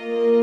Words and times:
Música 0.00 0.37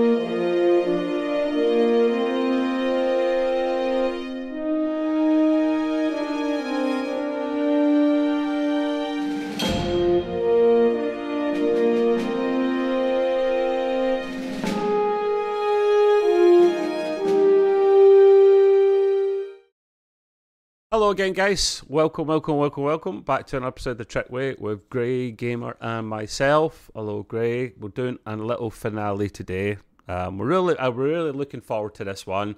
Hello 21.06 21.12
again, 21.14 21.34
guys. 21.34 21.84
Welcome, 21.88 22.26
welcome, 22.26 22.58
welcome, 22.58 22.84
welcome 22.84 23.22
back 23.22 23.46
to 23.46 23.58
an 23.58 23.64
episode 23.64 23.92
of 23.92 23.98
the 24.00 24.06
Trek 24.06 24.32
Way 24.32 24.56
with 24.58 24.90
Gray 24.90 25.30
Gamer 25.30 25.78
and 25.80 26.08
myself. 26.08 26.90
Hello, 26.96 27.22
Gray. 27.22 27.74
We're 27.80 27.90
doing 27.90 28.18
a 28.26 28.36
little 28.36 28.72
finale 28.72 29.30
today. 29.30 29.78
Um, 30.08 30.40
we're 30.40 30.48
really, 30.48 30.76
I'm 30.80 30.96
really 30.96 31.30
looking 31.30 31.62
forward 31.62 31.94
to 31.94 32.06
this 32.06 32.26
one. 32.26 32.56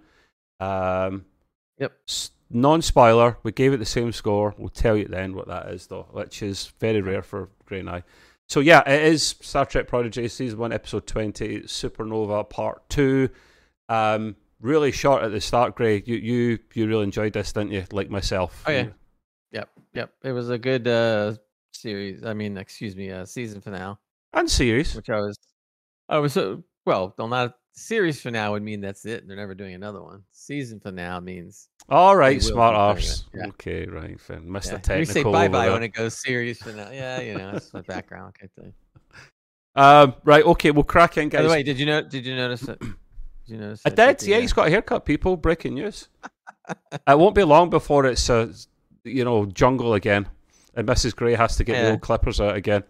Um, 0.61 1.25
Yep. 1.77 1.99
Non 2.49 2.81
spoiler. 2.81 3.37
We 3.43 3.51
gave 3.51 3.73
it 3.73 3.79
the 3.79 3.85
same 3.85 4.13
score. 4.13 4.55
We'll 4.57 4.69
tell 4.69 4.95
you 4.95 5.03
at 5.03 5.11
the 5.11 5.19
end 5.19 5.35
what 5.35 5.49
that 5.49 5.67
is, 5.67 5.87
though, 5.87 6.07
which 6.11 6.41
is 6.41 6.71
very 6.79 7.01
rare 7.01 7.23
for 7.23 7.49
Gray 7.65 7.81
and 7.81 7.89
I. 7.89 8.03
So 8.47 8.61
yeah, 8.61 8.81
it 8.89 9.01
is 9.11 9.35
Star 9.41 9.65
Trek 9.65 9.89
Prodigy 9.89 10.25
season 10.29 10.57
one, 10.57 10.71
episode 10.71 11.05
twenty, 11.05 11.63
Supernova 11.63 12.49
Part 12.49 12.87
Two. 12.87 13.27
Um, 13.89 14.37
really 14.61 14.91
short 14.91 15.23
at 15.23 15.31
the 15.31 15.41
start, 15.41 15.75
Gray. 15.75 16.03
You 16.05 16.15
you 16.15 16.59
you 16.73 16.87
really 16.87 17.03
enjoyed 17.03 17.33
this, 17.33 17.51
didn't 17.53 17.71
you? 17.71 17.83
Like 17.91 18.09
myself. 18.09 18.63
Oh, 18.67 18.71
yeah. 18.71 18.87
Yep, 19.51 19.69
yep. 19.93 20.13
It 20.23 20.31
was 20.31 20.49
a 20.49 20.57
good 20.57 20.87
uh 20.87 21.35
series. 21.73 22.23
I 22.25 22.33
mean, 22.33 22.57
excuse 22.57 22.95
me, 22.95 23.11
uh 23.11 23.25
season 23.25 23.61
finale, 23.61 23.95
And 24.33 24.49
series. 24.49 24.95
which 24.95 25.09
I 25.09 25.19
was, 25.19 25.37
I 26.09 26.17
was 26.19 26.33
so 26.33 26.63
well. 26.85 27.13
Well, 27.17 27.27
not 27.27 27.55
series 27.73 28.19
finale 28.19 28.51
would 28.53 28.63
mean 28.63 28.81
that's 28.81 29.05
it. 29.05 29.27
They're 29.27 29.37
never 29.37 29.53
doing 29.53 29.75
another 29.75 30.01
one. 30.01 30.23
Season 30.31 30.79
finale 30.79 31.21
means 31.23 31.69
All 31.89 32.15
right, 32.15 32.41
smart 32.41 32.75
arse. 32.75 33.25
yeah. 33.33 33.47
Okay, 33.49 33.85
right, 33.85 34.19
fair. 34.19 34.39
Mr. 34.39 34.65
yeah. 34.65 34.77
Technical. 34.79 34.97
You 34.99 35.05
say 35.05 35.23
bye 35.23 35.47
bye 35.47 35.69
when 35.69 35.83
it 35.83 35.89
goes 35.93 36.17
series 36.17 36.61
finale. 36.61 36.95
Yeah, 36.95 37.21
you 37.21 37.35
know, 37.37 37.51
that's 37.51 37.73
my 37.73 37.81
background. 37.81 38.33
Okay, 38.37 38.49
thing. 38.59 38.73
Um, 39.75 40.15
right, 40.23 40.43
okay, 40.43 40.71
we'll 40.71 40.83
crack 40.83 41.19
in, 41.19 41.29
By 41.29 41.43
the 41.43 41.49
way, 41.49 41.61
did 41.61 41.77
you 41.77 41.85
know? 41.85 42.01
Did 42.01 42.25
you 42.25 42.35
notice 42.35 42.67
it? 42.67 42.81
Did 43.47 43.53
you 43.53 43.59
notice? 43.61 43.81
I 43.85 43.89
did. 43.89 44.23
Yeah, 44.23 44.39
he's 44.39 44.53
got 44.53 44.67
a 44.67 44.69
haircut. 44.69 45.05
People 45.05 45.37
breaking 45.37 45.75
news. 45.75 46.09
it 46.91 47.17
won't 47.17 47.35
be 47.35 47.43
long 47.43 47.69
before 47.69 48.05
it's 48.05 48.29
a 48.29 48.53
you 49.03 49.23
know 49.23 49.45
jungle 49.45 49.93
again, 49.93 50.27
and 50.75 50.87
Mrs. 50.87 51.15
Gray 51.15 51.35
has 51.35 51.55
to 51.57 51.63
get 51.63 51.81
the 51.81 51.91
old 51.91 52.01
clippers 52.01 52.41
out 52.41 52.55
again. 52.55 52.83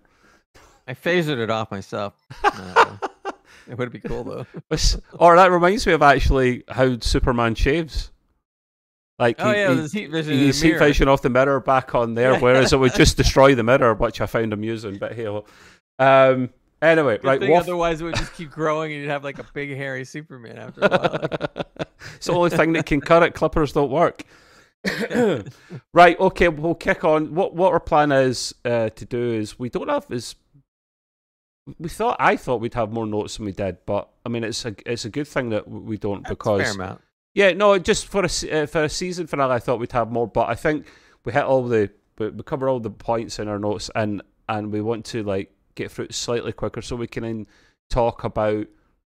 I 0.88 0.94
phasered 0.94 1.40
it 1.40 1.50
off 1.50 1.72
myself. 1.72 2.14
Uh, 2.44 2.98
it 3.70 3.78
would 3.78 3.92
be 3.92 4.00
cool 4.00 4.24
though. 4.24 4.46
Or 5.20 5.36
that 5.36 5.52
reminds 5.52 5.86
me 5.86 5.92
of 5.92 6.02
actually 6.02 6.64
how 6.70 6.98
Superman 7.00 7.54
shaves. 7.54 8.12
Like 9.20 9.36
Oh 9.40 9.52
he, 9.52 9.58
yeah, 9.58 9.74
he- 9.74 9.88
heat 10.00 10.10
vision. 10.12 10.34
he's 10.34 10.62
heat 10.62 10.78
vision 10.80 11.08
off 11.10 11.22
the 11.22 11.30
mirror 11.30 11.60
back 11.60 11.94
on 11.94 12.14
there, 12.16 12.40
whereas 12.40 12.72
it 12.72 12.78
would 12.80 12.96
just 12.96 13.18
destroy 13.18 13.56
the 13.56 13.64
mirror, 13.64 13.94
which 13.94 14.22
I 14.22 14.26
found 14.26 14.54
amusing. 14.54 14.98
But 14.98 15.14
hey, 15.14 15.28
um, 16.00 16.50
anyway, 16.82 17.18
Good 17.18 17.28
right, 17.28 17.40
thing, 17.40 17.52
Wolf- 17.52 17.64
otherwise 17.64 18.02
it 18.02 18.06
would 18.06 18.16
just 18.16 18.34
keep 18.34 18.52
growing 18.52 18.92
and 18.92 19.02
you'd 19.02 19.10
have 19.10 19.24
like 19.24 19.40
a 19.40 19.46
big 19.54 19.76
hairy 19.76 20.06
Superman 20.06 20.58
after 20.58 20.82
a 20.82 20.90
while. 20.90 21.66
It's 22.16 22.28
the 22.28 22.34
only 22.34 22.50
thing 22.52 22.74
that 22.74 22.86
can 22.86 23.02
cut 23.02 23.22
it. 23.24 23.34
Clippers 23.34 23.74
don't 23.74 23.92
work. 23.92 24.24
right, 25.94 26.20
okay, 26.20 26.48
we'll 26.48 26.76
kick 26.76 27.04
on. 27.04 27.36
What 27.36 27.54
what 27.56 27.74
our 27.74 27.80
plan 27.80 28.12
is 28.12 28.56
uh, 28.64 28.90
to 28.90 29.06
do 29.06 29.34
is 29.34 29.60
we 29.60 29.70
don't 29.70 29.90
have 29.90 30.10
as 30.12 30.36
we 31.78 31.90
thought. 31.90 32.18
I 32.20 32.38
thought 32.38 32.62
we'd 32.62 32.76
have 32.76 32.92
more 32.92 33.06
notes 33.06 33.38
than 33.38 33.46
we 33.46 33.52
did, 33.52 33.78
but 33.86 34.10
I 34.26 34.30
mean, 34.30 34.44
it's 34.44 34.66
a 34.66 34.76
it's 34.86 35.06
a 35.06 35.10
good 35.10 35.28
thing 35.28 35.50
that 35.50 35.68
we 35.70 35.98
don't 35.98 36.24
that's 36.24 36.30
because 36.30 36.62
fair 36.62 36.72
amount. 36.72 37.02
yeah, 37.34 37.52
no, 37.54 37.78
just 37.78 38.06
for 38.08 38.24
a 38.24 38.52
uh, 38.64 38.66
for 38.68 38.84
a 38.84 38.90
season 38.90 39.28
finale, 39.28 39.54
I 39.56 39.60
thought 39.60 39.80
we'd 39.80 39.92
have 39.92 40.12
more, 40.12 40.28
but 40.28 40.48
I 40.50 40.56
think 40.56 40.86
we 41.26 41.34
hit 41.34 41.44
all 41.44 41.64
the 41.64 41.90
we, 42.18 42.30
we 42.30 42.44
cover 42.44 42.70
all 42.70 42.80
the 42.80 42.90
points 42.92 43.40
in 43.40 43.48
our 43.48 43.60
notes, 43.60 43.90
and 43.96 44.22
and 44.48 44.72
we 44.72 44.82
want 44.82 45.06
to 45.08 45.24
like 45.24 45.52
get 45.78 45.92
through 45.92 46.06
it 46.06 46.14
slightly 46.14 46.52
quicker 46.52 46.82
so 46.82 46.96
we 46.96 47.08
can 47.08 47.24
then 47.24 47.48
talk 47.90 48.24
about 48.24 48.68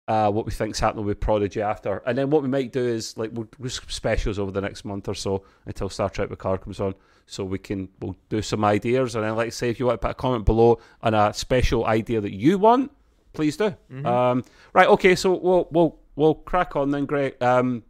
uh, 0.08 0.30
what 0.32 0.46
we 0.46 0.52
think's 0.52 0.80
happening 0.80 1.06
with 1.06 1.20
Prodigy 1.20 1.62
after, 1.62 1.98
and 2.08 2.18
then 2.18 2.30
what 2.32 2.42
we 2.42 2.50
might 2.50 2.72
do 2.72 2.84
is 2.84 3.16
like 3.18 3.30
we'll 3.34 3.48
do 3.62 3.70
some 3.70 3.86
specials 3.90 4.40
over 4.40 4.52
the 4.52 4.62
next 4.62 4.84
month 4.84 5.08
or 5.08 5.14
so 5.14 5.44
until 5.68 5.88
Star 5.90 6.10
Trek 6.10 6.30
Picard 6.30 6.62
comes 6.62 6.80
on, 6.80 6.96
so 7.28 7.44
we 7.44 7.60
can 7.60 7.88
we'll 8.02 8.16
do 8.30 8.42
some 8.42 8.66
ideas, 8.66 9.14
and 9.16 9.24
then 9.24 9.36
like 9.36 9.54
say 9.54 9.70
if 9.70 9.80
you 9.80 9.86
want 9.86 10.02
to 10.02 10.08
put 10.08 10.12
a 10.12 10.16
comment 10.16 10.46
below 10.46 10.80
on 11.04 11.14
a 11.14 11.32
special 11.34 11.86
idea 11.86 12.20
that 12.22 12.34
you 12.34 12.58
want, 12.58 12.92
please 13.34 13.56
do. 13.56 13.76
Mhm. 13.92 14.06
Um, 14.08 14.44
right, 14.74 14.88
okay, 14.88 15.14
so 15.16 15.34
we'll 15.36 15.68
we'll 15.72 16.00
we'll 16.16 16.34
crack 16.36 16.76
on 16.76 16.90
then. 16.90 17.06
Great. 17.06 17.40
Um, 17.42 17.84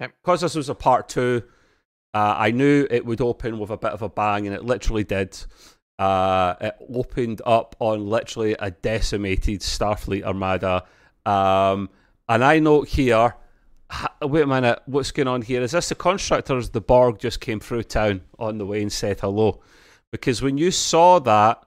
Okay. 0.00 0.12
because 0.22 0.40
this 0.42 0.54
was 0.54 0.68
a 0.70 0.74
part 0.74 1.08
two, 1.08 1.42
uh, 2.14 2.34
I 2.38 2.52
knew 2.52 2.86
it 2.90 3.04
would 3.04 3.20
open 3.20 3.58
with 3.58 3.70
a 3.70 3.76
bit 3.76 3.90
of 3.90 4.00
a 4.02 4.08
bang, 4.08 4.46
and 4.46 4.54
it 4.54 4.64
literally 4.64 5.04
did. 5.04 5.36
Uh, 6.00 6.54
it 6.62 6.76
opened 6.94 7.42
up 7.44 7.76
on 7.78 8.06
literally 8.06 8.56
a 8.58 8.70
decimated 8.70 9.60
Starfleet 9.60 10.24
armada. 10.24 10.82
Um, 11.26 11.90
and 12.26 12.42
I 12.42 12.58
note 12.58 12.88
here, 12.88 13.34
wait 14.22 14.44
a 14.44 14.46
minute, 14.46 14.80
what's 14.86 15.10
going 15.10 15.28
on 15.28 15.42
here? 15.42 15.60
Is 15.60 15.72
this 15.72 15.90
the 15.90 15.94
constructors? 15.94 16.70
The 16.70 16.80
Borg 16.80 17.18
just 17.18 17.40
came 17.40 17.60
through 17.60 17.82
town 17.82 18.22
on 18.38 18.56
the 18.56 18.64
way 18.64 18.80
and 18.80 18.90
said 18.90 19.20
hello. 19.20 19.60
Because 20.10 20.40
when 20.40 20.56
you 20.56 20.70
saw 20.70 21.18
that 21.18 21.62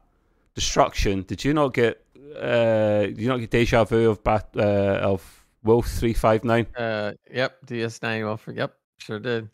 destruction, 0.55 1.21
did 1.21 1.45
you 1.45 1.53
not 1.53 1.75
get, 1.75 2.03
uh, 2.35 3.01
did 3.01 3.19
you 3.19 3.27
not 3.27 3.37
get 3.37 3.51
deja 3.51 3.83
vu 3.83 4.09
of 4.09 4.19
uh, 4.25 4.99
of 5.03 5.45
Wolf 5.63 5.87
three 5.87 6.13
five 6.13 6.43
nine? 6.43 6.65
Uh, 6.75 7.11
yep, 7.31 7.63
DS9. 7.67 8.25
Well, 8.25 8.37
for, 8.37 8.51
yep, 8.51 8.73
sure 8.97 9.19
did. 9.19 9.47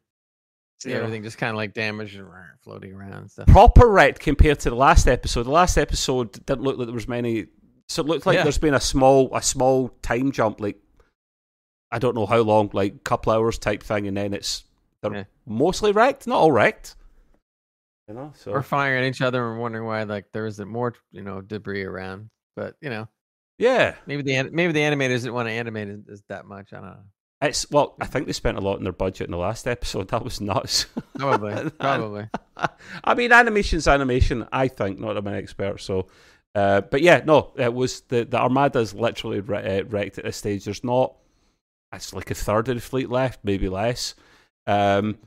See 0.81 0.91
Yeah. 0.91 0.97
everything 0.97 1.23
just 1.23 1.37
kind 1.37 1.49
of 1.51 1.57
like 1.57 1.73
damaged 1.73 2.17
and 2.17 2.27
floating 2.63 2.93
around 2.93 3.13
and 3.13 3.31
stuff. 3.31 3.47
proper 3.47 3.87
wrecked 3.89 4.19
compared 4.21 4.59
to 4.61 4.69
the 4.69 4.75
last 4.75 5.07
episode. 5.07 5.43
The 5.43 5.51
last 5.51 5.77
episode 5.77 6.31
didn't 6.45 6.61
look 6.61 6.77
like 6.77 6.87
there 6.87 6.93
was 6.93 7.07
many. 7.07 7.47
So 7.89 8.01
it 8.01 8.07
looked 8.07 8.25
like 8.25 8.35
Yeah. 8.35 8.43
there's 8.43 8.57
been 8.57 8.73
a 8.75 8.79
small 8.79 9.35
a 9.35 9.41
small 9.41 9.89
time 10.01 10.31
jump, 10.31 10.61
like 10.61 10.77
I 11.91 11.99
don't 11.99 12.15
know 12.15 12.25
how 12.27 12.39
long, 12.41 12.69
like 12.73 13.03
couple 13.03 13.33
hours 13.33 13.57
type 13.57 13.83
thing, 13.83 14.07
and 14.07 14.15
then 14.15 14.33
it's 14.33 14.63
they're 15.01 15.13
Yeah. 15.13 15.23
mostly 15.45 15.91
wrecked, 15.91 16.27
not 16.27 16.37
all 16.37 16.51
wrecked. 16.51 16.95
You 18.07 18.13
know, 18.15 18.33
so 18.35 18.51
We're 18.51 18.63
firing 18.63 19.03
at 19.03 19.07
each 19.07 19.21
other 19.21 19.51
and 19.51 19.59
wondering 19.59 19.85
why 19.85 20.03
like 20.03 20.31
there 20.31 20.45
isn't 20.45 20.67
more, 20.67 20.95
you 21.11 21.21
know, 21.21 21.41
debris 21.41 21.83
around. 21.83 22.29
But 22.55 22.75
you 22.81 22.89
know, 22.89 23.07
yeah, 23.57 23.95
maybe 24.05 24.21
the 24.23 24.49
maybe 24.51 24.71
the 24.71 24.79
animators 24.79 25.21
didn't 25.21 25.33
want 25.33 25.47
to 25.47 25.53
animate 25.53 25.89
it 25.89 26.01
as 26.11 26.23
that 26.29 26.45
much. 26.45 26.73
I 26.73 26.77
don't 26.77 26.85
know. 26.85 27.03
It's 27.41 27.69
well. 27.71 27.95
I 28.01 28.05
think 28.05 28.25
they 28.25 28.33
spent 28.33 28.57
a 28.57 28.61
lot 28.61 28.77
in 28.77 28.83
their 28.83 28.93
budget 28.93 29.27
in 29.27 29.31
the 29.31 29.37
last 29.37 29.67
episode. 29.67 30.07
That 30.09 30.23
was 30.23 30.41
nuts. 30.41 30.87
Probably, 31.17 31.69
probably. 31.79 32.29
I 33.03 33.13
mean, 33.13 33.31
animation's 33.31 33.87
animation. 33.87 34.47
I 34.51 34.67
think 34.67 34.99
not. 34.99 35.17
I'm 35.17 35.27
an 35.27 35.35
expert, 35.35 35.79
so. 35.81 36.07
Uh, 36.55 36.81
but 36.81 37.01
yeah, 37.01 37.21
no, 37.25 37.53
it 37.57 37.73
was 37.73 38.01
the 38.01 38.25
the 38.25 38.37
Armada's 38.37 38.93
literally 38.93 39.39
wre- 39.39 39.55
uh, 39.55 39.83
wrecked 39.87 40.17
at 40.17 40.25
this 40.25 40.37
stage. 40.37 40.65
There's 40.65 40.83
not. 40.83 41.13
It's 41.93 42.13
like 42.13 42.29
a 42.31 42.35
third 42.35 42.67
of 42.69 42.75
the 42.75 42.81
fleet 42.81 43.09
left, 43.09 43.39
maybe 43.43 43.69
less. 43.69 44.15
Um, 44.67 45.17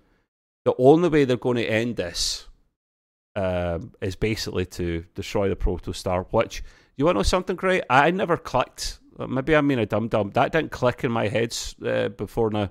the 0.65 0.75
only 0.79 1.09
way 1.09 1.25
they're 1.25 1.37
going 1.37 1.57
to 1.57 1.65
end 1.65 1.97
this 1.97 2.47
um, 3.35 3.93
is 4.01 4.17
basically 4.17 4.67
to 4.67 5.05
destroy 5.15 5.49
the 5.49 5.57
protostar. 5.57 6.27
Which 6.31 6.63
you 6.97 7.05
want 7.05 7.17
to 7.17 7.21
know 7.21 7.25
something 7.25 7.57
great? 7.57 7.85
I 7.89 8.11
never 8.11 8.37
clicked. 8.37 8.99
Maybe 9.19 9.55
I'm 9.55 9.69
being 9.69 9.81
a 9.81 9.87
dum 9.87 10.09
dum. 10.09 10.31
That 10.31 10.53
didn't 10.53 10.71
click 10.73 11.05
in 11.05 11.13
my 11.13 11.29
head 11.29 11.57
uh, 11.85 12.09
before 12.09 12.51
now. 12.51 12.71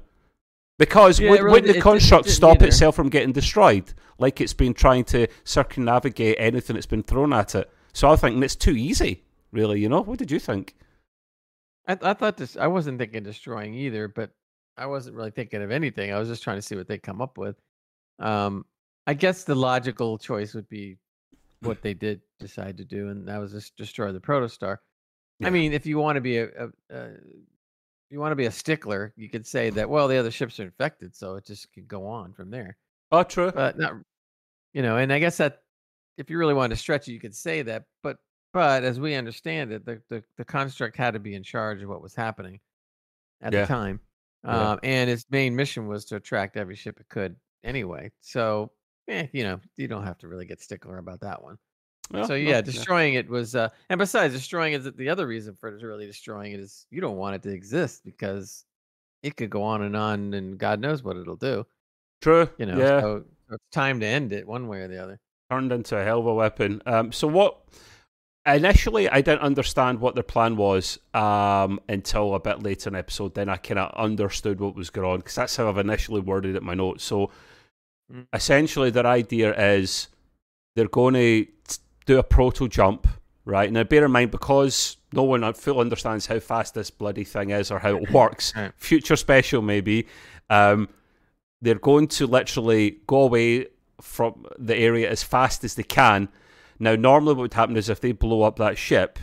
Because 0.80 1.20
Yeah, 1.20 1.30
would, 1.32 1.42
really 1.42 1.62
the 1.62 1.70
it 1.70 1.74
did- 1.74 1.76
it 1.78 1.82
construct 1.82 2.30
stop 2.30 2.58
either. 2.58 2.68
itself 2.68 2.96
from 2.96 3.10
getting 3.10 3.32
destroyed, 3.34 3.94
like 4.18 4.42
it's 4.42 4.54
been 4.54 4.74
trying 4.74 5.04
to 5.06 5.28
circumnavigate 5.44 6.38
anything 6.40 6.76
that's 6.76 6.88
been 6.88 7.04
thrown 7.04 7.34
at 7.34 7.54
it? 7.56 7.70
So 7.94 8.10
I 8.10 8.16
think 8.16 8.44
it's 8.44 8.56
too 8.56 8.76
easy, 8.76 9.24
really. 9.52 9.80
You 9.80 9.90
know, 9.90 10.02
what 10.02 10.18
did 10.18 10.32
you 10.32 10.40
think? 10.40 10.76
I, 11.88 11.98
I 12.02 12.14
thought 12.14 12.38
this. 12.38 12.58
I 12.58 12.68
wasn't 12.68 12.98
thinking 12.98 13.22
destroying 13.24 13.74
either, 13.76 14.08
but 14.08 14.32
I 14.78 14.86
wasn't 14.88 15.16
really 15.18 15.32
thinking 15.32 15.62
of 15.62 15.70
anything. 15.72 16.12
I 16.12 16.18
was 16.20 16.30
just 16.30 16.42
trying 16.44 16.58
to 16.58 16.62
see 16.62 16.76
what 16.76 16.88
they 16.88 16.98
come 16.98 17.22
up 17.22 17.38
with. 17.38 17.58
Um, 18.20 18.66
I 19.06 19.14
guess 19.14 19.44
the 19.44 19.56
logical 19.56 20.18
choice 20.18 20.54
would 20.54 20.70
be 20.70 20.98
what 21.62 21.82
they 21.84 21.94
did 21.94 22.22
decide 22.40 22.78
to 22.78 22.86
do, 22.86 23.10
and 23.10 23.28
that 23.28 23.38
was 23.40 23.52
just 23.52 23.76
destroy 23.78 24.12
the 24.12 24.20
protostar. 24.20 24.78
Yeah. 25.42 25.48
I 25.48 25.50
mean, 25.52 25.74
if 25.74 25.86
you 25.86 25.98
want 25.98 26.16
to 26.18 26.22
be 26.22 26.38
a, 26.38 26.46
a, 26.46 26.68
a 26.92 27.04
if 27.14 28.12
you 28.12 28.20
want 28.20 28.32
to 28.32 28.36
be 28.38 28.46
a 28.46 28.52
stickler, 28.52 29.14
you 29.16 29.30
could 29.30 29.46
say 29.48 29.70
that 29.72 29.90
well, 29.90 30.08
the 30.08 30.18
other 30.18 30.32
ships 30.32 30.60
are 30.60 30.64
infected, 30.64 31.16
so 31.16 31.36
it 31.36 31.46
just 31.46 31.72
could 31.74 31.88
go 31.88 32.08
on 32.08 32.34
from 32.34 32.50
there. 32.52 32.78
Oh, 33.12 33.24
true. 33.24 33.52
But 33.52 33.78
not, 33.78 33.94
you 34.74 34.82
know, 34.82 34.98
and 34.98 35.12
I 35.12 35.20
guess 35.20 35.38
that 35.38 35.62
if 36.18 36.30
you 36.30 36.38
really 36.38 36.54
wanted 36.54 36.76
to 36.76 36.82
stretch 36.82 37.08
it, 37.08 37.14
you 37.14 37.20
could 37.20 37.36
say 37.36 37.62
that. 37.64 37.86
But 38.04 38.18
but 38.54 38.84
as 38.84 39.00
we 39.00 39.16
understand 39.16 39.72
it, 39.72 39.86
the 39.86 40.02
the, 40.10 40.24
the 40.38 40.46
construct 40.46 40.98
had 40.98 41.14
to 41.14 41.20
be 41.20 41.36
in 41.36 41.44
charge 41.44 41.82
of 41.82 41.90
what 41.90 42.02
was 42.02 42.14
happening 42.16 42.60
at 43.42 43.54
Yeah. 43.54 43.62
the 43.62 43.68
time, 43.68 44.00
Yeah. 44.44 44.72
um, 44.72 44.80
and 44.84 45.10
its 45.10 45.26
main 45.32 45.56
mission 45.56 45.88
was 45.88 46.06
to 46.06 46.18
attract 46.18 46.58
every 46.58 46.76
ship 46.76 47.00
it 47.00 47.08
could 47.10 47.36
anyway. 47.64 48.12
So, 48.22 48.72
eh, 49.08 49.28
you 49.34 49.44
know, 49.44 49.60
you 49.78 49.88
don't 49.88 50.04
have 50.04 50.18
to 50.20 50.28
really 50.28 50.46
get 50.46 50.62
stickler 50.62 50.98
about 50.98 51.22
that 51.22 51.42
one. 51.42 51.58
Yeah, 52.14 52.24
so 52.24 52.34
no, 52.34 52.36
yeah, 52.36 52.62
destroying 52.62 53.14
it 53.16 53.30
was, 53.30 53.56
uh, 53.56 53.70
and 53.90 53.98
besides 53.98 54.34
destroying 54.34 54.74
it, 54.74 54.98
the 54.98 55.10
other 55.10 55.28
reason 55.28 55.56
for 55.60 55.70
it 55.70 55.82
really 55.84 56.06
destroying 56.06 56.54
it 56.54 56.60
is 56.60 56.86
you 56.90 57.02
don't 57.02 57.18
want 57.18 57.36
it 57.36 57.44
to 57.44 57.50
exist 57.50 58.04
because 58.06 58.66
it 59.24 59.36
could 59.38 59.50
go 59.50 59.64
on 59.64 59.82
and 59.84 59.96
on, 59.96 60.34
and 60.34 60.58
God 60.58 60.80
knows 60.80 61.04
what 61.04 61.18
it'll 61.18 61.36
do. 61.36 61.66
True. 62.22 62.50
You 62.58 62.66
know, 62.66 62.78
yeah. 62.78 63.02
so 63.02 63.24
it's 63.52 63.64
time 63.72 64.00
to 64.00 64.06
end 64.06 64.34
it 64.34 64.48
one 64.48 64.68
way 64.68 64.82
or 64.82 64.88
the 64.88 65.02
other. 65.02 65.20
Turned 65.50 65.72
into 65.72 65.98
a 65.98 66.04
hell 66.04 66.20
of 66.20 66.26
a 66.26 66.34
weapon. 66.34 66.82
Um, 66.86 67.12
so 67.12 67.28
what? 67.28 67.60
Initially, 68.46 69.08
I 69.08 69.22
didn't 69.22 69.42
understand 69.42 70.00
what 70.00 70.16
their 70.16 70.24
plan 70.24 70.58
was 70.58 70.98
um, 71.14 71.80
until 71.88 72.34
a 72.34 72.40
bit 72.40 72.64
later 72.64 72.90
in 72.90 72.94
the 72.94 73.00
episode. 73.00 73.36
Then 73.36 73.50
I 73.50 73.58
kind 73.58 73.78
of 73.78 73.94
understood 73.96 74.60
what 74.60 74.76
was 74.76 74.90
going 74.90 75.08
on 75.08 75.18
because 75.18 75.36
that's 75.36 75.56
how 75.56 75.70
I've 75.70 75.78
initially 75.78 76.22
worded 76.22 76.56
it 76.56 76.60
in 76.60 76.66
my 76.66 76.74
notes. 76.74 77.04
So 77.04 77.30
Mm. 78.12 78.28
essentially, 78.34 78.90
their 78.90 79.06
idea 79.06 79.54
is 79.56 80.10
they're 80.76 80.88
going 80.88 81.14
to 81.14 81.48
do 82.06 82.20
a 82.20 82.24
proto 82.24 82.68
jump, 82.68 83.08
right? 83.46 83.72
Now, 83.72 83.84
bear 83.84 84.06
in 84.06 84.12
mind 84.12 84.32
because 84.32 84.98
no 85.14 85.24
one 85.24 85.54
fully 85.54 85.82
understands 85.82 86.26
how 86.26 86.40
fast 86.40 86.74
this 86.74 86.90
bloody 86.90 87.24
thing 87.24 87.50
is 87.50 87.72
or 87.72 87.80
how 87.80 87.96
it 87.98 88.12
works. 88.14 88.54
Future 88.78 89.16
special, 89.16 89.62
maybe. 89.62 90.08
Um, 90.50 90.90
they're 91.62 91.76
going 91.76 92.08
to 92.08 92.28
literally 92.28 92.98
go 93.08 93.22
away 93.22 93.68
from 94.02 94.46
the 94.58 94.76
area 94.76 95.10
as 95.10 95.24
fast 95.24 95.64
as 95.64 95.76
they 95.76 95.84
can. 95.84 96.30
Now, 96.80 96.96
normally, 96.96 97.36
what 97.36 97.42
would 97.44 97.54
happen 97.54 97.78
is 97.78 97.90
if 97.90 98.02
they 98.02 98.12
blow 98.12 98.42
up 98.42 98.58
that 98.58 98.78
ship, 98.78 99.20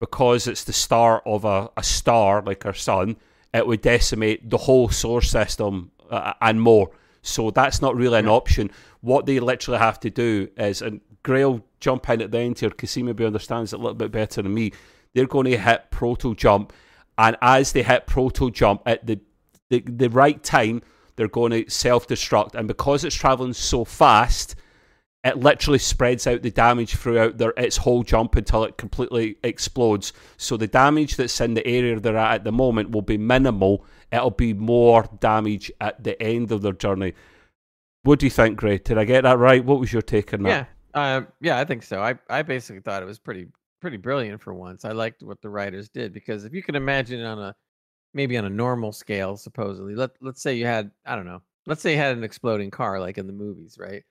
because 0.00 0.46
it's 0.46 0.64
the 0.64 0.72
star 0.72 1.22
of 1.26 1.44
a, 1.44 1.70
a 1.76 1.82
star 1.82 2.42
like 2.42 2.64
our 2.64 2.74
sun, 2.74 3.16
it 3.52 3.66
would 3.66 3.82
decimate 3.82 4.48
the 4.48 4.58
whole 4.58 4.88
solar 4.88 5.20
system 5.20 5.90
uh, 6.10 6.32
and 6.40 6.60
more. 6.60 6.90
So 7.22 7.50
that's 7.50 7.82
not 7.82 7.96
really 7.96 8.18
an 8.18 8.28
option. 8.28 8.70
What 9.00 9.26
they 9.26 9.40
literally 9.40 9.78
have 9.78 9.98
to 10.00 10.10
do 10.10 10.48
is, 10.56 10.80
and 10.80 11.00
Grail 11.26 11.64
jump 11.80 12.08
in 12.08 12.22
at 12.22 12.30
the 12.30 12.38
end 12.38 12.60
here 12.60 12.70
he 12.80 13.02
maybe 13.02 13.24
understands 13.24 13.72
it 13.72 13.80
a 13.80 13.82
little 13.82 13.94
bit 13.94 14.12
better 14.12 14.42
than 14.42 14.54
me. 14.54 14.70
They're 15.12 15.26
going 15.26 15.46
to 15.46 15.58
hit 15.58 15.90
proto 15.90 16.36
jump, 16.36 16.72
and 17.18 17.36
as 17.42 17.72
they 17.72 17.82
hit 17.82 18.06
proto 18.06 18.48
jump 18.52 18.82
at 18.86 19.04
the 19.04 19.18
the, 19.68 19.80
the 19.80 20.08
right 20.08 20.40
time, 20.44 20.82
they're 21.16 21.26
going 21.26 21.50
to 21.50 21.68
self 21.68 22.06
destruct. 22.06 22.54
And 22.54 22.68
because 22.68 23.02
it's 23.02 23.16
traveling 23.16 23.54
so 23.54 23.84
fast, 23.84 24.54
it 25.24 25.36
literally 25.36 25.80
spreads 25.80 26.28
out 26.28 26.42
the 26.42 26.52
damage 26.52 26.94
throughout 26.94 27.38
their 27.38 27.52
its 27.56 27.76
whole 27.76 28.04
jump 28.04 28.36
until 28.36 28.62
it 28.62 28.78
completely 28.78 29.36
explodes. 29.42 30.12
So 30.36 30.56
the 30.56 30.68
damage 30.68 31.16
that's 31.16 31.40
in 31.40 31.54
the 31.54 31.66
area 31.66 31.98
they're 31.98 32.16
at 32.16 32.34
at 32.34 32.44
the 32.44 32.52
moment 32.52 32.92
will 32.92 33.02
be 33.02 33.18
minimal. 33.18 33.84
It'll 34.12 34.30
be 34.30 34.54
more 34.54 35.10
damage 35.18 35.72
at 35.80 36.04
the 36.04 36.22
end 36.22 36.52
of 36.52 36.62
their 36.62 36.72
journey. 36.72 37.14
What 38.04 38.20
do 38.20 38.26
you 38.26 38.30
think, 38.30 38.56
Gray? 38.56 38.78
Did 38.78 38.98
I 38.98 39.04
get 39.04 39.22
that 39.22 39.38
right? 39.38 39.64
What 39.64 39.80
was 39.80 39.92
your 39.92 40.02
take 40.02 40.32
on 40.32 40.44
that? 40.44 40.48
Yeah, 40.48 40.66
uh, 40.96 41.20
yeah, 41.40 41.58
I 41.58 41.64
think 41.64 41.82
so. 41.82 42.00
I, 42.02 42.14
I 42.28 42.42
basically 42.42 42.80
thought 42.80 43.02
it 43.02 43.06
was 43.06 43.18
pretty 43.18 43.46
pretty 43.80 43.98
brilliant 43.98 44.42
for 44.42 44.54
once. 44.54 44.84
I 44.84 44.92
liked 44.92 45.22
what 45.22 45.40
the 45.42 45.50
writers 45.50 45.88
did 45.88 46.12
because 46.12 46.44
if 46.44 46.52
you 46.54 46.62
can 46.62 46.74
imagine 46.74 47.22
on 47.22 47.38
a 47.38 47.54
maybe 48.14 48.36
on 48.38 48.46
a 48.46 48.50
normal 48.50 48.92
scale, 48.92 49.36
supposedly, 49.36 49.94
let 49.94 50.10
let's 50.20 50.42
say 50.42 50.54
you 50.54 50.66
had 50.66 50.90
I 51.04 51.14
don't 51.14 51.26
know, 51.26 51.42
let's 51.66 51.82
say 51.82 51.92
you 51.92 51.98
had 51.98 52.16
an 52.16 52.24
exploding 52.24 52.70
car 52.70 52.98
like 52.98 53.18
in 53.18 53.26
the 53.26 53.32
movies, 53.32 53.76
right? 53.78 54.02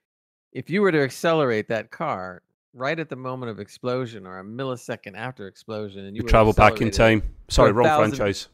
If 0.54 0.70
you 0.70 0.82
were 0.82 0.92
to 0.92 1.04
accelerate 1.04 1.68
that 1.70 1.92
car 1.92 2.44
right 2.74 3.00
at 3.00 3.10
the 3.10 3.16
moment 3.16 3.50
of 3.50 3.60
explosion 3.60 4.28
or 4.28 4.40
a 4.40 4.44
millisecond 4.44 5.16
after 5.16 5.48
explosion, 5.48 6.06
and 6.06 6.16
you 6.16 6.22
You 6.22 6.30
travel 6.30 6.54
back 6.54 6.82
in 6.82 6.92
time. 6.92 7.24
Sorry, 7.50 7.72
wrong 7.72 7.88
thousand- 7.88 8.16
franchise. 8.16 8.48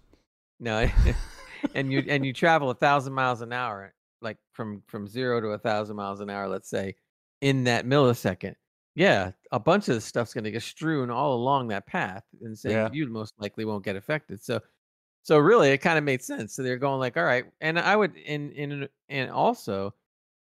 No, 0.60 0.88
and 1.76 1.92
you 1.92 2.06
and 2.08 2.26
you 2.26 2.32
travel 2.32 2.70
a 2.70 2.76
thousand 2.76 3.14
miles 3.14 3.42
an 3.42 3.52
hour, 3.52 3.94
like 4.22 4.38
from 4.54 4.84
from 4.88 5.06
zero 5.08 5.42
to 5.42 5.48
a 5.48 5.58
thousand 5.58 5.98
miles 5.98 6.22
an 6.22 6.30
hour, 6.30 6.48
let's 6.48 6.70
say, 6.70 6.96
in 7.42 7.64
that 7.66 7.86
millisecond. 7.86 8.56
Yeah, 8.96 9.32
a 9.52 9.60
bunch 9.60 9.88
of 9.88 9.96
this 9.96 10.06
stuff's 10.06 10.34
going 10.34 10.44
to 10.44 10.52
get 10.52 10.64
strewn 10.64 11.10
all 11.10 11.34
along 11.36 11.70
that 11.70 11.88
path, 11.88 12.24
and 12.42 12.58
saying 12.58 12.76
Yeah. 12.76 12.90
you 12.92 13.08
most 13.08 13.34
likely 13.40 13.64
won't 13.66 13.86
get 13.86 13.96
affected. 13.96 14.42
So, 14.44 14.60
so 15.24 15.38
really, 15.38 15.70
it 15.70 15.80
kind 15.80 15.98
of 15.98 16.04
made 16.04 16.22
sense. 16.24 16.54
So 16.56 16.64
they're 16.64 16.78
going 16.78 17.00
like, 17.00 17.18
all 17.18 17.24
right, 17.24 17.46
and 17.62 17.80
I 17.80 17.96
would, 17.96 18.16
in 18.18 18.52
in 18.52 18.90
and 19.10 19.32
also, 19.32 19.96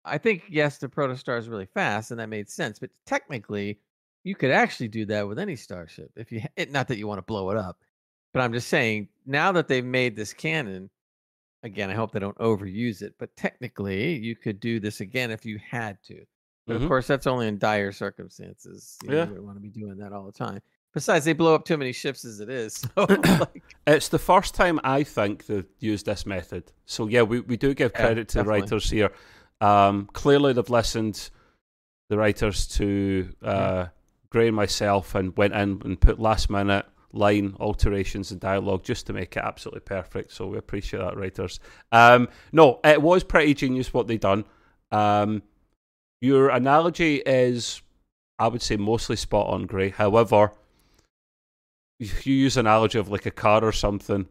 I 0.06 0.18
think 0.18 0.46
yes, 0.50 0.78
the 0.80 0.90
protostar 0.90 1.38
is 1.40 1.50
really 1.50 1.68
fast, 1.68 2.12
and 2.12 2.20
that 2.20 2.30
made 2.30 2.50
sense. 2.50 2.80
But 2.80 2.92
technically, 3.06 3.80
you 4.24 4.36
could 4.36 4.52
actually 4.52 4.88
do 4.90 5.06
that 5.08 5.28
with 5.28 5.40
any 5.40 5.56
starship 5.56 6.12
if 6.16 6.32
you. 6.32 6.42
It, 6.58 6.72
not 6.72 6.88
that 6.90 6.98
you 6.98 7.08
want 7.08 7.20
to 7.20 7.24
blow 7.24 7.50
it 7.52 7.58
up, 7.58 7.84
but 8.34 8.42
I'm 8.42 8.54
just 8.54 8.70
saying 8.70 9.10
now 9.26 9.52
that 9.54 9.68
they've 9.68 9.86
made 9.86 10.16
this 10.16 10.34
cannon, 10.34 10.90
Again, 11.64 11.90
I 11.90 11.94
hope 11.96 12.12
they 12.12 12.20
don't 12.20 12.38
overuse 12.40 13.02
it, 13.02 13.16
but 13.18 13.36
technically, 13.38 14.18
you 14.18 14.36
could 14.36 14.60
do 14.60 14.80
this 14.80 15.00
again 15.02 15.32
if 15.32 15.46
you 15.46 15.58
had 15.60 15.98
to. 16.04 16.26
But 16.66 16.78
Mhm. 16.78 16.84
of 16.84 16.88
course, 16.88 17.08
that's 17.08 17.28
only 17.28 17.48
in 17.48 17.58
dire 17.58 17.92
circumstances. 17.92 18.98
You, 19.04 19.10
know, 19.10 19.16
Yeah. 19.18 19.24
you 19.24 19.30
wouldn't 19.30 19.46
want 19.46 19.58
to 19.58 19.62
be 19.62 19.70
doing 19.70 19.98
that 19.98 20.14
all 20.14 20.26
the 20.26 20.32
time. 20.32 20.62
Besides, 20.94 21.26
they 21.26 21.34
blow 21.34 21.56
up 21.56 21.66
too 21.66 21.76
many 21.76 21.92
ships 21.92 22.24
as 22.24 22.40
it 22.40 22.50
is. 22.50 22.88
So, 22.96 23.06
like, 23.40 23.64
It's 23.88 24.10
the 24.10 24.20
first 24.20 24.54
time 24.56 24.80
I 24.84 25.04
think 25.04 25.46
they've 25.48 25.66
used 25.80 26.06
this 26.06 26.26
method. 26.26 26.72
So 26.86 27.08
yeah, 27.08 27.24
we, 27.24 27.40
we 27.42 27.58
do 27.58 27.74
give 27.74 27.92
Yeah, 27.96 28.00
credit 28.06 28.28
to 28.30 28.38
definitely. 28.40 28.60
the 28.60 28.64
writers 28.66 28.90
here. 28.90 29.12
Um, 29.60 30.10
clearly, 30.14 30.54
they've 30.54 30.70
listened 30.70 31.30
the 32.10 32.18
writers 32.18 32.68
to 32.68 33.30
uh, 33.42 33.88
Gray 34.30 34.48
and 34.48 34.56
myself 34.56 35.16
and 35.16 35.36
went 35.36 35.54
in 35.54 35.82
and 35.84 36.00
put 36.00 36.20
last 36.20 36.50
minute 36.50 36.86
line 37.12 37.56
alterations 37.60 38.32
and 38.32 38.40
dialogue 38.40 38.84
just 38.84 39.06
to 39.08 39.14
make 39.14 39.36
it 39.38 39.44
absolutely 39.44 39.80
perfect. 39.82 40.32
So 40.32 40.48
we 40.48 40.58
appreciate 40.58 41.00
that, 41.00 41.16
writers. 41.18 41.60
Um, 41.92 42.28
no, 42.52 42.80
it 42.84 43.02
was 43.02 43.24
pretty 43.24 43.54
genius 43.54 43.94
what 43.94 44.08
they 44.08 44.18
done. 44.18 44.46
Um, 44.92 45.42
your 46.24 46.50
analogy 46.50 47.18
is, 47.26 47.82
I 48.40 48.48
would 48.48 48.62
say, 48.62 48.78
mostly 48.78 49.18
spot 49.18 49.48
on, 49.48 49.66
Gray. 49.66 49.90
However, 49.90 50.54
if 52.00 52.26
you 52.26 52.34
use 52.34 52.56
an 52.56 52.66
analogy 52.66 52.98
of 52.98 53.10
like 53.10 53.26
a 53.26 53.32
car 53.32 53.62
or 53.62 53.74
something, 53.74 54.26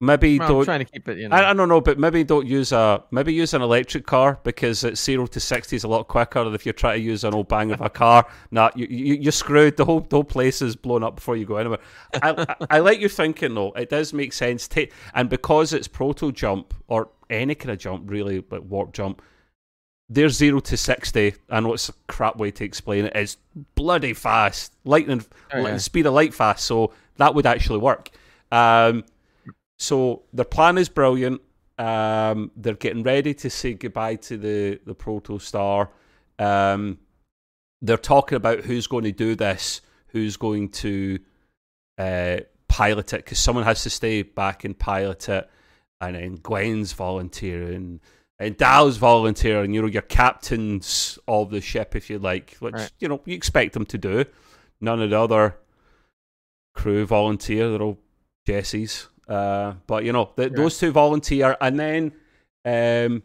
maybe 0.00 0.40
well, 0.40 0.48
I'm 0.48 0.54
don't. 0.54 0.64
trying 0.64 0.84
to 0.84 0.84
keep 0.84 1.08
it. 1.08 1.18
You 1.18 1.28
know, 1.28 1.36
I, 1.36 1.50
I 1.50 1.54
don't 1.54 1.68
know, 1.68 1.80
but 1.80 1.96
maybe 1.96 2.24
don't 2.24 2.48
use 2.48 2.72
a 2.72 3.04
maybe 3.12 3.32
use 3.32 3.54
an 3.54 3.62
electric 3.62 4.04
car 4.04 4.40
because 4.42 4.82
it's 4.82 5.00
zero 5.00 5.26
to 5.28 5.38
sixty 5.38 5.76
is 5.76 5.84
a 5.84 5.88
lot 5.88 6.08
quicker 6.08 6.42
than 6.42 6.54
if 6.54 6.66
you 6.66 6.72
try 6.72 6.96
to 6.96 7.00
use 7.00 7.22
an 7.22 7.34
old 7.34 7.46
bang 7.46 7.70
of 7.70 7.80
a 7.80 7.90
car. 8.02 8.26
Nah, 8.50 8.70
you, 8.74 8.88
you 8.90 9.14
you're 9.14 9.30
screwed. 9.30 9.76
The 9.76 9.84
whole 9.84 10.00
the 10.00 10.16
whole 10.16 10.24
place 10.24 10.60
is 10.60 10.74
blown 10.74 11.04
up 11.04 11.14
before 11.14 11.36
you 11.36 11.46
go 11.46 11.56
anywhere. 11.56 11.78
I, 12.20 12.46
I, 12.48 12.66
I 12.68 12.78
like 12.80 12.98
your 12.98 13.08
thinking 13.08 13.54
though. 13.54 13.70
It 13.72 13.90
does 13.90 14.12
make 14.12 14.32
sense. 14.32 14.68
And 15.14 15.30
because 15.30 15.72
it's 15.72 15.86
proto 15.86 16.32
jump 16.32 16.74
or 16.88 17.10
any 17.30 17.54
kind 17.54 17.70
of 17.70 17.78
jump, 17.78 18.10
really, 18.10 18.44
like 18.50 18.62
warp 18.68 18.92
jump, 18.92 19.22
they're 20.14 20.28
zero 20.28 20.60
to 20.60 20.76
sixty. 20.76 21.34
I 21.50 21.60
know 21.60 21.72
it's 21.74 21.88
a 21.88 21.94
crap 22.08 22.36
way 22.36 22.50
to 22.52 22.64
explain 22.64 23.06
it. 23.06 23.12
It's 23.14 23.36
bloody 23.74 24.12
fast, 24.12 24.74
lightning, 24.84 25.24
Oh, 25.52 25.66
yeah. 25.66 25.76
speed 25.78 26.06
of 26.06 26.14
light 26.14 26.34
fast. 26.34 26.64
So 26.64 26.92
that 27.16 27.34
would 27.34 27.46
actually 27.46 27.78
work. 27.78 28.10
Um, 28.50 29.04
so 29.78 30.22
their 30.32 30.44
plan 30.44 30.78
is 30.78 30.88
brilliant. 30.88 31.40
Um, 31.78 32.50
they're 32.56 32.74
getting 32.74 33.02
ready 33.02 33.34
to 33.34 33.50
say 33.50 33.74
goodbye 33.74 34.16
to 34.16 34.36
the 34.36 34.80
the 34.84 34.94
protostar. 34.94 35.88
Um, 36.38 36.98
they're 37.80 37.96
talking 37.96 38.36
about 38.36 38.60
who's 38.60 38.86
going 38.86 39.04
to 39.04 39.12
do 39.12 39.34
this, 39.34 39.80
who's 40.08 40.36
going 40.36 40.68
to 40.68 41.18
uh, 41.98 42.36
pilot 42.68 43.12
it, 43.12 43.24
because 43.24 43.38
someone 43.38 43.64
has 43.64 43.82
to 43.82 43.90
stay 43.90 44.22
back 44.22 44.64
and 44.64 44.78
pilot 44.78 45.28
it. 45.28 45.50
And 46.00 46.16
then 46.16 46.34
Gwen's 46.36 46.92
volunteering, 46.92 48.00
and 48.46 48.56
Dal's 48.56 48.96
volunteering. 48.96 49.72
You 49.72 49.82
know, 49.82 49.88
your 49.88 50.02
captains 50.02 51.18
of 51.28 51.50
the 51.50 51.60
ship, 51.60 51.94
if 51.96 52.10
you 52.10 52.18
like, 52.18 52.56
which 52.60 52.74
Right. 52.74 52.90
you 52.98 53.08
know 53.08 53.20
you 53.24 53.34
expect 53.34 53.72
them 53.74 53.86
to 53.86 53.98
do. 53.98 54.24
None 54.80 55.00
of 55.02 55.10
the 55.10 55.18
other 55.20 55.56
crew 56.74 57.06
volunteer. 57.06 57.70
They're 57.70 57.82
all 57.82 57.98
Jessies. 58.48 59.06
Uh, 59.28 59.74
but 59.86 60.04
you 60.04 60.12
know, 60.12 60.26
th 60.36 60.50
Yeah. 60.50 60.56
those 60.56 60.78
two 60.78 60.90
volunteer, 60.92 61.56
and 61.60 61.78
then 61.78 62.12
um, 62.64 63.22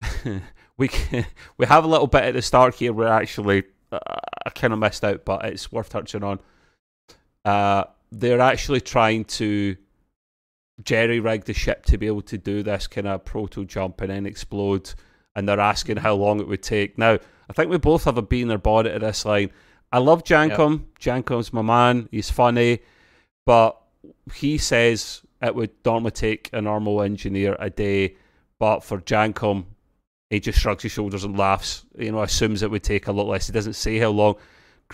we 0.76 0.90
we 1.58 1.66
have 1.66 1.84
a 1.84 1.88
little 1.88 2.06
bit 2.06 2.24
at 2.24 2.34
the 2.34 2.42
start 2.42 2.74
here 2.76 2.92
where 2.92 3.08
actually 3.08 3.64
uh, 3.92 3.98
I 4.46 4.50
kind 4.50 4.72
of 4.72 4.78
missed 4.78 5.04
out, 5.04 5.24
but 5.24 5.44
it's 5.44 5.70
worth 5.72 5.88
touching 5.88 6.22
on. 6.24 6.38
Uh, 7.44 7.84
they're 8.10 8.40
actually 8.40 8.80
trying 8.80 9.24
to 9.24 9.76
jerry 10.82 11.20
rigged 11.20 11.46
the 11.46 11.54
ship 11.54 11.84
to 11.86 11.98
be 11.98 12.06
able 12.06 12.22
to 12.22 12.38
do 12.38 12.62
this 12.62 12.86
kind 12.86 13.06
of 13.06 13.24
proto 13.24 13.64
jump 13.64 14.00
and 14.00 14.10
then 14.10 14.26
explode, 14.26 14.92
and 15.36 15.48
they're 15.48 15.60
asking 15.60 15.98
how 15.98 16.14
long 16.14 16.40
it 16.40 16.48
would 16.48 16.62
take. 16.62 16.98
Now, 16.98 17.18
I 17.48 17.52
think 17.52 17.70
we 17.70 17.78
both 17.78 18.04
have 18.04 18.18
a 18.18 18.22
bee 18.22 18.42
in 18.42 18.50
our 18.50 18.58
bonnet 18.58 18.92
at 18.92 19.00
this 19.02 19.24
line. 19.24 19.50
I 19.92 19.98
love 19.98 20.24
Jankom. 20.24 20.84
Jankom's 20.98 21.52
my 21.52 21.62
man. 21.62 22.08
He's 22.10 22.30
funny, 22.30 22.80
but 23.46 23.80
he 24.34 24.58
says 24.58 25.22
it 25.40 25.54
would 25.54 25.70
normally 25.84 26.10
take 26.10 26.50
a 26.52 26.60
normal 26.60 27.02
engineer 27.02 27.56
a 27.58 27.70
day, 27.70 28.16
but 28.58 28.80
for 28.80 29.00
Jankom, 29.00 29.66
he 30.30 30.40
just 30.40 30.58
shrugs 30.58 30.82
his 30.82 30.92
shoulders 30.92 31.22
and 31.22 31.38
laughs. 31.38 31.84
You 31.96 32.10
know, 32.10 32.22
assumes 32.22 32.62
it 32.62 32.70
would 32.70 32.82
take 32.82 33.06
a 33.06 33.12
lot 33.12 33.26
less. 33.28 33.46
He 33.46 33.52
doesn't 33.52 33.74
say 33.74 33.98
how 33.98 34.08
long. 34.08 34.36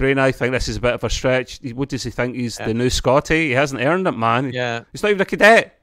And 0.01 0.21
I 0.21 0.33
think 0.33 0.53
this 0.53 0.69
is 0.69 0.77
a 0.77 0.81
bit 0.81 0.95
of 0.95 1.05
a 1.05 1.11
stretch. 1.11 1.61
What 1.75 1.89
does 1.89 2.03
he 2.03 2.11
think? 2.11 2.37
He's 2.37 2.59
Yeah. 2.59 2.67
the 2.67 2.75
new 2.75 2.91
Scotty. 2.91 3.49
He 3.49 3.53
hasn't 3.53 3.81
earned 3.83 4.07
it, 4.07 4.13
man. 4.13 4.53
yeah, 4.53 4.85
He's 4.93 5.03
not 5.03 5.11
even 5.11 5.21
a 5.21 5.25
cadet. 5.27 5.79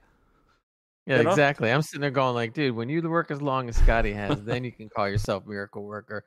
yeah, 1.06 1.18
you 1.18 1.24
know? 1.24 1.30
exactly. 1.30 1.70
I'm 1.70 1.82
sitting 1.82 2.00
there 2.00 2.10
going 2.10 2.34
like, 2.34 2.52
dude, 2.54 2.74
when 2.74 2.88
you 2.88 3.00
work 3.08 3.30
as 3.30 3.40
long 3.40 3.68
as 3.68 3.76
Scotty 3.76 4.12
has, 4.12 4.42
then 4.44 4.64
you 4.64 4.72
can 4.72 4.88
call 4.88 5.08
yourself 5.08 5.46
miracle 5.46 5.84
worker. 5.84 6.24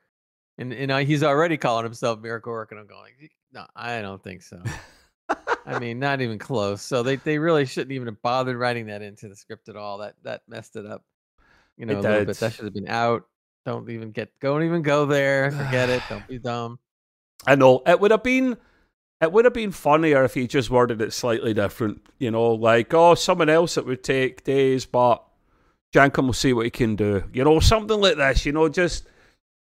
And 0.58 0.72
and 0.72 0.92
I- 0.92 1.04
he's 1.04 1.22
already 1.22 1.56
calling 1.56 1.84
himself 1.84 2.20
Miracle 2.20 2.52
Worker. 2.52 2.74
And 2.74 2.80
I'm 2.82 2.86
going, 2.86 3.12
no, 3.52 3.64
I 3.74 4.02
don't 4.02 4.22
think 4.22 4.42
so. 4.42 4.62
I 5.66 5.78
mean, 5.78 5.98
not 5.98 6.20
even 6.20 6.38
close. 6.38 6.82
So 6.82 7.02
they, 7.02 7.16
they 7.16 7.38
really 7.38 7.64
shouldn't 7.64 7.92
even 7.92 8.06
have 8.08 8.20
bothered 8.20 8.56
writing 8.56 8.86
that 8.86 9.00
into 9.00 9.28
the 9.28 9.36
script 9.36 9.68
at 9.70 9.76
all. 9.76 9.98
That 9.98 10.14
that 10.24 10.42
messed 10.48 10.76
it 10.76 10.84
up. 10.84 11.04
You 11.78 11.86
know, 11.86 11.94
It 11.94 11.98
a 11.98 12.02
little 12.02 12.18
did. 12.18 12.26
bit. 12.26 12.36
That 12.38 12.52
should 12.52 12.64
have 12.66 12.74
been 12.74 12.88
out. 12.88 13.22
Don't 13.64 13.88
even 13.88 14.10
get. 14.10 14.30
Don't 14.40 14.62
even 14.64 14.82
go 14.82 15.06
there. 15.06 15.50
Forget 15.52 15.88
it. 15.88 16.02
Don't 16.08 16.26
be 16.28 16.38
dumb. 16.38 16.78
I 17.46 17.54
know 17.54 17.82
it 17.86 18.00
would 18.00 18.10
have 18.10 18.22
been 18.22 18.56
it 19.20 19.32
would 19.32 19.44
have 19.44 19.54
been 19.54 19.70
funnier 19.72 20.24
if 20.24 20.34
he 20.34 20.46
just 20.48 20.68
worded 20.70 21.00
it 21.00 21.12
slightly 21.12 21.54
different. 21.54 22.02
You 22.18 22.30
know, 22.30 22.52
like 22.52 22.92
oh, 22.94 23.14
someone 23.14 23.48
else 23.48 23.76
it 23.76 23.86
would 23.86 24.02
take 24.02 24.44
days, 24.44 24.84
but 24.86 25.22
Jankom 25.94 26.26
will 26.26 26.32
see 26.32 26.52
what 26.52 26.64
he 26.64 26.70
can 26.70 26.96
do. 26.96 27.24
You 27.32 27.44
know, 27.44 27.60
something 27.60 28.00
like 28.00 28.16
this. 28.16 28.46
You 28.46 28.52
know, 28.52 28.68
just 28.68 29.06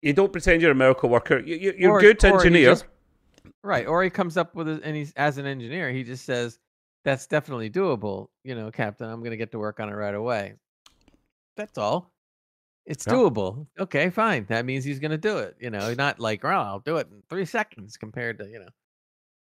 you 0.02 0.14
don't 0.14 0.32
pretend 0.32 0.62
you're 0.62 0.72
a 0.72 0.76
miracle 0.76 1.10
worker. 1.10 1.40
You, 1.40 1.56
you, 1.56 1.74
you're 1.78 1.92
Or- 1.94 2.00
good 2.02 2.24
engineer. 2.24 2.72
just- 2.72 2.86
right. 3.64 3.88
Or 3.88 4.04
he 4.04 4.10
comes 4.10 4.38
up 4.38 4.54
with 4.56 4.68
it, 4.68 4.82
and 4.84 4.96
he's 4.96 5.14
as 5.16 5.38
an 5.38 5.46
engineer, 5.46 5.92
he 5.92 6.04
just 6.04 6.26
says, 6.26 6.60
"That's 7.06 7.28
definitely 7.28 7.70
doable." 7.70 8.28
You 8.44 8.56
know, 8.56 8.72
Captain, 8.72 9.10
I'm 9.10 9.20
going 9.20 9.32
to 9.32 9.38
get 9.38 9.52
to 9.52 9.60
work 9.60 9.80
on 9.80 9.90
it 9.90 9.94
right 9.94 10.16
away. 10.16 10.56
That's 11.56 11.78
all. 11.78 12.12
It's 12.88 13.06
Yeah. 13.06 13.14
doable. 13.14 13.68
Okay, 13.78 14.10
fine. 14.10 14.46
That 14.50 14.66
means 14.66 14.84
he's 14.86 15.00
going 15.00 15.12
to 15.12 15.18
do 15.18 15.38
it. 15.40 15.58
You 15.60 15.70
know, 15.70 15.94
not 15.94 16.20
like, 16.20 16.44
"Oh, 16.44 16.50
I'll 16.50 16.80
do 16.80 16.98
it 16.98 17.08
in 17.12 17.22
three 17.30 17.46
seconds," 17.46 17.98
compared 17.98 18.40
to 18.40 18.46
you 18.50 18.60
know. 18.60 18.70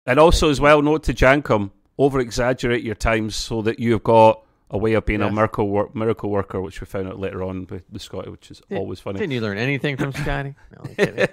And 0.07 0.19
also, 0.19 0.49
as 0.51 0.61
well, 0.61 0.83
note 0.83 1.03
to 1.05 1.15
Jankom, 1.15 1.71
over 1.99 2.21
exaggerate 2.21 2.83
your 2.83 2.95
times 2.95 3.37
so 3.37 3.63
that 3.63 3.79
you've 3.79 4.03
got 4.03 4.43
a 4.71 4.79
way 4.79 4.95
of 4.95 5.05
being 5.07 5.21
a 5.23 5.31
miracle 5.31 5.69
work, 5.69 5.95
miracle 5.95 6.31
worker, 6.31 6.61
which 6.61 6.81
we 6.81 6.87
found 6.87 7.07
out 7.07 7.19
later 7.21 7.43
on 7.43 7.67
with 7.71 7.85
the 7.93 7.99
Scotty, 8.01 8.31
which 8.31 8.51
is 8.51 8.61
Did- 8.69 8.79
always 8.79 8.99
funny. 8.99 9.19
Didn't 9.19 9.33
you 9.33 9.41
learn 9.43 9.59
anything 9.59 9.97
from 9.97 10.13
Scotty? 10.13 10.55
No, 10.99 11.27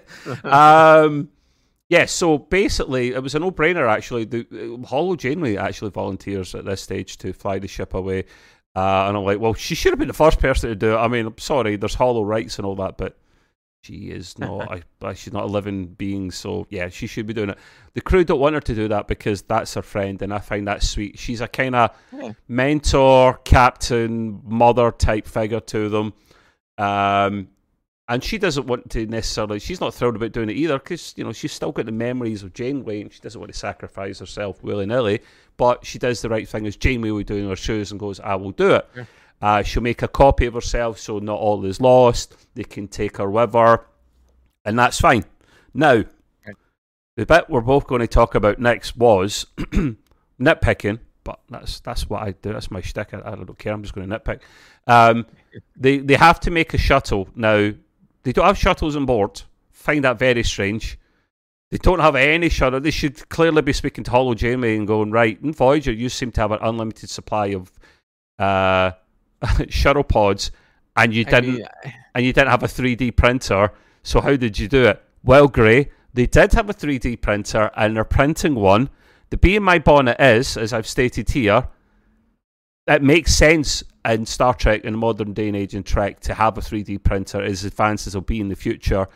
um, 0.43 1.29
yeah, 1.89 2.05
so 2.05 2.37
basically, 2.37 3.13
it 3.13 3.23
was 3.23 3.35
a 3.35 3.39
no-brainer. 3.39 3.89
Actually, 3.89 4.25
the 4.25 4.45
uh, 4.83 4.85
Holo 4.87 5.15
Janeway 5.15 5.55
actually 5.57 5.91
volunteers 5.91 6.53
at 6.55 6.65
this 6.65 6.81
stage 6.81 7.17
to 7.19 7.33
fly 7.33 7.59
the 7.59 7.67
ship 7.67 7.93
away, 7.93 8.25
uh, 8.75 9.05
and 9.07 9.17
I'm 9.17 9.23
like, 9.23 9.39
well, 9.39 9.53
she 9.53 9.75
should 9.75 9.91
have 9.91 9.99
been 9.99 10.07
the 10.07 10.13
first 10.13 10.39
person 10.39 10.69
to 10.69 10.75
do 10.75 10.93
it. 10.93 10.97
I 10.97 11.07
mean, 11.07 11.27
I'm 11.27 11.37
sorry, 11.37 11.75
there's 11.75 11.95
Holo 11.95 12.23
rights 12.23 12.57
and 12.57 12.65
all 12.65 12.75
that, 12.75 12.97
but 12.97 13.17
she 13.83 14.11
is 14.11 14.37
not. 14.39 14.71
I, 14.71 14.81
I- 15.01 15.13
she's 15.13 15.33
not 15.33 15.43
a 15.43 15.47
living 15.47 15.87
being, 15.87 16.31
so 16.31 16.67
yeah, 16.69 16.87
she 16.89 17.07
should 17.07 17.27
be 17.27 17.33
doing 17.33 17.49
it. 17.49 17.57
The 17.93 18.01
crew 18.01 18.23
don't 18.23 18.39
want 18.39 18.55
her 18.55 18.61
to 18.61 18.75
do 18.75 18.87
that 18.89 19.07
because 19.07 19.41
that's 19.41 19.73
her 19.73 19.81
friend, 19.81 20.21
and 20.21 20.33
I 20.33 20.39
find 20.39 20.67
that 20.67 20.83
sweet. 20.83 21.19
She's 21.19 21.41
a 21.41 21.47
kind 21.47 21.75
of 21.75 21.89
Yeah. 22.13 22.31
mentor, 22.47 23.39
captain, 23.43 24.41
mother 24.45 24.91
type 24.91 25.27
figure 25.27 25.59
to 25.59 25.89
them. 25.89 26.13
Um, 26.77 27.49
and 28.11 28.21
she 28.21 28.37
doesn't 28.37 28.67
want 28.67 28.89
to 28.89 29.05
necessarily, 29.05 29.57
she's 29.57 29.79
not 29.79 29.93
thrilled 29.93 30.17
about 30.17 30.33
doing 30.33 30.49
it 30.49 30.57
either 30.57 30.77
because, 30.77 31.13
you 31.15 31.23
know, 31.23 31.31
she's 31.31 31.53
still 31.53 31.71
got 31.71 31.85
the 31.85 31.93
memories 31.93 32.43
of 32.43 32.53
Janeway 32.53 33.03
and 33.03 33.13
she 33.13 33.21
doesn't 33.21 33.39
want 33.39 33.53
to 33.53 33.57
sacrifice 33.57 34.19
herself 34.19 34.61
willy 34.61 34.85
nilly. 34.85 35.21
But 35.55 35.85
she 35.85 35.97
does 35.97 36.21
the 36.21 36.27
right 36.27 36.47
thing 36.47 36.67
as 36.67 36.75
Janeway 36.75 37.11
would 37.11 37.27
do 37.27 37.37
in 37.37 37.47
her 37.47 37.55
shoes 37.55 37.89
and 37.89 37.97
goes, 37.97 38.19
I 38.19 38.35
will 38.35 38.51
do 38.51 38.71
it. 38.71 38.89
Yeah. 38.97 39.05
Uh, 39.41 39.63
she'll 39.63 39.81
make 39.81 40.01
a 40.01 40.09
copy 40.09 40.45
of 40.45 40.55
herself 40.55 40.99
so 40.99 41.19
not 41.19 41.39
all 41.39 41.63
is 41.63 41.79
lost. 41.79 42.35
They 42.53 42.65
can 42.65 42.89
take 42.89 43.15
her 43.15 43.31
with 43.31 43.53
her. 43.53 43.85
And 44.65 44.77
that's 44.77 44.99
fine. 44.99 45.23
Now, 45.73 46.03
the 47.15 47.25
bit 47.25 47.49
we're 47.49 47.61
both 47.61 47.87
going 47.87 48.01
to 48.01 48.07
talk 48.07 48.35
about 48.35 48.59
next 48.59 48.97
was 48.97 49.45
nitpicking, 49.57 50.99
but 51.23 51.39
that's 51.49 51.79
that's 51.79 52.09
what 52.09 52.23
I 52.23 52.31
do. 52.31 52.51
That's 52.51 52.71
my 52.71 52.81
shtick. 52.81 53.13
I, 53.13 53.21
I 53.23 53.35
don't 53.35 53.57
care. 53.57 53.71
I'm 53.71 53.83
just 53.83 53.95
going 53.95 54.09
to 54.09 54.19
nitpick. 54.19 54.41
Um, 54.85 55.25
they 55.77 55.99
they 55.99 56.15
have 56.15 56.41
to 56.41 56.51
make 56.51 56.73
a 56.73 56.77
shuttle 56.77 57.29
now. 57.35 57.71
They 58.23 58.31
don't 58.31 58.45
have 58.45 58.57
shuttles 58.57 58.95
on 58.95 59.05
board. 59.05 59.41
Find 59.71 60.03
that 60.03 60.19
very 60.19 60.43
strange. 60.43 60.97
They 61.71 61.77
don't 61.77 61.99
have 61.99 62.15
any 62.15 62.49
shuttle. 62.49 62.79
They 62.79 62.91
should 62.91 63.29
clearly 63.29 63.61
be 63.61 63.73
speaking 63.73 64.03
to 64.03 64.11
Holo 64.11 64.33
Janeway 64.33 64.75
and 64.75 64.85
going 64.85 65.11
right. 65.11 65.41
In 65.41 65.53
Voyager, 65.53 65.91
you 65.91 66.09
seem 66.09 66.31
to 66.33 66.41
have 66.41 66.51
an 66.51 66.59
unlimited 66.61 67.09
supply 67.09 67.47
of 67.47 67.71
uh, 68.37 68.91
shuttle 69.69 70.03
pods, 70.03 70.51
and 70.97 71.13
you 71.13 71.23
didn't 71.23 71.55
mean, 71.55 71.65
and 72.15 72.25
you 72.25 72.33
didn't 72.33 72.49
have 72.49 72.63
a 72.63 72.67
3D 72.67 73.15
printer. 73.15 73.71
So 74.03 74.19
how 74.19 74.35
did 74.35 74.59
you 74.59 74.67
do 74.67 74.83
it? 74.85 75.01
Well, 75.23 75.47
Gray, 75.47 75.89
they 76.13 76.25
did 76.25 76.53
have 76.53 76.69
a 76.69 76.73
3D 76.73 77.21
printer 77.21 77.71
and 77.75 77.95
they're 77.95 78.03
printing 78.03 78.55
one. 78.55 78.89
The 79.29 79.37
B 79.37 79.55
in 79.55 79.63
my 79.63 79.79
bonnet 79.79 80.19
is, 80.19 80.57
as 80.57 80.73
I've 80.73 80.87
stated 80.87 81.29
here, 81.29 81.67
it 82.87 83.01
makes 83.01 83.33
sense 83.33 83.83
in 84.05 84.25
Star 84.25 84.53
Trek 84.53 84.83
in 84.83 84.93
the 84.93 84.97
modern 84.97 85.33
day 85.33 85.47
and 85.47 85.55
age 85.55 85.75
in 85.75 85.83
Trek 85.83 86.19
to 86.21 86.33
have 86.33 86.57
a 86.57 86.61
3D 86.61 87.03
printer 87.03 87.41
as 87.41 87.63
advanced 87.63 88.07
as 88.07 88.15
it'll 88.15 88.25
be 88.25 88.39
in 88.39 88.49
the 88.49 88.55
future. 88.55 89.07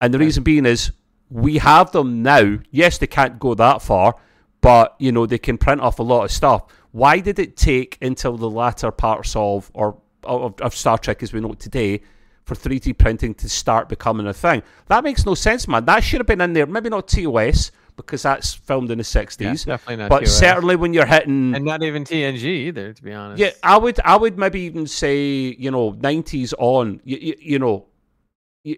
And 0.00 0.12
the 0.12 0.18
reason 0.18 0.42
being 0.42 0.66
is 0.66 0.92
we 1.30 1.58
have 1.58 1.92
them 1.92 2.22
now. 2.22 2.58
Yes, 2.70 2.98
they 2.98 3.06
can't 3.06 3.38
go 3.38 3.54
that 3.54 3.82
far, 3.82 4.16
but 4.60 4.94
you 4.98 5.12
know 5.12 5.26
they 5.26 5.38
can 5.38 5.58
print 5.58 5.80
off 5.80 5.98
a 5.98 6.02
lot 6.02 6.24
of 6.24 6.30
stuff. 6.30 6.64
Why 6.92 7.20
did 7.20 7.38
it 7.38 7.56
take 7.56 7.98
until 8.00 8.36
the 8.36 8.48
latter 8.48 8.90
parts 8.90 9.34
of 9.36 9.70
or 9.74 9.98
of, 10.24 10.60
of 10.60 10.74
Star 10.74 10.98
Trek 10.98 11.22
as 11.22 11.32
we 11.32 11.40
know 11.40 11.52
it 11.52 11.60
today 11.60 12.00
for 12.44 12.54
3D 12.54 12.96
printing 12.96 13.34
to 13.34 13.48
start 13.48 13.88
becoming 13.88 14.26
a 14.26 14.32
thing? 14.32 14.62
That 14.86 15.04
makes 15.04 15.26
no 15.26 15.34
sense, 15.34 15.68
man. 15.68 15.84
That 15.84 16.00
should 16.00 16.20
have 16.20 16.26
been 16.26 16.40
in 16.40 16.52
there. 16.52 16.66
Maybe 16.66 16.88
not 16.88 17.08
TOS 17.08 17.70
because 17.96 18.22
that's 18.22 18.54
filmed 18.54 18.90
in 18.90 18.98
the 18.98 19.02
yeah, 19.14 19.22
60s, 19.24 19.64
definitely 19.66 19.96
not. 19.96 20.10
but 20.10 20.20
TOS. 20.20 20.38
certainly 20.38 20.76
when 20.76 20.92
you're 20.92 21.06
hitting 21.06 21.54
and 21.54 21.64
not 21.64 21.82
even 21.82 22.04
TNG 22.04 22.44
either, 22.44 22.92
to 22.92 23.02
be 23.02 23.12
honest. 23.12 23.40
yeah, 23.40 23.50
I 23.62 23.78
would, 23.78 23.98
I 24.04 24.16
would 24.16 24.38
maybe 24.38 24.60
even 24.60 24.86
say, 24.86 25.54
you 25.58 25.70
know, 25.70 25.90
nineties 26.00 26.52
on, 26.58 27.00
you, 27.04 27.16
you, 27.16 27.34
you 27.40 27.58
know, 27.58 27.86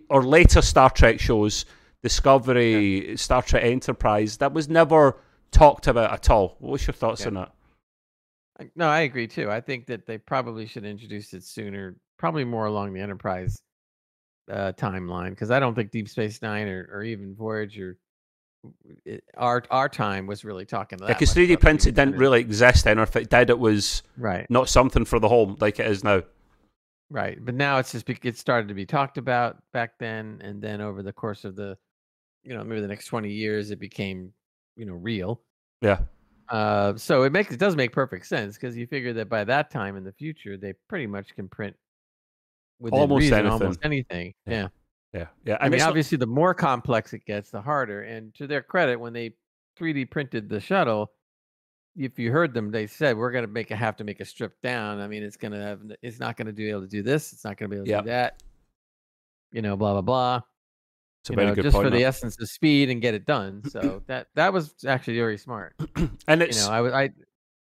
or 0.09 0.23
later 0.25 0.63
Star 0.63 0.91
Trek 0.91 1.19
shows, 1.19 1.65
Discovery, 2.03 3.17
Star 3.17 3.43
Trek 3.43 3.65
Enterprise, 3.65 4.37
that 4.39 4.53
was 4.53 4.69
never 4.69 5.17
talked 5.51 5.87
about 5.87 6.13
at 6.13 6.31
all. 6.31 6.57
What's 6.61 6.87
your 6.87 6.95
thoughts 6.95 7.23
Yeah. 7.23 7.29
on 7.29 7.35
that? 7.35 7.53
No, 8.75 8.89
I 8.89 9.01
agree 9.01 9.27
too. 9.29 9.51
I 9.51 9.61
think 9.61 9.87
that 9.87 10.05
they 10.07 10.19
probably 10.19 10.67
should 10.67 10.85
introduce 10.85 11.33
it 11.33 11.45
sooner, 11.45 11.97
probably 12.19 12.45
more 12.45 12.67
along 12.67 12.93
the 12.93 13.01
Enterprise 13.01 13.63
uh, 14.51 14.73
timeline, 14.77 15.31
because 15.31 15.51
I 15.51 15.61
don't 15.61 15.75
think 15.75 15.91
Deep 15.91 16.09
Space 16.09 16.43
Nine 16.43 16.67
or, 16.69 16.89
or 16.93 17.03
even 17.03 17.35
Voyager, 17.37 17.97
it, 19.05 19.25
our 19.37 19.63
our 19.71 19.89
time 19.89 20.27
was 20.27 20.45
really 20.45 20.65
talking. 20.67 20.99
that 20.99 21.09
Because 21.09 21.31
much 21.37 21.45
3D 21.45 21.51
about 21.55 21.61
printing 21.61 21.95
didn't 21.95 22.17
really 22.17 22.41
exist 22.41 22.85
then, 22.85 22.99
or 22.99 23.03
if 23.03 23.15
it 23.17 23.31
did, 23.31 23.51
it 23.51 23.59
was 23.59 24.03
Right, 24.17 24.47
not 24.51 24.69
something 24.69 25.05
for 25.05 25.19
the 25.19 25.29
home 25.29 25.57
like 25.61 25.79
it 25.81 25.87
is 25.87 26.03
now. 26.05 26.23
right. 27.11 27.39
But 27.45 27.55
now 27.55 27.79
it's 27.79 27.93
just 27.93 28.09
it 28.09 28.37
started 28.39 28.69
to 28.69 28.75
be 28.75 28.85
talked 28.87 29.19
about 29.19 29.59
back 29.73 29.99
then, 29.99 30.41
and 30.43 30.61
then 30.61 30.81
over 30.81 31.03
the 31.03 31.13
course 31.13 31.45
of 31.45 31.57
the, 31.57 31.77
you 32.43 32.55
know, 32.57 32.65
maybe 32.65 32.81
the 32.81 32.89
next 32.89 33.07
twenty 33.07 33.31
years, 33.33 33.71
it 33.71 33.79
became, 33.79 34.33
you 34.77 34.87
know, 34.87 34.95
real. 34.95 35.41
Yeah. 35.81 36.01
Uh, 36.49 36.97
so 36.97 37.25
it 37.25 37.33
makes 37.33 37.53
it 37.53 37.59
does 37.61 37.77
make 37.77 37.93
perfect 37.93 38.27
sense 38.27 38.55
because 38.55 38.77
you 38.77 38.87
figure 38.87 39.13
that 39.13 39.29
by 39.29 39.45
that 39.45 39.71
time 39.71 39.97
in 39.97 40.03
the 40.05 40.13
future, 40.13 40.57
they 40.57 40.73
pretty 40.89 41.07
much 41.07 41.35
can 41.37 41.49
print 41.49 41.77
Almost 42.91 43.21
reason, 43.21 43.39
anything. 43.41 43.53
almost 43.53 43.79
anything. 43.83 44.35
Yeah. 44.47 44.53
Yeah. 44.63 44.69
Yeah. 45.13 45.27
Yeah. 45.45 45.57
I 45.61 45.65
mean, 45.65 45.75
it's 45.75 45.85
obviously, 45.85 46.19
the 46.19 46.27
more 46.27 46.55
complex 46.55 47.13
it 47.13 47.25
gets, 47.25 47.51
the 47.51 47.61
harder. 47.61 48.03
And 48.03 48.35
to 48.35 48.47
their 48.47 48.63
credit, 48.63 48.99
when 49.01 49.13
they 49.13 49.35
3D 49.79 50.11
printed 50.11 50.49
the 50.49 50.61
shuttle, 50.61 51.13
if 51.97 52.19
you 52.19 52.31
heard 52.31 52.55
them, 52.55 52.71
they 52.71 52.87
said 52.87 53.17
we're 53.17 53.33
going 53.33 53.45
to 53.47 53.51
make 53.51 53.71
a 53.71 53.77
have 53.77 53.97
to 53.97 54.05
make 54.05 54.21
a 54.21 54.25
strip 54.25 54.61
down. 54.63 55.01
I 55.01 55.09
mean, 55.09 55.23
it's 55.23 55.37
going 55.37 55.53
to 55.53 55.59
have, 55.59 55.81
it's 56.03 56.21
not 56.21 56.37
going 56.37 56.47
to 56.47 56.53
be 56.53 56.69
able 56.71 56.83
to 56.83 56.87
do 56.89 57.03
this. 57.03 57.33
It's 57.33 57.45
not 57.45 57.57
going 57.57 57.71
to 57.71 57.75
be 57.75 57.77
able 57.79 57.87
to 57.87 57.91
Yep. 57.91 58.05
do 58.05 58.11
that. 58.11 58.43
You 59.51 59.63
know, 59.63 59.77
blah 59.77 59.93
blah 59.95 60.03
blah. 60.03 60.41
it's 61.23 61.31
You 61.31 61.37
very 61.37 61.49
know, 61.49 61.55
just 61.55 61.75
for 61.75 61.89
the 61.89 62.05
essence 62.05 62.39
of 62.41 62.49
speed 62.51 62.91
and 62.91 63.01
get 63.01 63.15
it 63.15 63.25
done. 63.25 63.63
So 63.71 64.03
that 64.07 64.29
that 64.35 64.53
was 64.53 64.75
actually 64.87 65.17
very 65.17 65.39
smart. 65.39 65.75
and 66.29 66.41
You 66.43 66.49
know, 66.53 66.69
I 66.71 66.81
was 66.83 66.93
I 66.93 67.11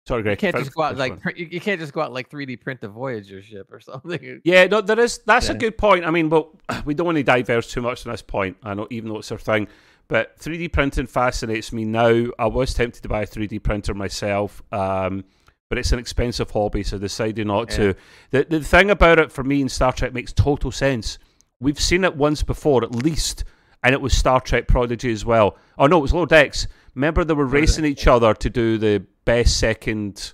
sorry, 0.08 0.24
Greg. 0.24 0.42
you 0.42 0.52
can't 0.52 0.64
just 0.64 0.74
go 0.74 0.84
out 0.84 0.98
like 0.98 1.24
one. 1.24 1.34
you, 1.36 1.60
can't 1.60 1.80
just 1.80 1.94
go 1.94 2.02
out 2.02 2.14
like 2.14 2.30
3D 2.30 2.62
print 2.62 2.84
a 2.84 2.88
Voyager 2.88 3.42
ship 3.42 3.72
or 3.72 3.80
something. 3.82 4.42
Yeah, 4.44 4.66
no, 4.66 4.82
there 4.82 5.00
is. 5.00 5.20
That's 5.20 5.50
a 5.50 5.54
good 5.54 5.78
point. 5.78 6.06
I 6.06 6.12
mean, 6.12 6.30
but 6.30 6.50
we 6.86 6.94
don't 6.94 7.06
want 7.06 7.18
to 7.18 7.24
diverge 7.24 7.68
too 7.68 7.82
much 7.82 8.06
on 8.06 8.14
this 8.14 8.22
point. 8.22 8.58
I 8.64 8.74
know, 8.74 8.88
even 8.90 9.10
though 9.10 9.20
it's 9.20 9.32
our 9.32 9.38
thing, 9.38 9.68
but 10.08 10.40
3D 10.40 10.72
printing 10.72 11.08
fascinates 11.08 11.74
me 11.74 11.86
now. 11.86 12.28
I 12.40 12.48
was 12.48 12.74
tempted 12.74 13.04
to 13.04 13.10
buy 13.10 13.24
a 13.24 13.28
3D 13.28 13.62
printer 13.62 13.94
myself, 13.94 14.62
um, 14.72 15.26
but 15.70 15.78
it's 15.78 15.92
an 15.92 16.00
expensive 16.00 16.50
hobby, 16.50 16.84
so 16.84 16.98
I 16.98 17.00
decided 17.00 17.46
not 17.48 17.70
to. 17.72 17.96
The 18.32 18.46
the 18.50 18.62
thing 18.62 18.90
about 18.90 19.20
it 19.20 19.32
for 19.32 19.44
me 19.44 19.62
in 19.62 19.70
Star 19.70 19.92
Trek 19.92 20.14
makes 20.14 20.32
total 20.32 20.72
sense. 20.72 21.20
We've 21.60 21.80
seen 21.80 22.04
it 22.04 22.16
once 22.16 22.44
before, 22.44 22.84
at 22.84 22.94
least, 22.94 23.44
and 23.84 23.94
it 23.94 24.00
was 24.00 24.16
Star 24.16 24.40
Trek 24.40 24.68
Prodigy 24.68 25.12
as 25.12 25.26
well. 25.26 25.58
Oh 25.78 25.88
no, 25.88 25.98
it 25.98 26.02
was 26.02 26.14
Lower 26.14 26.26
Decks. 26.26 26.68
Remember, 26.96 27.24
they 27.24 27.34
were 27.34 27.46
racing 27.46 27.86
each 27.86 28.08
other 28.08 28.34
to 28.34 28.50
do 28.50 28.78
the 28.78 29.06
best 29.28 29.60
second. 29.60 30.34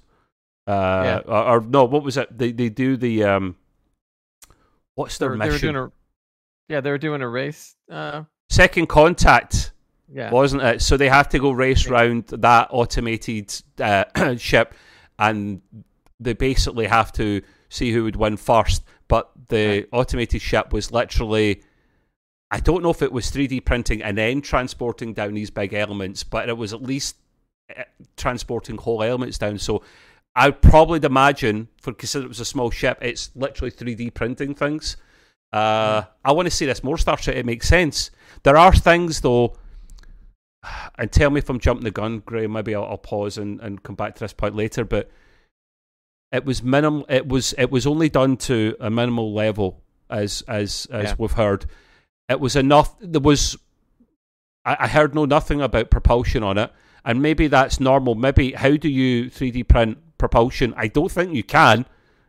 Uh, 0.65 1.03
Yeah. 1.05 1.21
or, 1.25 1.43
or 1.57 1.61
no, 1.61 1.83
what 1.85 2.03
was 2.03 2.15
it? 2.17 2.27
They 2.37 2.51
they 2.53 2.69
do 2.69 2.95
the 2.95 3.23
um, 3.25 3.55
what's 4.95 5.17
They 5.17 5.27
their 5.27 5.37
they 5.37 5.49
mission? 5.49 5.73
doing 5.73 5.85
a 5.87 5.91
yeah, 6.69 6.81
they 6.81 6.91
were 6.91 6.97
doing 6.97 7.21
a 7.21 7.27
race. 7.27 7.75
Uh, 7.91 8.23
Second 8.49 8.87
contact, 8.87 9.73
yeah, 10.07 10.31
wasn't 10.31 10.61
it? 10.63 10.81
So 10.81 10.95
they 10.95 11.09
have 11.09 11.27
to 11.29 11.39
go 11.39 11.51
race 11.51 11.85
Yeah. 11.85 11.91
round 11.93 12.27
that 12.27 12.67
automated 12.71 13.53
uh, 13.79 14.05
ship, 14.37 14.73
and 15.19 15.61
they 16.19 16.33
basically 16.33 16.87
have 16.87 17.11
to 17.13 17.41
see 17.69 17.91
who 17.91 18.03
would 18.05 18.15
win 18.15 18.37
first. 18.37 18.83
But 19.07 19.31
the 19.49 19.67
Right. 19.67 19.87
automated 19.91 20.41
ship 20.41 20.71
was 20.71 20.91
literally 20.91 21.61
I 22.51 22.59
don't 22.59 22.83
know 22.83 22.91
if 22.91 23.01
it 23.01 23.11
was 23.11 23.31
3D 23.31 23.65
printing 23.65 24.03
and 24.03 24.15
then 24.17 24.39
transporting 24.41 25.13
down 25.13 25.33
these 25.33 25.49
big 25.49 25.73
elements, 25.73 26.23
but 26.23 26.47
it 26.49 26.55
was 26.57 26.71
at 26.71 26.83
least 26.83 27.15
transporting 28.17 28.77
whole 28.77 29.03
elements 29.03 29.37
down. 29.37 29.57
So 29.57 29.83
I'd 30.35 30.61
probably 30.61 30.99
imagine, 31.03 31.67
for 31.81 31.93
consider 31.93 32.25
it 32.25 32.29
was 32.29 32.39
a 32.39 32.45
small 32.45 32.71
ship, 32.71 32.97
it's 33.01 33.31
literally 33.35 33.71
3D 33.71 34.13
printing 34.13 34.55
things. 34.55 34.97
Uh, 35.51 36.01
mm. 36.01 36.07
I 36.25 36.31
want 36.31 36.47
to 36.47 36.51
see 36.51 36.65
this 36.65 36.83
more 36.83 36.97
Star 36.97 37.17
Trek. 37.17 37.35
It 37.35 37.45
makes 37.45 37.67
sense. 37.67 38.09
There 38.41 38.57
are 38.57 38.73
things 38.73 39.21
though, 39.21 39.55
and 40.97 41.11
tell 41.11 41.29
me 41.29 41.37
if 41.39 41.49
I'm 41.49 41.59
jumping 41.59 41.83
the 41.83 41.91
gun, 41.91 42.23
Gray. 42.25 42.47
Maybe 42.47 42.73
I'll, 42.73 42.85
I'll 42.85 42.97
pause 42.97 43.37
and, 43.37 43.59
and 43.61 43.83
come 43.83 43.95
back 43.95 44.15
to 44.15 44.19
this 44.21 44.33
point 44.33 44.55
later. 44.55 44.83
But 44.83 45.11
it 46.31 46.43
was 46.45 46.63
minimal. 46.63 47.05
It 47.07 47.27
was 47.27 47.53
it 47.57 47.69
was 47.69 47.85
only 47.85 48.09
done 48.09 48.37
to 48.37 48.75
a 48.79 48.89
minimal 48.89 49.33
level, 49.33 49.83
as 50.09 50.41
as 50.47 50.87
as 50.91 51.09
yeah. 51.09 51.15
we've 51.19 51.31
heard. 51.31 51.67
It 52.27 52.39
was 52.39 52.55
enough. 52.55 52.95
There 52.99 53.21
was. 53.21 53.55
I, 54.65 54.77
I 54.79 54.87
heard 54.87 55.13
no 55.13 55.25
nothing 55.25 55.61
about 55.61 55.91
propulsion 55.91 56.41
on 56.41 56.57
it, 56.57 56.71
and 57.05 57.21
maybe 57.21 57.47
that's 57.47 57.79
normal. 57.79 58.15
Maybe 58.15 58.51
how 58.53 58.75
do 58.75 58.89
you 58.89 59.29
3D 59.29 59.67
print 59.67 59.97
propulsion? 60.17 60.73
I 60.77 60.87
don't 60.87 61.11
think 61.11 61.33
you 61.33 61.43
can. 61.43 61.85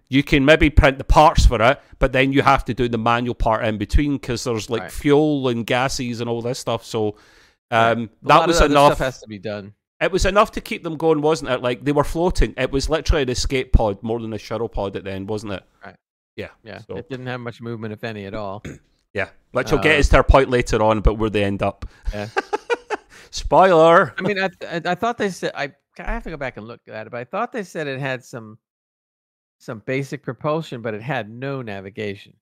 You 0.09 0.23
can 0.23 0.45
maybe 0.45 0.71
print 0.71 0.99
the 0.99 1.04
parts 1.04 1.47
for 1.47 1.61
it, 1.62 1.81
but 1.99 2.12
then 2.12 2.33
you 2.33 2.43
have 2.43 2.64
to 2.66 2.75
do 2.75 2.88
the 2.88 2.99
manual 2.99 3.35
part 3.35 3.64
in 3.64 3.78
between 3.78 4.14
because 4.14 4.45
there's 4.45 4.69
like 4.69 4.83
right. 4.83 4.93
fuel 4.93 5.49
and 5.49 5.66
gases 5.66 6.21
and 6.21 6.28
all 6.28 6.43
this 6.43 6.59
stuff. 6.59 6.85
So 6.85 7.16
um, 7.71 8.11
that 8.23 8.47
was 8.47 8.61
enough. 8.61 8.99
has 8.99 9.21
to 9.21 9.26
be 9.26 9.38
done. 9.38 9.75
It 10.00 10.12
was 10.12 10.26
enough 10.26 10.52
to 10.52 10.61
keep 10.61 10.83
them 10.83 10.97
going, 10.97 11.23
wasn't 11.23 11.50
it? 11.50 11.62
Like 11.62 11.85
they 11.85 11.93
were 11.93 12.04
floating. 12.04 12.54
It 12.57 12.71
was 12.71 12.90
literally 12.90 13.23
an 13.23 13.31
escape 13.31 13.73
pod 13.73 14.02
more 14.02 14.21
than 14.21 14.33
a 14.33 14.38
shuttle 14.38 14.69
pod 14.69 14.97
at 14.97 15.04
the 15.04 15.12
end, 15.12 15.28
wasn't 15.28 15.54
it? 15.54 15.62
Right. 15.85 15.97
Yeah. 16.37 16.49
Yeah. 16.62 16.81
So. 16.81 16.97
It 16.97 17.09
didn't 17.09 17.26
have 17.26 17.40
much 17.40 17.61
movement, 17.61 17.93
if 17.95 18.04
any, 18.04 18.26
at 18.26 18.35
all. 18.35 18.62
Yeah, 19.14 19.28
which 19.52 19.71
will 19.71 19.78
uh, 19.78 19.83
get 19.83 20.00
us 20.00 20.09
to 20.09 20.16
our 20.16 20.25
point 20.25 20.50
later 20.50 20.83
on, 20.83 21.00
but 21.00 21.14
where 21.14 21.31
they 21.31 21.45
end 21.45 21.62
up. 21.62 21.87
Yeah. 22.12 22.28
Spoiler. 23.35 24.14
I 24.17 24.23
mean, 24.23 24.38
I, 24.38 24.49
I, 24.62 24.81
I 24.85 24.95
thought 24.95 25.19
they 25.19 25.31
said 25.31 25.53
I 25.57 25.73
I 25.99 26.12
have 26.12 26.23
to 26.23 26.31
go 26.31 26.37
back 26.37 26.57
and 26.57 26.69
look 26.69 26.81
at 26.87 27.09
it, 27.09 27.11
but 27.11 27.19
I 27.19 27.25
thought 27.25 27.50
they 27.50 27.64
said 27.64 27.88
it 27.88 27.99
had 27.99 28.25
some 28.25 28.59
some 29.59 29.81
basic 29.81 30.23
propulsion, 30.23 30.83
but 30.83 30.95
it 30.95 31.03
had 31.03 31.29
no 31.29 31.61
navigation. 31.61 32.35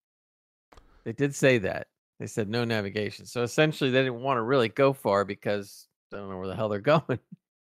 They 1.05 1.13
did 1.13 1.35
say 1.35 1.59
that. 1.59 1.87
They 2.21 2.27
said 2.27 2.49
no 2.49 2.65
navigation. 2.65 3.25
So 3.25 3.43
essentially, 3.43 3.91
they 3.91 4.01
didn't 4.01 4.21
want 4.21 4.37
to 4.37 4.43
really 4.43 4.69
go 4.69 4.93
far 4.93 5.25
because 5.25 5.89
I 6.13 6.19
don't 6.19 6.29
know 6.29 6.37
where 6.37 6.49
the 6.49 6.57
hell 6.57 6.69
they're 6.69 6.79
going. 6.81 7.19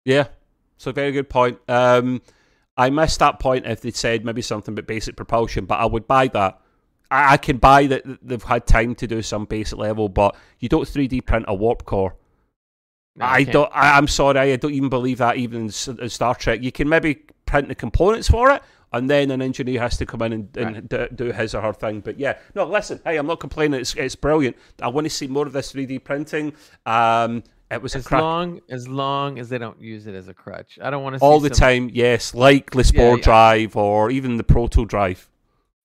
Yeah, 0.05 0.27
so 0.77 0.91
very 0.91 1.11
good 1.11 1.29
point. 1.29 1.59
Um, 1.67 2.21
I 2.77 2.89
missed 2.89 3.19
that 3.19 3.39
point 3.39 3.67
if 3.67 3.81
they 3.81 3.91
said 3.91 4.25
maybe 4.25 4.41
something 4.41 4.73
about 4.73 4.87
basic 4.87 5.15
propulsion, 5.15 5.65
but 5.65 5.79
I 5.79 5.85
would 5.85 6.07
buy 6.07 6.29
that 6.29 6.59
I, 7.11 7.33
I 7.33 7.37
can 7.37 7.57
buy 7.57 7.87
that 7.87 8.03
they've 8.21 8.41
had 8.41 8.65
time 8.65 8.95
to 8.95 9.07
do 9.07 9.21
some 9.21 9.45
basic 9.45 9.77
level, 9.77 10.09
but 10.09 10.35
you 10.59 10.69
don't 10.69 10.87
3D 10.87 11.25
print 11.25 11.45
a 11.47 11.53
warp 11.53 11.85
core. 11.85 12.15
No, 13.19 13.25
I 13.25 13.43
don't. 13.43 13.69
I, 13.73 13.97
am 13.97 14.07
sorry, 14.07 14.39
I 14.39 14.55
don't 14.55 14.73
even 14.73 14.87
believe 14.87 15.17
that. 15.17 15.35
Even 15.35 15.63
in, 15.63 15.99
in, 15.99 16.09
Star 16.09 16.33
Trek, 16.35 16.63
you 16.63 16.71
can 16.71 16.87
maybe 16.87 17.15
print 17.45 17.67
the 17.67 17.75
components 17.75 18.29
for 18.29 18.49
it, 18.51 18.63
and 18.93 19.09
then 19.09 19.29
an 19.31 19.41
engineer 19.41 19.81
has 19.81 19.97
to 19.97 20.05
come 20.05 20.21
in 20.21 20.31
and, 20.31 20.57
and 20.57 20.75
right. 20.75 20.89
do, 20.89 21.07
do, 21.13 21.31
his 21.33 21.53
or 21.53 21.61
her 21.61 21.73
thing. 21.73 21.99
But 21.99 22.17
yeah, 22.17 22.37
no, 22.55 22.63
listen. 22.63 23.01
Hey, 23.03 23.17
I'm 23.17 23.27
not 23.27 23.41
complaining. 23.41 23.81
It's 23.81 23.93
it's 23.95 24.15
brilliant. 24.15 24.55
I 24.81 24.87
want 24.87 25.03
to 25.03 25.09
see 25.09 25.27
more 25.27 25.45
of 25.45 25.51
this 25.51 25.73
3D 25.73 26.01
printing. 26.01 26.53
Um, 26.85 27.43
it 27.69 27.81
was 27.81 27.93
as 27.93 28.09
long 28.09 28.61
as 28.69 28.87
long 28.87 29.37
as 29.37 29.49
they 29.49 29.57
don't 29.57 29.81
use 29.81 30.07
it 30.07 30.15
as 30.15 30.29
a 30.29 30.33
crutch. 30.33 30.79
I 30.81 30.89
don't 30.89 31.03
want 31.03 31.17
to 31.17 31.21
all 31.21 31.41
the 31.41 31.53
some... 31.53 31.67
time. 31.67 31.89
Yes, 31.91 32.33
like 32.33 32.71
the 32.71 32.85
Spore 32.85 33.01
yeah, 33.01 33.15
yeah. 33.15 33.21
Drive 33.21 33.75
or 33.75 34.11
even 34.11 34.37
the 34.37 34.45
Proto 34.45 34.85
Drive. 34.85 35.29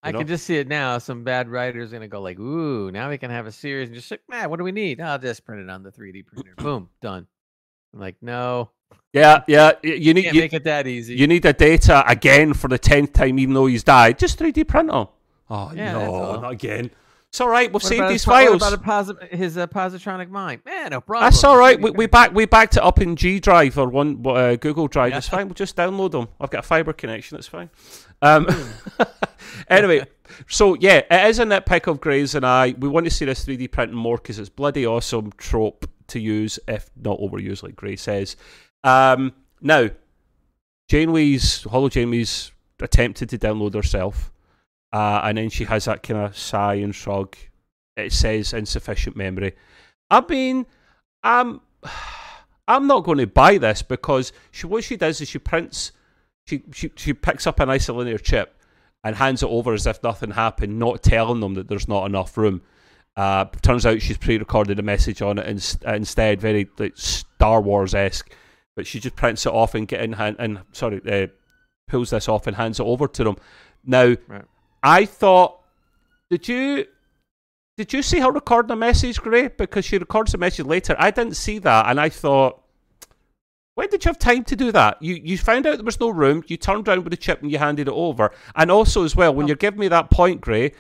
I 0.05 0.13
know? 0.13 0.19
can 0.19 0.27
just 0.27 0.45
see 0.45 0.57
it 0.57 0.69
now. 0.69 0.99
Some 0.99 1.25
bad 1.25 1.49
writer's 1.49 1.93
gonna 1.93 2.09
go 2.09 2.21
like, 2.21 2.39
"Ooh, 2.39 2.91
now 2.91 3.11
we 3.11 3.19
can 3.19 3.31
have 3.31 3.47
a 3.47 3.53
series." 3.53 3.89
And 3.89 3.97
just 3.97 4.11
like, 4.11 4.23
man, 4.29 4.51
what 4.51 4.59
do 4.59 4.65
we 4.65 4.73
need? 4.73 5.01
I'll 5.01 5.19
just 5.19 5.45
print 5.45 5.63
it 5.63 5.71
on 5.71 5.83
the 5.83 5.91
3D 5.91 6.27
printer. 6.27 6.55
Boom, 6.59 6.91
done. 7.01 7.27
I'm 7.93 8.01
like, 8.01 8.17
no. 8.21 8.71
Yeah, 9.13 9.43
yeah. 9.49 9.73
You 9.83 10.15
need 10.15 10.35
you, 10.35 10.41
make 10.41 10.53
it 10.53 10.65
that 10.65 10.87
easy. 10.87 11.15
You 11.17 11.27
need 11.27 11.43
the 11.43 11.53
data 11.53 12.05
again 12.07 12.55
for 12.55 12.69
the 12.69 12.79
tenth 12.79 13.13
time, 13.13 13.39
even 13.39 13.55
though 13.55 13.67
he's 13.67 13.85
died. 13.85 14.19
Just 14.19 14.39
3D 14.39 14.67
printer. 14.69 15.07
Oh 15.51 15.73
yeah, 15.75 15.93
no, 15.93 16.41
not 16.41 16.53
again. 16.53 16.91
It's 17.35 17.41
all 17.41 17.49
right. 17.49 17.69
We'll 17.73 17.81
save 17.81 18.09
these 18.09 18.25
files. 18.25 18.61
What 18.61 18.73
about 18.73 19.07
posi- 19.07 19.29
his 19.29 19.59
uh, 19.59 19.67
positronic 19.67 20.31
mind? 20.31 20.63
Man, 20.65 20.91
no 20.91 21.01
problem. 21.01 21.27
That's 21.27 21.43
all 21.43 21.59
right. 21.59 21.81
We, 21.81 21.91
we 21.91 22.07
back 22.07 22.33
we 22.33 22.47
backed 22.47 22.77
it 22.77 22.83
up 22.85 23.01
in 23.01 23.17
G 23.17 23.41
Drive 23.41 23.77
or 23.77 23.89
one 23.89 24.25
uh, 24.25 24.55
Google 24.55 24.87
Drive. 24.87 25.11
Yeah. 25.11 25.19
It's 25.19 25.29
fine. 25.29 25.49
We'll 25.49 25.55
just 25.55 25.75
download 25.75 26.13
them. 26.13 26.29
I've 26.41 26.51
got 26.51 26.61
a 26.61 26.63
fiber 26.63 26.93
connection. 26.93 27.37
It's 27.37 27.49
fine. 27.49 27.71
Um, 28.23 28.47
anyway, 29.69 30.07
so 30.49 30.75
yeah, 30.75 31.03
it 31.11 31.29
is 31.31 31.39
a 31.39 31.45
nitpick 31.45 31.87
of 31.87 32.01
Gray's 32.01 32.35
and 32.35 32.47
I. 32.47 32.75
We 32.79 32.89
want 32.89 33.05
to 33.07 33.11
see 33.11 33.25
this 33.25 33.45
3D 33.45 33.71
printing 33.71 33.97
more 33.97 34.17
because 34.17 34.39
it's 34.39 34.49
bloody 34.49 34.87
awesome 34.87 35.33
trope 35.37 35.89
to 36.09 36.21
use, 36.21 36.59
if 36.69 36.91
not 36.97 37.19
overused, 37.19 37.63
like 37.63 37.77
Gray 37.77 37.97
says. 37.97 38.37
Um, 38.83 39.33
now, 39.61 39.89
Janeway's 40.89 41.63
Holo 41.65 41.89
Janeway's 41.89 42.53
attempted 42.81 43.31
to 43.31 43.39
download 43.39 43.75
herself. 43.75 44.33
Uh, 44.93 45.23
and 45.25 45.39
then 45.39 45.51
she 45.51 45.65
has 45.65 45.87
that 45.87 46.03
kind 46.03 46.21
of 46.21 46.37
sigh 46.37 46.75
and 46.75 46.95
shrug. 46.95 47.37
It 47.97 48.13
says 48.13 48.53
insufficient 48.53 49.17
memory. 49.17 49.55
I 50.11 50.25
mean, 50.29 50.67
I'm, 51.23 51.61
I'm 52.69 52.87
not 52.87 53.05
going 53.05 53.19
to 53.19 53.27
buy 53.27 53.59
this 53.59 53.83
because 53.83 54.33
she, 54.51 54.67
what 54.67 54.85
she 54.85 54.97
does 54.97 55.21
is 55.21 55.29
she 55.29 55.39
prints, 55.39 55.93
she, 56.47 56.63
she, 56.73 56.91
she 56.97 57.13
picks 57.13 57.47
up 57.47 57.61
an 57.61 57.69
isolinear 57.69 58.23
chip 58.23 58.57
and 59.05 59.15
hands 59.15 59.43
it 59.43 59.51
over 59.51 59.75
as 59.75 59.87
if 59.87 60.03
nothing 60.03 60.31
happened, 60.31 60.79
not 60.79 61.03
telling 61.03 61.41
them 61.41 61.55
that 61.55 61.69
there's 61.69 61.87
not 61.87 62.07
enough 62.07 62.37
room. 62.37 62.63
Uh, 63.17 63.45
turns 63.63 63.87
out 63.87 64.03
she's 64.03 64.19
pre-recorded 64.19 64.79
a 64.79 64.83
message 64.83 65.23
on 65.23 65.39
it 65.39 65.47
in, 65.47 65.61
instead, 65.95 66.41
very 66.41 66.69
like 66.79 66.97
Star 66.97 67.61
Wars 67.61 67.95
esque. 67.95 68.33
But 68.75 68.87
she 68.89 68.99
just 68.99 69.15
prints 69.15 69.47
it 69.47 69.53
off 69.53 69.75
and 69.75 69.87
get 69.87 70.01
in 70.01 70.15
hand 70.15 70.37
and 70.41 70.61
sorry, 70.73 71.01
uh, 71.09 71.29
pulls 71.87 72.11
this 72.11 72.29
off 72.29 72.49
and 72.49 72.57
hands 72.57 72.81
it 72.81 72.87
over 72.87 73.07
to 73.07 73.25
them. 73.25 73.37
Now, 73.85 74.17
right. 74.27 74.45
I 74.83 75.05
thought, 75.05 75.61
did 76.31 76.49
you 76.49 76.87
did 77.77 77.93
you 77.93 78.03
see 78.03 78.21
her 78.21 78.33
record 78.33 78.69
the 78.69 78.77
message, 78.77 79.21
Gray? 79.21 79.49
Because 79.49 79.85
she 79.85 79.99
records 79.99 80.33
the 80.33 80.39
message 80.39 80.67
later. 80.67 80.97
I 80.99 81.11
didn't 81.11 81.37
see 81.37 81.59
that, 81.59 81.87
and 81.89 82.01
I 82.01 82.09
thought, 82.09 82.63
when 83.75 83.89
did 83.89 84.05
you 84.05 84.09
have 84.09 84.19
time 84.19 84.45
to 84.45 84.57
do 84.57 84.71
that? 84.73 85.03
You 85.03 85.15
you 85.15 85.37
found 85.37 85.67
out 85.67 85.77
there 85.77 85.85
was 85.85 86.01
no 86.01 86.11
room. 86.11 86.45
You 86.47 86.57
turned 86.57 86.87
around 86.87 87.05
with 87.05 87.11
the 87.11 87.17
chip 87.17 87.43
and 87.43 87.51
you 87.51 87.59
handed 87.59 87.89
it 87.89 87.95
over. 87.95 88.31
And 88.55 88.71
also, 88.71 89.05
as 89.05 89.17
well, 89.17 89.35
when 89.35 89.45
oh. 89.45 89.49
you're 89.49 89.57
giving 89.57 89.81
me 89.81 89.89
that 89.89 90.11
point, 90.11 90.41
Gray, 90.41 90.73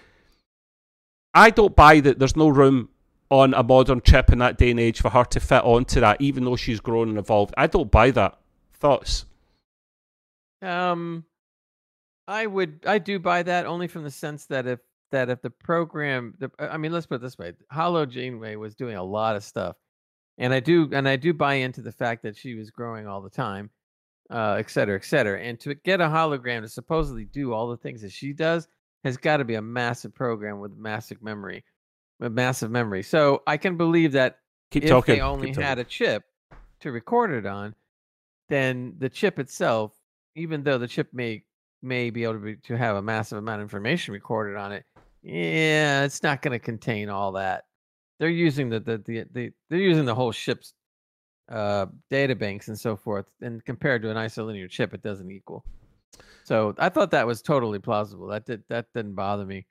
I 1.34 1.50
don't 1.50 1.74
buy 1.74 2.00
that 2.00 2.18
there's 2.18 2.36
no 2.36 2.48
room 2.48 2.88
on 3.30 3.52
a 3.54 3.62
modern 3.62 4.00
chip 4.00 4.30
in 4.30 4.38
that 4.38 4.58
day 4.58 4.70
and 4.70 4.78
age 4.78 5.00
for 5.00 5.10
her 5.10 5.24
to 5.24 5.40
fit 5.40 5.64
onto 5.64 6.00
that, 6.00 6.20
even 6.20 6.44
though 6.44 6.56
she's 6.56 6.80
grown 6.80 7.08
and 7.08 7.18
evolved. 7.18 7.52
I 7.56 7.66
don't 7.66 7.90
buy 7.90 8.12
that. 8.12 8.38
Thoughts? 8.74 9.24
Um, 10.62 11.24
I 12.28 12.46
would 12.46 12.80
I 12.86 12.98
do 12.98 13.18
buy 13.18 13.42
that 13.42 13.66
only 13.66 13.88
from 13.88 14.04
the 14.04 14.10
sense 14.10 14.46
that 14.46 14.66
if 14.66 14.78
that 15.10 15.30
if 15.30 15.42
the 15.42 15.50
program 15.50 16.34
the 16.38 16.50
I 16.58 16.76
mean 16.76 16.92
let's 16.92 17.06
put 17.06 17.16
it 17.16 17.22
this 17.22 17.38
way, 17.38 17.54
Holo 17.70 18.06
Janeway 18.06 18.56
was 18.56 18.74
doing 18.74 18.96
a 18.96 19.02
lot 19.02 19.36
of 19.36 19.42
stuff. 19.42 19.76
And 20.38 20.52
I 20.52 20.60
do 20.60 20.88
and 20.92 21.08
I 21.08 21.16
do 21.16 21.32
buy 21.32 21.54
into 21.54 21.80
the 21.80 21.92
fact 21.92 22.22
that 22.24 22.36
she 22.36 22.54
was 22.54 22.70
growing 22.70 23.06
all 23.06 23.20
the 23.20 23.30
time, 23.30 23.70
uh, 24.30 24.56
et 24.58 24.68
cetera, 24.70 24.96
et 24.96 25.04
cetera. 25.04 25.40
And 25.40 25.60
to 25.60 25.74
get 25.74 26.00
a 26.00 26.06
hologram 26.06 26.62
to 26.62 26.68
supposedly 26.68 27.24
do 27.24 27.52
all 27.52 27.68
the 27.68 27.76
things 27.76 28.02
that 28.02 28.12
she 28.12 28.32
does 28.32 28.66
has 29.04 29.16
got 29.16 29.36
to 29.36 29.44
be 29.44 29.54
a 29.54 29.62
massive 29.62 30.14
program 30.14 30.58
with 30.58 30.72
massive 30.76 31.22
memory. 31.22 31.64
With 32.20 32.32
massive 32.32 32.70
memory. 32.70 33.02
So 33.02 33.42
I 33.46 33.56
can 33.56 33.76
believe 33.76 34.12
that 34.12 34.38
Keep 34.70 34.84
if 34.84 34.88
talking. 34.88 35.16
they 35.16 35.20
only 35.20 35.48
Keep 35.48 35.56
had 35.56 35.76
talking. 35.76 35.80
a 35.80 35.84
chip 35.84 36.22
to 36.80 36.90
record 36.90 37.32
it 37.32 37.46
on, 37.46 37.74
then 38.48 38.94
the 38.98 39.08
chip 39.08 39.38
itself, 39.38 39.92
even 40.34 40.62
though 40.62 40.78
the 40.78 40.88
chip 40.88 41.08
may 41.12 41.44
may 41.82 42.10
be 42.10 42.24
able 42.24 42.34
to, 42.34 42.38
be, 42.40 42.56
to 42.56 42.76
have 42.76 42.96
a 42.96 43.02
massive 43.02 43.38
amount 43.38 43.60
of 43.60 43.64
information 43.64 44.14
recorded 44.14 44.56
on 44.56 44.72
it, 44.72 44.84
yeah, 45.22 46.04
it's 46.04 46.22
not 46.22 46.40
going 46.40 46.52
to 46.52 46.58
contain 46.58 47.08
all 47.08 47.32
that. 47.32 47.64
They're 48.18 48.28
using 48.28 48.68
the, 48.68 48.80
the 48.80 48.98
the, 48.98 49.24
the 49.32 49.52
they're 49.68 49.78
using 49.78 50.04
the 50.04 50.14
whole 50.14 50.32
ship's 50.32 50.74
uh, 51.48 51.86
data 52.10 52.34
banks 52.34 52.68
and 52.68 52.78
so 52.78 52.96
forth, 52.96 53.26
and 53.40 53.64
compared 53.64 54.02
to 54.02 54.10
an 54.10 54.16
isolinear 54.16 54.68
chip, 54.68 54.94
it 54.94 55.02
doesn't 55.02 55.30
equal. 55.30 55.64
So 56.44 56.74
I 56.78 56.88
thought 56.88 57.10
that 57.12 57.26
was 57.26 57.42
totally 57.42 57.78
plausible. 57.78 58.28
That 58.28 58.46
did 58.46 58.62
that 58.68 58.86
didn't 58.94 59.14
bother 59.14 59.44
me, 59.44 59.66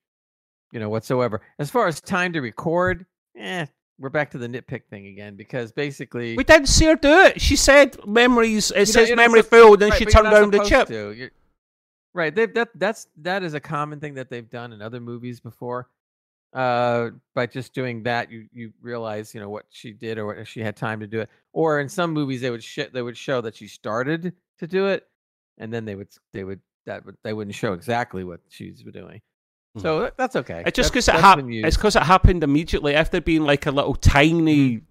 you 0.72 0.80
know, 0.80 0.90
whatsoever. 0.90 1.42
As 1.60 1.70
far 1.70 1.88
as 1.88 2.02
time 2.02 2.34
to 2.34 2.42
record, 2.42 3.06
eh, 3.38 3.66
we're 4.00 4.10
back 4.10 4.32
to 4.32 4.38
the 4.38 4.48
nitpick 4.48 4.86
thing 4.90 5.08
again 5.08 5.36
because 5.36 5.72
basically 5.72 6.36
we 6.36 6.44
didn't 6.44 6.68
see 6.68 6.86
her 6.86 6.96
do 6.96 7.12
it. 7.22 7.40
She 7.40 7.56
said 7.56 7.98
memories. 8.06 8.72
It 8.76 8.88
says 8.88 9.16
memory 9.16 9.44
filled, 9.44 9.82
and 9.82 9.92
right, 9.92 10.00
she 10.00 10.06
turned 10.06 10.32
down 10.32 10.52
the 10.52 10.64
chip. 10.64 10.90
Right. 12.16 12.34
They've 12.34 12.54
that 12.54 12.70
that's 12.76 13.08
that 13.18 13.44
is 13.44 13.54
a 13.54 13.60
common 13.60 14.00
thing 14.00 14.16
that 14.16 14.30
they've 14.30 14.50
done 14.50 14.74
in 14.74 14.82
other 14.82 15.00
movies 15.00 15.40
before. 15.40 15.90
Uh, 16.54 17.10
by 17.34 17.48
just 17.48 17.74
doing 17.74 18.04
that, 18.04 18.32
you 18.32 18.48
you 18.54 18.72
realize 18.82 19.34
you 19.34 19.40
know 19.42 19.50
what 19.50 19.66
she 19.72 19.92
did 19.92 20.18
or 20.20 20.26
what 20.28 20.48
she 20.48 20.60
had 20.62 20.76
time 20.76 21.00
to 21.00 21.08
do 21.08 21.22
it. 21.22 21.30
Or 21.52 21.80
in 21.80 21.90
some 21.90 22.12
movies, 22.14 22.42
they 22.42 22.52
would 22.52 22.64
sh- 22.64 22.92
they 22.94 23.02
would 23.02 23.18
show 23.18 23.42
that 23.42 23.56
she 23.56 23.68
started 23.68 24.34
to 24.60 24.68
do 24.68 24.86
it, 24.88 25.08
and 25.58 25.74
then 25.74 25.86
they 25.86 25.96
would 25.96 26.10
they 26.32 26.44
would 26.44 26.60
that 26.86 27.06
would 27.06 27.18
they 27.24 27.34
wouldn't 27.34 27.56
show 27.56 27.74
exactly 27.74 28.24
what 28.24 28.42
she's 28.50 28.84
doing. 28.84 29.22
So 29.80 30.02
that- 30.02 30.18
that's 30.18 30.36
okay. 30.36 30.62
It's 30.68 30.76
just 30.76 30.92
because 30.92 31.08
it 31.08 31.16
happened. 31.16 31.52
It's 31.66 31.76
because 31.78 31.96
it 31.96 32.04
happened 32.04 32.44
immediately. 32.44 32.94
after 32.94 33.20
there'd 33.20 33.42
like 33.42 33.66
a 33.66 33.72
little 33.72 33.96
tiny 33.96 34.82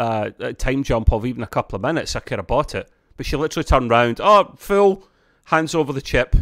uh, 0.00 0.30
uh, 0.40 0.52
time 0.54 0.82
jump 0.82 1.12
of 1.12 1.24
even 1.24 1.44
a 1.44 1.46
couple 1.46 1.76
of 1.76 1.82
minutes, 1.82 2.16
I 2.16 2.20
could 2.20 2.38
have 2.40 2.48
bought 2.48 2.74
it. 2.74 2.90
But 3.16 3.26
she 3.26 3.36
literally 3.36 3.62
turned 3.64 3.90
round. 3.90 4.20
Oh, 4.20 4.54
full 4.56 5.06
hands 5.44 5.74
over 5.76 5.92
the 5.92 6.00
chip. 6.02 6.34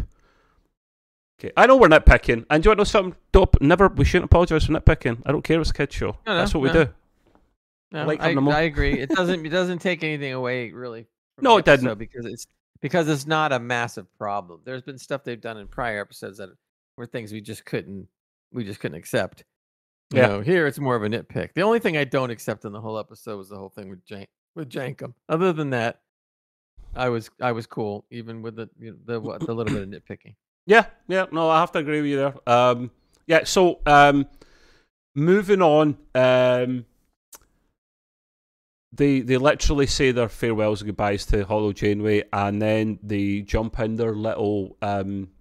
Okay, 1.43 1.51
I 1.57 1.65
know 1.65 1.75
we're 1.75 1.87
nitpicking, 1.89 2.45
and 2.51 2.61
do 2.61 2.67
you 2.67 2.69
want 2.69 2.77
to 2.77 2.81
know 2.81 2.83
something? 2.83 3.15
Don't 3.31 3.61
never. 3.61 3.87
We 3.87 4.05
shouldn't 4.05 4.25
apologise 4.25 4.65
for 4.65 4.73
nitpicking. 4.73 5.23
I 5.25 5.31
don't 5.31 5.41
care. 5.43 5.59
It's 5.59 5.71
a 5.71 5.73
kids 5.73 5.95
show. 5.95 6.17
No, 6.27 6.33
no, 6.33 6.37
That's 6.37 6.53
what 6.53 6.61
we 6.61 6.71
do. 6.71 6.87
No, 7.91 8.05
like 8.05 8.19
I, 8.19 8.23
having 8.23 8.35
them 8.35 8.47
all. 8.47 8.53
I 8.53 8.61
agree. 8.61 8.99
It 8.99 9.09
doesn't. 9.09 9.43
It 9.45 9.49
doesn't 9.49 9.79
take 9.79 10.03
anything 10.03 10.33
away 10.33 10.71
really. 10.71 11.07
from 11.35 11.43
No, 11.45 11.57
it 11.57 11.65
doesn't. 11.65 11.97
because 11.97 12.25
it's 12.27 12.45
because 12.79 13.09
it's 13.09 13.25
not 13.25 13.51
a 13.51 13.59
massive 13.59 14.05
problem. 14.19 14.61
There's 14.65 14.83
been 14.83 14.99
stuff 14.99 15.23
they've 15.23 15.41
done 15.41 15.57
in 15.57 15.67
prior 15.67 15.99
episodes 15.99 16.37
that 16.37 16.49
were 16.95 17.07
things 17.07 17.31
we 17.33 17.41
just 17.41 17.65
couldn't 17.65 18.07
we 18.53 18.63
just 18.63 18.79
couldn't 18.79 18.97
accept. 18.97 19.43
You 20.13 20.19
Yeah. 20.21 20.27
know, 20.27 20.41
here 20.41 20.67
it's 20.67 20.77
more 20.79 20.95
of 20.95 21.03
a 21.03 21.09
nitpick. 21.09 21.53
The 21.55 21.61
only 21.63 21.79
thing 21.79 21.97
I 21.97 22.03
don't 22.03 22.29
accept 22.29 22.65
in 22.65 22.71
the 22.71 22.81
whole 22.81 22.99
episode 22.99 23.37
was 23.37 23.49
the 23.49 23.57
whole 23.57 23.69
thing 23.69 23.89
with 23.89 24.05
Jank 24.05 24.27
with 24.53 24.69
Jankom. 24.69 25.13
Other 25.27 25.53
than 25.53 25.71
that, 25.71 26.01
I 26.95 27.09
was 27.09 27.31
I 27.41 27.51
was 27.51 27.65
cool 27.65 28.05
even 28.11 28.43
with 28.43 28.57
the 28.57 28.69
you 28.79 28.91
know, 28.91 28.97
the 29.39 29.45
the 29.45 29.53
little 29.55 29.73
bit 29.73 29.81
of 29.81 29.89
nitpicking. 29.89 30.35
Yeah, 30.71 30.85
yeah, 31.09 31.25
no, 31.33 31.49
I 31.49 31.59
have 31.59 31.73
to 31.73 31.79
agree 31.79 31.99
with 31.99 32.11
you 32.11 32.15
there. 32.15 32.49
Um, 32.49 32.91
yeah, 33.27 33.43
so 33.43 33.81
um, 33.85 34.25
moving 35.13 35.61
on, 35.61 35.97
um, 36.15 36.85
they 38.93 39.19
they 39.19 39.35
literally 39.35 39.85
say 39.85 40.13
their 40.13 40.29
farewells 40.29 40.79
and 40.79 40.87
goodbyes 40.87 41.25
to 41.25 41.43
Holo 41.43 41.73
Janeway, 41.73 42.23
and 42.31 42.61
then 42.61 42.99
they 43.03 43.41
jump 43.41 43.81
in 43.81 43.97
their 43.97 44.15
little 44.15 44.77
um, 44.81 45.31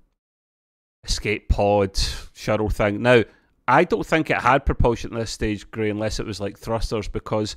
escape 1.05 1.49
pod 1.49 1.97
shuttle 2.35 2.69
thing. 2.69 3.01
Now, 3.01 3.23
I 3.69 3.85
don't 3.85 4.05
think 4.05 4.31
it 4.31 4.39
had 4.39 4.67
propulsion 4.67 5.13
at 5.13 5.21
this 5.21 5.31
stage, 5.31 5.71
Gray, 5.71 5.91
unless 5.91 6.19
it 6.19 6.27
was 6.27 6.41
like 6.41 6.59
thrusters, 6.59 7.07
because 7.07 7.55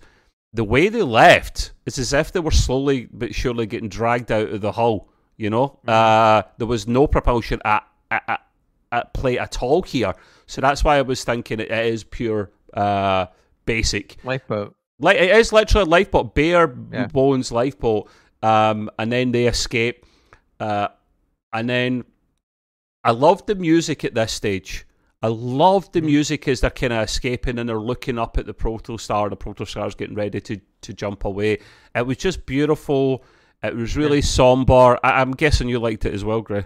the 0.54 0.64
way 0.64 0.90
they 0.90 1.02
left 1.02 1.74
is 1.88 1.98
as 1.98 2.14
if 2.14 2.34
they 2.34 2.40
were 2.40 2.52
slowly 2.52 3.08
but 3.12 3.34
surely 3.34 3.66
getting 3.66 3.90
dragged 3.90 4.32
out 4.32 4.50
of 4.50 4.62
the 4.62 4.74
hull. 4.74 5.10
You 5.38 5.50
know, 5.50 5.80
uh, 5.88 6.44
there 6.58 6.68
was 6.68 6.88
no 6.88 7.08
propulsion 7.08 7.60
at, 7.66 7.86
at, 8.12 8.42
at, 8.92 9.14
play 9.14 9.40
at 9.40 9.62
all 9.64 9.82
here. 9.82 10.14
So 10.46 10.62
that's 10.62 10.84
why 10.84 10.98
I 10.98 11.02
was 11.02 11.24
thinking 11.24 11.60
it, 11.60 11.72
it 11.72 11.86
is 11.88 12.04
pure 12.04 12.52
uh, 12.74 13.26
basic. 13.66 14.18
Lifeboat. 14.24 14.76
Like 15.00 15.18
it 15.18 15.32
is 15.32 15.52
literally 15.52 15.86
a 15.88 15.90
lifeboat, 15.90 16.36
bare 16.36 16.76
Yeah. 16.92 17.08
bones 17.08 17.52
lifeboat. 17.52 18.10
Um, 18.44 18.90
and 19.00 19.12
then 19.12 19.32
they 19.32 19.48
escape. 19.48 20.06
Uh, 20.60 20.90
and 21.52 21.70
then 21.70 22.04
I 23.04 23.12
love 23.12 23.46
the 23.48 23.56
music 23.56 24.06
at 24.06 24.14
this 24.14 24.32
stage. 24.34 24.86
I 25.22 25.28
love 25.28 25.92
the 25.94 26.02
Mhm. 26.02 26.06
music 26.06 26.48
as 26.48 26.62
they're 26.62 26.70
kind 26.70 26.94
of 26.94 27.04
escaping 27.04 27.58
and 27.58 27.68
they're 27.68 27.80
looking 27.80 28.20
up 28.20 28.38
at 28.38 28.46
the 28.46 28.54
protostar. 28.54 29.30
The 29.30 29.38
protostar's 29.38 29.96
getting 29.96 30.16
ready 30.16 30.42
to, 30.42 30.60
to 30.82 30.94
jump 30.94 31.26
away. 31.26 31.60
It 31.96 32.06
was 32.06 32.18
just 32.18 32.46
beautiful. 32.46 33.24
It 33.64 33.76
was 33.76 33.96
really 33.96 34.22
somber. 34.22 34.98
I, 35.04 35.22
I'm 35.22 35.32
guessing 35.32 35.70
you 35.70 35.80
liked 35.80 36.06
it 36.06 36.14
as 36.14 36.24
well, 36.26 36.42
Gray. 36.42 36.66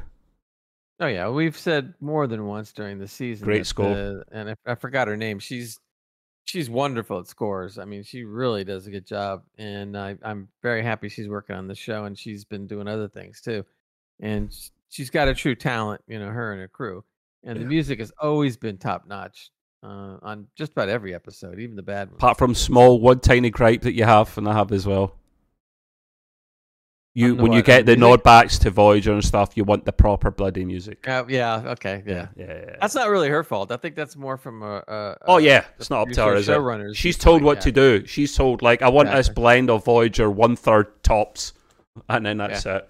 Oh 0.99 1.05
yeah, 1.07 1.29
we've 1.29 1.57
said 1.57 1.93
more 2.01 2.25
than 2.25 2.45
once 2.47 2.71
during 2.73 2.97
the 2.97 3.07
season. 3.07 3.45
Great 3.45 3.65
score. 3.67 3.93
the- 3.93 4.23
and 4.31 4.49
I, 4.49 4.55
I 4.65 4.75
forgot 4.75 5.07
her 5.07 5.15
name. 5.15 5.37
She's 5.39 5.79
she's 6.45 6.69
wonderful 6.69 7.19
at 7.19 7.27
scores. 7.27 7.77
I 7.77 7.85
mean, 7.85 8.01
she 8.03 8.23
really 8.23 8.63
does 8.63 8.87
a 8.87 8.89
good 8.91 9.05
job, 9.05 9.43
and 9.57 9.95
I, 9.97 10.17
I'm 10.23 10.47
very 10.63 10.81
happy 10.81 11.09
she's 11.09 11.27
working 11.29 11.55
on 11.55 11.67
the 11.67 11.75
show, 11.75 12.05
and 12.05 12.17
she's 12.17 12.45
been 12.45 12.65
doing 12.65 12.87
other 12.87 13.07
things 13.07 13.41
too. 13.41 13.63
And 14.19 14.51
she's 14.89 15.11
got 15.11 15.27
a 15.27 15.35
true 15.35 15.53
talent, 15.53 16.01
you 16.07 16.17
know, 16.17 16.29
her 16.29 16.51
and 16.51 16.61
her 16.61 16.67
crew. 16.67 17.03
And 17.43 17.59
the 17.61 17.65
music 17.65 17.99
has 17.99 18.11
always 18.19 18.57
been 18.57 18.77
top 18.77 19.05
notch 19.07 19.51
uh, 19.83 20.17
on 20.23 20.47
just 20.55 20.71
about 20.71 20.89
every 20.89 21.13
episode, 21.13 21.59
even 21.59 21.75
the 21.75 21.83
bad 21.83 22.07
ones. 22.09 22.17
Apart 22.17 22.39
from 22.39 22.55
small, 22.55 22.99
one 22.99 23.19
tiny 23.19 23.51
gripe 23.51 23.83
that 23.83 23.93
you 23.93 24.03
have, 24.05 24.35
and 24.39 24.47
I 24.49 24.53
have 24.53 24.71
as 24.71 24.87
well. 24.87 25.15
You 27.17 27.33
when 27.33 27.51
you 27.51 27.63
get 27.63 27.87
the 27.87 27.93
music? 27.93 27.99
nod 27.99 28.23
backs 28.23 28.59
to 28.59 28.69
Voyager 28.69 29.11
and 29.11 29.25
stuff, 29.25 29.57
you 29.57 29.63
want 29.63 29.85
the 29.85 29.91
proper 29.91 30.29
bloody 30.29 30.63
music. 30.63 31.07
Uh, 31.07 31.23
yeah. 31.27 31.63
Okay. 31.65 32.03
Yeah. 32.05 32.27
yeah. 32.35 32.45
yeah. 32.45 32.75
That's 32.79 32.93
not 32.93 33.09
really 33.09 33.27
her 33.29 33.43
fault. 33.43 33.71
I 33.71 33.77
think 33.77 33.95
that's 33.95 34.15
more 34.15 34.37
from 34.37 34.61
a. 34.61 34.83
a 34.87 35.17
Oh 35.25 35.37
yeah, 35.39 35.61
the 35.61 35.67
it's 35.79 35.89
not 35.89 36.07
up 36.07 36.13
to 36.13 36.23
her, 36.25 36.35
is 36.35 36.47
it? 36.47 36.95
She's 36.95 37.17
told 37.17 37.41
like, 37.41 37.45
what 37.45 37.57
yeah. 37.57 37.61
to 37.61 37.71
do. 37.71 38.05
She's 38.05 38.35
told 38.35 38.61
like 38.61 38.83
I 38.83 38.89
want 38.89 39.09
this 39.09 39.29
blend 39.29 39.71
of 39.71 39.83
Voyager 39.83 40.29
one 40.29 40.55
third 40.55 41.01
tops, 41.01 41.53
and 42.07 42.23
then 42.23 42.37
that's 42.37 42.67
it. 42.67 42.87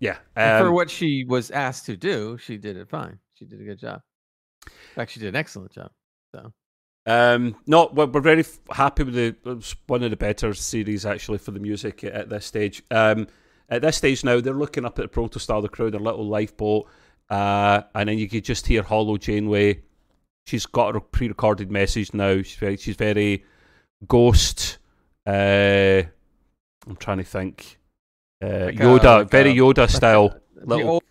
Yeah. 0.00 0.16
And 0.34 0.64
for 0.64 0.70
Um, 0.70 0.74
what 0.74 0.90
she 0.90 1.22
was 1.22 1.52
asked 1.52 1.86
to 1.86 1.96
do, 1.96 2.38
she 2.38 2.56
did 2.56 2.76
it 2.76 2.88
fine. 2.88 3.20
She 3.34 3.44
did 3.44 3.60
a 3.60 3.64
good 3.64 3.78
job. 3.78 4.00
In 4.66 4.72
fact, 4.96 5.12
she 5.12 5.20
did 5.20 5.28
an 5.28 5.36
excellent 5.36 5.70
job. 5.70 5.92
So 6.34 6.52
um, 7.06 7.54
no, 7.68 7.88
we're, 7.92 8.06
we're 8.06 8.20
very 8.20 8.40
f- 8.40 8.58
happy 8.72 9.04
with 9.04 9.14
the. 9.14 9.26
It 9.26 9.44
was 9.44 9.76
one 9.86 10.02
of 10.02 10.10
the 10.10 10.16
better 10.16 10.54
series 10.54 11.06
actually 11.06 11.38
for 11.38 11.52
the 11.52 11.60
music 11.60 12.02
at, 12.02 12.12
at 12.14 12.28
this 12.30 12.46
stage. 12.46 12.82
Um, 12.90 13.28
at 13.70 13.82
this 13.82 13.96
stage 13.96 14.24
now, 14.24 14.40
they're 14.40 14.52
looking 14.54 14.84
up 14.84 14.98
at 14.98 15.10
the 15.10 15.20
Protostar, 15.20 15.62
the 15.62 15.68
crew, 15.68 15.90
their 15.90 16.00
little 16.00 16.26
lifeboat, 16.26 16.86
uh, 17.30 17.82
and 17.94 18.08
then 18.08 18.18
you 18.18 18.28
could 18.28 18.44
just 18.44 18.66
hear 18.66 18.82
Holo 18.82 19.16
Janeway. 19.16 19.82
She's 20.46 20.66
got 20.66 20.96
a 20.96 21.00
pre-recorded 21.00 21.70
message 21.70 22.12
now. 22.12 22.36
She's 22.38 22.56
very, 22.56 22.76
she's 22.76 22.96
very 22.96 23.44
ghost. 24.08 24.78
Uh, 25.26 26.02
I'm 26.86 26.96
trying 26.98 27.18
to 27.18 27.24
think. 27.24 27.78
Uh, 28.42 28.48
Like 28.66 28.80
a- 28.80 28.82
Yoda, 28.82 29.18
like 29.18 29.30
very 29.30 29.50
a- 29.50 29.54
Yoda 29.54 29.88
style. 29.88 30.34
the 30.56 30.66
little- 30.66 31.02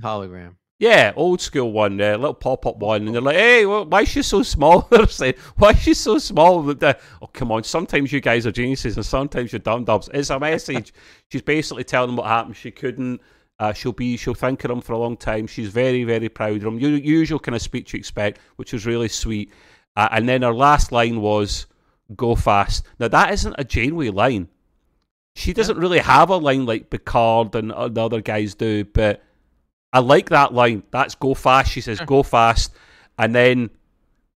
hologram. 0.00 0.56
Yeah, 0.78 1.14
old 1.16 1.40
school 1.40 1.72
one, 1.72 1.98
uh, 2.02 2.16
little 2.16 2.34
pop 2.34 2.66
up 2.66 2.76
one, 2.76 3.06
and 3.06 3.14
they're 3.14 3.22
like, 3.22 3.36
"Hey, 3.36 3.64
wh- 3.64 3.88
why 3.90 4.02
is 4.02 4.10
she 4.10 4.22
so 4.22 4.42
small?" 4.42 4.82
they're 4.90 5.06
saying, 5.06 5.34
"Why 5.56 5.70
is 5.70 5.80
she 5.80 5.94
so 5.94 6.18
small?" 6.18 6.68
Oh, 6.68 7.26
come 7.32 7.50
on! 7.50 7.64
Sometimes 7.64 8.12
you 8.12 8.20
guys 8.20 8.46
are 8.46 8.52
geniuses, 8.52 8.96
and 8.96 9.06
sometimes 9.06 9.52
you're 9.52 9.60
dum 9.60 9.84
dubs. 9.84 10.10
It's 10.12 10.28
a 10.28 10.38
message. 10.38 10.92
She's 11.32 11.40
basically 11.40 11.84
telling 11.84 12.08
them 12.08 12.16
what 12.16 12.26
happened. 12.26 12.56
She 12.56 12.70
couldn't. 12.70 13.22
Uh, 13.58 13.72
she'll 13.72 13.92
be. 13.92 14.18
She'll 14.18 14.34
think 14.34 14.64
of 14.64 14.70
him 14.70 14.82
for 14.82 14.92
a 14.92 14.98
long 14.98 15.16
time. 15.16 15.46
She's 15.46 15.70
very, 15.70 16.04
very 16.04 16.28
proud 16.28 16.56
of 16.56 16.64
him. 16.64 16.78
Usual 16.78 17.38
kind 17.38 17.56
of 17.56 17.62
speech 17.62 17.94
you 17.94 17.98
expect, 17.98 18.38
which 18.56 18.74
was 18.74 18.84
really 18.84 19.08
sweet. 19.08 19.50
Uh, 19.96 20.08
and 20.10 20.28
then 20.28 20.42
her 20.42 20.52
last 20.52 20.92
line 20.92 21.22
was, 21.22 21.64
"Go 22.14 22.34
fast." 22.34 22.84
Now 22.98 23.08
that 23.08 23.32
isn't 23.32 23.54
a 23.56 23.64
Janeway 23.64 24.10
line. 24.10 24.48
She 25.36 25.54
doesn't 25.54 25.78
really 25.78 26.00
have 26.00 26.28
a 26.28 26.36
line 26.36 26.66
like 26.66 26.90
Picard 26.90 27.54
and 27.54 27.72
uh, 27.72 27.88
the 27.88 28.04
other 28.04 28.20
guys 28.20 28.54
do, 28.54 28.84
but 28.84 29.22
I 29.92 30.00
like 30.00 30.28
that 30.30 30.52
line. 30.52 30.82
That's 30.90 31.14
go 31.14 31.34
fast. 31.34 31.72
She 31.72 31.80
says, 31.80 32.00
go 32.00 32.22
fast. 32.22 32.74
And 33.18 33.34
then 33.34 33.70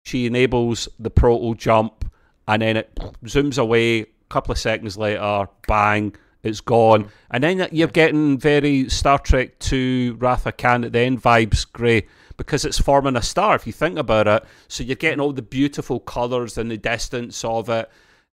she 0.04 0.26
enables 0.26 0.88
the 1.00 1.10
proto 1.10 1.56
jump, 1.56 2.10
and 2.48 2.62
then 2.62 2.78
it 2.78 2.96
zooms 3.26 3.58
away. 3.58 4.02
A 4.02 4.06
couple 4.30 4.52
of 4.52 4.58
seconds 4.58 4.98
later, 4.98 5.48
bang, 5.68 6.16
it's 6.44 6.62
gone. 6.62 7.10
And 7.32 7.44
then 7.44 7.68
you're 7.72 7.88
getting 7.88 8.38
very 8.38 8.90
Star 8.90 9.20
Trek 9.20 9.60
2 9.60 10.18
Wrath 10.20 10.46
of 10.46 10.58
Khan 10.58 10.84
at 10.84 10.94
the 10.94 11.00
end 11.00 11.22
vibes, 11.22 11.70
Gray, 11.72 12.08
because 12.38 12.64
it's 12.64 12.80
forming 12.80 13.16
a 13.16 13.22
star, 13.22 13.56
if 13.56 13.68
you 13.68 13.74
think 13.74 13.98
about 13.98 14.28
it. 14.28 14.44
So 14.68 14.84
you're 14.84 14.96
getting 14.96 15.20
all 15.20 15.34
the 15.34 15.42
beautiful 15.42 16.00
colours 16.00 16.58
and 16.58 16.72
the 16.72 16.78
distance 16.78 17.44
of 17.44 17.70
it. 17.70 17.90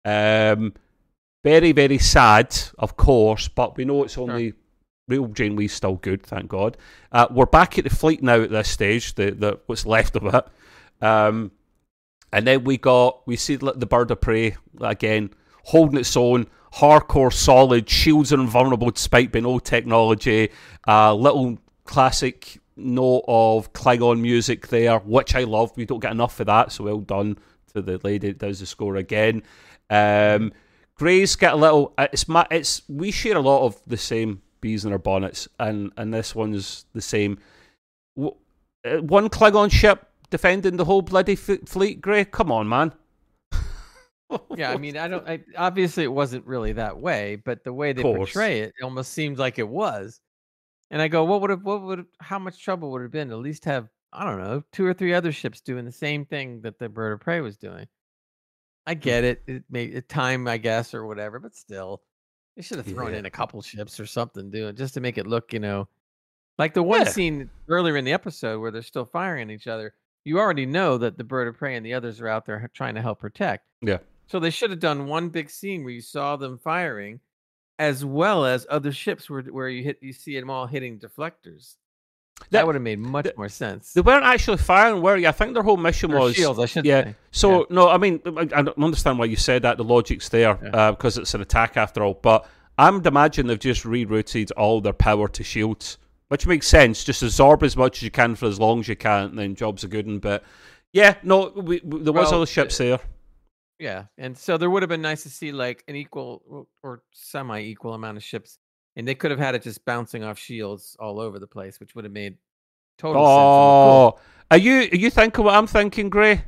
Um, 0.03 0.73
very, 1.43 1.71
very 1.71 1.97
sad, 1.97 2.55
of 2.79 2.97
course, 2.97 3.47
but 3.47 3.77
we 3.77 3.85
know 3.85 4.03
it's 4.03 4.17
only 4.17 4.53
real 5.11 5.27
Janeway's 5.27 5.73
still 5.73 5.95
good, 5.95 6.23
thank 6.23 6.47
God. 6.47 6.77
Uh, 7.11 7.27
we're 7.29 7.45
back 7.45 7.77
at 7.77 7.83
the 7.83 7.89
fleet 7.89 8.23
now 8.23 8.41
at 8.41 8.49
this 8.49 8.69
stage, 8.69 9.15
the, 9.15 9.31
the 9.31 9.59
what's 9.65 9.85
left 9.85 10.15
of 10.15 10.33
it. 10.33 10.47
Um, 11.05 11.51
and 12.33 12.47
then 12.47 12.63
we 12.63 12.77
got 12.77 13.27
we 13.27 13.35
see 13.35 13.57
the 13.57 13.85
bird 13.85 14.09
of 14.11 14.21
prey 14.21 14.55
again, 14.79 15.31
holding 15.65 15.99
its 15.99 16.15
own, 16.15 16.47
hardcore, 16.75 17.33
solid, 17.33 17.89
shields 17.89 18.31
are 18.31 18.39
invulnerable 18.39 18.89
despite 18.89 19.31
being 19.31 19.45
old 19.45 19.65
technology. 19.65 20.49
Uh, 20.87 21.13
little 21.13 21.59
classic 21.83 22.59
note 22.77 23.25
of 23.27 23.73
Klingon 23.73 24.21
music 24.21 24.67
there, 24.69 24.99
which 24.99 25.35
I 25.35 25.43
love. 25.43 25.75
We 25.75 25.85
don't 25.85 25.99
get 25.99 26.13
enough 26.13 26.39
of 26.39 26.47
that, 26.47 26.71
so 26.71 26.85
well 26.85 26.99
done 27.01 27.37
to 27.73 27.81
the 27.81 27.99
lady 28.03 28.29
that 28.29 28.37
does 28.39 28.59
the 28.59 28.65
score 28.65 28.95
again. 28.95 29.43
Um, 29.89 30.53
Gray's 30.95 31.35
got 31.35 31.53
a 31.53 31.57
little. 31.57 31.93
uh, 31.97 32.07
It's 32.13 32.27
my. 32.27 32.45
It's 32.49 32.83
we 32.87 33.11
share 33.11 33.35
a 33.35 33.41
lot 33.41 33.65
of 33.65 33.81
the 33.87 33.97
same 33.97 34.41
bees 34.61 34.85
in 34.85 34.91
our 34.91 34.99
bonnets, 34.99 35.47
and 35.59 35.91
and 35.97 36.13
this 36.13 36.33
one's 36.35 36.85
the 36.93 37.01
same. 37.01 37.39
W- 38.15 38.35
uh, 38.85 39.01
One 39.01 39.29
Klingon 39.29 39.71
ship 39.71 40.07
defending 40.29 40.77
the 40.77 40.85
whole 40.85 41.01
bloody 41.01 41.33
f- 41.33 41.67
fleet. 41.67 42.01
Gray, 42.01 42.25
come 42.25 42.51
on, 42.51 42.69
man. 42.69 42.93
Yeah, 44.55 44.71
I 44.71 44.77
mean, 44.77 44.95
I 44.95 45.09
don't. 45.09 45.27
I, 45.27 45.41
obviously, 45.57 46.05
it 46.05 46.11
wasn't 46.11 46.45
really 46.45 46.71
that 46.73 46.97
way, 46.97 47.35
but 47.43 47.65
the 47.65 47.73
way 47.73 47.91
they 47.91 48.01
portray 48.01 48.61
it, 48.61 48.73
it 48.79 48.83
almost 48.83 49.11
seems 49.11 49.37
like 49.37 49.59
it 49.59 49.67
was. 49.67 50.21
And 50.89 51.01
I 51.01 51.09
go, 51.09 51.25
what 51.25 51.41
would 51.41 51.49
have, 51.49 51.63
what 51.63 51.81
would, 51.81 51.97
have, 51.99 52.07
how 52.21 52.39
much 52.39 52.63
trouble 52.63 52.91
would 52.91 53.01
it 53.01 53.05
have 53.05 53.11
been 53.11 53.27
to 53.27 53.33
at 53.33 53.39
least 53.41 53.65
have, 53.65 53.89
I 54.13 54.23
don't 54.23 54.39
know, 54.39 54.63
two 54.71 54.85
or 54.85 54.93
three 54.93 55.13
other 55.13 55.33
ships 55.33 55.59
doing 55.59 55.83
the 55.83 55.91
same 55.91 56.25
thing 56.25 56.61
that 56.61 56.79
the 56.79 56.87
bird 56.87 57.11
of 57.11 57.19
prey 57.19 57.41
was 57.41 57.57
doing? 57.57 57.87
I 58.85 58.93
get 58.93 59.25
it. 59.25 59.41
It 59.47 59.63
made 59.69 59.93
it 59.93 60.07
time, 60.07 60.47
I 60.47 60.57
guess, 60.57 60.93
or 60.93 61.05
whatever, 61.05 61.39
but 61.39 61.53
still, 61.53 62.01
they 62.55 62.61
should 62.61 62.77
have 62.77 62.85
thrown 62.87 63.13
Yeah. 63.13 63.19
in 63.19 63.25
a 63.25 63.29
couple 63.31 63.61
ships 63.61 63.99
or 63.99 64.05
something, 64.05 64.49
doing 64.49 64.75
just 64.75 64.93
to 64.95 65.01
make 65.01 65.17
it 65.17 65.25
look, 65.27 65.53
you 65.53 65.59
know, 65.59 65.87
like 66.57 66.73
the 66.73 66.83
one 66.83 67.01
Yeah. 67.01 67.07
scene 67.09 67.49
earlier 67.69 67.97
in 67.97 68.05
the 68.05 68.13
episode 68.13 68.59
where 68.59 68.71
they're 68.71 68.81
still 68.81 69.05
firing 69.05 69.49
at 69.49 69.53
each 69.55 69.67
other. 69.67 69.93
you 70.23 70.37
already 70.37 70.67
know 70.67 70.99
that 70.99 71.17
the 71.17 71.23
bird 71.23 71.47
of 71.47 71.57
prey 71.57 71.75
and 71.75 71.83
the 71.83 71.95
others 71.95 72.21
are 72.21 72.27
out 72.27 72.45
there 72.45 72.69
trying 72.75 72.93
to 72.93 73.01
help 73.01 73.19
protect. 73.19 73.65
Yeah. 73.81 73.97
So 74.27 74.39
they 74.39 74.51
should 74.51 74.69
have 74.69 74.79
done 74.79 75.07
one 75.07 75.29
big 75.29 75.49
scene 75.49 75.83
where 75.83 75.91
you 75.93 76.01
saw 76.01 76.35
them 76.35 76.59
firing, 76.59 77.21
as 77.79 78.05
well 78.05 78.45
as 78.45 78.67
other 78.69 78.91
ships 78.91 79.31
where 79.31 79.41
where 79.41 79.67
you 79.67 79.81
hit 79.83 79.97
you 79.99 80.13
see 80.13 80.39
them 80.39 80.51
all 80.51 80.67
hitting 80.67 80.99
deflectors. 80.99 81.77
That, 82.49 82.59
That- 82.59 82.65
would 82.65 82.75
have 82.75 82.81
made 82.81 82.99
much 82.99 83.25
that- 83.25 83.37
more 83.37 83.49
sense. 83.49 83.93
They 83.93 84.01
weren't 84.01 84.25
actually 84.25 84.57
firing, 84.57 85.01
were 85.01 85.15
you? 85.17 85.27
I 85.27 85.31
think 85.31 85.53
their 85.53 85.63
whole 85.63 85.77
mission 85.77 86.11
Or 86.13 86.19
was 86.19 86.35
shields, 86.35 86.59
I 86.59 86.65
should 86.65 86.85
yeah. 86.85 87.03
say. 87.03 87.15
So 87.31 87.59
Yeah. 87.59 87.65
no, 87.69 87.89
I 87.89 87.97
mean, 87.97 88.19
I 88.25 88.45
don't 88.63 88.77
understand 88.77 89.19
why 89.19 89.25
you 89.25 89.35
said 89.37 89.61
that. 89.61 89.77
The 89.77 89.83
logic's 89.83 90.29
there 90.29 90.57
Yeah. 90.61 90.69
Uh, 90.69 90.91
because 90.91 91.17
it's 91.17 91.33
an 91.33 91.41
attack 91.41 91.77
after 91.77 92.03
all. 92.03 92.15
But 92.15 92.45
I'm 92.77 93.05
imagine 93.05 93.47
they've 93.47 93.59
just 93.59 93.83
rerouted 93.83 94.51
all 94.57 94.81
their 94.81 94.93
power 94.93 95.27
to 95.27 95.43
shields, 95.43 95.97
which 96.29 96.47
makes 96.47 96.67
sense. 96.67 97.03
Just 97.03 97.21
absorb 97.23 97.63
as 97.63 97.77
much 97.77 97.97
as 97.99 98.03
you 98.03 98.11
can 98.11 98.35
for 98.35 98.47
as 98.47 98.59
long 98.59 98.79
as 98.79 98.87
you 98.87 98.95
can, 98.95 99.25
and 99.25 99.39
then 99.39 99.55
job's 99.55 99.83
are 99.83 99.87
good 99.87 100.07
And 100.07 100.19
But 100.19 100.43
yeah, 100.93 101.15
no, 101.23 101.49
we, 101.55 101.79
we, 101.83 101.99
there 102.01 102.11
was 102.13 102.31
Well, 102.31 102.41
other 102.41 102.45
ships 102.47 102.79
uh, 102.81 102.83
there. 102.83 102.99
Yeah, 103.79 104.03
and 104.17 104.37
so 104.37 104.57
there 104.57 104.69
would 104.69 104.83
have 104.83 104.89
been 104.89 105.01
nice 105.01 105.23
to 105.23 105.29
see 105.29 105.51
like 105.51 105.83
an 105.87 105.95
equal 105.95 106.43
or- 106.47 106.67
or 106.83 107.01
semi-equal 107.13 107.93
amount 107.95 108.17
of 108.17 108.23
ships, 108.23 108.59
and 108.95 109.07
they 109.07 109.15
could 109.15 109.31
have 109.31 109.39
had 109.39 109.55
it 109.55 109.63
just 109.63 109.83
bouncing 109.85 110.23
off 110.23 110.37
shields 110.37 110.95
all 110.99 111.19
over 111.19 111.39
the 111.39 111.47
place, 111.47 111.79
which 111.79 111.95
would 111.95 112.05
have 112.05 112.13
made 112.13 112.37
total 112.97 113.23
sense. 113.23 113.37
Oh, 113.37 114.19
are 114.49 114.57
you 114.57 114.81
are 114.91 114.95
you 114.97 115.09
thinking 115.09 115.43
what 115.45 115.55
I'm 115.55 115.67
thinking, 115.67 116.09
Gray? 116.09 116.45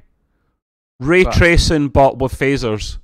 Ray 1.00 1.24
What? 1.24 1.34
tracing, 1.34 1.90
but 1.90 2.18
with 2.18 2.38
phasers. 2.38 2.98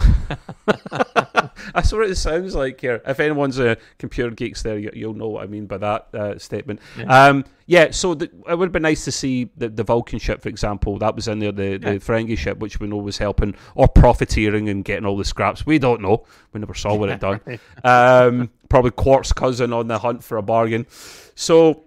That's 1.74 1.92
what 1.92 2.08
it 2.08 2.16
sounds 2.16 2.54
like 2.54 2.80
here. 2.80 3.02
If 3.06 3.20
anyone's 3.20 3.58
a 3.58 3.76
computer 3.98 4.30
geeks 4.30 4.62
there, 4.62 4.78
you, 4.78 4.90
you'll 4.94 5.14
know 5.14 5.28
what 5.28 5.44
I 5.44 5.46
mean 5.46 5.66
by 5.66 5.78
that 5.78 6.14
uh, 6.14 6.38
statement. 6.38 6.80
Yeah. 6.98 7.26
Um, 7.26 7.44
yeah, 7.66 7.90
so 7.90 8.14
the, 8.14 8.30
it 8.48 8.58
would 8.58 8.72
be 8.72 8.80
nice 8.80 9.04
to 9.04 9.12
see 9.12 9.50
the, 9.56 9.68
the 9.68 9.84
Vulcan 9.84 10.18
ship, 10.18 10.40
for 10.40 10.48
example. 10.48 10.98
That 10.98 11.14
was 11.14 11.28
in 11.28 11.38
there, 11.38 11.52
the, 11.52 11.76
the 11.76 11.90
Ferengi 12.00 12.36
ship, 12.38 12.58
which 12.58 12.80
we 12.80 12.86
know 12.86 12.96
was 12.96 13.18
helping 13.18 13.54
or 13.74 13.86
profiteering 13.88 14.70
and 14.70 14.82
getting 14.82 15.04
all 15.04 15.18
the 15.18 15.24
scraps. 15.24 15.66
We 15.66 15.78
don't 15.78 16.00
know. 16.00 16.24
We 16.52 16.60
never 16.60 16.72
saw 16.72 16.94
what 16.94 17.10
it 17.10 17.20
done. 17.20 17.40
Um, 17.84 18.50
probably 18.68 18.90
Quark's 18.90 19.32
cousin 19.32 19.72
on 19.72 19.88
the 19.88 19.98
hunt 19.98 20.24
for 20.24 20.36
a 20.36 20.42
bargain. 20.42 20.86
So, 21.34 21.84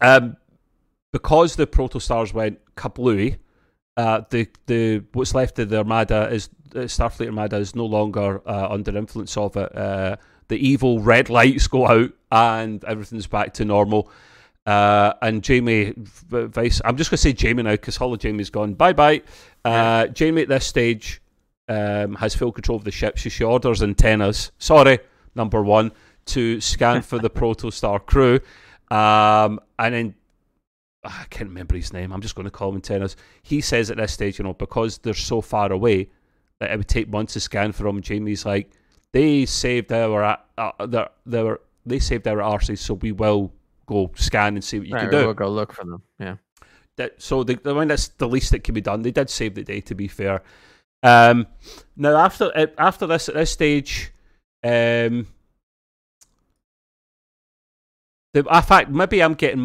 um, 0.00 0.36
because 1.12 1.56
the 1.56 1.66
protostars 1.66 2.32
went 2.32 2.60
kablooey, 2.76 3.38
uh, 3.98 4.22
the 4.30 4.48
the 4.66 5.02
what's 5.12 5.34
left 5.34 5.58
of 5.58 5.68
the 5.68 5.78
Armada 5.78 6.28
is 6.30 6.48
uh, 6.74 6.80
Starfleet 6.80 7.26
Armada 7.26 7.56
is 7.56 7.74
no 7.74 7.84
longer 7.84 8.40
uh, 8.48 8.68
under 8.70 8.96
influence 8.96 9.36
of 9.36 9.56
it. 9.56 9.76
Uh, 9.76 10.16
the 10.46 10.56
evil 10.56 11.00
red 11.00 11.28
lights 11.28 11.66
go 11.66 11.86
out 11.86 12.10
and 12.30 12.84
everything's 12.84 13.26
back 13.26 13.52
to 13.54 13.64
normal. 13.64 14.10
Uh, 14.64 15.14
and 15.20 15.42
Jamie 15.42 15.94
Vice, 15.96 16.80
I'm 16.84 16.96
just 16.96 17.10
going 17.10 17.16
to 17.16 17.22
say 17.22 17.32
Jamie 17.32 17.64
now 17.64 17.72
because 17.72 17.96
Holo 17.96 18.16
Janeway's 18.16 18.50
gone. 18.50 18.74
Bye 18.74 18.92
bye. 18.92 19.22
Uh, 19.64 20.06
Jamie 20.06 20.42
at 20.42 20.48
this 20.48 20.66
stage 20.66 21.20
um, 21.68 22.14
has 22.14 22.36
full 22.36 22.52
control 22.52 22.78
of 22.78 22.84
the 22.84 22.92
ship. 22.92 23.18
So 23.18 23.30
she 23.30 23.42
orders 23.42 23.82
antennas. 23.82 24.52
Sorry, 24.58 25.00
number 25.34 25.62
one, 25.62 25.90
to 26.26 26.60
scan 26.60 27.02
for 27.02 27.18
the 27.18 27.30
Protostar 27.40 28.04
crew. 28.06 28.38
Um, 28.90 29.58
and 29.78 29.94
then 29.94 30.14
I 31.04 31.24
can't 31.30 31.48
remember 31.48 31.76
his 31.76 31.92
name. 31.92 32.12
I'm 32.12 32.20
just 32.20 32.34
going 32.34 32.44
to 32.44 32.50
call 32.50 32.70
him 32.70 32.76
antennas. 32.76 33.16
He 33.42 33.60
says 33.60 33.90
at 33.90 33.98
this 33.98 34.12
stage, 34.12 34.38
you 34.38 34.44
know, 34.44 34.54
because 34.54 34.98
they're 34.98 35.14
so 35.14 35.40
far 35.40 35.70
away 35.72 36.08
that 36.60 36.70
it 36.70 36.76
would 36.76 36.88
take 36.88 37.08
months 37.08 37.34
to 37.34 37.40
scan 37.40 37.72
for 37.72 37.84
them. 37.84 38.00
Jamie's 38.02 38.44
like, 38.44 38.70
they 39.12 39.46
saved 39.46 39.92
our 39.92 40.38
uh, 40.58 40.86
their, 40.86 41.08
their 41.24 41.58
they 41.86 41.98
saved 41.98 42.28
our 42.28 42.38
arses, 42.38 42.78
so 42.78 42.94
we 42.94 43.12
will 43.12 43.52
go 43.86 44.10
scan 44.14 44.54
and 44.54 44.62
see 44.62 44.78
what 44.78 44.88
you 44.88 44.94
right, 44.94 45.02
can 45.02 45.10
do. 45.10 45.26
we'll 45.26 45.34
go 45.34 45.48
look 45.48 45.72
for 45.72 45.84
them. 45.84 46.02
Yeah. 46.18 46.36
That, 46.96 47.22
so 47.22 47.44
the, 47.44 47.58
I 47.64 47.72
mean 47.72 47.88
that's 47.88 48.08
the 48.08 48.28
least 48.28 48.50
that 48.50 48.64
can 48.64 48.74
be 48.74 48.80
done. 48.80 49.02
They 49.02 49.12
did 49.12 49.30
save 49.30 49.54
the 49.54 49.62
day, 49.62 49.80
to 49.82 49.94
be 49.94 50.08
fair. 50.08 50.42
Um, 51.02 51.46
now 51.96 52.16
after 52.16 52.50
uh, 52.54 52.66
after 52.76 53.06
this 53.06 53.28
at 53.28 53.36
this 53.36 53.50
stage, 53.50 54.12
um, 54.64 55.26
the 58.34 58.44
in 58.44 58.62
fact 58.62 58.90
maybe 58.90 59.22
I'm 59.22 59.34
getting 59.34 59.60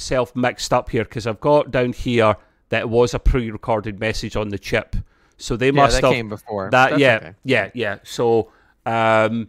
myself 0.00 0.34
mixed 0.34 0.72
up 0.72 0.88
here 0.88 1.04
because 1.04 1.26
I've 1.26 1.40
got 1.40 1.70
down 1.70 1.92
here 1.92 2.34
that 2.70 2.80
it 2.80 2.88
was 2.88 3.12
a 3.14 3.18
pre-recorded 3.18 4.00
message 4.00 4.34
on 4.34 4.48
the 4.48 4.58
chip, 4.58 4.96
so 5.36 5.56
they 5.56 5.66
Yeah, 5.66 5.72
must 5.72 6.00
that 6.00 6.06
have 6.06 6.14
came 6.14 6.28
before. 6.30 6.70
that 6.70 6.90
That's 6.90 7.00
yeah, 7.00 7.16
okay. 7.16 7.34
yeah, 7.44 7.70
yeah. 7.74 7.98
So 8.04 8.50
um, 8.86 9.48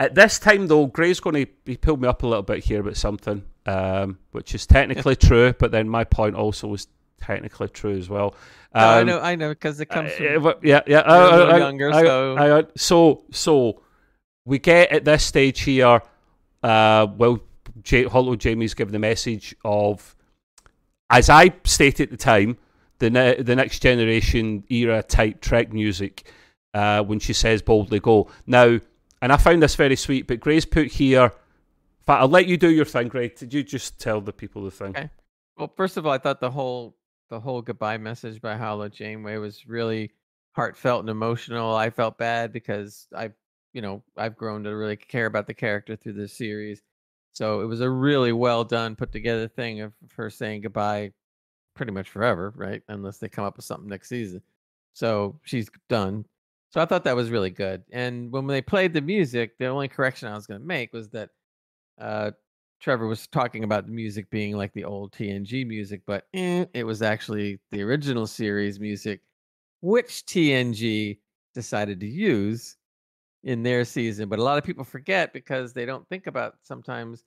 at 0.00 0.14
this 0.16 0.38
time 0.40 0.66
though, 0.66 0.86
Gray's 0.86 1.20
going 1.20 1.46
to 1.46 1.52
he 1.66 1.76
pulled 1.76 2.00
me 2.00 2.08
up 2.08 2.22
a 2.24 2.26
little 2.26 2.42
bit 2.42 2.64
here 2.64 2.80
about 2.80 2.96
something, 2.96 3.44
um, 3.66 4.18
which 4.32 4.54
is 4.56 4.66
technically 4.66 5.14
true, 5.28 5.52
but 5.58 5.70
then 5.70 5.88
my 5.88 6.02
point 6.04 6.34
also 6.34 6.66
was 6.66 6.88
technically 7.20 7.68
true 7.68 7.96
as 7.96 8.08
well. 8.08 8.34
No, 8.74 8.80
I 8.80 9.00
Um, 9.00 9.06
know, 9.06 9.20
I 9.20 9.34
know, 9.36 9.50
because 9.50 9.78
it 9.80 9.86
comes 9.86 10.10
uh, 10.12 10.16
from. 10.16 10.46
uh, 10.46 10.52
yeah, 10.64 10.80
yeah. 10.86 10.98
Uh, 11.00 11.56
younger, 11.58 11.90
uh, 11.92 12.00
so- 12.02 12.36
uh, 12.36 12.62
so 12.76 13.24
so 13.30 13.82
we 14.44 14.58
get 14.58 14.90
at 14.90 15.04
this 15.04 15.22
stage 15.24 15.60
here. 15.60 16.02
Uh, 16.62 17.06
well, 17.16 17.38
J- 17.82 18.04
Holo 18.04 18.36
Janeway's 18.36 18.74
given 18.74 18.92
the 18.92 18.98
message 18.98 19.54
of, 19.64 20.16
as 21.10 21.28
I 21.30 21.52
stated 21.64 22.04
at 22.04 22.10
the 22.10 22.16
time, 22.16 22.58
the 22.98 23.10
ne- 23.10 23.42
the 23.42 23.56
next 23.56 23.80
generation 23.80 24.64
era 24.68 25.02
type 25.02 25.40
Trek 25.40 25.72
music. 25.72 26.30
Uh, 26.72 27.02
when 27.02 27.18
she 27.18 27.32
says 27.32 27.62
boldly 27.62 27.98
go 27.98 28.30
now, 28.46 28.78
and 29.20 29.32
I 29.32 29.36
found 29.38 29.60
this 29.60 29.74
very 29.74 29.96
sweet. 29.96 30.28
But 30.28 30.38
Gray's 30.38 30.64
put 30.64 30.86
here. 30.86 31.24
In 31.24 31.30
I'll 32.06 32.28
let 32.28 32.46
you 32.46 32.56
do 32.56 32.70
your 32.70 32.84
thing, 32.84 33.08
Gray. 33.08 33.28
Did 33.28 33.54
you 33.54 33.62
just 33.62 34.00
tell 34.00 34.20
the 34.20 34.32
people 34.32 34.64
the 34.64 34.70
thing? 34.70 34.90
Okay. 34.90 35.10
Well, 35.56 35.72
first 35.76 35.96
of 35.96 36.06
all, 36.06 36.12
I 36.12 36.18
thought 36.18 36.40
the 36.40 36.50
whole 36.50 36.96
the 37.28 37.40
whole 37.40 37.62
goodbye 37.62 37.98
message 37.98 38.40
by 38.40 38.56
Holo 38.56 38.88
Janeway 38.88 39.36
was 39.36 39.66
really 39.66 40.12
heartfelt 40.52 41.00
and 41.00 41.08
emotional. 41.08 41.74
I 41.74 41.90
felt 41.90 42.18
bad 42.18 42.52
because 42.52 43.06
I, 43.16 43.30
you 43.72 43.80
know, 43.80 44.02
I've 44.16 44.36
grown 44.36 44.64
to 44.64 44.70
really 44.70 44.96
care 44.96 45.26
about 45.26 45.46
the 45.46 45.54
character 45.54 45.94
through 45.94 46.14
this 46.14 46.36
series. 46.36 46.82
So 47.32 47.60
it 47.60 47.66
was 47.66 47.80
a 47.80 47.90
really 47.90 48.32
well 48.32 48.64
done, 48.64 48.96
put 48.96 49.12
together 49.12 49.48
thing 49.48 49.80
of 49.80 49.92
her 50.16 50.30
saying 50.30 50.62
goodbye 50.62 51.12
pretty 51.74 51.92
much 51.92 52.10
forever, 52.10 52.52
right? 52.56 52.82
Unless 52.88 53.18
they 53.18 53.28
come 53.28 53.44
up 53.44 53.56
with 53.56 53.64
something 53.64 53.88
next 53.88 54.08
season. 54.08 54.42
So 54.92 55.38
she's 55.44 55.70
done. 55.88 56.26
So 56.70 56.80
I 56.80 56.84
thought 56.84 57.04
that 57.04 57.16
was 57.16 57.30
really 57.30 57.50
good. 57.50 57.82
And 57.92 58.30
when 58.30 58.46
they 58.46 58.62
played 58.62 58.92
the 58.92 59.00
music, 59.00 59.58
the 59.58 59.66
only 59.66 59.88
correction 59.88 60.28
I 60.28 60.34
was 60.34 60.46
going 60.46 60.60
to 60.60 60.66
make 60.66 60.92
was 60.92 61.08
that 61.10 61.30
uh, 62.00 62.32
Trevor 62.80 63.06
was 63.06 63.26
talking 63.26 63.64
about 63.64 63.86
the 63.86 63.92
music 63.92 64.30
being 64.30 64.56
like 64.56 64.72
the 64.72 64.84
old 64.84 65.12
TNG 65.12 65.66
music, 65.66 66.02
but 66.06 66.26
eh, 66.34 66.64
it 66.72 66.84
was 66.84 67.02
actually 67.02 67.60
the 67.70 67.82
original 67.82 68.26
series 68.26 68.80
music, 68.80 69.20
which 69.82 70.24
TNG 70.26 71.18
decided 71.54 72.00
to 72.00 72.06
use 72.06 72.76
in 73.44 73.62
their 73.62 73.84
season. 73.84 74.28
But 74.28 74.38
a 74.38 74.42
lot 74.42 74.58
of 74.58 74.64
people 74.64 74.84
forget 74.84 75.32
because 75.32 75.72
they 75.72 75.86
don't 75.86 76.06
think 76.08 76.26
about 76.26 76.56
sometimes 76.62 77.24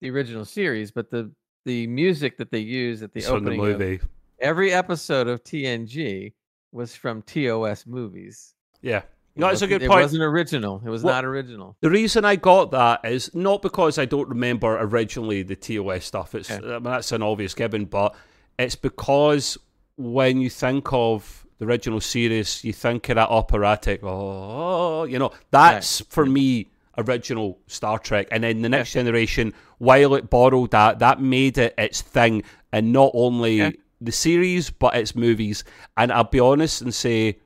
the 0.00 0.10
original 0.10 0.44
series, 0.44 0.90
but 0.90 1.10
the 1.10 1.30
the 1.64 1.86
music 1.86 2.36
that 2.38 2.50
they 2.50 2.58
use 2.58 3.02
at 3.02 3.12
the 3.12 3.18
It's 3.20 3.28
from 3.28 3.44
the 3.44 3.52
opening 3.52 3.72
of 3.74 3.78
movie. 3.78 4.00
every 4.40 4.72
episode 4.72 5.28
of 5.28 5.44
TNG 5.44 6.32
was 6.72 6.96
from 6.96 7.22
TOS 7.22 7.86
movies. 7.86 8.54
Yeah. 8.80 8.98
It 8.98 9.04
No, 9.36 9.46
it's 9.48 9.62
a 9.62 9.68
good 9.68 9.80
point. 9.82 10.00
It 10.00 10.02
wasn't 10.02 10.24
original. 10.24 10.82
It 10.84 10.90
was 10.90 11.04
Well, 11.04 11.14
not 11.14 11.24
original. 11.24 11.76
The 11.80 11.88
reason 11.90 12.24
I 12.24 12.34
got 12.34 12.72
that 12.72 13.04
is 13.04 13.32
not 13.34 13.62
because 13.62 13.96
I 13.96 14.04
don't 14.06 14.28
remember 14.28 14.76
originally 14.80 15.42
the 15.44 15.54
TOS 15.54 16.04
stuff. 16.04 16.34
It's 16.34 16.50
Okay. 16.50 16.66
I 16.66 16.72
mean, 16.74 16.82
that's 16.82 17.12
an 17.12 17.22
obvious 17.22 17.54
given, 17.54 17.84
but 17.84 18.14
it's 18.58 18.74
because 18.74 19.56
when 19.96 20.40
you 20.40 20.50
think 20.50 20.88
of 20.92 21.41
the 21.62 21.68
original 21.68 22.00
series, 22.00 22.64
you 22.64 22.72
think 22.72 23.08
of 23.08 23.14
that 23.14 23.28
operatic. 23.28 24.00
Oh, 24.02 25.04
you 25.04 25.16
know, 25.18 25.30
that's 25.52 26.00
for 26.08 26.26
me 26.26 26.68
original 26.98 27.58
Star 27.68 27.98
Trek, 28.00 28.26
and 28.32 28.42
then 28.42 28.62
the 28.62 28.68
next 28.68 28.92
generation, 28.92 29.54
while 29.78 30.14
it 30.14 30.28
borrowed 30.28 30.72
that, 30.72 30.98
that 30.98 31.20
made 31.20 31.56
it 31.58 31.72
its 31.78 32.00
thing, 32.02 32.42
and 32.72 32.92
not 32.92 33.12
only 33.14 33.56
Yeah. 33.58 33.70
the 34.00 34.10
series 34.12 34.70
but 34.70 34.96
its 34.96 35.14
movies. 35.14 35.62
And 35.96 36.12
I'll 36.12 36.24
be 36.24 36.40
honest 36.40 36.82
and 36.82 36.92
say. 36.94 37.38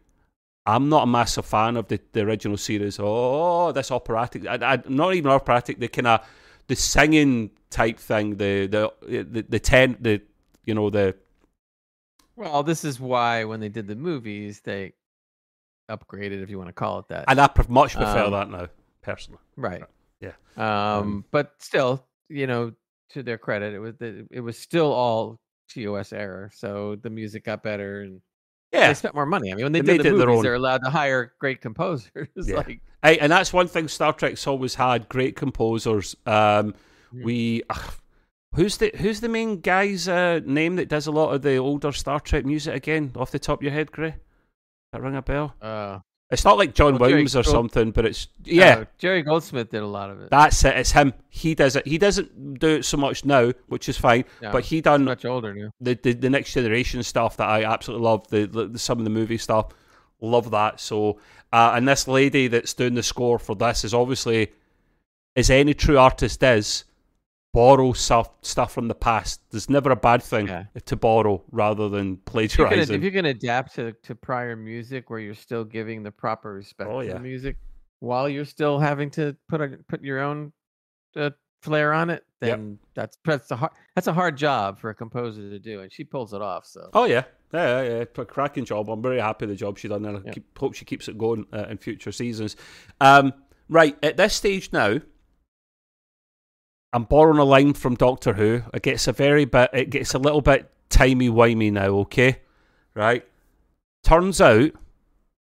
I'm 0.69 0.89
not 0.89 1.05
a 1.05 1.07
massive 1.07 1.47
fan 1.47 1.77
of 1.77 1.87
the, 1.87 2.01
the 2.13 2.23
original 2.23 2.57
series. 2.57 2.99
Oh, 3.01 3.71
this 3.71 3.93
operatic, 3.93 4.49
I, 4.49 4.59
I, 4.73 4.83
not 4.89 5.15
even 5.15 5.31
operatic. 5.31 5.79
The 5.79 5.87
kind 5.87 6.09
of 6.09 6.27
the 6.67 6.75
singing 6.75 7.51
type 7.71 8.01
thing. 8.01 8.31
The 8.37 8.67
the 8.67 8.91
the 9.33 9.43
the 9.49 9.61
ten. 9.61 9.97
The 10.01 10.23
you 10.65 10.75
know 10.75 10.91
the 10.91 11.15
Well, 12.37 12.63
this 12.63 12.85
is 12.85 13.01
why 13.01 13.45
when 13.45 13.61
they 13.61 13.69
did 13.69 13.87
the 13.87 13.97
movies, 13.97 14.61
they 14.61 14.93
upgraded, 15.91 16.43
if 16.43 16.51
you 16.51 16.59
want 16.59 16.69
to 16.69 16.73
call 16.75 16.99
it 16.99 17.09
that. 17.09 17.25
and 17.29 17.41
I 17.41 17.49
much 17.69 17.95
prefer 17.95 18.25
Um, 18.25 18.33
that 18.33 18.51
now 18.51 18.69
personally. 19.03 19.41
right. 19.57 19.85
Yeah. 20.21 20.33
Um, 20.57 21.25
but 21.31 21.53
still, 21.59 22.05
you 22.29 22.47
know, 22.47 22.73
to 23.11 23.23
their 23.23 23.39
credit, 23.39 23.75
it 23.75 23.79
was 23.79 23.95
the, 23.97 24.27
it 24.31 24.41
was 24.41 24.59
still 24.59 24.93
all 24.93 25.39
TOS 25.73 26.13
error. 26.13 26.51
So 26.55 26.97
the 26.97 27.11
music 27.11 27.45
got 27.45 27.63
better 27.63 28.01
and 28.03 28.21
Yeah, 28.73 28.89
they 28.89 28.95
spent 28.95 29.15
more 29.15 29.27
money. 29.27 29.53
I 29.53 29.55
mean, 29.55 29.65
when 29.65 29.73
they, 29.73 29.81
They 29.81 29.97
did 29.99 30.07
the 30.07 30.15
it 30.15 30.19
their 30.19 30.27
movies, 30.27 30.39
own. 30.39 30.43
they're 30.43 30.55
allowed 30.55 30.83
to 30.85 30.91
hire 30.91 31.33
great 31.39 31.61
composers. 31.61 32.29
Yeah. 32.37 32.57
like, 32.57 32.81
and 33.03 33.31
that's 33.31 33.53
one 33.53 33.69
thing 33.69 33.87
Star 33.89 34.13
Trek's 34.13 34.47
always 34.47 34.75
had: 34.75 35.09
great 35.09 35.37
composers. 35.37 36.17
Um, 36.27 36.75
Mhm. 37.15 37.23
we. 37.25 37.63
ugh, 37.71 37.95
Who's 38.57 38.77
the 38.79 38.91
Who's 38.97 39.21
the 39.21 39.29
main 39.29 39.61
guy's 39.61 40.09
uh, 40.09 40.41
name 40.45 40.77
that 40.77 40.89
does 40.89 41.07
a 41.07 41.13
lot 41.13 41.33
of 41.35 41.43
the 41.43 41.57
older 41.57 41.93
Star 41.93 42.19
Trek 42.21 42.45
music 42.45 42.75
again? 42.75 43.13
Off 43.17 43.31
the 43.31 43.39
top 43.39 43.61
of 43.61 43.63
your 43.63 43.73
head, 43.73 43.93
Gray? 43.93 44.15
That 44.93 45.03
ring 45.03 45.15
a 45.17 45.23
bell? 45.23 45.55
Uh, 45.61 45.99
It's 46.31 46.45
not 46.45 46.57
like 46.59 46.75
John 46.75 46.93
Well, 46.95 47.01
Jerry 47.09 47.13
Williams 47.13 47.37
or 47.37 47.43
Gold- 47.43 47.55
something, 47.55 47.91
but 47.93 48.05
it's 48.07 48.29
yeah. 48.45 48.79
uh, 48.79 48.85
Jerry 48.99 49.23
Goldsmith 49.23 49.71
did 49.71 49.83
a 49.83 49.87
lot 49.87 50.11
of 50.11 50.23
it. 50.23 50.31
That's 50.31 50.65
it. 50.65 50.77
It's 50.77 50.91
him. 50.93 51.13
He 51.29 51.55
does 51.55 51.77
it. 51.77 51.87
He 51.87 51.99
doesn't 51.99 52.59
do 52.59 52.69
it 52.77 52.85
so 52.85 52.97
much 52.97 53.25
now, 53.25 53.53
which 53.69 53.89
is 53.89 53.97
fine. 53.99 54.25
Yeah, 54.41 54.53
but 54.53 54.65
he 54.65 54.81
done 54.81 55.05
much 55.05 55.25
older 55.25 55.53
now. 55.55 55.71
the, 55.81 55.95
the 56.03 56.15
the 56.15 56.31
next 56.31 56.53
generation 56.53 57.03
stuff 57.03 57.37
that 57.37 57.49
I 57.49 57.65
absolutely 57.65 58.05
love. 58.05 58.27
The, 58.29 58.47
the 58.47 58.79
some 58.79 58.99
of 58.99 59.05
the 59.05 59.11
movie 59.11 59.39
stuff, 59.39 59.67
love 60.21 60.51
that. 60.53 60.81
So, 60.81 61.19
uh, 61.53 61.73
and 61.75 61.87
this 61.87 62.09
lady 62.09 62.49
that's 62.49 62.73
doing 62.75 62.95
the 62.95 63.03
score 63.03 63.39
for 63.39 63.55
this 63.55 63.85
is 63.85 63.93
obviously, 63.93 64.51
as 65.37 65.51
any 65.51 65.75
true 65.75 65.99
artist 65.99 66.43
is, 66.43 66.85
borrow 67.57 67.93
stuff 67.95 68.29
stuff 68.43 68.71
from 68.73 68.87
the 68.89 68.95
past. 68.95 69.41
There's 69.51 69.71
never 69.71 69.91
a 69.91 69.97
bad 69.97 70.23
thing 70.23 70.47
Yeah. 70.49 70.65
to 70.85 70.97
borrow 70.97 71.43
rather 71.51 71.89
than 71.89 72.01
If 72.01 72.09
you 72.11 72.17
can, 72.17 72.23
plagiarizing. 72.27 72.97
if 72.97 73.03
you 73.03 73.11
can 73.11 73.25
adapt 73.25 73.75
to, 73.77 73.93
to 74.07 74.15
prior 74.15 74.57
music 74.57 75.09
where 75.11 75.19
you're 75.21 75.35
still 75.49 75.65
giving 75.65 76.03
the 76.03 76.11
proper 76.13 76.53
respect 76.53 76.91
Oh, 76.91 77.01
to 77.01 77.07
yeah. 77.07 77.15
the 77.15 77.21
music 77.21 77.57
while 78.01 78.29
you're 78.29 78.45
still 78.45 78.79
having 78.79 79.11
to 79.13 79.35
put 79.49 79.61
a, 79.63 79.69
put 79.89 80.03
your 80.03 80.21
own 80.21 80.53
uh, 81.17 81.31
flair 81.63 81.95
on 81.95 82.11
it, 82.11 82.23
Yep. 82.43 82.51
then 82.59 82.79
that's 82.95 83.17
that's 83.25 83.51
a 83.51 83.57
hard 83.57 83.73
that's 83.95 84.07
a 84.07 84.13
hard 84.13 84.37
job 84.37 84.79
for 84.79 84.91
a 84.91 84.95
composer 84.95 85.49
to 85.49 85.59
do, 85.59 85.81
and 85.81 85.91
she 85.91 86.05
pulls 86.05 86.35
it 86.35 86.43
off. 86.43 86.67
So 86.67 86.91
Oh 86.93 87.05
yeah, 87.05 87.25
yeah, 87.55 87.83
yeah, 87.83 87.99
yeah. 87.99 88.05
P- 88.05 88.25
cracking 88.27 88.67
job. 88.67 88.91
I'm 88.91 89.01
very 89.01 89.19
happy 89.19 89.47
with 89.47 89.55
the 89.57 89.59
job 89.65 89.79
she 89.79 89.89
done, 89.89 90.05
and 90.05 90.19
I 90.19 90.31
keep, 90.33 90.59
hope 90.59 90.75
she 90.75 90.85
keeps 90.85 91.09
it 91.09 91.17
going 91.17 91.47
uh, 91.55 91.65
in 91.71 91.79
future 91.79 92.13
seasons. 92.13 92.55
Um, 93.01 93.33
right 93.71 93.97
at 94.03 94.19
this 94.19 94.35
stage 94.35 94.71
now, 94.75 95.01
I'm 96.97 97.05
borrowing 97.05 97.39
a 97.39 97.45
line 97.45 97.75
from 97.75 97.95
Doctor 97.95 98.33
Who. 98.33 98.63
It 98.73 98.83
gets 98.83 99.07
a 99.07 99.13
very 99.13 99.45
bit. 99.45 99.69
It 99.75 99.91
gets 99.91 100.15
a 100.15 100.19
little 100.19 100.41
bit 100.41 100.71
timey 100.89 101.29
wimey 101.29 101.71
now. 101.71 101.89
Okay, 101.89 102.41
right. 102.95 103.23
Turns 104.03 104.41
out, 104.41 104.71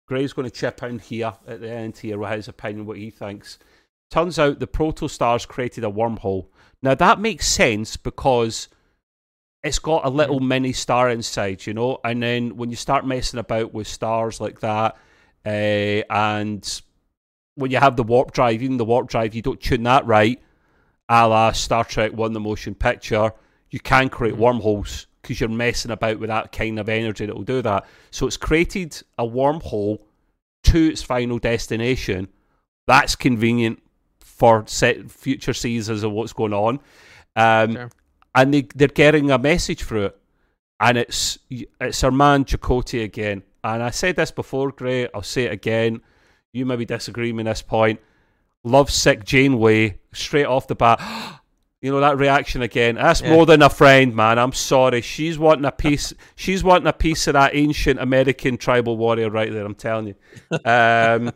Gray's 0.08 0.34
going 0.34 0.50
to 0.50 0.56
chip 0.56 0.82
in 0.82 0.97
here 0.97 1.36
at 1.45 1.62
the 1.62 1.69
end 1.69 1.95
here 1.95 2.17
with 2.17 2.32
his 2.32 2.47
opinion, 2.47 2.88
what 2.88 2.97
he 2.97 3.12
thinks. 3.12 3.60
Turns 4.10 4.39
out 4.39 4.58
the 4.58 4.65
protostars 4.65 5.47
created 5.47 5.84
a 5.84 5.91
wormhole. 5.91 6.47
Now 6.82 6.95
that 6.95 7.19
makes 7.19 7.45
sense 7.45 7.97
because 7.97 8.67
it's 9.62 9.78
got 9.78 10.06
a 10.06 10.10
little 10.10 10.39
mini 10.39 10.73
star 10.73 11.08
inside, 11.12 11.67
you 11.67 11.76
know. 11.76 12.00
And 12.04 12.23
then 12.23 12.58
when 12.58 12.71
you 12.71 12.76
start 12.76 13.06
messing 13.06 13.39
about 13.39 13.76
with 13.76 13.88
stars 13.88 14.41
like 14.41 14.62
that, 14.62 14.97
uh, 15.45 16.02
and 16.10 16.82
when 17.54 17.69
you 17.69 17.78
have 17.78 17.95
the 17.95 18.02
warp 18.02 18.32
drive, 18.32 18.63
even 18.63 18.78
the 18.78 18.86
warp 18.86 19.08
drive, 19.08 19.36
you 19.36 19.43
don't 19.43 19.62
tune 19.62 19.84
that 19.84 20.08
right, 20.08 20.41
a 21.10 21.28
la 21.28 21.52
Star 21.52 21.84
Trek 21.86 22.13
One, 22.13 22.34
the 22.34 22.39
motion 22.39 22.76
picture, 22.76 23.32
you 23.70 23.80
can 23.80 24.10
create 24.10 24.36
Mhm. 24.36 24.39
wormholes 24.39 25.08
because 25.22 25.39
you're 25.41 25.50
messing 25.50 25.91
about 25.91 26.20
with 26.20 26.30
that 26.30 26.52
kind 26.52 26.80
of 26.80 26.88
energy 26.89 27.26
that 27.26 27.36
will 27.36 27.43
do 27.43 27.62
that. 27.62 27.86
So 28.12 28.28
it's 28.28 28.38
created 28.38 29.02
a 29.17 29.24
wormhole 29.26 30.00
to 30.63 30.88
its 30.88 31.02
final 31.04 31.38
destination. 31.39 32.28
That's 32.88 33.15
convenient 33.15 33.82
for 34.20 34.63
set 34.67 35.10
future 35.12 35.54
seasons 35.54 36.04
of 36.04 36.12
what's 36.12 36.34
going 36.34 36.54
on. 36.54 36.80
Um, 37.36 37.74
Sure. 37.74 37.89
and 38.36 38.54
they 38.54 38.62
they're 38.76 38.88
getting 38.88 39.32
a 39.32 39.38
message 39.38 39.84
through 39.84 40.06
it, 40.06 40.17
and 40.80 40.98
it's 40.98 41.39
it's 41.82 42.04
our 42.04 42.12
man 42.12 42.46
Chakotay 42.46 43.04
again. 43.04 43.43
And 43.63 43.84
I 43.84 43.89
said 43.89 44.15
this 44.15 44.32
before, 44.32 44.72
Gray. 44.72 45.10
I'll 45.13 45.24
say 45.24 45.43
it 45.43 45.52
again. 45.52 46.02
You 46.54 46.65
maybe 46.65 46.86
disagree 46.86 47.32
with 47.34 47.46
this 47.46 47.62
point. 47.62 48.00
Love 48.63 48.89
sick 48.91 49.24
Janeway 49.24 49.98
straight 50.13 50.46
off 50.46 50.67
the 50.67 50.76
bat. 50.76 51.00
You 51.80 51.91
know 51.91 52.00
that 52.00 52.17
reaction 52.17 52.63
again. 52.63 52.96
That's 52.96 53.22
Yeah. 53.22 53.34
more 53.36 53.46
than 53.46 53.62
a 53.62 53.70
friend, 53.70 54.15
man. 54.15 54.39
I'm 54.39 54.52
sorry. 54.52 55.02
She's 55.02 55.38
wanting 55.38 55.63
a 55.63 55.72
piece. 55.72 56.12
she's 56.36 56.63
wanting 56.63 56.88
a 56.88 56.91
piece 56.91 57.28
of 57.28 57.34
that 57.34 57.52
ancient 57.54 58.00
American 58.02 58.58
tribal 58.58 58.98
warrior 58.98 59.30
right 59.30 59.52
there. 59.54 59.63
I'm 59.63 59.76
telling 59.76 60.08
you. 60.08 60.15
Um, 60.65 61.32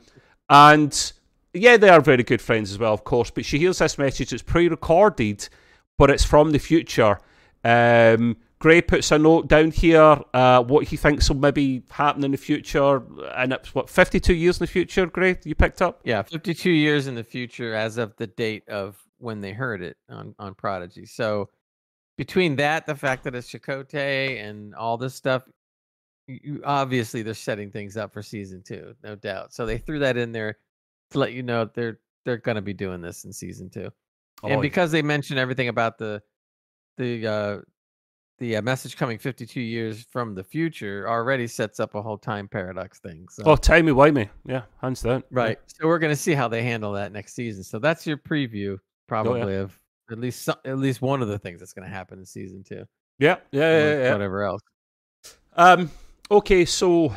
and 0.49 1.13
yeah, 1.53 1.77
they 1.77 1.89
are 1.89 2.01
very 2.01 2.23
good 2.23 2.41
friends 2.41 2.71
as 2.71 2.79
well, 2.79 2.91
of 2.91 3.03
course. 3.03 3.29
But 3.29 3.45
she 3.45 3.60
hears 3.60 3.77
this 3.77 3.99
message. 3.99 4.34
It's 4.34 4.41
pre-recorded, 4.41 5.47
but 5.99 6.10
it's 6.10 6.25
from 6.25 6.51
the 6.53 6.60
future. 6.60 7.19
Um, 7.63 8.36
Gray 8.62 8.80
puts 8.80 9.12
a 9.12 9.17
note 9.17 9.47
down 9.47 9.71
here. 9.71 10.21
Uh, 10.36 10.62
what 10.63 10.88
he 10.88 10.95
thinks 10.95 11.28
will 11.28 11.38
maybe 11.38 11.82
happen 11.89 12.24
in 12.24 12.30
the 12.30 12.38
future, 12.38 13.02
and 13.36 13.54
it's 13.54 13.74
what 13.74 13.89
52 13.89 14.36
years 14.36 14.60
in 14.60 14.63
the 14.65 14.71
future. 14.71 15.08
Gray, 15.08 15.36
you 15.43 15.56
picked 15.56 15.82
up. 15.82 16.00
yeah, 16.04 16.21
52 16.21 16.69
years 16.69 17.08
in 17.08 17.15
the 17.15 17.24
future 17.24 17.74
as 17.74 17.97
of 17.97 18.15
the 18.17 18.28
date 18.28 18.69
of 18.69 19.04
when 19.17 19.41
they 19.41 19.52
heard 19.52 19.82
it 19.82 19.97
on 20.10 20.36
on 20.38 20.54
Prodigy. 20.54 21.08
So 21.08 21.50
between 22.19 22.56
that, 22.58 22.86
the 22.86 22.93
fact 22.93 23.24
that 23.24 23.34
it's 23.34 23.50
Chakotay 23.52 24.43
and 24.47 24.76
all 24.76 24.95
this 24.95 25.15
stuff, 25.15 25.41
you, 26.28 26.62
obviously 26.63 27.24
they're 27.24 27.34
setting 27.34 27.71
things 27.71 27.97
up 27.97 28.13
for 28.13 28.21
season 28.21 28.62
two, 28.62 28.93
no 29.04 29.15
doubt. 29.15 29.54
So 29.56 29.65
they 29.65 29.80
threw 29.80 29.97
that 30.00 30.17
in 30.17 30.32
there 30.32 30.60
to 31.10 31.17
let 31.17 31.34
you 31.34 31.41
know 31.41 31.67
they're 31.74 32.00
they're 32.26 32.38
going 32.38 32.58
to 32.58 32.62
be 32.62 32.74
doing 32.74 33.02
this 33.02 33.26
in 33.26 33.34
season 33.34 33.71
two. 33.71 33.89
and 34.43 34.60
Oh, 34.60 34.62
because 34.62 34.91
they 34.91 35.02
mentioned 35.02 35.39
everything 35.39 35.67
about 35.67 35.97
the 35.97 36.21
the 36.97 37.26
uh 37.26 37.58
the 38.41 38.56
uh, 38.56 38.62
message 38.63 38.97
coming 38.97 39.19
52 39.19 39.62
years 39.62 40.04
from 40.10 40.34
the 40.34 40.43
future 40.43 41.08
already 41.08 41.45
sets 41.45 41.80
up 41.80 41.93
a 41.93 42.01
whole 42.01 42.17
time 42.17 42.47
paradox 42.47 42.99
thing. 42.99 43.27
So 43.30 43.43
oh, 43.45 43.56
timey 43.56 43.91
wimey. 43.91 44.30
Yeah, 44.47 44.63
hands 44.82 45.04
down. 45.04 45.23
Right. 45.30 45.60
So 45.67 45.88
we're 45.88 45.99
going 45.99 46.12
to 46.12 46.19
see 46.19 46.34
how 46.34 46.47
they 46.47 46.63
handle 46.63 46.91
that 46.93 47.12
next 47.12 47.36
season. 47.36 47.63
So 47.63 47.77
that's 47.77 48.08
your 48.08 48.17
preview, 48.17 48.80
probably 49.08 49.56
of 49.58 49.80
at 50.10 50.17
least 50.17 50.41
some, 50.41 50.56
at 50.65 50.80
least 50.80 51.04
one 51.04 51.21
of 51.21 51.27
the 51.27 51.38
things 51.38 51.60
that's 51.60 51.71
going 51.73 51.88
to 51.88 51.93
happen 51.93 52.17
in 52.17 52.25
season 52.25 52.63
two. 52.63 52.84
Yeah, 53.19 53.38
yeah, 53.51 53.77
yeah. 53.77 53.99
yeah. 53.99 54.12
Whatever 54.12 54.41
else. 54.41 54.62
Um, 55.56 55.91
okay, 56.32 56.65
so 56.65 57.13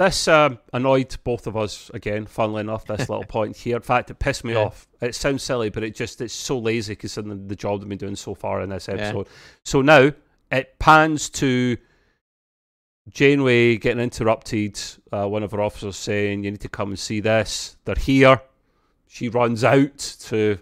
this 0.00 0.26
um, 0.26 0.58
annoyed 0.72 1.16
both 1.22 1.46
of 1.46 1.56
us 1.56 1.92
again. 1.94 2.26
Funnily 2.26 2.62
enough, 2.62 2.86
this 2.86 3.08
little 3.08 3.24
point 3.28 3.56
here. 3.56 3.76
In 3.76 3.82
fact, 3.82 4.10
it 4.10 4.18
pissed 4.18 4.42
me 4.42 4.54
Yeah. 4.54 4.64
off. 4.64 4.88
It 5.00 5.14
sounds 5.14 5.44
silly, 5.44 5.70
but 5.70 5.84
it 5.84 5.94
just 5.94 6.20
it's 6.20 6.34
so 6.34 6.58
lazy 6.58 6.96
considering 6.96 7.46
the 7.46 7.54
job 7.54 7.78
they've 7.78 7.88
been 7.88 7.98
doing 7.98 8.16
so 8.16 8.34
far 8.34 8.62
in 8.62 8.70
this 8.70 8.88
Yeah. 8.88 8.94
episode. 8.94 9.28
So 9.64 9.80
now 9.80 10.10
it 10.50 10.78
pans 10.78 11.30
to 11.30 11.76
Janeway 13.08 13.76
getting 13.76 14.02
interrupted. 14.02 14.80
Uh, 15.12 15.26
one 15.26 15.42
of 15.42 15.52
her 15.52 15.60
officers 15.60 15.96
saying, 15.96 16.44
"You 16.44 16.50
need 16.52 16.60
to 16.60 16.68
come 16.68 16.90
and 16.90 16.98
see 16.98 17.20
this." 17.20 17.76
They're 17.84 17.94
here. 17.96 18.40
She 19.06 19.28
runs 19.28 19.64
out 19.64 19.98
to 20.20 20.58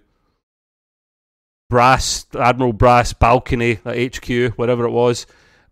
Brass 1.68 2.26
Admiral 2.34 2.72
Brass 2.72 3.12
balcony 3.12 3.78
at 3.84 3.96
HQ, 3.96 4.56
whatever 4.56 4.84
it 4.84 4.90
was, 4.90 5.26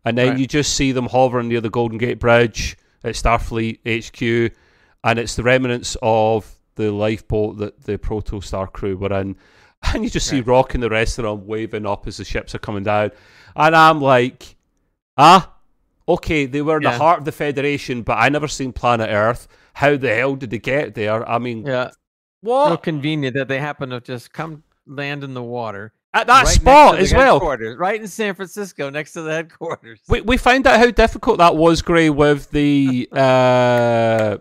and 0.05 0.19
then 0.19 0.31
Right. 0.31 0.39
you 0.39 0.47
just 0.47 0.75
see 0.75 0.93
them 0.93 1.07
hovering 1.07 1.49
near 1.49 1.61
the 1.63 1.71
Golden 1.71 1.97
Gate 1.99 2.19
Bridge 2.19 2.77
at 3.03 3.15
Starfleet 3.15 3.79
HQ, 3.87 4.53
and 5.05 5.19
it's 5.19 5.37
the 5.37 5.43
remnants 5.43 5.97
of 6.03 6.53
the 6.75 6.93
lifeboat 6.93 7.57
that 7.59 7.85
the 7.85 7.97
Protostar 7.97 8.71
crew 8.71 8.97
were 8.99 9.19
in, 9.19 9.37
and 9.95 10.05
you 10.05 10.11
just 10.11 10.27
see 10.27 10.43
Rock 10.43 10.75
and 10.75 10.83
the 10.83 10.91
rest 10.91 11.19
of 11.19 11.25
them 11.25 11.47
waving 11.47 11.87
up 11.87 12.07
as 12.07 12.19
the 12.19 12.25
ships 12.25 12.55
are 12.55 12.59
coming 12.59 12.83
down, 12.83 13.11
and 13.57 13.75
I'm 13.75 14.01
like, 14.01 14.57
ah, 15.17 15.53
okay, 16.09 16.47
they 16.47 16.63
were 16.63 16.77
in 16.77 16.83
the 16.85 16.91
heart 16.93 17.21
of 17.21 17.25
the 17.25 17.33
Federation, 17.33 18.03
but 18.03 18.15
I 18.19 18.29
never 18.29 18.49
seen 18.49 18.73
planet 18.73 19.09
Earth. 19.11 19.49
How 19.75 19.97
the 19.97 20.15
hell 20.15 20.37
did 20.37 20.51
they 20.51 20.59
get 20.59 20.95
there? 20.95 21.29
I 21.29 21.39
mean, 21.39 21.67
Yeah. 21.67 21.91
what 22.41 22.69
So 22.69 22.77
convenient 22.77 23.35
that 23.37 23.49
they 23.49 23.59
happen 23.59 23.91
to 23.91 24.01
just 24.01 24.33
come 24.33 24.63
land 24.87 25.25
in 25.25 25.35
the 25.35 25.43
water 25.43 25.93
at 26.15 26.27
that 26.29 26.45
right 26.45 26.55
spot 26.55 26.99
as 26.99 27.13
well? 27.13 27.41
right 27.41 28.01
in 28.01 28.07
San 28.09 28.35
Francisco, 28.35 28.89
next 28.91 29.13
to 29.15 29.23
the 29.23 29.33
headquarters. 29.33 30.01
We 30.09 30.21
we 30.21 30.37
found 30.37 30.67
out 30.67 30.79
how 30.79 30.91
difficult 30.91 31.39
that 31.39 31.57
was, 31.57 31.83
Gray, 31.83 32.09
with 32.11 32.51
the 32.51 33.09
uh, 33.13 34.39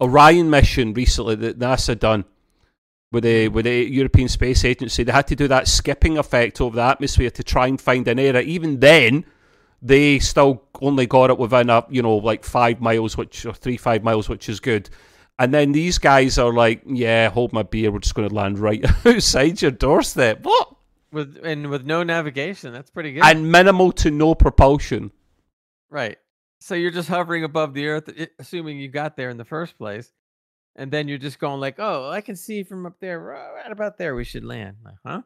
Orion 0.00 0.50
mission 0.50 0.94
recently 0.94 1.34
that 1.36 1.58
NASA 1.58 1.96
done 1.98 2.24
with 3.12 3.24
the 3.24 3.48
mm. 3.48 3.52
with 3.52 3.64
the 3.66 3.84
European 3.84 4.28
Space 4.28 4.64
Agency. 4.64 5.04
They 5.04 5.12
had 5.12 5.28
to 5.28 5.36
do 5.36 5.48
that 5.48 5.68
skipping 5.68 6.18
effect 6.18 6.60
over 6.60 6.76
the 6.76 6.82
atmosphere 6.82 7.30
to 7.30 7.44
try 7.44 7.66
and 7.68 7.80
find 7.80 8.06
an 8.08 8.18
area. 8.18 8.40
Even 8.40 8.80
then, 8.80 9.24
they 9.80 10.18
still 10.18 10.64
only 10.80 11.06
got 11.06 11.30
it 11.30 11.38
within 11.38 11.70
a 11.70 11.86
you 11.88 12.02
know 12.02 12.16
like 12.16 12.44
five 12.44 12.80
miles, 12.80 13.16
which 13.16 13.46
or 13.46 13.52
three 13.52 13.76
five 13.76 14.02
miles, 14.02 14.28
which 14.28 14.48
is 14.48 14.58
good. 14.58 14.90
And 15.38 15.54
then 15.54 15.72
these 15.72 15.98
guys 15.98 16.38
are 16.38 16.52
like, 16.52 16.82
"Yeah, 16.86 17.30
hold 17.30 17.52
my 17.52 17.62
beer. 17.62 17.90
We're 17.90 18.00
just 18.00 18.14
going 18.14 18.28
to 18.28 18.34
land 18.34 18.58
right 18.58 18.84
outside 19.06 19.62
your 19.62 19.70
doorstep." 19.70 20.40
What? 20.42 20.76
with 21.12 21.38
and 21.44 21.68
with 21.68 21.84
no 21.84 22.02
navigation, 22.02 22.72
that's 22.72 22.90
pretty 22.90 23.12
good. 23.12 23.22
And 23.24 23.52
minimal 23.52 23.92
to 23.92 24.10
no 24.10 24.34
propulsion. 24.34 25.12
Right. 25.90 26.18
So 26.60 26.74
you're 26.74 26.90
just 26.90 27.08
hovering 27.08 27.44
above 27.44 27.74
the 27.74 27.86
earth, 27.88 28.10
assuming 28.38 28.78
you 28.78 28.88
got 28.88 29.16
there 29.16 29.30
in 29.30 29.36
the 29.36 29.44
first 29.44 29.76
place, 29.76 30.12
and 30.76 30.90
then 30.90 31.08
you're 31.08 31.18
just 31.18 31.38
going 31.38 31.60
like, 31.60 31.76
"Oh, 31.78 32.08
I 32.10 32.20
can 32.20 32.36
see 32.36 32.62
from 32.62 32.86
up 32.86 32.98
there, 33.00 33.20
right 33.20 33.70
about 33.70 33.98
there, 33.98 34.14
we 34.14 34.24
should 34.24 34.44
land." 34.44 34.76
Like, 34.84 34.94
huh? 35.04 35.22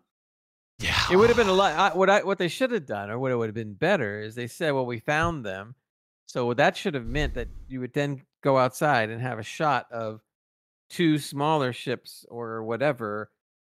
Yeah, 0.79 0.95
It 1.11 1.17
would 1.17 1.29
have 1.29 1.39
been 1.39 1.49
a 1.49 1.53
lot. 1.55 1.73
I, 1.73 1.97
what 1.97 2.11
I 2.11 2.23
what 2.23 2.39
they 2.39 2.49
should 2.49 2.71
have 2.73 2.85
done, 2.87 3.11
or 3.11 3.19
what 3.19 3.33
it 3.33 3.37
would 3.37 3.49
have 3.49 3.55
been 3.55 3.75
better, 3.75 4.21
is 4.21 4.35
they 4.35 4.47
said, 4.47 4.73
"Well, 4.73 4.85
we 4.87 4.99
found 5.01 5.45
them," 5.45 5.75
so 6.27 6.53
that 6.55 6.77
should 6.77 6.95
have 6.95 7.07
meant 7.07 7.35
that 7.35 7.49
you 7.69 7.81
would 7.81 7.93
then 7.95 8.23
go 8.43 8.59
outside 8.59 9.09
and 9.11 9.21
have 9.23 9.39
a 9.39 9.43
shot 9.43 9.91
of 9.91 10.21
two 10.91 11.19
smaller 11.19 11.73
ships 11.73 12.25
or 12.29 12.63
whatever 12.63 13.31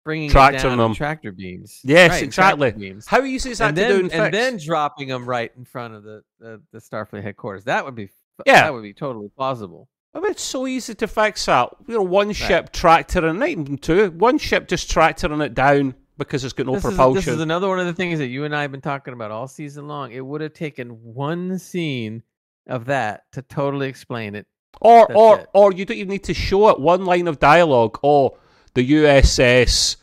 bringing 0.04 0.30
down 0.32 0.78
them. 0.78 0.94
tractor 0.96 1.32
beams. 1.32 1.82
Yes, 1.84 2.12
Right, 2.12 2.24
exactly. 2.24 2.72
beams. 2.72 3.06
How 3.08 3.24
easy 3.24 3.52
is 3.52 3.58
that 3.60 3.68
and 3.70 3.76
to 3.78 3.82
then, 3.82 3.92
do 3.92 4.00
and 4.02 4.12
fix? 4.12 4.22
and 4.24 4.34
then 4.34 4.58
dropping 4.58 5.10
them 5.10 5.26
right 5.26 5.52
in 5.58 5.66
front 5.66 5.94
of 5.94 6.04
the, 6.04 6.24
the, 6.40 6.62
the 6.72 6.80
Starfleet 6.80 7.24
headquarters. 7.24 7.66
That 7.66 7.84
would 7.86 7.96
be 7.96 8.10
Yeah. 8.46 8.62
that 8.64 8.74
would 8.74 8.84
be 8.84 8.94
totally 8.94 9.30
plausible. 9.36 9.88
I 10.18 10.20
mean, 10.20 10.32
it's 10.32 10.42
so 10.42 10.66
easy 10.66 10.96
to 10.96 11.08
fix 11.08 11.46
that. 11.46 11.70
You 11.88 11.94
know, 11.94 12.02
one 12.02 12.34
ship 12.34 12.74
tractoring, 12.74 13.38
not 13.38 13.50
even 13.50 13.78
two, 13.78 14.10
one 14.10 14.40
ship 14.40 14.68
just 14.68 14.90
tractoring 14.90 15.42
it 15.42 15.54
down 15.54 15.94
because 16.18 16.44
it's 16.44 16.54
got 16.54 16.66
no 16.66 16.74
this, 16.74 16.86
is, 16.86 16.90
propulsion. 16.90 17.16
this 17.16 17.28
is 17.28 17.40
another 17.40 17.68
one 17.68 17.80
of 17.80 17.86
the 17.86 17.94
things 17.94 18.18
that 18.18 18.26
you 18.26 18.44
and 18.44 18.56
I 18.56 18.64
have 18.64 18.72
been 18.72 18.82
talking 18.82 19.14
about 19.14 19.30
all 19.30 19.48
season 19.48 19.88
long. 19.88 20.12
It 20.12 20.26
would 20.26 20.42
have 20.42 20.54
taken 20.54 20.90
one 20.90 21.60
scene 21.60 22.24
of 22.66 22.86
that 22.86 23.26
to 23.34 23.44
totally 23.44 23.90
explain 23.90 24.34
it. 24.34 24.48
Or, 24.82 25.06
That's 25.08 25.16
or, 25.16 25.40
it. 25.40 25.50
or 25.54 25.72
you 25.72 25.86
don't 25.86 25.98
even 25.98 26.10
need 26.10 26.24
to 26.24 26.34
show 26.34 26.70
it. 26.70 26.80
One 26.80 27.06
line 27.06 27.28
of 27.28 27.38
dialogue. 27.38 28.00
Oh, 28.02 28.40
the 28.74 28.92
USS. 28.94 29.98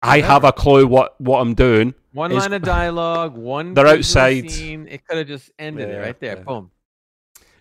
I 0.00 0.20
have 0.20 0.44
a 0.44 0.52
clue 0.52 0.86
what, 0.86 1.20
what 1.20 1.40
I'm 1.40 1.54
doing. 1.54 1.92
One 2.12 2.30
Is- 2.30 2.38
line 2.38 2.52
of 2.52 2.62
dialogue, 2.62 3.36
one 3.36 3.74
They're 3.74 3.88
outside. 3.88 4.48
Scene, 4.48 4.86
it 4.88 5.04
could 5.04 5.18
have 5.18 5.26
just 5.26 5.50
ended 5.58 5.90
it 5.90 5.98
right 5.98 6.18
there. 6.20 6.36
yeah. 6.36 6.42
Boom. 6.44 6.70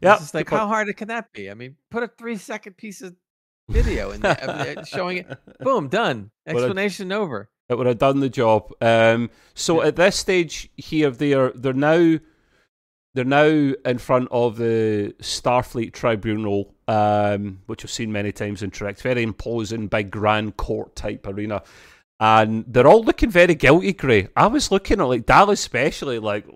Yeah, 0.01 0.15
It's 0.21 0.33
like 0.33 0.49
how 0.49 0.67
hard 0.67 0.95
can 0.97 1.07
that 1.09 1.31
be? 1.33 1.49
I 1.49 1.53
mean, 1.53 1.75
put 1.91 2.03
a 2.03 2.07
three 2.07 2.37
second 2.37 2.77
piece 2.77 3.01
of 3.01 3.15
video 3.69 4.11
in 4.11 4.21
there 4.21 4.85
showing 4.85 5.17
it. 5.17 5.37
Boom, 5.59 5.87
done. 5.89 6.31
Well, 6.45 6.57
Explanation 6.57 7.11
over. 7.11 7.49
it 7.69 7.77
would 7.77 7.87
have 7.87 7.97
done 7.97 8.19
the 8.19 8.29
job. 8.29 8.71
Um, 8.81 9.29
so 9.53 9.81
Yeah. 9.81 9.87
at 9.89 9.95
this 9.97 10.15
stage 10.15 10.69
here, 10.77 11.09
they 11.11 11.33
are 11.33 11.51
they're 11.53 11.73
now 11.73 12.17
they're 13.13 13.25
now 13.25 13.45
in 13.45 13.97
front 13.97 14.27
of 14.31 14.57
the 14.57 15.15
Starfleet 15.21 15.91
Tribunal, 15.93 16.75
um, 16.87 17.61
which 17.65 17.83
we've 17.83 17.89
seen 17.91 18.11
many 18.11 18.31
times 18.31 18.61
in 18.61 18.69
Trek. 18.69 18.99
Very 18.99 19.23
imposing, 19.23 19.87
big 19.87 20.11
grand 20.11 20.55
court 20.57 20.95
type 20.95 21.25
arena. 21.25 21.63
And 22.19 22.65
they're 22.67 22.87
all 22.87 23.03
looking 23.03 23.29
very 23.29 23.53
guilty, 23.53 23.93
Gray. 23.93 24.29
I 24.35 24.47
was 24.47 24.71
looking 24.71 24.99
at 24.99 25.03
like 25.03 25.27
Dallas, 25.27 25.59
especially, 25.59 26.17
like 26.17 26.47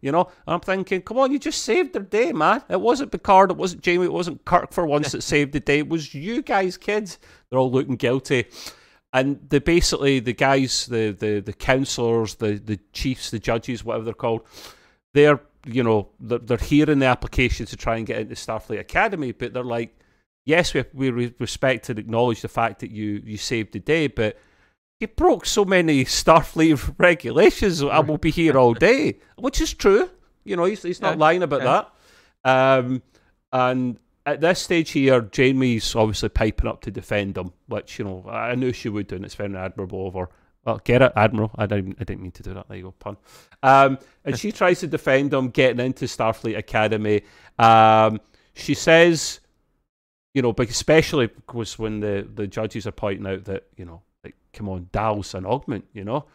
you 0.00 0.12
know. 0.12 0.30
I'm 0.46 0.60
thinking, 0.60 1.02
come 1.02 1.18
on, 1.18 1.30
you 1.30 1.38
just 1.38 1.62
saved 1.62 1.92
their 1.92 2.02
day, 2.02 2.32
man. 2.32 2.62
It 2.70 2.80
wasn't 2.80 3.12
Picard, 3.12 3.50
it 3.50 3.58
wasn't 3.58 3.82
Jamie, 3.82 4.06
it 4.06 4.12
wasn't 4.12 4.44
Kirk 4.46 4.72
for 4.72 4.86
once 4.86 5.12
that 5.12 5.22
saved 5.22 5.52
the 5.52 5.60
day. 5.60 5.80
It 5.80 5.88
was 5.90 6.14
you 6.14 6.40
guys, 6.40 6.78
kids. 6.78 7.18
They're 7.50 7.58
all 7.58 7.70
looking 7.70 7.96
guilty 7.96 8.46
and 9.14 9.48
the 9.48 9.60
basically 9.60 10.18
the 10.18 10.32
guys, 10.32 10.86
the 10.86 11.12
the 11.12 11.40
the 11.40 11.52
counselors, 11.52 12.34
the 12.34 12.54
the 12.54 12.78
chiefs, 12.92 13.30
the 13.30 13.38
judges, 13.38 13.84
whatever 13.84 14.04
they're 14.04 14.12
called, 14.12 14.42
they're 15.14 15.40
you 15.64 15.84
know 15.84 16.08
they're, 16.18 16.40
they're 16.40 16.58
hearing 16.58 16.98
the 16.98 17.06
application 17.06 17.64
to 17.66 17.76
try 17.76 17.96
and 17.96 18.06
get 18.06 18.18
into 18.18 18.34
Starfleet 18.34 18.80
Academy, 18.80 19.30
but 19.30 19.54
they're 19.54 19.62
like, 19.62 19.96
yes, 20.44 20.74
we 20.74 20.84
we 20.92 21.32
respect 21.38 21.88
and 21.88 21.98
acknowledge 21.98 22.42
the 22.42 22.48
fact 22.48 22.80
that 22.80 22.90
you 22.90 23.22
you 23.24 23.36
saved 23.36 23.72
the 23.72 23.78
day, 23.78 24.08
but 24.08 24.36
you 25.04 25.08
broke 25.08 25.44
so 25.44 25.64
many 25.64 26.04
Starfleet 26.04 26.94
regulations. 26.98 27.82
I 27.82 28.00
will 28.00 28.18
be 28.18 28.30
here 28.30 28.56
all 28.56 28.74
day, 28.74 29.18
which 29.36 29.60
is 29.60 29.74
true. 29.74 30.08
You 30.44 30.56
know, 30.56 30.64
he's 30.64 30.82
he's 30.82 31.00
not 31.00 31.14
Yeah, 31.14 31.20
lying 31.20 31.42
about 31.42 31.62
yeah. 31.62 31.84
that. 32.44 32.78
Um, 32.80 33.02
and 33.52 33.98
at 34.26 34.40
this 34.40 34.60
stage 34.60 34.90
here, 34.90 35.20
Jamie's 35.20 35.94
obviously 35.94 36.30
piping 36.30 36.66
up 36.66 36.80
to 36.82 36.90
defend 36.90 37.36
him, 37.36 37.52
which 37.66 37.98
you 37.98 38.04
know 38.04 38.24
I 38.28 38.54
knew 38.54 38.72
she 38.72 38.88
would 38.88 39.06
do, 39.06 39.16
and 39.16 39.24
it's 39.24 39.34
very 39.34 39.54
admirable 39.54 40.08
of 40.08 40.14
her. 40.14 40.28
Well, 40.64 40.80
get 40.82 41.02
it, 41.02 41.12
Admiral. 41.14 41.50
I 41.56 41.66
didn't, 41.66 41.96
I 42.00 42.04
didn't 42.04 42.22
mean 42.22 42.32
to 42.32 42.42
do 42.42 42.54
that. 42.54 42.68
There 42.68 42.78
you 42.78 42.84
go, 42.84 42.92
pun. 42.92 43.18
Um, 43.62 43.98
and 44.24 44.38
she 44.38 44.50
tries 44.60 44.80
to 44.80 44.86
defend 44.86 45.34
him 45.34 45.50
getting 45.50 45.84
into 45.84 46.06
Starfleet 46.06 46.56
Academy. 46.56 47.22
Um, 47.58 48.18
she 48.54 48.72
says, 48.72 49.40
you 50.32 50.40
know, 50.40 50.54
but 50.54 50.70
especially 50.70 51.26
because 51.26 51.78
when 51.78 52.00
the, 52.00 52.26
the 52.34 52.46
judges 52.46 52.86
are 52.86 52.92
pointing 52.92 53.26
out 53.26 53.44
that, 53.44 53.64
you 53.76 53.84
know, 53.84 54.00
come 54.54 54.68
on, 54.68 54.88
Dal's 54.92 55.34
an 55.34 55.44
augment, 55.44 55.84
you 55.92 56.04
know. 56.04 56.26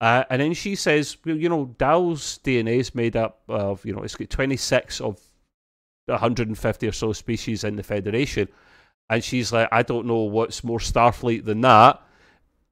Uh, 0.00 0.24
and 0.30 0.40
then 0.40 0.54
she 0.54 0.74
says, 0.74 1.16
well, 1.24 1.36
you 1.36 1.48
know, 1.48 1.66
Dal's 1.78 2.40
DNA 2.42 2.78
is 2.78 2.94
made 2.94 3.16
up 3.16 3.42
of, 3.48 3.84
you 3.84 3.94
know, 3.94 4.02
it's 4.02 4.16
got 4.16 4.30
26 4.30 5.00
of 5.00 5.20
150 6.06 6.88
or 6.88 6.92
so 6.92 7.12
species 7.12 7.64
in 7.64 7.76
the 7.76 7.82
Federation. 7.82 8.48
And 9.10 9.22
she's 9.22 9.52
like, 9.52 9.68
I 9.70 9.82
don't 9.82 10.06
know 10.06 10.20
what's 10.20 10.64
more 10.64 10.78
Starfleet 10.78 11.44
than 11.44 11.60
that. 11.62 12.02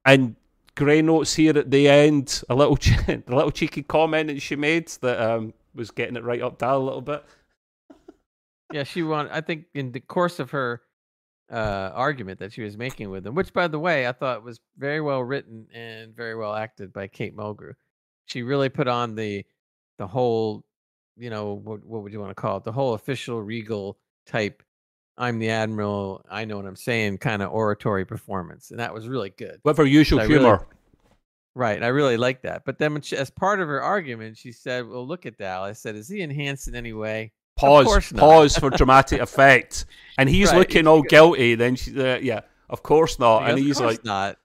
And 0.05 0.35
Gray 0.75 1.01
notes 1.01 1.35
here 1.35 1.57
at 1.57 1.69
the 1.69 1.87
end 1.87 2.41
a 2.49 2.55
little, 2.55 2.77
a 3.07 3.21
little 3.27 3.51
cheeky 3.51 3.83
comment 3.83 4.27
that 4.27 4.41
she 4.41 4.55
made 4.55 4.87
that 5.01 5.19
um, 5.21 5.53
was 5.75 5.91
getting 5.91 6.15
it 6.15 6.23
right 6.23 6.41
up 6.41 6.57
Dal 6.57 6.77
a 6.77 6.79
little 6.79 7.01
bit. 7.01 7.23
Yeah, 8.71 8.83
she 8.83 9.03
wanted. 9.03 9.31
I 9.31 9.41
think 9.41 9.65
in 9.73 9.91
the 9.91 9.99
course 9.99 10.39
of 10.39 10.51
her 10.51 10.81
uh, 11.51 11.91
argument 11.93 12.39
that 12.39 12.53
she 12.53 12.61
was 12.61 12.77
making 12.77 13.09
with 13.09 13.25
him, 13.25 13.35
which 13.35 13.53
by 13.53 13.67
the 13.67 13.79
way 13.79 14.07
I 14.07 14.11
thought 14.11 14.43
was 14.43 14.59
very 14.77 15.01
well 15.01 15.23
written 15.23 15.67
and 15.73 16.15
very 16.15 16.35
well 16.35 16.53
acted 16.53 16.93
by 16.93 17.07
Kate 17.07 17.35
Mulgrew. 17.35 17.73
She 18.25 18.43
really 18.43 18.69
put 18.69 18.87
on 18.87 19.15
the 19.15 19.45
the 19.97 20.07
whole, 20.07 20.63
you 21.17 21.29
know, 21.29 21.53
what 21.53 21.83
what 21.83 22.03
would 22.03 22.13
you 22.13 22.19
want 22.19 22.31
to 22.31 22.41
call 22.41 22.57
it? 22.57 22.63
The 22.63 22.71
whole 22.71 22.93
official 22.93 23.41
regal 23.41 23.97
type. 24.25 24.63
I'm 25.17 25.39
the 25.39 25.49
admiral. 25.49 26.23
I 26.29 26.45
know 26.45 26.57
what 26.57 26.65
I'm 26.65 26.75
saying. 26.75 27.17
Kind 27.17 27.41
of 27.41 27.51
oratory 27.51 28.05
performance, 28.05 28.71
and 28.71 28.79
that 28.79 28.93
was 28.93 29.07
really 29.07 29.31
good. 29.31 29.59
With 29.63 29.77
her 29.77 29.85
usual 29.85 30.21
I 30.21 30.25
really-. 30.25 30.59
Right, 31.55 31.81
I 31.83 31.87
really 31.87 32.15
like 32.15 32.43
that. 32.43 32.63
But 32.63 32.77
then, 32.77 33.01
she, 33.01 33.17
as 33.17 33.29
part 33.29 33.59
of 33.59 33.67
her 33.67 33.81
argument, 33.81 34.37
she 34.37 34.51
said, 34.51 34.87
"Well, 34.87 35.05
look 35.05 35.25
at 35.25 35.37
Dal." 35.37 35.63
I 35.63 35.73
said, 35.73 35.95
"Is 35.95 36.07
he 36.07 36.21
enhanced 36.21 36.67
in 36.67 36.75
any 36.75 36.93
way?" 36.93 37.33
Pause, 37.59 38.11
pause 38.13 38.57
for 38.57 38.69
dramatic 38.69 39.21
effect. 39.27 39.85
And 40.17 40.27
he's 40.29 40.49
Right, 40.51 40.57
looking 40.59 40.87
all 40.87 41.01
good. 41.01 41.09
guilty. 41.09 41.55
Then 41.55 41.75
she, 41.75 41.91
uh, 41.99 42.17
yeah, 42.19 42.41
of 42.69 42.83
course 42.83 43.19
not. 43.19 43.45
He 43.45 43.49
and 43.51 43.59
he's 43.59 43.77
"Of 43.79 43.83
course 43.83 43.93
like, 43.97 44.05
not. 44.05 44.37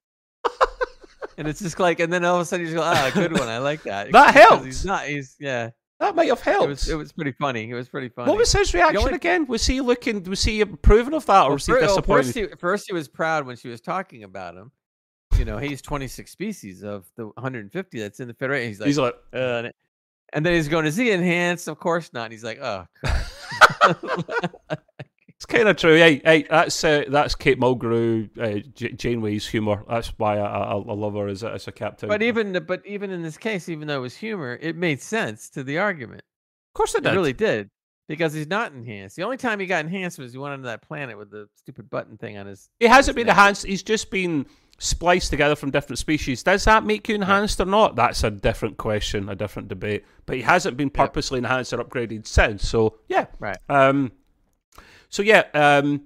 and 1.38 1.48
it's 1.48 1.60
just 1.60 1.80
like, 1.80 2.00
and 2.00 2.12
then 2.12 2.24
all 2.24 2.36
of 2.36 2.42
a 2.42 2.44
sudden 2.44 2.66
you 2.66 2.72
just 2.72 2.80
go, 2.80 2.84
ah, 2.84 3.10
good 3.14 3.32
one. 3.32 3.48
I 3.48 3.58
like 3.58 3.82
that. 3.84 4.08
That 4.12 4.28
Because 4.34 4.34
helped. 4.48 4.64
He's 4.66 4.84
not. 4.84 5.04
He's 5.06 5.36
yeah. 5.40 5.70
that 6.00 6.14
might 6.14 6.28
have 6.28 6.40
helped. 6.40 6.64
It 6.64 6.68
was 6.68 6.88
it 6.90 6.94
was 6.96 7.12
pretty 7.12 7.32
funny. 7.32 7.70
It 7.70 7.74
was 7.74 7.88
pretty 7.88 8.08
funny. 8.08 8.28
what 8.30 8.38
was 8.38 8.52
his 8.52 8.72
reaction 8.74 8.98
only- 8.98 9.14
again? 9.14 9.46
Was 9.46 9.66
he 9.66 9.80
looking? 9.80 10.22
Was 10.24 10.44
he 10.44 10.60
approving 10.60 11.14
of 11.14 11.26
that, 11.26 11.42
or 11.42 11.48
Well, 11.48 11.52
was 11.54 11.66
he 11.66 11.72
fir- 11.72 11.80
well, 11.80 11.88
disappointed? 11.88 12.24
first, 12.24 12.34
he, 12.38 12.46
first 12.58 12.86
he 12.88 12.92
was 12.94 13.08
proud 13.08 13.46
when 13.46 13.56
she 13.56 13.68
was 13.68 13.80
talking 13.80 14.22
about 14.24 14.54
him. 14.56 14.70
You 15.38 15.44
know, 15.44 15.58
he's 15.58 15.82
26 15.82 16.30
species 16.30 16.84
of 16.84 17.06
the 17.16 17.26
150 17.26 17.98
that's 17.98 18.20
in 18.20 18.28
the 18.28 18.34
Federation. 18.34 18.68
He's 18.68 18.78
like, 18.78 18.86
he's 18.86 18.98
like, 18.98 19.14
uh, 19.32 19.68
and- 20.34 20.44
then 20.44 20.54
he's 20.54 20.68
going, 20.68 20.84
is 20.86 20.96
he 20.96 21.10
enhanced? 21.10 21.68
Of 21.68 21.78
course 21.78 22.12
not. 22.12 22.24
And 22.24 22.32
he's 22.32 22.44
like, 22.44 22.58
oh, 22.60 22.86
it's 25.28 25.46
kind 25.46 25.68
of 25.68 25.76
true. 25.76 25.96
Hey, 25.96 26.20
hey, 26.24 26.44
that's 26.48 26.82
uh, 26.84 27.04
that's 27.08 27.34
Kate 27.34 27.58
Mulgrew, 27.60 28.28
uh, 28.38 28.60
J- 28.74 28.92
Janeway's 28.92 29.46
humour. 29.46 29.84
That's 29.88 30.08
why 30.18 30.38
I, 30.38 30.46
I, 30.46 30.72
I 30.72 30.92
love 30.94 31.14
her 31.14 31.28
as 31.28 31.42
a, 31.42 31.52
as 31.52 31.68
a 31.68 31.72
captain. 31.72 32.08
but 32.08 32.22
even 32.22 32.52
but 32.66 32.84
even 32.86 33.10
in 33.10 33.22
this 33.22 33.36
case, 33.36 33.68
even 33.68 33.88
though 33.88 33.96
it 33.98 34.02
was 34.02 34.16
humor, 34.16 34.58
it 34.60 34.76
made 34.76 35.00
sense 35.00 35.50
to 35.50 35.62
the 35.64 35.78
argument. 35.78 36.20
of 36.20 36.74
course, 36.78 36.94
it 36.94 36.98
It 36.98 37.04
did. 37.04 37.14
really 37.14 37.32
did. 37.32 37.68
Because 38.06 38.34
he's 38.34 38.46
not 38.46 38.72
enhanced. 38.74 39.16
The 39.16 39.22
only 39.22 39.38
time 39.38 39.58
he 39.58 39.64
got 39.64 39.82
enhanced 39.82 40.18
was 40.18 40.32
he 40.32 40.38
went 40.38 40.52
onto 40.52 40.64
that 40.64 40.82
planet 40.82 41.16
with 41.16 41.30
the 41.30 41.48
stupid 41.56 41.88
button 41.88 42.18
thing 42.18 42.36
on 42.36 42.44
his. 42.44 42.68
He 42.78 42.86
hasn't 42.86 43.16
his 43.16 43.22
been 43.24 43.28
neck. 43.28 43.36
enhanced. 43.38 43.64
He's 43.64 43.82
just 43.82 44.10
been 44.10 44.44
spliced 44.78 45.30
together 45.30 45.56
from 45.56 45.70
different 45.70 45.98
species. 45.98 46.42
Does 46.42 46.64
that 46.64 46.84
make 46.84 47.08
you 47.08 47.14
enhanced 47.14 47.60
or 47.60 47.64
not? 47.64 47.96
That's 47.96 48.24
a 48.24 48.30
different 48.30 48.76
question, 48.76 49.28
a 49.28 49.34
different 49.34 49.68
debate. 49.68 50.04
But 50.26 50.36
he 50.36 50.42
hasn't 50.42 50.76
been 50.76 50.90
purposely 50.90 51.38
enhanced 51.38 51.72
or 51.72 51.78
upgraded 51.78 52.26
since. 52.26 52.68
So 52.68 52.98
yeah, 53.08 53.26
Right. 53.38 53.58
Um, 53.68 54.12
so 55.08 55.22
yeah, 55.22 55.44
um, 55.54 56.02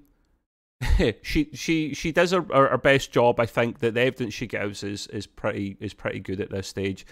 she 1.23 1.49
she 1.55 1.95
she 1.95 2.13
does 2.13 2.31
her, 2.33 2.43
her, 2.53 2.69
her 2.69 2.79
best 2.79 3.11
job. 3.11 3.41
I 3.41 3.47
think 3.47 3.79
that 3.79 3.95
the 3.95 4.01
evidence 4.03 4.35
she 4.35 4.47
gives 4.47 4.83
is 4.83 5.07
is 5.07 5.27
pretty 5.27 5.77
is 5.81 5.95
pretty 5.95 6.21
good 6.21 6.41
at 6.41 6.51
this 6.51 6.69
stage. 6.69 7.07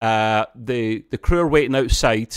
Uh, 0.00 0.46
the 0.54 1.04
the 1.10 1.18
crew 1.18 1.40
are 1.40 1.48
waiting 1.48 1.76
outside 1.76 2.34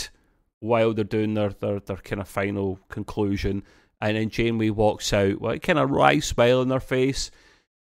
while 0.60 0.92
they're 0.92 1.04
doing 1.04 1.34
their 1.34 1.50
their, 1.50 1.80
their 1.80 1.96
kind 1.96 2.20
of 2.20 2.28
final 2.28 2.78
conclusion, 2.90 3.62
and 4.00 4.16
then 4.16 4.28
Janeway 4.28 4.70
walks 4.70 5.12
out 5.12 5.40
with 5.40 5.56
a 5.56 5.58
kind 5.58 5.78
of 5.78 5.90
wry 5.90 6.18
smile 6.18 6.60
on 6.60 6.70
her 6.70 6.78
face. 6.78 7.30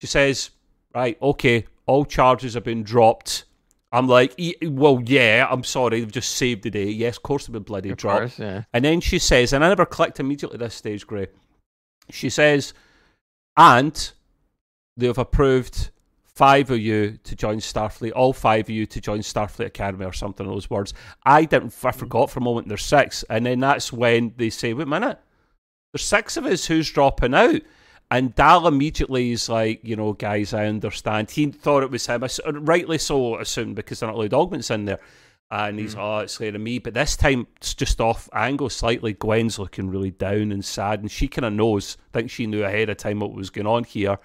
She 0.02 0.08
says, 0.08 0.52
"Right, 0.96 1.22
okay, 1.22 1.66
all 1.86 2.06
charges 2.06 2.54
have 2.54 2.64
been 2.64 2.84
dropped." 2.84 3.46
I'm 3.92 4.08
like, 4.08 4.34
"E- 4.38 4.56
well, 4.64 5.02
yeah, 5.06 5.48
I'm 5.50 5.64
sorry, 5.64 6.00
they've 6.00 6.12
just 6.12 6.32
saved 6.34 6.64
the 6.64 6.70
day. 6.70 6.90
Yes, 6.90 7.18
of 7.18 7.24
course 7.24 7.46
they've 7.46 7.54
been 7.54 7.64
bloody 7.64 7.92
Of 7.92 7.98
dropped. 7.98 8.20
course, 8.20 8.40
yeah. 8.40 8.64
And 8.74 8.84
then 8.84 9.00
she 9.00 9.20
says, 9.20 9.54
and 9.54 9.64
I 9.64 9.70
never 9.70 9.86
clicked 9.86 10.20
immediately 10.20 10.58
this 10.58 10.76
stage, 10.76 11.08
Gray. 11.08 11.28
She 12.10 12.30
says, 12.30 12.74
and 13.56 14.12
they 14.98 15.08
have 15.08 15.18
approved 15.18 15.92
five 16.36 16.70
of 16.70 16.80
you 16.80 17.18
to 17.24 17.36
join 17.36 17.60
Starfleet, 17.60 18.12
all 18.14 18.34
five 18.34 18.66
of 18.66 18.70
you 18.70 18.86
to 18.86 19.00
join 19.00 19.20
Starfleet 19.20 19.68
Academy 19.68 20.06
or 20.06 20.14
something 20.14 20.46
those 20.46 20.70
words. 20.70 20.94
I 21.24 21.46
didn't, 21.46 21.74
I 21.84 21.92
hmm. 21.92 21.98
forgot 21.98 22.30
for 22.30 22.40
a 22.40 22.44
moment 22.44 22.68
there's 22.68 22.84
six. 22.84 23.24
And 23.30 23.46
then 23.46 23.62
that's 23.62 23.94
when 23.94 24.34
they 24.38 24.50
say, 24.50 24.74
wait 24.74 24.84
a 24.84 24.88
minute, 24.88 25.20
there's 25.94 26.04
six 26.04 26.36
of 26.36 26.46
us 26.46 26.66
who's 26.66 26.92
dropping 26.92 27.34
out. 27.34 27.62
And 28.12 28.36
Dal 28.36 28.68
immediately 28.68 29.32
is 29.32 29.50
like, 29.50 29.82
you 29.84 29.96
know, 29.96 30.14
guys, 30.14 30.54
I 30.54 30.68
understand. 30.68 31.32
He 31.32 31.48
thought 31.48 31.84
it 31.84 31.92
was 31.92 32.06
him, 32.06 32.24
I 32.24 32.26
s- 32.26 32.40
rightly 32.46 32.98
so, 32.98 33.38
assumed 33.40 33.76
because 33.76 34.00
they're 34.00 34.08
not 34.08 34.16
allowed 34.16 34.34
augments 34.34 34.70
in 34.70 34.86
there. 34.86 35.00
And 35.52 35.80
he's, 35.80 35.96
oh, 35.96 36.20
it's 36.20 36.34
scaring 36.34 36.64
me. 36.64 36.80
But 36.80 36.96
this 36.96 37.16
time, 37.16 37.48
it's 37.58 37.74
just 37.74 38.02
off 38.02 38.28
angle 38.34 38.70
slightly. 38.70 39.14
Gwen's 39.14 39.60
looking 39.60 39.90
really 39.90 40.12
down 40.12 40.52
and 40.52 40.66
sad. 40.66 41.02
And 41.02 41.12
she 41.12 41.28
kind 41.28 41.46
of 41.46 41.54
knows, 41.54 41.98
I 42.14 42.20
think 42.20 42.32
she 42.32 42.48
knew 42.48 42.64
ahead 42.64 42.90
of 42.90 42.98
time 42.98 43.20
what 43.20 43.34
was 43.34 43.52
going 43.52 43.68
on 43.68 43.84
here. 43.84 44.18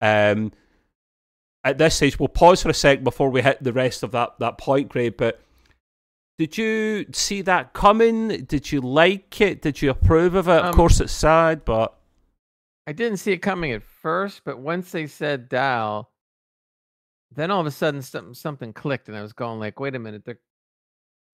Um, 0.00 0.52
at 1.62 1.78
this 1.78 1.96
stage, 1.96 2.18
we'll 2.18 2.28
pause 2.28 2.62
for 2.62 2.70
a 2.70 2.74
sec 2.74 3.04
before 3.04 3.30
we 3.30 3.42
hit 3.42 3.62
the 3.62 3.72
rest 3.72 4.02
of 4.02 4.12
that, 4.12 4.38
that 4.40 4.58
point, 4.58 4.88
Gray. 4.88 5.10
But 5.10 5.40
did 6.38 6.58
you 6.58 7.06
see 7.12 7.42
that 7.42 7.72
coming? 7.74 8.44
Did 8.46 8.72
you 8.72 8.80
like 8.80 9.40
it? 9.40 9.62
Did 9.62 9.80
you 9.82 9.90
approve 9.90 10.34
of 10.34 10.48
it? 10.48 10.58
Um, 10.58 10.66
of 10.66 10.74
course, 10.74 11.00
it's 11.00 11.12
sad, 11.12 11.64
but 11.64 11.96
I 12.86 12.92
didn't 12.92 13.18
see 13.18 13.32
it 13.32 13.38
coming 13.38 13.72
at 13.72 13.82
first, 13.82 14.42
but 14.44 14.58
once 14.58 14.90
they 14.90 15.06
said 15.06 15.48
Dal, 15.48 16.10
then 17.30 17.50
all 17.50 17.60
of 17.60 17.66
a 17.66 17.70
sudden 17.70 18.02
something 18.02 18.34
something 18.34 18.72
clicked, 18.72 19.08
and 19.08 19.16
I 19.16 19.22
was 19.22 19.32
going 19.32 19.60
like, 19.60 19.78
"Wait 19.80 19.94
a 19.94 19.98
minute, 19.98 20.24
they're 20.24 20.40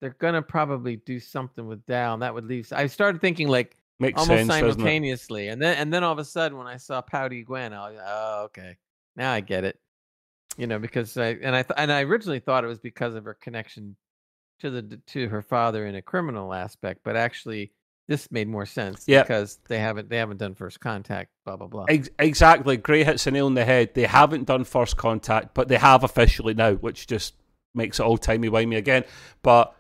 they're 0.01 0.17
gonna 0.19 0.43
probably 0.43 0.97
do 0.97 1.19
something 1.19 1.67
with 1.67 1.85
Dal." 1.87 2.15
And 2.15 2.23
that 2.23 2.35
would 2.35 2.45
leave. 2.45 2.71
I 2.73 2.87
started 2.87 3.21
thinking 3.21 3.49
like 3.49 3.77
makes 3.99 4.21
almost 4.21 4.47
sense, 4.47 4.53
simultaneously, 4.53 5.49
and 5.49 5.61
then 5.61 5.77
and 5.79 5.93
then 5.93 6.05
all 6.05 6.13
of 6.13 6.19
a 6.19 6.25
sudden 6.25 6.59
when 6.59 6.67
I 6.67 6.77
saw 6.77 7.01
Pouty 7.01 7.43
Gwen, 7.43 7.73
I 7.73 7.91
was 7.91 8.01
oh 8.05 8.43
okay, 8.45 8.77
now 9.17 9.33
I 9.33 9.41
get 9.41 9.65
it. 9.65 9.79
You 10.57 10.67
know, 10.67 10.79
because 10.79 11.17
I 11.17 11.29
and 11.31 11.57
I 11.57 11.63
th- 11.63 11.79
and 11.79 11.91
I 11.91 12.03
originally 12.03 12.41
thought 12.41 12.65
it 12.65 12.69
was 12.69 12.81
because 12.81 13.15
of 13.15 13.25
her 13.25 13.35
connection 13.35 13.97
to 14.61 14.71
the 14.71 15.01
to 15.09 15.29
her 15.29 15.43
father 15.43 15.87
in 15.87 15.95
a 15.95 16.03
criminal 16.03 16.53
aspect, 16.53 17.01
but 17.05 17.17
actually 17.17 17.73
this 18.09 18.31
made 18.33 18.49
more 18.49 18.67
sense 18.67 19.05
Yeah. 19.07 19.23
because 19.23 19.59
they 19.69 19.79
haven't 19.79 20.09
they 20.09 20.17
haven't 20.17 20.39
done 20.39 20.55
first 20.55 20.81
contact. 20.81 21.31
Blah 21.45 21.57
blah 21.57 21.67
blah. 21.69 21.85
Ex- 21.89 22.09
exactly. 22.19 22.77
Gray 22.77 23.05
hits 23.05 23.25
the 23.25 23.31
nail 23.31 23.47
on 23.47 23.55
the 23.55 23.65
head. 23.65 23.95
They 23.95 24.05
haven't 24.07 24.47
done 24.47 24.65
first 24.65 24.97
contact, 24.97 25.55
but 25.55 25.69
they 25.69 25.77
have 25.77 26.03
officially 26.05 26.55
now, 26.55 26.73
which 26.75 27.07
just 27.07 27.35
makes 27.75 28.01
it 28.01 28.03
all 28.03 28.19
timey 28.19 28.49
wimey 28.49 28.77
again. 28.77 29.05
But 29.43 29.75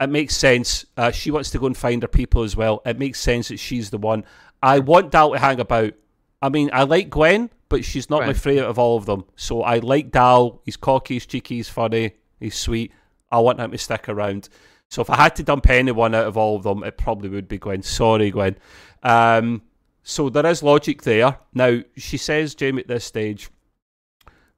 it 0.00 0.10
makes 0.10 0.36
sense. 0.36 0.84
Uh, 0.96 1.10
she 1.10 1.30
wants 1.30 1.50
to 1.50 1.58
go 1.58 1.66
and 1.66 1.76
find 1.76 2.02
her 2.02 2.08
people 2.08 2.42
as 2.42 2.54
well. 2.56 2.82
It 2.84 2.98
makes 2.98 3.18
sense 3.20 3.48
that 3.48 3.58
she's 3.58 3.90
the 3.90 3.98
one. 3.98 4.24
I 4.62 4.78
want 4.80 5.10
Dal 5.10 5.32
to 5.32 5.38
hang 5.38 5.58
about. 5.58 5.94
I 6.40 6.48
mean, 6.48 6.70
I 6.72 6.82
like 6.82 7.08
Gwen, 7.08 7.50
but 7.68 7.84
she's 7.84 8.10
not 8.10 8.26
my 8.26 8.32
favourite 8.32 8.68
of 8.68 8.78
all 8.78 8.96
of 8.96 9.06
them. 9.06 9.24
So 9.36 9.62
I 9.62 9.78
like 9.78 10.10
Dal. 10.10 10.60
He's 10.64 10.76
cocky, 10.76 11.14
he's 11.14 11.26
cheeky, 11.26 11.56
he's 11.56 11.68
funny, 11.68 12.12
he's 12.40 12.56
sweet. 12.56 12.92
I 13.30 13.38
want 13.38 13.60
him 13.60 13.70
to 13.70 13.78
stick 13.78 14.08
around. 14.08 14.48
So 14.92 15.00
if 15.00 15.08
I 15.08 15.16
had 15.16 15.34
to 15.36 15.42
dump 15.42 15.70
anyone 15.70 16.14
out 16.14 16.26
of 16.26 16.36
all 16.36 16.54
of 16.54 16.64
them, 16.64 16.84
it 16.84 16.98
probably 16.98 17.30
would 17.30 17.48
be 17.48 17.56
Gwen. 17.56 17.82
Sorry, 17.82 18.30
Gwen. 18.30 18.56
Um, 19.02 19.62
so 20.02 20.28
there 20.28 20.44
is 20.44 20.62
logic 20.62 21.00
there. 21.00 21.38
Now, 21.54 21.80
she 21.96 22.18
says, 22.18 22.54
Jamie, 22.54 22.82
at 22.82 22.88
this 22.88 23.06
stage, 23.06 23.48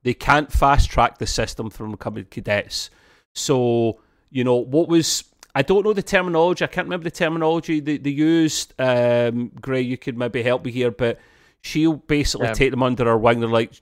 they 0.02 0.12
can't 0.12 0.50
fast 0.50 0.90
track 0.90 1.18
the 1.18 1.26
system 1.28 1.70
from 1.70 1.92
becoming 1.92 2.24
cadets. 2.24 2.90
So, 3.32 4.00
you 4.30 4.42
know, 4.42 4.56
what 4.56 4.88
was. 4.88 5.22
I 5.54 5.62
don't 5.62 5.84
know 5.84 5.92
the 5.92 6.02
terminology. 6.02 6.64
I 6.64 6.66
can't 6.66 6.86
remember 6.86 7.04
the 7.04 7.12
terminology 7.12 7.78
they, 7.78 7.98
they 7.98 8.10
used. 8.10 8.74
Um, 8.76 9.52
Gray, 9.60 9.82
you 9.82 9.96
could 9.96 10.18
maybe 10.18 10.42
help 10.42 10.64
me 10.64 10.72
here, 10.72 10.90
but 10.90 11.20
she'll 11.60 11.94
basically 11.94 12.52
take 12.54 12.72
them 12.72 12.82
under 12.82 13.04
her 13.04 13.16
wing. 13.16 13.38
They're 13.38 13.48
like, 13.48 13.70
Do 13.70 13.78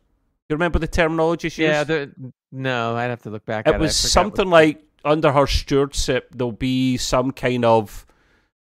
you 0.51 0.57
remember 0.57 0.79
the 0.81 0.87
terminology 0.87 1.49
she 1.49 1.63
Yeah, 1.63 1.85
used? 1.89 2.13
no, 2.53 2.95
I'd 2.95 3.05
have 3.05 3.23
to 3.23 3.31
look 3.31 3.47
back. 3.47 3.67
at 3.67 3.75
it 3.75 3.81
was 3.81 3.99
I 4.05 4.09
forgot 4.09 4.13
something 4.13 4.51
like 4.51 4.85
under 5.05 5.33
her 5.33 5.47
stewardship 5.47 6.29
there'll 6.35 6.53
be 6.53 6.97
some 6.97 7.31
kind 7.33 7.65
of 7.65 8.07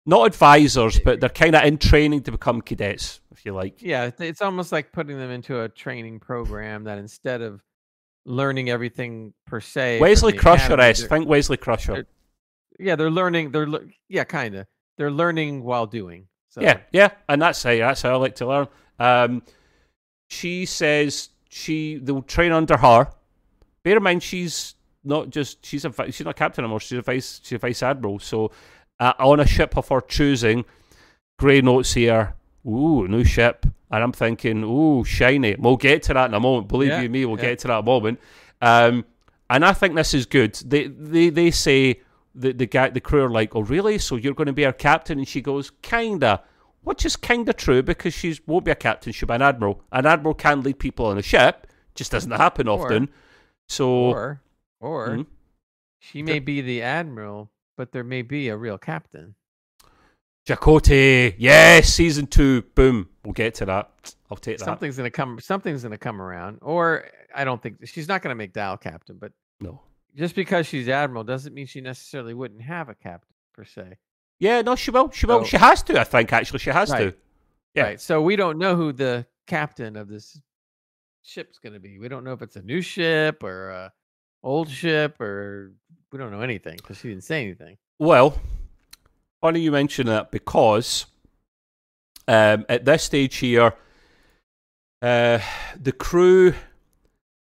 not 0.05 0.27
advisors 0.27 0.99
but 0.99 1.19
they're 1.19 1.29
kind 1.29 1.55
of 1.55 1.63
in 1.63 1.77
training 1.77 2.21
to 2.23 2.31
become 2.31 2.61
cadets 2.61 3.21
if 3.31 3.45
you 3.45 3.53
like 3.53 3.81
Yeah, 3.81 4.05
it's- 4.07 4.41
almost 4.41 4.71
like 4.71 4.91
putting 4.91 5.17
them 5.17 5.31
into 5.31 5.61
a 5.61 5.69
training 5.69 6.19
program 6.19 6.83
that 6.85 6.97
instead 6.97 7.41
of 7.41 7.61
learning 8.25 8.69
everything 8.69 9.33
per 9.45 9.59
se. 9.59 9.99
wesley 9.99 10.33
crusher 10.33 10.73
academy, 10.73 11.07
think 11.07 11.27
wesley 11.27 11.57
crusher 11.57 11.93
they're- 11.93 12.07
Yeah, 12.79 12.95
they're 12.95 13.11
learning. 13.11 13.51
They're 13.51 13.67
yeah, 14.09 14.23
kind 14.23 14.55
of. 14.55 14.65
They're 14.97 15.11
learning 15.11 15.63
while 15.63 15.85
doing. 15.87 16.27
So, 16.49 16.61
yeah 16.61 16.81
yeah 16.91 17.09
and 17.27 17.41
that's 17.41 17.63
how 17.63 17.75
that's 17.75 18.01
how 18.03 18.11
i 18.11 18.15
like 18.15 18.35
to 18.35 18.45
learn 18.45 18.67
um 18.99 19.41
she 20.29 20.65
says 20.67 21.29
she 21.49 21.97
they'll 21.97 22.21
train 22.21 22.51
under 22.51 22.77
her 22.77 23.07
bear 23.83 23.97
in 23.97 24.03
mind 24.03 24.21
she's 24.21 24.75
not 25.03 25.29
just 25.29 25.65
she's 25.65 25.85
a 25.85 25.93
she's 26.11 26.25
not 26.25 26.31
a 26.31 26.33
captain 26.33 26.63
anymore 26.63 26.79
she's 26.79 26.97
a 26.97 27.01
vice 27.01 27.39
she's 27.43 27.55
a 27.55 27.57
vice 27.59 27.83
admiral. 27.83 28.19
So 28.19 28.51
uh, 28.99 29.13
on 29.19 29.39
a 29.39 29.45
ship 29.47 29.75
of 29.77 29.87
her 29.89 30.01
choosing 30.01 30.65
Gray 31.39 31.61
notes 31.61 31.93
here. 31.93 32.35
Ooh 32.65 33.07
new 33.07 33.23
ship. 33.23 33.65
And 33.91 34.01
i'm 34.03 34.11
thinking 34.11 34.63
ooh 34.63 35.03
shiny. 35.03 35.55
We'll 35.57 35.77
get 35.77 36.03
to 36.03 36.13
that 36.13 36.29
in 36.29 36.33
a 36.33 36.39
moment. 36.39 36.67
Believe 36.67 36.89
Yeah, 36.89 37.01
you 37.01 37.09
me 37.09 37.25
we'll 37.25 37.37
yeah. 37.37 37.49
get 37.49 37.59
to 37.59 37.67
that 37.67 37.83
moment. 37.85 38.19
Um 38.61 39.05
and 39.49 39.65
i 39.65 39.73
think 39.73 39.95
this 39.95 40.13
is 40.13 40.25
good. 40.25 40.55
They 40.55 40.87
they 40.87 41.29
they 41.29 41.51
say 41.51 42.01
the 42.33 42.53
the 42.53 42.65
guy 42.65 42.89
the 42.89 43.01
crew 43.01 43.23
are 43.23 43.29
like 43.29 43.55
oh 43.55 43.61
really? 43.61 43.97
So 43.97 44.15
you're 44.15 44.33
going 44.33 44.47
to 44.47 44.53
be 44.53 44.65
our 44.65 44.73
captain? 44.73 45.19
And 45.19 45.27
she 45.27 45.41
goes 45.41 45.69
kinda. 45.81 46.41
Which 46.81 47.05
is 47.05 47.15
kinda 47.15 47.53
true 47.53 47.81
because 47.83 48.13
she 48.13 48.39
won't 48.47 48.65
be 48.65 48.71
a 48.71 48.75
captain 48.75 49.11
she'll 49.13 49.27
be 49.27 49.33
an 49.35 49.41
admiral. 49.41 49.81
An 49.91 50.05
admiral 50.05 50.33
can 50.33 50.61
lead 50.61 50.79
people 50.79 51.05
on 51.07 51.17
a 51.17 51.21
ship 51.21 51.67
just 51.95 52.11
doesn't 52.11 52.31
happen 52.31 52.67
Or- 52.67 52.85
often. 52.85 53.09
So 53.67 53.89
Or, 53.89 54.41
or 54.83 55.07
Mhm. 55.09 55.25
she 55.99 56.21
may 56.21 56.39
be 56.39 56.61
the 56.61 56.81
admiral, 56.81 57.51
but 57.77 57.91
there 57.93 58.03
may 58.03 58.21
be 58.21 58.49
a 58.49 58.57
real 58.57 58.77
captain. 58.77 59.35
Chakotay, 60.47 61.35
yes, 61.37 61.87
season 61.93 62.27
two, 62.27 62.63
boom. 62.75 63.09
We'll 63.23 63.31
get 63.33 63.55
to 63.55 63.65
that. 63.65 64.15
I'll 64.29 64.35
take 64.37 64.57
that. 64.57 64.65
Something's 64.65 64.97
gonna 64.97 65.09
come. 65.09 65.39
Something's 65.39 65.83
gonna 65.83 65.97
come 65.97 66.21
around. 66.21 66.59
Or 66.61 67.05
I 67.33 67.45
don't 67.45 67.61
think 67.61 67.77
she's 67.87 68.09
not 68.09 68.21
gonna 68.21 68.35
make 68.35 68.51
Dal 68.51 68.77
captain, 68.77 69.17
but 69.17 69.31
No. 69.61 69.81
just 70.15 70.35
because 70.35 70.67
she's 70.67 70.89
admiral 70.89 71.23
doesn't 71.23 71.53
mean 71.53 71.65
she 71.65 71.79
necessarily 71.79 72.33
wouldn't 72.33 72.61
have 72.61 72.89
a 72.89 72.95
captain 72.95 73.33
per 73.53 73.63
se. 73.63 73.97
Yeah, 74.39 74.61
no, 74.61 74.75
she 74.75 74.91
will. 74.91 75.09
She 75.11 75.25
will. 75.25 75.41
So- 75.41 75.45
she 75.45 75.57
has 75.57 75.81
to. 75.83 75.97
I 75.99 76.03
think 76.03 76.33
actually, 76.33 76.59
she 76.59 76.71
has 76.71 76.89
Right. 76.91 77.11
to. 77.11 77.17
Yeah. 77.75 77.83
Right. 77.83 78.01
So 78.01 78.21
we 78.21 78.35
don't 78.35 78.57
know 78.57 78.75
who 78.75 78.91
the 78.91 79.25
captain 79.47 79.95
of 79.95 80.09
this 80.09 80.41
ship's 81.21 81.57
going 81.59 81.73
to 81.73 81.79
be. 81.79 81.97
We 81.99 82.09
don't 82.09 82.25
know 82.25 82.33
if 82.33 82.41
it's 82.41 82.57
a 82.57 82.61
new 82.61 82.81
ship 82.81 83.43
or 83.43 83.69
a 83.69 83.93
old 84.43 84.69
ship 84.69 85.19
or 85.21 85.71
we 86.11 86.19
don't 86.19 86.31
know 86.31 86.41
anything 86.41 86.75
because 86.77 86.97
she 86.97 87.09
didn't 87.09 87.23
say 87.23 87.43
anything. 87.43 87.77
Well, 87.99 88.39
funny 89.41 89.61
you 89.61 89.71
mention 89.71 90.07
that 90.07 90.31
because 90.31 91.05
um, 92.27 92.65
at 92.69 92.85
this 92.85 93.03
stage 93.03 93.37
here, 93.37 93.73
uh, 95.01 95.39
the 95.81 95.91
crew. 95.91 96.53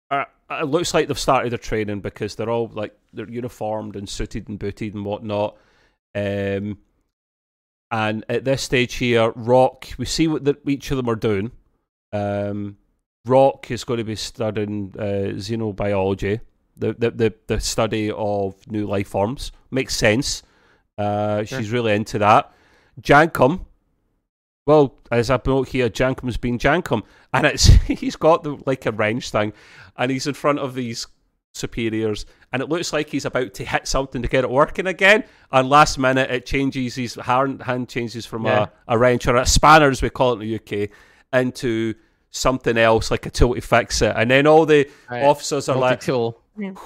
Are, 0.09 0.27
it 0.49 0.65
looks 0.65 0.93
like 0.93 1.07
they've 1.07 1.19
started 1.19 1.51
their 1.51 1.57
training 1.57 2.01
because 2.01 2.35
they're 2.35 2.49
all 2.49 2.69
like 2.73 2.95
they're 3.11 3.29
uniformed 3.29 3.95
and 3.95 4.07
suited 4.07 4.47
and 4.47 4.59
booted 4.59 4.93
and 4.93 5.05
whatnot. 5.05 5.57
Um, 6.15 6.77
and 7.91 8.25
at 8.29 8.43
this 8.43 8.63
stage 8.63 8.95
here, 8.95 9.31
Rock, 9.35 9.87
we 9.97 10.05
see 10.05 10.27
what 10.27 10.43
the, 10.43 10.57
each 10.65 10.89
of 10.91 10.97
them 10.97 11.09
are 11.09 11.15
doing. 11.15 11.51
Um, 12.11 12.77
Rock 13.25 13.69
is 13.71 13.83
going 13.83 13.99
to 13.99 14.03
be 14.03 14.15
studying 14.15 14.93
uh, 14.97 15.35
xenobiology, 15.35 16.39
the, 16.77 16.93
the, 16.93 17.11
the, 17.11 17.33
the 17.47 17.59
study 17.59 18.11
of 18.11 18.55
new 18.69 18.85
life 18.85 19.07
forms. 19.09 19.51
Makes 19.71 19.95
sense. 19.95 20.43
Uh, 20.97 21.43
Sure. 21.43 21.59
She's 21.59 21.71
really 21.71 21.93
into 21.93 22.19
that. 22.19 22.51
Jankom, 23.01 23.65
well, 24.65 24.95
as 25.11 25.29
I 25.29 25.39
note 25.45 25.69
here, 25.69 25.89
Jankom's 25.89 26.37
been 26.37 26.57
Jankom, 26.57 27.03
and 27.33 27.45
it's 27.45 27.65
he's 27.87 28.15
got 28.15 28.43
the 28.43 28.57
like 28.65 28.85
a 28.85 28.91
wrench 28.91 29.29
thing, 29.31 29.53
and 29.97 30.11
he's 30.11 30.27
in 30.27 30.33
front 30.35 30.59
of 30.59 30.73
these 30.75 31.07
superiors, 31.55 32.25
and 32.51 32.61
it 32.61 32.69
looks 32.69 32.93
like 32.93 33.09
he's 33.09 33.25
about 33.25 33.53
to 33.55 33.65
hit 33.65 33.87
something 33.87 34.21
to 34.21 34.27
get 34.27 34.43
it 34.43 34.49
working 34.49 34.87
again. 34.87 35.23
And 35.51 35.69
last 35.69 35.97
minute, 35.99 36.31
it 36.31 36.45
changes. 36.45 36.95
His 36.95 37.15
hand 37.15 37.61
hand 37.63 37.89
changes 37.89 38.25
from 38.25 38.45
Yeah. 38.45 38.67
a, 38.87 38.93
a 38.95 38.97
wrench 38.97 39.27
or 39.27 39.35
a 39.35 39.45
spanner, 39.45 39.89
as 39.89 40.01
we 40.01 40.09
call 40.09 40.33
it 40.33 40.41
in 40.41 40.47
the 40.47 40.83
UK, 40.83 40.89
into 41.33 41.95
something 42.29 42.77
else 42.77 43.11
like 43.11 43.25
a 43.25 43.29
tool 43.29 43.55
to 43.55 43.61
fix 43.61 44.01
it. 44.01 44.13
And 44.15 44.31
then 44.31 44.47
all 44.47 44.65
the 44.65 44.89
Right. 45.09 45.23
officers 45.23 45.67
are 45.69 45.77
like, 45.77 46.01
Multi-tool. 46.55 46.81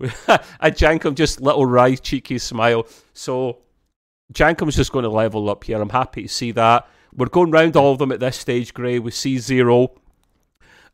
and 0.60 0.74
Jankom 0.74 1.14
just 1.14 1.40
little 1.40 1.66
wry, 1.66 1.94
cheeky 1.96 2.38
smile. 2.38 2.86
So 3.14 3.58
Jankom's 4.32 4.76
just 4.76 4.92
going 4.92 5.02
to 5.04 5.08
level 5.08 5.50
up 5.50 5.64
here. 5.64 5.80
I'm 5.80 5.88
happy 5.88 6.22
to 6.22 6.28
see 6.28 6.52
that. 6.52 6.88
We're 7.14 7.26
going 7.26 7.50
round 7.50 7.76
all 7.76 7.92
of 7.92 7.98
them 7.98 8.12
at 8.12 8.20
this 8.20 8.36
stage, 8.36 8.74
Gray. 8.74 8.98
We 8.98 9.10
see 9.10 9.38
Zero. 9.38 9.92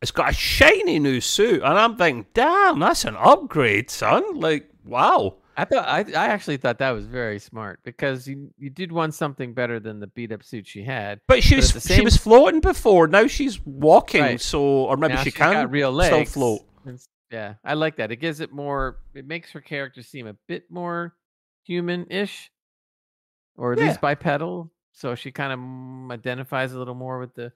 It's 0.01 0.11
got 0.11 0.31
a 0.31 0.35
shiny 0.35 0.99
new 0.99 1.21
suit, 1.21 1.63
and 1.63 1.79
I'm 1.79 1.97
thinking, 1.97 2.27
damn, 2.35 2.79
that's 2.79 3.05
an 3.05 3.17
upgrade, 3.17 3.91
son. 3.91 4.39
Like, 4.39 4.69
wow. 4.85 5.37
I 5.57 5.65
thought 5.65 5.87
I, 5.87 6.01
I 6.01 6.27
actually 6.29 6.57
thought 6.57 6.79
that 6.79 6.91
was 6.91 7.07
very 7.07 7.39
smart 7.39 7.79
because 7.85 8.27
you 8.27 8.51
you 8.59 8.71
did 8.71 8.91
want 8.91 9.15
something 9.15 9.55
better 9.55 9.79
than 9.79 10.01
the 10.01 10.09
beat 10.09 10.33
up 10.33 10.43
suit 10.43 10.67
she 10.67 10.83
had. 10.83 11.21
But 11.29 11.45
she 11.45 11.55
But 11.55 11.57
was 11.57 11.77
at 11.77 11.83
the 11.85 11.95
she 11.95 12.01
was 12.03 12.17
floating 12.17 12.61
before. 12.61 13.07
Now 13.07 13.29
she's 13.29 13.65
walking, 13.65 14.21
Right. 14.23 14.41
so 14.41 14.61
or 14.63 14.97
maybe 14.97 15.15
Now 15.15 15.21
she 15.21 15.31
she's 15.31 15.35
can 15.35 15.53
got 15.53 15.71
real 15.71 15.91
still 16.03 16.19
legs. 16.19 16.33
float. 16.33 16.61
Yeah, 17.35 17.55
I 17.65 17.75
like 17.75 17.97
that. 17.97 18.13
It 18.13 18.17
gives 18.17 18.39
it 18.39 18.53
more. 18.53 18.99
It 19.13 19.27
makes 19.27 19.51
her 19.53 19.61
character 19.61 20.03
seem 20.03 20.29
a 20.29 20.35
bit 20.47 20.71
more 20.71 21.17
human-ish, 21.65 22.51
or 23.57 23.73
at 23.73 23.79
Yeah. 23.81 23.87
least 23.89 24.01
bipedal. 24.01 24.71
So 24.93 25.17
she 25.17 25.33
kind 25.33 25.53
of 25.53 26.13
identifies 26.13 26.73
a 26.75 26.79
little 26.79 26.95
more 26.95 27.19
with 27.19 27.35
the 27.35 27.53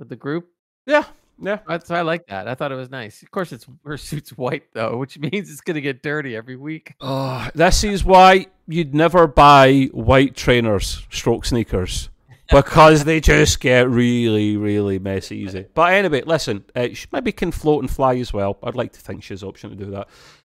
with 0.00 0.08
the 0.08 0.16
group. 0.16 0.48
Yeah, 0.86 1.04
yeah. 1.40 1.60
So 1.84 1.94
I 1.94 2.02
like 2.02 2.26
that. 2.26 2.48
I 2.48 2.56
thought 2.56 2.72
it 2.72 2.74
was 2.74 2.90
nice. 2.90 3.22
Of 3.22 3.30
course, 3.30 3.52
it's 3.52 3.66
her 3.84 3.96
suit's 3.96 4.30
white 4.36 4.64
though, 4.72 4.96
which 4.96 5.16
means 5.26 5.48
it's 5.48 5.60
gonna 5.60 5.80
get 5.80 6.02
dirty 6.02 6.34
every 6.34 6.56
week. 6.56 6.94
Oh, 7.00 7.48
this 7.54 7.84
is 7.84 8.04
why 8.04 8.46
you'd 8.66 8.94
never 8.94 9.28
buy 9.28 9.90
white 9.92 10.34
trainers, 10.34 11.06
stroke 11.10 11.44
sneakers. 11.44 12.10
because 12.62 13.04
they 13.04 13.20
just 13.20 13.60
get 13.60 13.88
really, 13.88 14.56
really 14.56 14.98
messy 14.98 15.38
easy. 15.38 15.66
But 15.74 15.92
anyway, 15.94 16.22
listen, 16.22 16.64
uh, 16.74 16.88
she 16.92 17.06
maybe 17.12 17.32
can 17.32 17.52
float 17.52 17.82
and 17.82 17.90
fly 17.90 18.16
as 18.16 18.32
well. 18.32 18.58
I'd 18.62 18.74
like 18.76 18.92
to 18.92 19.00
think 19.00 19.22
she 19.22 19.34
has 19.34 19.42
option 19.42 19.70
to 19.70 19.76
do 19.76 19.90
that. 19.92 20.08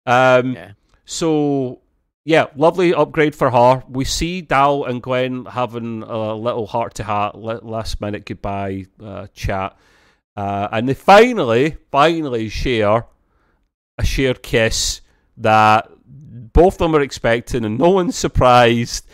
Um, 0.07 0.55
Yeah. 0.55 0.73
So 1.05 1.81
yeah, 2.27 2.47
lovely 2.57 2.93
upgrade 2.93 3.37
for 3.37 3.51
her. 3.51 3.85
We 3.89 4.05
see 4.05 4.41
Dal 4.41 4.85
and 4.85 5.01
Gwen 5.01 5.45
having 5.45 6.03
a 6.03 6.35
little 6.35 6.67
heart 6.67 6.95
to 6.95 7.05
heart, 7.05 7.37
last 7.37 8.01
minute 8.01 8.27
goodbye 8.27 8.87
uh, 9.01 9.29
chat, 9.33 9.79
uh, 10.37 10.67
and 10.73 10.89
they 10.89 10.95
finally, 10.95 11.77
finally 11.93 12.49
share 12.49 13.05
a 13.97 14.05
shared 14.05 14.43
kiss 14.43 15.03
that 15.37 15.89
both 16.05 16.75
of 16.75 16.79
them 16.79 16.97
are 16.97 17.01
expecting, 17.01 17.65
and 17.65 17.79
no 17.79 17.91
one's 17.91 18.17
surprised. 18.17 19.09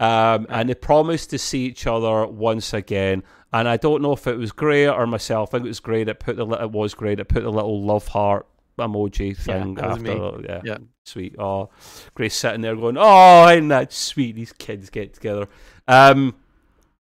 Um, 0.00 0.46
and 0.48 0.68
they 0.68 0.74
promised 0.74 1.30
to 1.30 1.38
see 1.38 1.64
each 1.66 1.86
other 1.86 2.26
once 2.26 2.72
again. 2.72 3.22
And 3.52 3.68
I 3.68 3.76
don't 3.76 4.02
know 4.02 4.12
if 4.12 4.26
it 4.26 4.36
was 4.36 4.52
Gray 4.52 4.86
or 4.88 5.06
myself. 5.06 5.50
I 5.50 5.58
think 5.58 5.64
it 5.66 5.68
was 5.68 5.80
Gray 5.80 6.04
that 6.04 6.20
put 6.20 6.36
the 6.36 6.46
it 6.46 6.70
was 6.70 6.94
Gray 6.94 7.14
that 7.14 7.24
put 7.28 7.42
the 7.42 7.50
little 7.50 7.82
love 7.82 8.06
heart 8.08 8.46
emoji 8.78 9.36
thing 9.36 9.74
was 9.74 9.82
after. 9.84 10.40
Yeah, 10.44 10.60
Yeah. 10.64 10.78
sweet. 11.04 11.34
Oh, 11.38 11.70
Gray's 12.14 12.34
sitting 12.34 12.60
there 12.60 12.76
going, 12.76 12.96
"Oh, 12.98 13.48
isn't 13.48 13.68
that 13.68 13.92
sweet? 13.92 14.36
These 14.36 14.52
kids 14.52 14.90
get 14.90 15.14
together." 15.14 15.48
Um, 15.88 16.36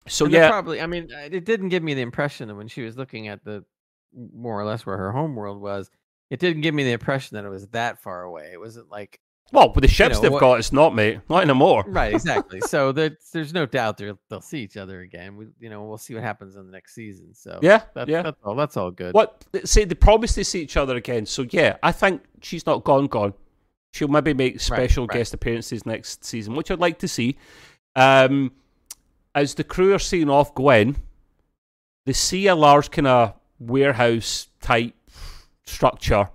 so 0.07 0.25
And 0.25 0.33
yeah, 0.33 0.49
probably. 0.49 0.79
I 0.79 0.87
mean, 0.87 1.09
it 1.11 1.43
didn't 1.45 1.69
give 1.69 1.83
me 1.83 1.95
the 1.95 2.01
impression 2.01 2.47
that 2.47 2.55
when 2.55 2.67
she 2.67 2.83
was 2.83 2.95
looking 2.95 3.27
at 3.27 3.43
the 3.43 3.65
more 4.13 4.57
or 4.57 4.63
less 4.63 4.85
where 4.85 4.97
her 4.97 5.11
home 5.11 5.35
world 5.35 5.59
was, 5.59 5.89
it 6.29 6.39
didn't 6.39 6.61
give 6.61 6.73
me 6.73 6.83
the 6.83 6.93
impression 6.93 7.35
that 7.35 7.43
it 7.43 7.49
was 7.49 7.67
that 7.69 8.01
far 8.01 8.23
away. 8.23 8.51
It 8.53 8.59
wasn't 8.59 8.89
like 8.89 9.19
well, 9.51 9.71
with 9.73 9.83
the 9.83 9.87
ships 9.87 10.15
know, 10.15 10.21
they've 10.21 10.31
what- 10.31 10.39
got, 10.39 10.59
it's 10.59 10.71
not, 10.73 10.95
mate. 10.95 11.19
Not 11.29 11.43
anymore. 11.43 11.83
right, 11.87 12.13
exactly. 12.13 12.61
so 12.61 12.91
there's 12.93 13.13
there's 13.31 13.53
no 13.53 13.65
doubt 13.65 13.97
they'll 13.97 14.19
they'll 14.29 14.41
see 14.41 14.59
each 14.59 14.75
other 14.77 15.01
again. 15.01 15.37
We, 15.37 15.47
you 15.59 15.69
know, 15.69 15.83
we'll 15.83 15.97
see 15.97 16.13
what 16.15 16.23
happens 16.23 16.55
in 16.55 16.65
the 16.65 16.71
next 16.71 16.95
season. 16.95 17.33
So 17.33 17.59
Yeah, 17.61 17.83
that's, 17.93 18.09
yeah. 18.09 18.23
that's 18.23 18.37
all. 18.43 18.55
That's 18.55 18.75
all 18.77 18.91
good. 18.91 19.13
What 19.13 19.45
say 19.63 19.85
they 19.85 19.95
promise 19.95 20.33
to 20.35 20.43
see 20.43 20.61
each 20.61 20.77
other 20.77 20.95
again? 20.95 21.25
So 21.25 21.45
yeah, 21.51 21.77
I 21.83 21.91
think 21.91 22.23
she's 22.41 22.65
not 22.65 22.83
gone. 22.83 23.07
Gone. 23.07 23.33
She'll 23.93 24.07
maybe 24.09 24.33
make 24.33 24.59
special 24.59 25.05
right. 25.07 25.19
guest 25.19 25.33
appearances 25.33 25.85
next 25.85 26.25
season, 26.25 26.55
which 26.55 26.69
I'd 26.69 26.79
like 26.79 26.99
to 26.99 27.07
see. 27.07 27.37
Um, 27.95 28.51
as 29.33 29.53
the 29.53 29.63
crew 29.63 29.93
are 29.93 29.99
seeing 29.99 30.29
off 30.29 30.53
Gwen, 30.53 30.97
they 32.05 32.13
see 32.13 32.47
a 32.47 32.55
large 32.55 32.91
kind 32.91 33.07
of 33.07 33.33
warehouse 33.59 34.47
type 34.59 34.93
structure 35.65 36.29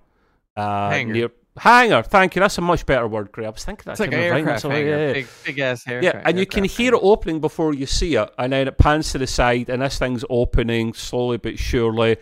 uh, 0.56 1.02
near 1.06 1.30
hangar. 1.60 2.02
Thank 2.02 2.36
you. 2.36 2.40
That's 2.40 2.58
a 2.58 2.60
much 2.60 2.84
better 2.86 3.06
word, 3.06 3.32
Gray. 3.32 3.46
I 3.46 3.50
was 3.50 3.64
thinking 3.64 3.84
that. 3.86 3.92
It's 3.92 4.00
like 4.00 4.12
an 4.12 4.18
kind 4.18 4.24
of 4.24 4.30
right, 4.30 4.38
aircraft 4.38 4.62
that's 4.62 4.74
hangar, 4.74 4.90
yeah, 4.90 5.06
yeah. 5.06 5.12
big 5.12 5.26
big 5.44 5.58
ass 5.58 5.86
aircraft. 5.86 6.16
Yeah, 6.16 6.22
and 6.24 6.38
you 6.38 6.46
can 6.46 6.64
aircraft 6.64 6.76
hear 6.78 6.92
hangar. 6.92 7.04
it 7.04 7.08
opening 7.08 7.40
before 7.40 7.74
you 7.74 7.86
see 7.86 8.16
it, 8.16 8.30
and 8.38 8.52
then 8.52 8.68
it 8.68 8.78
pans 8.78 9.12
to 9.12 9.18
the 9.18 9.26
side, 9.26 9.68
and 9.68 9.82
this 9.82 9.98
thing's 9.98 10.24
opening 10.30 10.92
slowly 10.94 11.36
but 11.36 11.58
surely, 11.58 12.16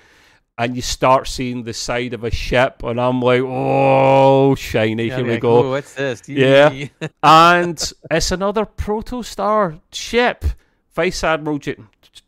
and 0.59 0.74
you 0.74 0.82
start 0.82 1.28
seeing 1.28 1.62
the 1.62 1.72
side 1.72 2.14
of 2.14 2.24
a 2.24 2.30
ship, 2.30 2.82
and 2.82 3.01
I'm 3.01 3.20
like, 3.22 3.43
oh, 3.45 4.57
shiny, 4.57 5.07
Yeah, 5.07 5.16
here 5.16 5.24
we 5.24 5.30
like, 5.32 5.41
go. 5.41 5.70
What's 5.70 5.95
this? 5.95 6.28
Yeah. 6.28 6.86
And 7.22 7.93
it's 8.11 8.32
another 8.32 8.66
Protostar 8.66 9.80
ship. 9.93 10.45
Vice 10.93 11.22
Admiral 11.22 11.59
J- 11.59 11.76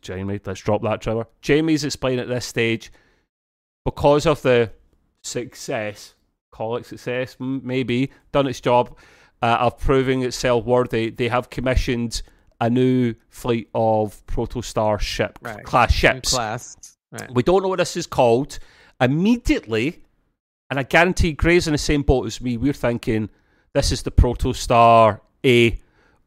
Jamie, 0.01 0.39
let's 0.45 0.61
drop 0.61 0.81
that, 0.83 1.01
Trevor. 1.01 1.27
Jamie's 1.41 1.83
explaining 1.83 2.21
at 2.21 2.29
this 2.29 2.45
stage 2.45 2.89
because 3.83 4.25
of 4.25 4.41
the 4.43 4.71
success, 5.23 6.15
call 6.51 6.75
it 6.77 6.85
success, 6.85 7.35
maybe, 7.39 8.11
done 8.31 8.47
its 8.47 8.59
job 8.61 8.95
uh, 9.41 9.57
of 9.61 9.77
proving 9.79 10.21
itself 10.23 10.65
worthy, 10.65 11.09
they 11.09 11.27
have 11.29 11.49
commissioned 11.49 12.21
a 12.59 12.69
new 12.69 13.15
fleet 13.29 13.69
of 13.73 14.23
Protostar 14.27 14.99
ship 14.99 15.39
Right. 15.41 15.63
class 15.63 15.91
New 15.91 15.97
ships. 15.97 16.33
class. 16.33 16.97
Right. 17.11 17.33
We 17.33 17.41
don't 17.43 17.63
know 17.63 17.69
what 17.69 17.79
this 17.79 17.97
is 17.97 18.05
called. 18.05 18.59
Immediately, 18.99 20.01
and 20.69 20.79
I 20.79 20.83
guarantee 20.83 21.33
Gray's 21.33 21.67
in 21.67 21.73
the 21.73 21.77
same 21.77 22.03
boat 22.03 22.27
as 22.27 22.39
me, 22.39 22.55
we're 22.57 22.71
thinking 22.73 23.29
this 23.73 23.91
is 23.91 24.03
the 24.03 24.11
Protostar 24.11 25.19
A 25.45 25.79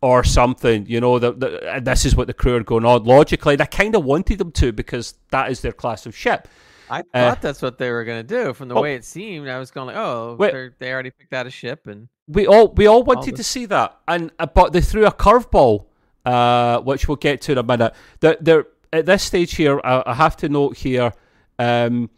or 0.03 0.23
something, 0.25 0.85
you 0.87 1.01
know, 1.01 1.19
that 1.19 1.41
the, 1.41 1.81
this 1.83 2.05
is 2.05 2.15
what 2.15 2.27
the 2.27 2.35
crew 2.35 2.57
are 2.57 2.63
going 2.63 2.85
on. 2.85 3.05
Logically, 3.05 3.55
and 3.55 3.63
I 3.63 3.67
kind 3.67 3.95
of 3.95 4.05
wanted 4.05 4.39
them 4.39 4.53
to 4.53 4.73
because 4.73 5.15
that 5.31 5.51
is 5.51 5.61
their 5.63 5.73
class 5.73 6.05
of 6.05 6.15
ship. 6.17 6.47
I 6.95 7.19
Uh, 7.19 7.31
thought 7.31 7.43
that's 7.43 7.63
what 7.63 7.79
they 7.79 7.91
were 7.91 8.05
going 8.05 8.27
to 8.27 8.35
do. 8.45 8.53
From 8.55 8.69
the 8.69 8.75
oh. 8.75 8.83
way 8.83 8.95
it 8.95 9.05
seemed, 9.05 9.49
I 9.49 9.59
was 9.59 9.71
going 9.71 9.89
like, 9.89 9.97
oh, 9.97 10.37
they're, 10.39 10.75
already 10.83 11.11
picked 11.11 11.33
out 11.33 11.47
a 11.47 11.51
ship, 11.51 11.87
and 11.87 12.09
We 12.29 12.47
all 12.47 12.69
we 12.69 12.87
all 12.87 13.03
wanted 13.03 13.35
the- 13.35 13.39
to 13.39 13.45
see 13.45 13.67
that, 13.67 13.99
and 14.07 14.31
uh, 14.39 14.47
but 14.47 14.73
they 14.73 14.81
threw 14.81 15.07
a 15.07 15.13
curveball, 15.13 15.87
uh, 16.25 16.81
which 16.81 17.09
we'll 17.09 17.17
get 17.17 17.41
to 17.43 17.53
in 17.53 17.59
a 17.59 17.63
minute. 17.63 17.95
They're, 18.21 18.37
they're 18.41 18.67
at 18.93 19.07
this 19.07 19.23
stage 19.23 19.55
here. 19.57 19.81
I, 19.85 20.03
I 20.07 20.15
have 20.15 20.37
to 20.39 20.49
note 20.49 20.77
here. 20.77 21.13
Um, 21.59 22.11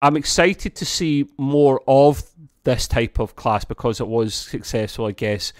I'm 0.00 0.16
excited 0.16 0.74
to 0.76 0.84
see 0.84 1.26
more 1.38 1.80
of 1.86 2.22
this 2.64 2.88
type 2.88 3.18
of 3.18 3.36
class 3.36 3.64
because 3.64 4.00
it 4.00 4.08
was 4.08 4.34
successful, 4.34 5.06
I 5.06 5.12
guess. 5.12 5.52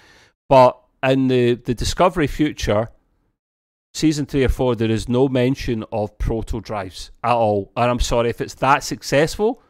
But 0.48 0.78
in 1.02 1.28
the 1.28 1.54
the 1.54 1.74
Discovery 1.74 2.26
future, 2.26 2.88
season 3.94 4.26
three 4.26 4.44
or 4.44 4.48
four, 4.48 4.74
there 4.74 4.90
is 4.90 5.08
no 5.08 5.28
mention 5.28 5.84
of 5.92 6.16
proto 6.18 6.60
drives 6.60 7.10
at 7.22 7.32
all. 7.32 7.72
And 7.76 7.90
I'm 7.90 8.00
sorry 8.00 8.30
if 8.30 8.40
it's 8.40 8.54
that 8.54 8.82
successful 8.82 9.62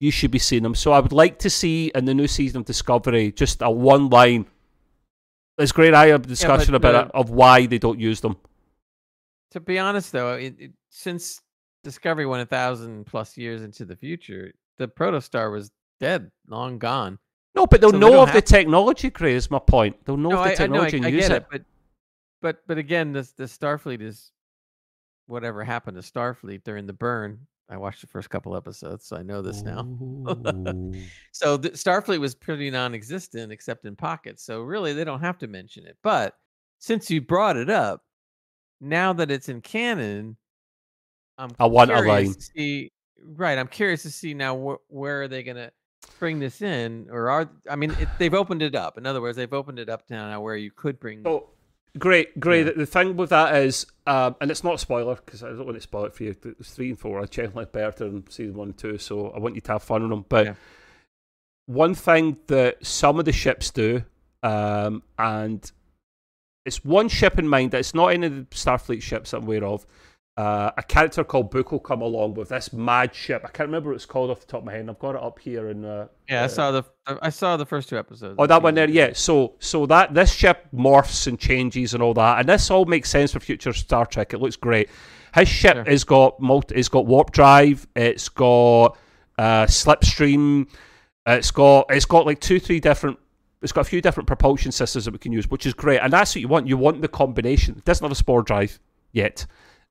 you 0.00 0.10
should 0.12 0.30
be 0.30 0.38
seeing 0.38 0.62
them. 0.62 0.74
So 0.76 0.92
I 0.92 1.00
would 1.00 1.12
like 1.12 1.40
to 1.40 1.50
see 1.50 1.90
in 1.94 2.04
the 2.04 2.14
new 2.14 2.28
season 2.28 2.60
of 2.60 2.66
Discovery 2.66 3.32
just 3.32 3.62
a 3.62 3.70
one 3.70 4.08
line. 4.10 4.46
There's 5.56 5.72
great. 5.72 5.92
I 5.92 6.06
have 6.08 6.24
a 6.24 6.28
discussion 6.28 6.74
about 6.74 6.92
the- 6.92 7.06
it 7.06 7.20
of 7.20 7.30
why 7.30 7.66
they 7.66 7.78
don't 7.78 7.98
use 7.98 8.20
them. 8.20 8.36
to 9.50 9.60
be 9.60 9.78
honest, 9.78 10.12
though, 10.12 10.34
it, 10.34 10.54
it, 10.58 10.72
since 10.90 11.40
Discovery 11.82 12.26
went 12.26 12.42
a 12.42 12.46
thousand 12.46 13.06
plus 13.06 13.36
years 13.36 13.62
into 13.62 13.84
the 13.84 13.96
future, 13.96 14.52
the 14.76 14.86
Protostar 14.86 15.50
was 15.50 15.70
dead, 15.98 16.30
long 16.46 16.78
gone. 16.78 17.18
No, 17.56 17.66
but 17.66 17.80
they'll 17.80 17.90
So 17.90 17.98
know 17.98 18.22
of 18.22 18.32
the 18.32 18.42
technology. 18.42 19.10
Gray 19.10 19.34
is 19.34 19.50
my 19.50 19.58
point. 19.58 19.96
They'll 20.04 20.16
know 20.16 20.28
no, 20.28 20.42
of 20.44 20.56
the 20.56 20.62
I, 20.62 20.64
I 20.64 20.66
know, 20.68 20.82
I, 20.82 20.90
technology 20.90 20.96
and 20.98 21.12
use 21.12 21.24
it. 21.28 21.32
it, 21.32 21.46
but 21.50 21.62
but 22.40 22.58
but 22.66 22.78
again, 22.78 23.12
this 23.12 23.32
the 23.32 23.44
Starfleet 23.44 24.00
is 24.00 24.32
whatever 25.26 25.62
happened 25.64 25.96
to 25.96 26.02
Starfleet 26.02 26.64
during 26.64 26.86
the 26.86 26.92
burn. 26.92 27.46
I 27.70 27.76
watched 27.76 28.00
the 28.00 28.06
first 28.06 28.30
couple 28.30 28.56
episodes, 28.56 29.04
so 29.04 29.16
I 29.16 29.22
know 29.22 29.42
this 29.42 29.62
now. 29.62 29.86
So 31.32 31.56
the 31.56 31.70
Starfleet 31.70 32.18
was 32.18 32.34
pretty 32.34 32.70
non-existent 32.70 33.52
except 33.52 33.84
in 33.84 33.94
pockets. 33.94 34.42
So 34.42 34.62
really, 34.62 34.92
they 34.92 35.04
don't 35.04 35.20
have 35.20 35.38
to 35.38 35.46
mention 35.46 35.86
it. 35.86 35.96
But 36.02 36.34
since 36.78 37.10
you 37.10 37.20
brought 37.20 37.56
it 37.56 37.70
up, 37.70 38.02
now 38.80 39.12
that 39.12 39.30
it's 39.30 39.48
in 39.48 39.60
canon, 39.60 40.36
I'm 41.36 41.50
I 41.58 41.66
want 41.66 41.90
curious 41.90 42.36
to 42.36 42.42
see. 42.42 42.92
Right, 43.22 43.58
I'm 43.58 43.68
curious 43.68 44.02
to 44.02 44.10
see 44.10 44.34
now 44.34 44.56
wh- 44.56 44.92
where 44.92 45.22
are 45.22 45.28
they 45.28 45.42
going 45.42 45.56
to 45.56 45.70
bring 46.18 46.38
this 46.38 46.62
in, 46.62 47.08
or 47.10 47.30
are 47.30 47.50
I 47.68 47.76
mean, 47.76 47.90
it, 47.92 48.08
they've 48.18 48.34
opened 48.34 48.62
it 48.62 48.74
up. 48.74 48.98
In 48.98 49.06
other 49.06 49.20
words, 49.20 49.36
they've 49.36 49.52
opened 49.52 49.78
it 49.78 49.88
up 49.88 50.06
to 50.06 50.14
now 50.14 50.40
where 50.40 50.56
you 50.56 50.70
could 50.70 50.98
bring. 50.98 51.22
So 51.24 51.50
great, 51.96 52.38
great. 52.38 52.66
Yeah. 52.66 52.72
The, 52.76 52.86
thing 52.86 53.16
with 53.16 53.30
that 53.30 53.54
is, 53.56 53.86
um, 54.06 54.36
and 54.40 54.50
it's 54.50 54.64
not 54.64 54.74
a 54.74 54.78
spoiler 54.78 55.14
because 55.16 55.42
I 55.42 55.48
don't 55.48 55.64
want 55.64 55.76
to 55.76 55.80
spoil 55.80 56.04
it 56.04 56.14
for 56.14 56.24
you. 56.24 56.36
It's 56.58 56.72
three 56.72 56.90
and 56.90 56.98
four. 56.98 57.20
I 57.20 57.26
generally 57.26 57.66
better 57.66 57.90
than 58.08 58.28
season 58.30 58.56
one 58.56 58.68
and 58.68 58.78
two, 58.78 58.98
so 58.98 59.30
I 59.30 59.38
want 59.38 59.54
you 59.54 59.60
to 59.62 59.72
have 59.72 59.82
fun 59.82 60.02
on 60.02 60.10
them. 60.10 60.24
But 60.28 60.46
Yeah. 60.46 60.54
one 61.66 61.94
thing 61.94 62.36
that 62.48 62.84
some 62.84 63.18
of 63.18 63.24
the 63.24 63.32
ships 63.32 63.70
do, 63.70 64.02
um, 64.42 65.02
and 65.18 65.70
it's 66.64 66.84
one 66.84 67.08
ship 67.08 67.38
in 67.38 67.48
mind. 67.48 67.72
It's 67.74 67.94
not 67.94 68.08
any 68.08 68.26
of 68.26 68.34
the 68.34 68.42
Starfleet 68.54 69.02
ships 69.02 69.32
I'm 69.32 69.44
aware 69.44 69.64
of. 69.64 69.86
Uh, 70.38 70.70
a 70.76 70.84
character 70.84 71.24
called 71.24 71.50
Book 71.50 71.72
will 71.72 71.80
come 71.80 72.00
along 72.00 72.34
with 72.34 72.50
this 72.50 72.72
mad 72.72 73.12
ship. 73.12 73.42
I 73.44 73.48
can't 73.48 73.66
remember 73.66 73.88
what 73.88 73.96
it's 73.96 74.06
called 74.06 74.30
off 74.30 74.38
the 74.38 74.46
top 74.46 74.60
of 74.60 74.66
my 74.66 74.72
head. 74.74 74.88
I've 74.88 74.96
got 75.00 75.16
it 75.16 75.20
up 75.20 75.36
here 75.40 75.68
in 75.68 75.84
uh, 75.84 76.06
yeah, 76.28 76.42
I 76.42 76.44
uh, 76.44 76.48
saw 76.48 76.70
the 76.70 76.84
I 77.20 77.30
saw 77.30 77.56
the 77.56 77.66
first 77.66 77.88
two 77.88 77.98
episodes. 77.98 78.36
Oh, 78.38 78.46
that 78.46 78.62
one 78.62 78.76
there, 78.76 78.88
yeah. 78.88 79.10
So, 79.14 79.54
so 79.58 79.84
that 79.86 80.14
this 80.14 80.32
ship 80.32 80.68
morphs 80.72 81.26
and 81.26 81.40
changes 81.40 81.92
and 81.92 82.00
all 82.04 82.14
that, 82.14 82.38
and 82.38 82.48
this 82.48 82.70
all 82.70 82.84
makes 82.84 83.10
sense 83.10 83.32
for 83.32 83.40
future 83.40 83.72
Star 83.72 84.06
Trek. 84.06 84.32
It 84.32 84.38
looks 84.38 84.54
great. 84.54 84.88
His 85.34 85.48
ship 85.48 85.74
Sure. 85.74 85.84
has 85.84 86.04
got 86.04 86.38
multi, 86.38 86.76
it's 86.76 86.88
got 86.88 87.04
warp 87.06 87.32
drive, 87.32 87.88
it's 87.96 88.28
got 88.28 88.96
uh, 89.38 89.66
slipstream, 89.66 90.68
it's 91.26 91.50
got 91.50 91.86
it's 91.90 92.04
got 92.04 92.26
like 92.26 92.38
two, 92.38 92.60
three 92.60 92.78
different. 92.78 93.18
It's 93.60 93.72
got 93.72 93.80
a 93.80 93.90
few 93.90 94.00
different 94.00 94.28
propulsion 94.28 94.70
systems 94.70 95.06
that 95.06 95.10
we 95.10 95.18
can 95.18 95.32
use, 95.32 95.50
which 95.50 95.66
is 95.66 95.74
great, 95.74 95.98
and 95.98 96.12
that's 96.12 96.32
what 96.32 96.42
you 96.42 96.46
want. 96.46 96.68
You 96.68 96.76
want 96.76 97.02
the 97.02 97.08
combination. 97.08 97.74
It 97.76 97.84
doesn't 97.84 98.04
have 98.04 98.12
a 98.12 98.14
spore 98.14 98.42
drive 98.44 98.78
yet. 99.10 99.44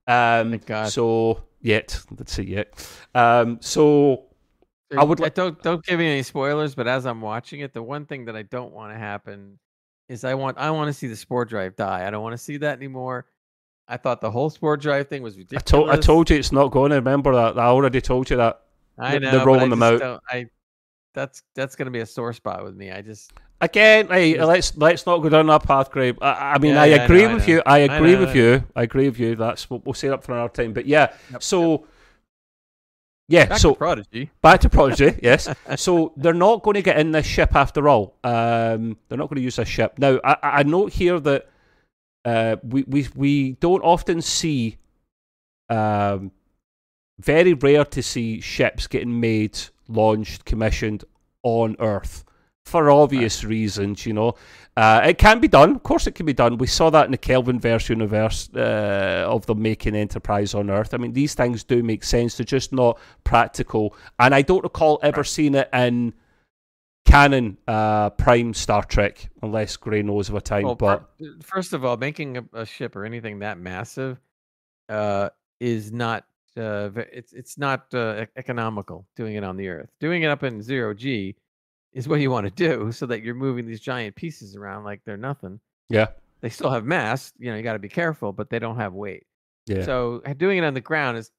Um, 0.07 0.51
Thank 0.51 0.65
God. 0.65 0.89
So 0.91 1.43
yet, 1.61 1.99
let's 2.17 2.31
see 2.33 2.43
yet. 2.43 2.73
Um, 3.13 3.57
so 3.61 4.23
I 4.97 5.03
would 5.03 5.19
like- 5.19 5.33
don't 5.35 5.61
don't 5.61 5.83
give 5.85 5.99
me 5.99 6.07
any 6.09 6.23
spoilers, 6.23 6.75
but 6.75 6.87
as 6.87 7.05
I'm 7.05 7.21
watching 7.21 7.59
it, 7.59 7.73
the 7.73 7.83
one 7.83 8.05
thing 8.05 8.25
that 8.25 8.35
I 8.35 8.43
don't 8.43 8.73
want 8.73 8.93
to 8.93 8.97
happen 8.97 9.59
is 10.07 10.23
I 10.23 10.33
want 10.35 10.57
I 10.57 10.71
want 10.71 10.87
to 10.87 10.93
see 10.93 11.07
the 11.07 11.15
spore 11.17 11.43
drive 11.45 11.75
die. 11.75 12.07
I 12.07 12.09
don't 12.09 12.23
want 12.23 12.33
to 12.33 12.37
see 12.37 12.57
that 12.57 12.77
anymore. 12.77 13.25
I 13.89 13.97
thought 13.97 14.21
the 14.21 14.31
whole 14.31 14.49
spore 14.49 14.77
drive 14.77 15.07
thing 15.09 15.21
was 15.23 15.35
I 15.35 15.39
ridiculous. 15.39 15.63
told 15.63 15.89
I 15.89 15.97
told 15.97 16.29
you 16.29 16.37
it's 16.37 16.51
not 16.53 16.71
going. 16.71 16.91
to 16.91 16.95
Remember 16.97 17.33
that. 17.35 17.57
I 17.59 17.65
already 17.65 17.99
told 18.01 18.29
you 18.29 18.37
that. 18.37 18.61
I 18.97 19.11
they're- 19.11 19.19
know, 19.19 19.31
they're 19.31 19.39
but 19.41 19.45
rolling 19.45 19.63
I 19.63 19.69
them 19.69 19.83
out. 19.83 20.23
I 20.29 20.45
that's 21.13 21.43
that's 21.55 21.75
gonna 21.75 21.91
be 21.91 21.99
a 21.99 22.05
sore 22.05 22.31
spot 22.31 22.63
with 22.63 22.75
me. 22.75 22.91
I 22.91 23.01
just 23.01 23.31
again, 23.61 24.07
hey, 24.07 24.43
let's 24.43 24.75
let's 24.77 25.05
not 25.05 25.19
go 25.19 25.29
down 25.29 25.47
that 25.47 25.63
path, 25.63 25.91
Graham. 25.91 26.17
I, 26.21 26.53
I 26.53 26.57
mean, 26.59 26.75
Yeah, 26.75 26.81
I 26.81 26.85
yeah, 26.85 26.95
I 26.95 27.05
agree 27.05 27.23
know, 27.23 27.29
I 27.29 27.33
with 27.35 27.47
know. 27.47 27.53
you. 27.53 27.61
I 27.65 27.75
I 27.75 27.77
agree 27.79 28.13
know, 28.13 28.19
with 28.21 28.35
you. 28.35 28.63
I 28.75 28.83
agree 28.83 29.09
with 29.09 29.19
you. 29.19 29.35
That's 29.35 29.69
what 29.69 29.85
we'll 29.85 29.93
say 29.93 30.09
up 30.09 30.23
for 30.23 30.33
another 30.33 30.53
time. 30.53 30.73
But 30.73 30.85
yeah, 30.85 31.13
Yep, 31.31 31.43
so 31.43 31.85
yeah, 33.29 33.45
Back 33.45 33.57
so 33.59 33.71
to 33.73 33.77
Prodigy. 33.77 34.31
back 34.41 34.61
to 34.61 34.69
Prodigy. 34.69 35.19
yes, 35.23 35.49
so 35.75 36.13
they're 36.17 36.33
not 36.33 36.63
going 36.63 36.75
to 36.75 36.81
get 36.81 36.97
in 36.99 37.11
this 37.11 37.25
ship 37.25 37.55
after 37.55 37.89
all. 37.89 38.15
Um, 38.23 38.97
they're 39.09 39.17
not 39.17 39.29
going 39.29 39.37
to 39.37 39.41
use 39.41 39.57
this 39.57 39.67
ship 39.67 39.99
now. 39.99 40.19
I, 40.23 40.33
I 40.33 40.49
I 40.59 40.63
note 40.63 40.93
here 40.93 41.19
that 41.19 41.49
uh, 42.25 42.55
we 42.63 42.83
we 42.87 43.07
we 43.15 43.51
don't 43.53 43.81
often 43.81 44.21
see. 44.21 44.77
Um, 45.69 46.31
very 47.19 47.53
rare 47.53 47.83
to 47.83 48.03
see 48.03 48.39
ships 48.41 48.87
getting 48.87 49.19
made, 49.19 49.57
launched, 49.87 50.45
commissioned 50.45 51.03
on 51.43 51.75
Earth 51.79 52.23
for 52.67 52.91
obvious 52.91 53.43
reasons. 53.43 54.05
You 54.05 54.13
know, 54.13 54.33
uh, 54.75 55.01
it 55.05 55.17
can 55.17 55.39
be 55.39 55.47
done. 55.47 55.75
Of 55.75 55.83
course, 55.83 56.05
it 56.05 56.15
can 56.15 56.25
be 56.25 56.33
done. 56.33 56.57
We 56.57 56.67
saw 56.67 56.89
that 56.91 57.05
in 57.05 57.11
the 57.11 57.17
Kelvin 57.17 57.59
verse 57.59 57.89
universe 57.89 58.49
uh, 58.55 59.25
of 59.27 59.45
them 59.45 59.61
making 59.61 59.95
Enterprise 59.95 60.53
on 60.53 60.69
Earth. 60.69 60.93
I 60.93 60.97
mean, 60.97 61.13
these 61.13 61.33
things 61.33 61.63
do 61.63 61.81
make 61.81 62.03
sense. 62.03 62.37
They're 62.37 62.45
just 62.45 62.73
not 62.73 62.99
practical, 63.23 63.95
and 64.19 64.35
I 64.35 64.41
don't 64.41 64.63
recall 64.63 64.99
ever 65.01 65.23
seeing 65.23 65.55
it 65.55 65.69
in 65.73 66.13
canon 67.05 67.57
uh, 67.67 68.09
Prime 68.11 68.53
Star 68.53 68.83
Trek, 68.83 69.29
unless 69.41 69.77
Gray 69.77 70.03
knows 70.03 70.29
of 70.29 70.35
a 70.35 70.41
time. 70.41 70.65
Well, 70.65 70.75
but 70.75 71.09
first 71.41 71.73
of 71.73 71.85
all, 71.85 71.97
making 71.97 72.37
a, 72.37 72.43
a 72.53 72.65
ship 72.65 72.95
or 72.95 73.05
anything 73.05 73.39
that 73.39 73.57
massive 73.57 74.19
uh, 74.89 75.29
is 75.59 75.91
not 75.91 76.25
uh, 76.57 76.89
it's 77.11 77.33
it's 77.33 77.57
not 77.57 77.93
uh, 77.93 78.25
economical 78.35 79.07
doing 79.15 79.35
it 79.35 79.43
on 79.43 79.57
the 79.57 79.69
Earth. 79.69 79.89
Doing 79.99 80.23
it 80.23 80.27
up 80.27 80.43
in 80.43 80.61
zero 80.61 80.93
g 80.93 81.35
is 81.97 82.07
what 82.07 82.19
you 82.21 82.29
want 82.31 82.45
to 82.45 82.51
do, 82.51 82.91
so 82.91 83.05
that 83.07 83.23
you're 83.23 83.35
moving 83.35 83.65
these 83.65 83.79
giant 83.81 84.15
pieces 84.15 84.55
around 84.55 84.83
like 84.83 85.01
they're 85.05 85.17
nothing. 85.17 85.59
yeah, 85.89 86.07
They 86.41 86.49
still 86.49 86.69
have 86.69 86.85
mass, 86.85 87.33
you 87.39 87.49
know. 87.51 87.57
You 87.57 87.63
got 87.63 87.73
to 87.73 87.79
be 87.79 87.89
careful, 87.89 88.31
but 88.31 88.49
they 88.49 88.59
don't 88.59 88.77
have 88.77 88.93
weight. 88.93 89.25
yeah, 89.65 89.83
So 89.83 90.21
doing 90.37 90.59
it 90.59 90.63
on 90.63 90.73
the 90.73 90.81
ground 90.81 91.17
is 91.17 91.31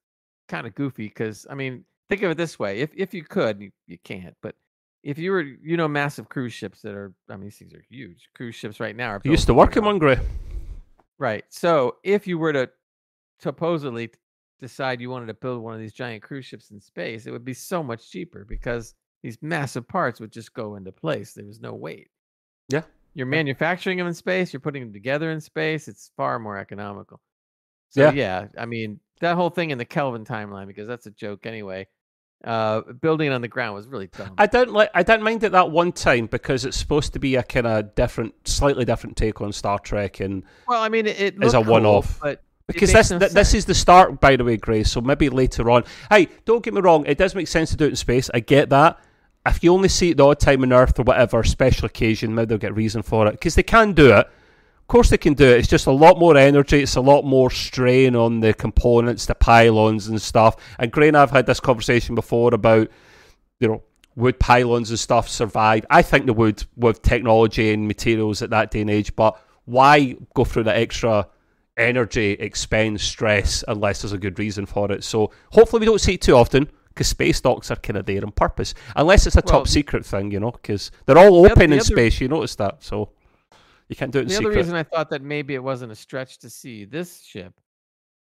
kind 0.47 0.67
of 0.67 0.75
goofy 0.75 1.07
because 1.07 1.47
I 1.49 1.55
mean, 1.55 1.85
think 2.09 2.21
of 2.23 2.31
it 2.31 2.37
this 2.37 2.59
way: 2.59 2.79
if 2.79 2.91
if 2.95 3.13
you 3.13 3.23
could, 3.23 3.61
you, 3.61 3.71
you 3.87 3.97
can't, 4.03 4.35
but 4.41 4.55
if 5.01 5.17
you 5.17 5.31
were, 5.31 5.41
you 5.41 5.77
know, 5.77 5.87
massive 5.87 6.27
cruise 6.27 6.51
ships 6.51 6.81
that 6.81 6.93
are, 6.93 7.13
I 7.29 7.33
mean, 7.37 7.45
these 7.45 7.57
things 7.57 7.73
are 7.73 7.83
huge. 7.89 8.27
Cruise 8.35 8.55
ships 8.55 8.81
right 8.81 8.95
now 8.95 9.11
are. 9.11 9.21
Used 9.23 9.47
to 9.47 9.53
work 9.53 9.77
in 9.77 9.97
Gray. 9.97 10.19
Right. 11.17 11.45
So 11.49 11.95
if 12.03 12.27
you 12.27 12.37
were 12.37 12.51
to 12.53 12.69
supposedly 13.39 14.11
decide 14.59 14.99
you 14.99 15.09
wanted 15.09 15.27
to 15.27 15.33
build 15.33 15.63
one 15.63 15.73
of 15.73 15.79
these 15.79 15.93
giant 15.93 16.21
cruise 16.23 16.45
ships 16.45 16.71
in 16.71 16.81
space, 16.81 17.25
it 17.27 17.31
would 17.31 17.45
be 17.45 17.53
so 17.53 17.81
much 17.81 18.11
cheaper 18.11 18.43
because 18.43 18.93
these 19.23 19.37
massive 19.41 19.87
parts 19.87 20.19
would 20.19 20.31
just 20.31 20.53
go 20.53 20.75
into 20.75 20.91
place. 20.91 21.33
There 21.33 21.45
was 21.45 21.59
no 21.59 21.73
weight. 21.73 22.07
Yeah. 22.69 22.83
You're 23.15 23.25
manufacturing 23.27 23.97
them 23.97 24.07
in 24.07 24.13
space, 24.13 24.53
you're 24.53 24.59
putting 24.59 24.83
them 24.83 24.93
together 24.93 25.31
in 25.31 25.41
space. 25.41 25.87
It's 25.87 26.11
far 26.15 26.39
more 26.39 26.57
economical. 26.57 27.19
So 27.89 28.01
Yeah. 28.03 28.11
yeah, 28.11 28.47
I 28.57 28.65
mean, 28.65 28.99
that 29.19 29.35
whole 29.35 29.49
thing 29.49 29.71
in 29.71 29.77
the 29.77 29.85
Kelvin 29.85 30.23
timeline, 30.25 30.67
because 30.67 30.87
that's 30.87 31.05
a 31.07 31.11
joke 31.11 31.45
anyway. 31.45 31.87
Uh, 32.41 32.81
building 33.01 33.27
it 33.27 33.33
on 33.33 33.41
the 33.41 33.49
ground 33.49 33.75
was 33.75 33.85
really 33.87 34.07
dumb. 34.07 34.33
I 34.37 34.45
don't 34.45 34.71
like. 34.71 34.89
I 34.93 35.03
don't 35.03 35.21
mind 35.21 35.43
it 35.43 35.51
that 35.51 35.71
one 35.71 35.91
time 35.91 36.27
because 36.27 36.63
it's 36.63 36.77
supposed 36.77 37.11
to 37.11 37.19
be 37.19 37.35
a 37.35 37.43
kind 37.43 37.67
of 37.67 37.95
different, 37.95 38.33
slightly 38.47 38.85
different 38.85 39.17
take 39.17 39.41
on 39.41 39.51
Star 39.51 39.77
Trek, 39.77 40.21
and 40.21 40.43
well, 40.65 40.81
I 40.81 40.87
mean, 40.87 41.05
it, 41.05 41.19
it 41.19 41.43
As 41.43 41.53
a 41.53 41.61
cool, 41.61 41.73
one-off. 41.73 42.17
but 42.21 42.41
because 42.65 42.93
this 42.93 43.11
no 43.11 43.19
th- 43.19 43.31
this 43.33 43.53
is 43.53 43.65
the 43.65 43.75
start, 43.75 44.21
by 44.21 44.37
the 44.37 44.45
way, 44.45 44.55
Grace. 44.55 44.89
So 44.89 45.01
maybe 45.01 45.27
later 45.27 45.69
on. 45.69 45.83
Hey, 46.09 46.29
don't 46.45 46.63
get 46.63 46.73
me 46.73 46.79
wrong. 46.79 47.05
It 47.07 47.17
does 47.17 47.35
make 47.35 47.49
sense 47.49 47.71
to 47.71 47.75
do 47.75 47.83
it 47.83 47.89
in 47.89 47.95
space. 47.97 48.29
I 48.33 48.39
get 48.39 48.69
that. 48.69 48.97
If 49.45 49.63
you 49.63 49.73
only 49.73 49.89
see 49.89 50.11
it 50.11 50.17
the 50.17 50.25
odd 50.25 50.39
time 50.39 50.63
on 50.63 50.73
Earth 50.73 50.99
or 50.99 51.03
whatever 51.03 51.43
special 51.43 51.85
occasion, 51.85 52.35
maybe 52.35 52.47
they'll 52.47 52.57
get 52.57 52.75
reason 52.75 53.01
for 53.01 53.27
it 53.27 53.31
because 53.31 53.55
they 53.55 53.63
can 53.63 53.93
do 53.93 54.07
it. 54.07 54.27
Of 54.27 54.87
course, 54.87 55.09
they 55.09 55.17
can 55.17 55.33
do 55.33 55.45
it. 55.45 55.59
It's 55.59 55.67
just 55.67 55.87
a 55.87 55.91
lot 55.91 56.17
more 56.17 56.35
energy. 56.35 56.81
It's 56.81 56.95
a 56.95 57.01
lot 57.01 57.23
more 57.23 57.49
strain 57.49 58.15
on 58.15 58.39
the 58.39 58.53
components, 58.53 59.27
the 59.27 59.35
pylons 59.35 60.07
and 60.07 60.21
stuff. 60.21 60.55
And 60.77 60.91
Gray 60.91 61.07
and 61.07 61.17
I've 61.17 61.31
had 61.31 61.45
this 61.45 61.59
conversation 61.59 62.15
before 62.15 62.53
about, 62.53 62.89
you 63.59 63.67
know, 63.67 63.83
would 64.15 64.39
pylons 64.39 64.89
and 64.89 64.99
stuff 64.99 65.29
survive? 65.29 65.85
I 65.89 66.01
think 66.01 66.25
they 66.25 66.31
would 66.31 66.65
with 66.75 67.01
technology 67.01 67.71
and 67.71 67.87
materials 67.87 68.41
at 68.41 68.49
that 68.49 68.71
day 68.71 68.81
and 68.81 68.89
age. 68.89 69.15
But 69.15 69.39
why 69.65 70.17
go 70.33 70.43
through 70.43 70.63
the 70.63 70.75
extra 70.75 71.27
energy, 71.77 72.31
expense, 72.31 73.03
stress 73.03 73.63
unless 73.67 74.01
there's 74.01 74.11
a 74.11 74.17
good 74.17 74.37
reason 74.37 74.65
for 74.65 74.91
it? 74.91 75.03
So 75.03 75.31
hopefully 75.51 75.79
we 75.81 75.85
don't 75.85 76.01
see 76.01 76.15
it 76.15 76.21
too 76.21 76.35
often 76.35 76.69
because 76.99 77.07
space 77.07 77.39
docks 77.39 77.71
are 77.71 77.77
kind 77.77 77.95
of 77.95 78.05
there 78.05 78.21
on 78.25 78.31
purpose, 78.33 78.73
unless 78.97 79.25
it's 79.25 79.37
a 79.37 79.41
Well, 79.45 79.59
top 79.59 79.67
secret 79.69 80.05
thing, 80.05 80.31
you 80.31 80.39
know, 80.41 80.51
because 80.51 80.91
they're 81.05 81.17
all 81.17 81.43
the 81.43 81.51
open 81.51 81.69
the 81.69 81.75
in 81.77 81.79
other- 81.79 81.83
space. 81.85 82.19
You 82.19 82.27
notice 82.27 82.55
that, 82.55 82.83
so 82.83 83.09
you 83.87 83.95
can't 83.95 84.11
do 84.11 84.19
it 84.19 84.23
in 84.23 84.27
the 84.27 84.33
secret. 84.33 84.49
other 84.49 84.57
reason 84.57 84.75
I 84.75 84.83
thought 84.83 85.09
that 85.11 85.21
maybe 85.21 85.55
it 85.55 85.63
wasn't 85.63 85.93
a 85.93 85.95
stretch 85.95 86.39
to 86.39 86.49
see 86.49 86.83
this 86.83 87.21
ship 87.21 87.53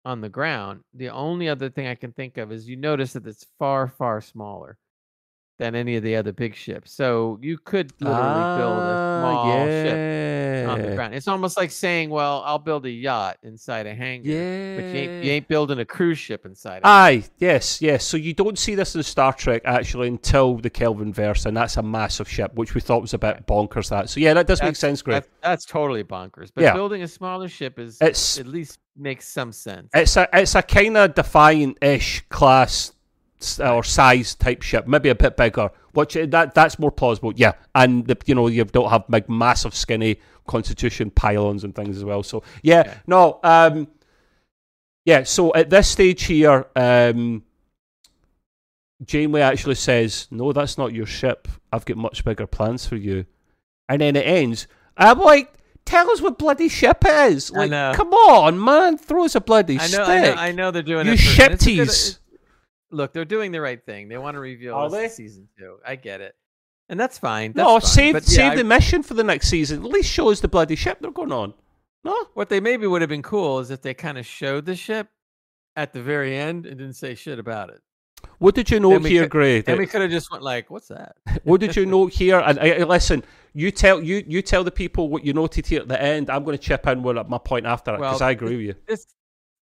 on 0.04 0.20
the 0.20 0.28
ground, 0.28 0.80
the 0.92 1.08
only 1.08 1.48
other 1.48 1.70
thing 1.70 1.86
I 1.86 1.94
can 1.94 2.12
think 2.12 2.36
of 2.36 2.52
is 2.52 2.68
you 2.68 2.76
notice 2.76 3.14
that 3.14 3.26
it's 3.26 3.46
far, 3.58 3.88
far 3.88 4.20
smaller 4.20 4.76
than 5.58 5.74
any 5.74 5.96
of 5.96 6.02
the 6.02 6.14
other 6.16 6.32
big 6.32 6.54
ships. 6.54 6.92
So 6.92 7.38
you 7.40 7.56
could 7.56 7.90
literally 7.98 8.58
build 8.58 8.78
a 8.78 9.20
small 9.22 9.50
Ah, 9.52 9.54
ship 9.56 9.96
on 10.70 10.82
the 10.82 10.94
ground. 10.94 11.14
It's 11.14 11.28
almost 11.28 11.56
like 11.56 11.70
saying, 11.70 12.10
"Well, 12.10 12.42
I'll 12.44 12.58
build 12.58 12.84
a 12.86 12.90
yacht 12.90 13.38
inside 13.42 13.86
a 13.86 13.94
hangar, 13.94 14.28
Yeah. 14.30 14.76
but 14.76 14.84
you 14.84 14.90
ain't, 15.00 15.24
you 15.24 15.30
ain't 15.32 15.48
building 15.48 15.78
a 15.78 15.84
cruise 15.84 16.18
ship 16.18 16.44
inside." 16.46 16.82
a 16.84 16.86
Aye, 16.88 17.24
yes, 17.38 17.80
yes. 17.82 18.04
So 18.04 18.16
you 18.16 18.32
don't 18.34 18.58
see 18.58 18.74
this 18.74 18.94
in 18.94 19.02
Star 19.02 19.32
Trek 19.32 19.62
actually 19.64 20.08
until 20.08 20.56
the 20.56 20.70
Kelvin 20.70 21.12
verse, 21.12 21.46
and 21.46 21.56
that's 21.56 21.76
a 21.76 21.82
massive 21.82 22.28
ship, 22.28 22.54
which 22.54 22.74
we 22.74 22.80
thought 22.80 23.02
was 23.02 23.14
a 23.14 23.18
bit 23.18 23.46
bonkers. 23.46 23.88
That 23.90 24.08
so 24.10 24.20
yeah, 24.20 24.34
that 24.34 24.46
does 24.46 24.62
make 24.62 24.76
sense, 24.76 25.02
Greg. 25.02 25.22
That's, 25.22 25.28
that's 25.42 25.64
totally 25.64 26.04
bonkers. 26.04 26.50
But 26.54 26.62
Yeah. 26.64 26.74
building 26.74 27.02
a 27.02 27.08
smaller 27.08 27.48
ship 27.48 27.78
is 27.78 27.98
It's 28.00 28.38
at 28.38 28.46
least 28.46 28.78
makes 28.98 29.28
some 29.28 29.52
sense. 29.52 29.90
it's 29.94 30.16
a 30.16 30.28
it's 30.32 30.54
a 30.54 30.62
kind 30.62 30.96
of 30.96 31.14
Defiant-ish 31.14 32.24
class 32.28 32.88
s- 32.88 32.92
or 33.60 33.82
size 33.84 34.34
type 34.34 34.62
ship, 34.62 34.86
maybe 34.86 35.08
a 35.08 35.14
bit 35.14 35.36
bigger. 35.36 35.70
Which 35.92 36.14
that 36.14 36.54
that's 36.54 36.78
more 36.78 36.90
plausible, 36.90 37.32
yeah. 37.36 37.52
And 37.74 38.06
the, 38.06 38.16
you 38.26 38.34
know 38.34 38.48
you 38.48 38.64
don't 38.64 38.90
have 38.90 39.04
big, 39.08 39.28
massive, 39.28 39.74
skinny 39.74 40.20
Constitution 40.46 41.10
pylons 41.10 41.64
and 41.64 41.74
things 41.74 41.96
as 41.96 42.04
well. 42.04 42.22
So 42.22 42.42
yeah, 42.62 42.82
Yeah. 42.86 42.94
no, 43.06 43.40
um, 43.42 43.88
yeah. 45.04 45.22
So 45.24 45.54
at 45.54 45.70
this 45.70 45.88
stage 45.88 46.24
here, 46.24 46.66
um, 46.76 47.42
Janeway 49.04 49.40
actually 49.42 49.74
says, 49.74 50.28
"No, 50.30 50.52
that's 50.52 50.78
not 50.78 50.92
your 50.92 51.06
ship. 51.06 51.48
I've 51.72 51.84
got 51.84 51.96
much 51.96 52.24
bigger 52.24 52.46
plans 52.46 52.86
for 52.86 52.96
you." 52.96 53.26
And 53.88 54.00
then 54.00 54.16
it 54.16 54.26
ends. 54.26 54.66
I'm 54.96 55.18
like, 55.20 55.52
"Tell 55.84 56.10
us 56.10 56.20
what 56.22 56.38
bloody 56.38 56.68
ship 56.68 57.04
it 57.04 57.32
is!" 57.32 57.52
I 57.54 57.58
Like, 57.58 57.70
know. 57.70 57.92
come 57.94 58.12
on, 58.12 58.62
man, 58.62 58.96
throw 58.98 59.24
us 59.24 59.34
a 59.34 59.40
bloody 59.40 59.74
I 59.78 59.82
know, 59.82 59.86
stick. 59.86 60.08
I 60.08 60.20
know, 60.20 60.34
I 60.34 60.52
know 60.52 60.70
they're 60.70 60.82
doing 60.82 61.06
you 61.06 61.12
it. 61.12 61.16
for- 61.18 61.22
ship 61.22 61.58
Look, 62.90 63.12
they're 63.12 63.24
doing 63.24 63.52
the 63.52 63.60
right 63.60 63.84
thing. 63.84 64.08
They 64.08 64.18
want 64.18 64.34
to 64.36 64.40
reveal 64.40 64.74
Are 64.74 64.88
this 64.90 65.16
they? 65.16 65.24
season 65.24 65.48
two. 65.58 65.78
I 65.84 65.96
get 65.96 66.20
it, 66.20 66.34
and 66.88 66.98
that's 67.00 67.18
fine. 67.18 67.52
That's 67.52 67.66
No, 67.66 67.80
fine. 67.80 67.88
save 67.88 68.12
But 68.14 68.24
save 68.24 68.38
yeah, 68.38 68.50
I- 68.52 68.56
the 68.56 68.64
mission 68.64 69.02
for 69.02 69.14
the 69.14 69.24
next 69.24 69.48
season. 69.48 69.80
At 69.84 69.90
least 69.90 70.10
show 70.10 70.30
us 70.30 70.40
the 70.40 70.48
bloody 70.48 70.76
ship 70.76 70.98
they're 71.00 71.10
going 71.10 71.32
on. 71.32 71.54
No, 72.04 72.26
What 72.34 72.48
they 72.48 72.60
maybe 72.60 72.86
would 72.86 73.02
have 73.02 73.08
been 73.10 73.22
cool 73.22 73.58
is 73.58 73.70
if 73.72 73.82
they 73.82 73.92
kind 73.92 74.16
of 74.18 74.24
showed 74.24 74.64
the 74.66 74.76
ship 74.76 75.08
at 75.74 75.92
the 75.92 76.00
very 76.00 76.36
end 76.36 76.64
and 76.64 76.78
didn't 76.78 76.94
say 76.94 77.16
shit 77.16 77.38
about 77.40 77.70
it. 77.70 77.80
what 78.38 78.54
did 78.54 78.70
you 78.70 78.78
note 78.78 79.04
here, 79.04 79.22
could- 79.24 79.30
Gray? 79.30 79.64
And 79.66 79.76
we 79.78 79.86
could 79.86 80.00
have 80.02 80.10
just 80.10 80.30
went 80.30 80.42
like, 80.44 80.70
"What's 80.70 80.88
that?" 80.88 81.16
what 81.42 81.60
did 81.60 81.74
you 81.74 81.84
note 81.96 82.12
here? 82.12 82.38
And 82.38 82.58
uh, 82.58 82.86
listen, 82.86 83.24
you 83.52 83.70
tell 83.72 84.00
you 84.00 84.22
you 84.26 84.40
tell 84.42 84.62
the 84.62 84.70
people 84.70 85.08
what 85.08 85.24
you 85.24 85.32
noted 85.32 85.66
here 85.66 85.80
at 85.80 85.88
the 85.88 86.00
end. 86.00 86.30
I'm 86.30 86.44
going 86.44 86.56
to 86.56 86.62
chip 86.62 86.86
in 86.86 87.02
with 87.02 87.16
my 87.28 87.38
point 87.38 87.66
after 87.66 87.94
it 87.94 87.98
because 87.98 88.20
Well, 88.20 88.28
I 88.28 88.32
agree 88.32 88.56
with 88.56 88.66
you. 88.66 88.74
This 88.86 89.06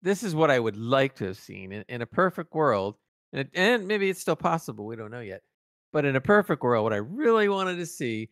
this 0.02 0.22
is 0.22 0.34
what 0.34 0.50
I 0.50 0.58
would 0.60 0.76
like 0.76 1.14
to 1.16 1.24
have 1.24 1.38
seen 1.38 1.72
in, 1.72 1.84
in 1.88 2.02
a 2.02 2.06
perfect 2.06 2.52
world, 2.54 2.96
and, 3.34 3.40
it, 3.40 3.50
and 3.54 3.88
maybe 3.88 4.08
it's 4.08 4.20
still 4.20 4.36
possible. 4.36 4.86
We 4.86 4.96
don't 4.96 5.10
know 5.10 5.20
yet. 5.20 5.42
But 5.92 6.04
in 6.04 6.16
a 6.16 6.20
perfect 6.20 6.62
world, 6.62 6.84
what 6.84 6.92
I 6.92 6.98
really 6.98 7.48
wanted 7.48 7.76
to 7.76 7.86
see, 7.86 8.30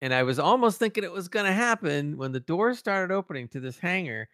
and 0.00 0.12
I 0.12 0.22
was 0.22 0.38
almost 0.38 0.78
thinking 0.78 1.02
it 1.02 1.12
was 1.12 1.28
going 1.28 1.46
to 1.46 1.52
happen 1.52 2.16
when 2.16 2.32
the 2.32 2.40
doors 2.40 2.78
started 2.78 3.12
opening 3.12 3.48
to 3.48 3.60
this 3.60 3.78
hangar. 3.78 4.28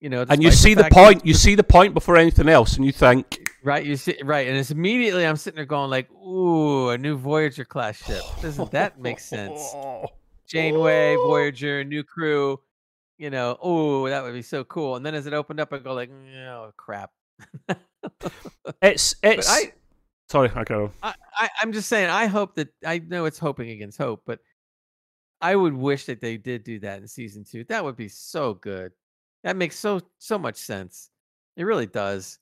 You 0.00 0.08
know, 0.08 0.24
And 0.28 0.42
you 0.42 0.50
see 0.50 0.74
the 0.74 0.82
that 0.84 0.92
point. 0.92 1.24
You 1.24 1.34
see 1.34 1.54
the 1.54 1.62
point 1.62 1.94
before 1.94 2.16
anything 2.16 2.48
else, 2.48 2.76
and 2.76 2.84
you 2.84 2.92
think, 2.92 3.50
Right, 3.62 3.86
you 3.86 3.96
see, 3.96 4.18
right, 4.24 4.48
and 4.48 4.56
it's 4.56 4.72
immediately 4.72 5.24
I'm 5.24 5.36
sitting 5.36 5.54
there 5.54 5.64
going 5.64 5.88
like, 5.88 6.10
"Ooh, 6.10 6.88
a 6.88 6.98
new 6.98 7.16
Voyager 7.16 7.64
class 7.64 8.04
ship." 8.04 8.22
Doesn't 8.40 8.72
that 8.72 8.98
make 8.98 9.20
sense? 9.20 9.60
Janeway, 10.48 11.14
oh. 11.16 11.28
Voyager, 11.28 11.84
new 11.84 12.02
crew. 12.02 12.58
You 13.18 13.30
know, 13.30 13.56
oh, 13.62 14.08
that 14.08 14.24
would 14.24 14.32
be 14.32 14.42
so 14.42 14.64
cool. 14.64 14.96
And 14.96 15.06
then 15.06 15.14
as 15.14 15.26
it 15.26 15.32
opened 15.32 15.60
up, 15.60 15.72
I 15.72 15.78
go 15.78 15.94
like, 15.94 16.10
mm, 16.10 16.48
"Oh 16.48 16.72
crap!" 16.76 17.12
It's 18.80 19.14
it's. 19.22 19.48
I, 19.48 19.72
sorry, 20.28 20.50
I 20.54 20.64
go. 20.64 20.90
I, 21.02 21.14
I, 21.36 21.48
I'm 21.60 21.72
just 21.72 21.88
saying. 21.88 22.10
I 22.10 22.26
hope 22.26 22.56
that 22.56 22.68
I 22.84 22.98
know 22.98 23.26
it's 23.26 23.38
hoping 23.38 23.70
against 23.70 23.98
hope, 23.98 24.22
but 24.26 24.40
I 25.40 25.54
would 25.54 25.74
wish 25.74 26.06
that 26.06 26.20
they 26.20 26.36
did 26.36 26.64
do 26.64 26.80
that 26.80 27.00
in 27.00 27.06
season 27.06 27.44
two. 27.44 27.64
That 27.64 27.84
would 27.84 27.96
be 27.96 28.08
so 28.08 28.54
good. 28.54 28.92
That 29.44 29.56
makes 29.56 29.76
so 29.78 30.00
so 30.18 30.38
much 30.38 30.56
sense. 30.56 31.10
It 31.56 31.64
really 31.64 31.86
does. 31.86 32.38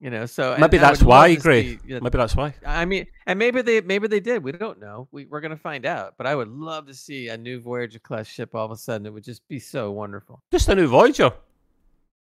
You 0.00 0.10
know, 0.10 0.26
so 0.26 0.56
Maybe 0.58 0.78
that's 0.78 1.00
why, 1.00 1.36
Gray. 1.36 1.78
you 1.86 1.94
know, 1.94 2.00
Maybe 2.00 2.18
that's 2.18 2.34
why. 2.34 2.52
I 2.66 2.84
mean, 2.84 3.06
and 3.26 3.38
maybe 3.38 3.62
they 3.62 3.80
maybe 3.82 4.08
they 4.08 4.18
did. 4.18 4.42
We 4.42 4.50
don't 4.50 4.80
know. 4.80 5.06
We 5.12 5.26
we're 5.26 5.40
gonna 5.40 5.56
find 5.56 5.86
out. 5.86 6.14
But 6.18 6.26
I 6.26 6.34
would 6.34 6.48
love 6.48 6.86
to 6.88 6.94
see 6.94 7.28
a 7.28 7.36
new 7.38 7.60
Voyager 7.60 8.00
class 8.00 8.26
ship 8.26 8.52
all 8.54 8.64
of 8.64 8.72
a 8.72 8.76
sudden. 8.76 9.06
It 9.06 9.12
would 9.12 9.22
just 9.22 9.46
be 9.46 9.60
so 9.60 9.92
wonderful. 9.92 10.42
Just 10.50 10.68
a 10.68 10.74
new 10.74 10.88
Voyager. 10.88 11.32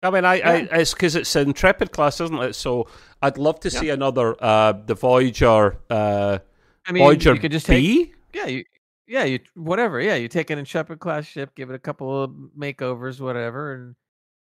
I 0.05 0.09
mean, 0.11 0.25
I, 0.25 0.35
I 0.41 0.55
it's 0.79 0.93
because 0.93 1.15
it's 1.15 1.35
an 1.35 1.47
Intrepid 1.47 1.91
class, 1.91 2.21
isn't 2.21 2.37
it? 2.41 2.53
So 2.53 2.87
I'd 3.21 3.37
love 3.37 3.59
to 3.61 3.69
Yeah. 3.69 3.79
see 3.79 3.89
another 3.89 4.35
uh 4.43 4.73
the 4.73 4.93
Voyager 4.95 5.77
uh 5.89 6.39
I 6.87 6.91
mean, 6.91 7.03
Voyager 7.03 7.33
you 7.33 7.39
could 7.39 7.51
just 7.51 7.65
take 7.65 7.81
B. 7.83 8.13
yeah, 8.33 8.45
you 8.45 8.63
yeah, 9.07 9.23
you 9.23 9.39
whatever. 9.55 9.99
Yeah, 10.01 10.15
you 10.15 10.27
take 10.27 10.49
an 10.49 10.59
Intrepid 10.59 10.99
class 10.99 11.25
ship, 11.25 11.55
give 11.55 11.69
it 11.69 11.75
a 11.75 11.79
couple 11.79 12.23
of 12.23 12.31
makeovers, 12.57 13.19
whatever, 13.19 13.73
and 13.73 13.95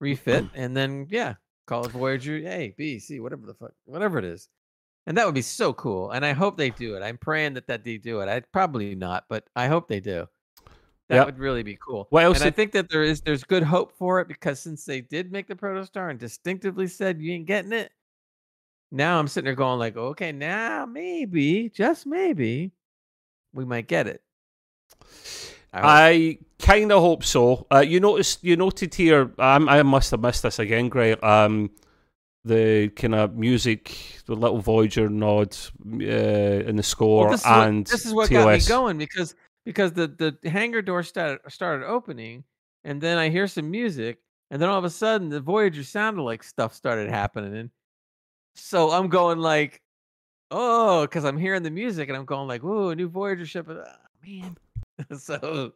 refit, 0.00 0.46
and 0.54 0.76
then 0.76 1.06
yeah, 1.10 1.34
call 1.66 1.84
it 1.84 1.90
Voyager 1.92 2.36
A, 2.36 2.74
B, 2.76 2.98
C, 2.98 3.20
whatever 3.20 3.46
the 3.46 3.54
fuck, 3.54 3.72
whatever 3.84 4.18
it 4.18 4.24
is. 4.24 4.48
And 5.06 5.16
that 5.16 5.24
would 5.26 5.34
be 5.34 5.42
so 5.42 5.72
cool. 5.72 6.10
And 6.10 6.24
I 6.26 6.32
hope 6.32 6.56
they 6.56 6.70
do 6.70 6.94
it. 6.94 7.02
I'm 7.02 7.16
praying 7.18 7.54
that 7.54 7.66
that 7.68 7.84
they 7.84 7.96
do 7.96 8.20
it. 8.20 8.28
I 8.28 8.40
probably 8.52 8.94
not, 8.94 9.24
but 9.28 9.44
I 9.56 9.66
hope 9.66 9.88
they 9.88 10.00
do. 10.00 10.26
That 11.10 11.16
Yep. 11.16 11.26
would 11.26 11.38
really 11.40 11.64
be 11.64 11.76
cool. 11.76 12.06
Else 12.16 12.38
And 12.38 12.46
I 12.46 12.50
think 12.50 12.70
that 12.72 12.88
there 12.88 13.02
is 13.02 13.20
there's 13.20 13.42
good 13.42 13.64
hope 13.64 13.90
for 13.98 14.20
it 14.20 14.28
because 14.28 14.60
since 14.60 14.84
they 14.84 15.00
did 15.00 15.32
make 15.32 15.48
the 15.48 15.56
protostar 15.56 16.08
and 16.08 16.20
distinctively 16.20 16.86
said 16.86 17.20
you 17.20 17.32
ain't 17.32 17.46
getting 17.46 17.72
it, 17.72 17.90
now 18.92 19.18
I'm 19.18 19.26
sitting 19.26 19.46
there 19.46 19.56
going 19.56 19.80
like, 19.80 19.96
okay, 19.96 20.30
now 20.30 20.86
maybe, 20.86 21.68
just 21.68 22.06
maybe, 22.06 22.70
we 23.52 23.64
might 23.64 23.88
get 23.88 24.06
it. 24.06 24.22
I. 25.72 25.80
I 25.82 26.38
kind 26.60 26.92
of 26.92 27.00
hope 27.00 27.24
so. 27.24 27.66
Uh, 27.72 27.80
you 27.80 27.98
noticed, 27.98 28.44
you 28.44 28.56
noted 28.56 28.94
here. 28.94 29.32
Um, 29.38 29.68
I 29.68 29.82
must 29.82 30.12
have 30.12 30.20
missed 30.20 30.44
this 30.44 30.60
again, 30.60 30.88
Gray. 30.88 31.14
Um, 31.14 31.70
the 32.44 32.88
kind 32.90 33.14
of 33.16 33.34
music, 33.36 33.96
the 34.26 34.34
little 34.36 34.60
Voyager 34.60 35.08
nod 35.08 35.56
uh, 35.92 35.96
in 35.98 36.76
the 36.76 36.82
score, 36.84 37.24
Well, 37.26 37.32
this 37.32 37.40
is 37.40 37.46
what, 37.46 37.68
and 37.68 37.86
this 37.86 38.06
is 38.06 38.14
what 38.14 38.28
TOS. 38.28 38.44
got 38.44 38.52
me 38.52 38.60
going 38.60 38.98
because 38.98 39.34
because 39.64 39.92
the 39.92 40.08
the 40.42 40.50
hangar 40.50 40.82
door 40.82 41.02
started 41.02 41.40
started 41.48 41.86
opening, 41.86 42.44
and 42.84 43.00
then 43.00 43.18
I 43.18 43.28
hear 43.28 43.46
some 43.46 43.70
music, 43.70 44.18
and 44.50 44.60
then 44.60 44.68
all 44.68 44.78
of 44.78 44.84
a 44.84 44.90
sudden 44.90 45.28
the 45.28 45.40
Voyager 45.40 45.84
sounded 45.84 46.22
like 46.22 46.42
stuff 46.42 46.74
started 46.74 47.10
happening, 47.10 47.56
and 47.56 47.70
so 48.54 48.90
I'm 48.90 49.08
going 49.08 49.38
like, 49.38 49.80
oh, 50.50 51.02
because 51.02 51.24
I'm 51.24 51.38
hearing 51.38 51.62
the 51.62 51.70
music, 51.70 52.08
and 52.08 52.16
I'm 52.16 52.24
going 52.24 52.48
like, 52.48 52.62
whoa, 52.62 52.90
a 52.90 52.96
new 52.96 53.08
Voyager 53.08 53.46
ship, 53.46 53.68
uh, 53.68 53.84
man. 54.26 54.56
so 55.18 55.72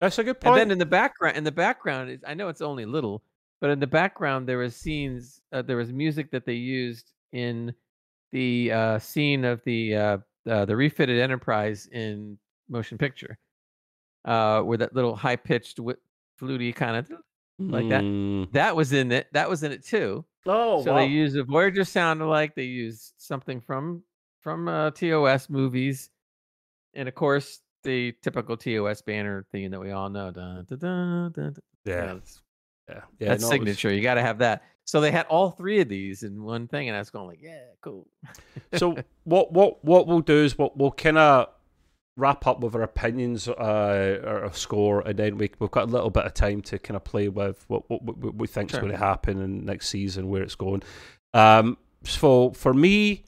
That's 0.00 0.18
a 0.18 0.24
good 0.24 0.40
point. 0.40 0.54
and 0.54 0.60
then 0.60 0.70
in 0.72 0.78
the 0.78 0.86
background, 0.86 1.36
in 1.36 1.44
the 1.44 1.52
background, 1.52 2.10
is 2.10 2.20
I 2.26 2.34
know 2.34 2.48
it's 2.48 2.60
only 2.62 2.84
little, 2.84 3.22
but 3.60 3.70
in 3.70 3.80
the 3.80 3.86
background 3.86 4.48
there 4.48 4.58
was 4.58 4.76
scenes, 4.76 5.40
uh, 5.52 5.62
there 5.62 5.76
was 5.76 5.92
music 5.92 6.30
that 6.32 6.44
they 6.44 6.54
used 6.54 7.12
in 7.32 7.74
the 8.32 8.72
uh, 8.72 8.98
scene 8.98 9.44
of 9.44 9.62
the 9.64 9.94
uh, 9.94 10.18
uh, 10.48 10.64
the 10.64 10.76
refitted 10.76 11.20
Enterprise 11.20 11.88
in 11.92 12.38
motion 12.72 12.98
picture, 12.98 13.38
uh, 14.24 14.62
where 14.62 14.78
that 14.78 14.94
little 14.94 15.14
high 15.14 15.36
pitched, 15.36 15.78
fluty 16.38 16.72
kind 16.72 16.96
of 16.96 17.12
like 17.58 17.88
that. 17.90 18.02
Mm. 18.02 18.52
that 18.52 18.74
was 18.74 18.92
in 18.92 19.12
it. 19.12 19.28
That 19.32 19.48
was 19.48 19.62
in 19.62 19.72
it 19.72 19.84
too. 19.84 20.24
Oh, 20.46 20.82
so 20.82 20.92
wow. 20.92 20.98
they 20.98 21.06
used 21.06 21.36
a 21.36 21.44
Voyager 21.44 21.84
sound 21.84 22.20
alike. 22.20 22.54
They 22.54 22.64
used 22.64 23.12
something 23.18 23.60
from 23.60 24.02
from 24.40 24.68
uh, 24.68 24.90
TOS 24.90 25.48
movies, 25.48 26.10
and 26.94 27.08
of 27.08 27.14
course 27.14 27.60
the 27.84 28.12
typical 28.22 28.56
TOS 28.56 29.02
banner 29.02 29.46
theme 29.52 29.70
that 29.70 29.80
we 29.80 29.92
all 29.92 30.08
know. 30.08 30.30
Dun, 30.30 30.66
dun, 30.68 31.32
dun, 31.32 31.56
yeah, 31.84 31.92
yeah, 31.94 32.14
yeah. 32.88 33.00
that's 33.18 33.20
no, 33.20 33.28
it 33.28 33.30
was- 33.32 33.48
signature. 33.48 33.92
You 33.92 34.02
got 34.02 34.14
to 34.14 34.22
have 34.22 34.38
that. 34.38 34.64
So 34.84 35.00
they 35.00 35.12
had 35.12 35.26
all 35.26 35.50
three 35.50 35.80
of 35.80 35.88
these 35.88 36.24
in 36.24 36.42
one 36.42 36.66
thing, 36.66 36.88
and 36.88 36.96
I 36.96 36.98
was 36.98 37.10
going 37.10 37.28
like, 37.28 37.40
yeah, 37.40 37.60
cool. 37.80 38.08
so 38.74 38.96
what 39.24 39.52
what 39.52 39.84
what 39.84 40.08
we'll 40.08 40.20
do 40.20 40.42
is 40.42 40.58
what 40.58 40.76
we'll 40.76 40.90
kind 40.90 41.18
of 41.18 41.48
wrap 42.16 42.46
up 42.46 42.60
with 42.60 42.74
our 42.74 42.82
opinions 42.82 43.48
uh 43.48 44.20
or 44.24 44.44
a 44.44 44.52
score 44.52 45.00
and 45.00 45.18
then 45.18 45.38
we, 45.38 45.50
we've 45.58 45.70
got 45.70 45.84
a 45.84 45.90
little 45.90 46.10
bit 46.10 46.24
of 46.24 46.34
time 46.34 46.60
to 46.60 46.78
kind 46.78 46.96
of 46.96 47.02
play 47.04 47.28
with 47.28 47.64
what 47.68 47.88
what, 47.88 48.02
what 48.02 48.34
we 48.34 48.46
think's 48.46 48.72
Sure. 48.72 48.80
going 48.80 48.92
to 48.92 48.98
happen 48.98 49.40
in 49.40 49.64
next 49.64 49.88
season 49.88 50.28
where 50.28 50.42
it's 50.42 50.54
going 50.54 50.82
um 51.32 51.78
so 52.04 52.50
for 52.50 52.74
me 52.74 53.24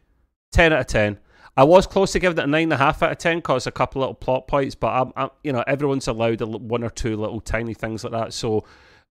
10 0.53 0.73
out 0.73 0.81
of 0.81 0.87
10 0.87 1.19
I 1.57 1.63
was 1.65 1.87
close 1.87 2.13
to 2.13 2.19
giving 2.19 2.37
it 2.39 2.45
a 2.45 2.47
nine 2.49 2.65
and 2.65 2.73
a 2.73 2.77
half 2.77 3.01
out 3.03 3.13
of 3.13 3.19
ten 3.19 3.39
because 3.39 3.69
a 3.69 3.71
couple 3.71 4.03
of 4.03 4.09
little 4.09 4.15
plot 4.15 4.49
points, 4.49 4.75
but 4.75 4.89
I'm, 4.89 5.13
I'm 5.17 5.31
you 5.45 5.53
know 5.53 5.63
everyone's 5.69 6.09
allowed 6.09 6.41
a, 6.41 6.47
one 6.47 6.83
or 6.83 6.91
two 6.91 7.17
little 7.17 7.41
tiny 7.41 7.75
things 7.75 8.03
like 8.03 8.13
that. 8.13 8.33
So 8.33 8.65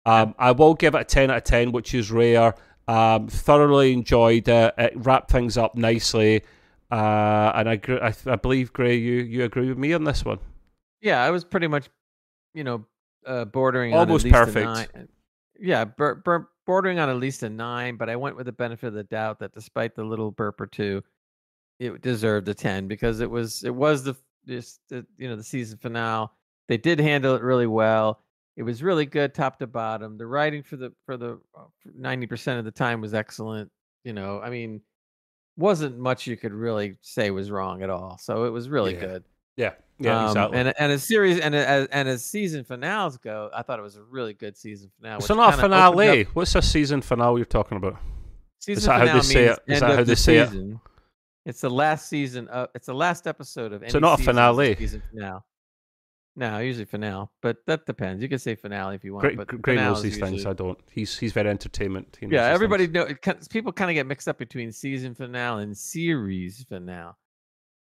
um, 0.07 0.35
I 0.41 0.51
will 0.51 0.75
give 0.75 0.97
it 0.97 1.01
a 1.03 1.05
ten 1.05 1.31
out 1.31 1.37
of 1.37 1.45
ten, 1.45 1.71
which 1.71 1.95
is 1.95 2.11
rare. 2.11 2.57
Um, 2.89 3.29
thoroughly 3.29 3.93
enjoyed 3.93 4.49
it. 4.49 4.75
It 4.77 4.93
wrapped 4.97 5.31
things 5.31 5.57
up 5.57 5.77
nicely, 5.77 6.43
uh, 6.93 7.53
and 7.55 7.71
I, 7.71 7.81
I 8.03 8.15
I 8.27 8.37
believe 8.37 8.73
Gray, 8.75 8.97
you 8.97 9.23
you 9.23 9.45
agree 9.45 9.69
with 9.69 9.79
me 9.79 9.95
on 9.95 10.05
this 10.05 10.25
one. 10.25 10.39
Yeah, 11.01 11.25
I 11.25 11.31
was 11.31 11.43
pretty 11.43 11.67
much, 11.67 11.89
you 12.53 12.65
know, 12.65 12.85
uh, 13.27 13.47
bordering 13.47 13.95
Almost 13.95 14.27
on 14.27 14.35
at 14.35 14.47
least 14.47 14.55
perfect. 14.55 14.67
A 14.67 14.99
nine. 14.99 15.09
Yeah, 15.59 15.85
bur- 15.87 16.17
bur- 16.17 16.49
bordering 16.67 16.99
on 16.99 17.09
at 17.09 17.17
least 17.17 17.43
a 17.45 17.49
nine, 17.49 17.97
but 17.97 18.11
I 18.11 18.17
went 18.17 18.37
with 18.37 18.45
the 18.47 18.53
benefit 18.53 18.89
of 18.89 18.93
the 18.93 19.05
doubt 19.05 19.39
that 19.39 19.55
despite 19.55 19.95
the 19.95 20.05
little 20.05 20.31
burp 20.31 20.61
or 20.61 20.67
two, 20.67 21.03
it 21.81 22.03
deserved 22.03 22.49
a 22.49 22.55
ten 22.55 22.89
because 22.89 23.21
it 23.21 23.31
was 23.31 23.65
it 23.65 23.75
was 23.75 24.05
the 24.05 24.15
this 24.45 24.79
the, 24.91 25.07
you 25.17 25.29
know 25.29 25.37
the 25.37 25.43
season 25.43 25.79
finale. 25.79 26.29
They 26.69 26.77
did 26.77 27.01
handle 27.01 27.35
it 27.35 27.43
really 27.43 27.67
well. 27.67 28.21
It 28.59 28.65
was 28.65 28.83
really 28.83 29.07
good 29.07 29.35
top 29.35 29.59
to 29.61 29.67
bottom. 29.67 30.19
The 30.19 30.27
writing 30.27 30.63
for 30.63 30.77
the 30.77 30.93
for 31.07 31.17
the 31.17 31.41
uh, 31.57 31.65
ninety 31.97 32.27
percent 32.27 32.59
of 32.59 32.67
the 32.67 32.71
time 32.71 33.01
was 33.01 33.15
excellent. 33.15 33.71
You 34.05 34.13
know, 34.13 34.41
I 34.43 34.51
mean, 34.51 34.83
wasn't 35.57 35.99
much 35.99 36.27
you 36.27 36.37
could 36.37 36.53
really 36.53 36.97
say 37.03 37.31
was 37.31 37.51
wrong 37.51 37.83
at 37.83 37.91
all. 37.91 38.19
So 38.21 38.45
it 38.45 38.51
was 38.51 38.69
really 38.69 38.95
Yeah. 38.95 39.01
good. 39.01 39.25
Yeah, 39.57 39.73
yeah, 39.99 40.19
Um, 40.21 40.27
exactly. 40.29 40.59
And 40.59 40.75
and 40.79 40.93
as 40.93 41.03
series 41.07 41.39
and 41.39 41.55
as 41.55 41.87
and 41.93 42.09
as 42.09 42.25
season 42.25 42.65
finales 42.65 43.19
go, 43.19 43.51
I 43.55 43.63
thought 43.63 43.79
it 43.79 43.83
was 43.83 43.97
a 43.97 44.03
really 44.03 44.33
good 44.33 44.57
season 44.57 44.91
finale. 44.99 45.21
so 45.21 45.35
not 45.35 45.55
a 45.55 45.57
finale. 45.59 46.23
up- 46.23 46.29
What's 46.35 46.55
this 46.55 46.71
season 46.73 47.03
finale 47.03 47.37
you're 47.39 47.45
talking 47.45 47.77
about? 47.77 47.97
Season 48.61 48.89
that 48.89 49.09
how 49.09 49.15
they 49.15 49.21
say 49.21 49.45
it? 49.47 49.59
Is 49.67 49.81
that 49.81 49.91
how 49.91 49.97
the 49.97 50.05
they 50.05 50.15
say 50.15 50.37
it? 50.39 50.51
It's 51.45 51.61
the 51.61 51.69
last 51.71 52.09
season. 52.09 52.47
Of, 52.49 52.69
it's 52.75 52.87
the 52.87 52.95
last 52.95 53.27
episode 53.27 53.73
of 53.73 53.83
any. 53.83 53.91
So 53.91 53.99
not 53.99 54.15
a 54.15 54.17
season 54.19 54.31
is 54.31 54.37
finale. 54.37 54.77
Season 54.77 55.03
finale. 55.11 55.41
No, 56.35 56.59
usually 56.59 56.87
finale, 56.87 57.29
but 57.43 57.59
that 57.67 57.85
depends. 57.85 58.23
You 58.23 58.29
can 58.29 58.39
say 58.39 58.55
finale 58.55 58.95
if 58.95 59.05
you 59.05 59.13
want. 59.13 59.23
Gray, 59.23 59.35
but 59.35 59.49
Gray 59.61 59.77
knows 59.77 60.03
these 60.03 60.19
things. 60.19 60.47
I 60.47 60.55
don't. 60.55 60.79
He's 60.91 61.19
he's 61.19 61.33
very 61.33 61.51
entertainment. 61.51 62.17
He 62.19 62.27
Yeah, 62.27 62.47
everybody 62.47 62.87
know. 62.87 63.03
It, 63.03 63.49
people 63.51 63.71
kind 63.71 63.91
of 63.91 63.95
get 63.95 64.07
mixed 64.07 64.29
up 64.29 64.39
between 64.39 64.73
season 64.73 65.15
finale 65.15 65.63
and 65.65 65.77
series 65.77 66.65
finale. 66.67 67.13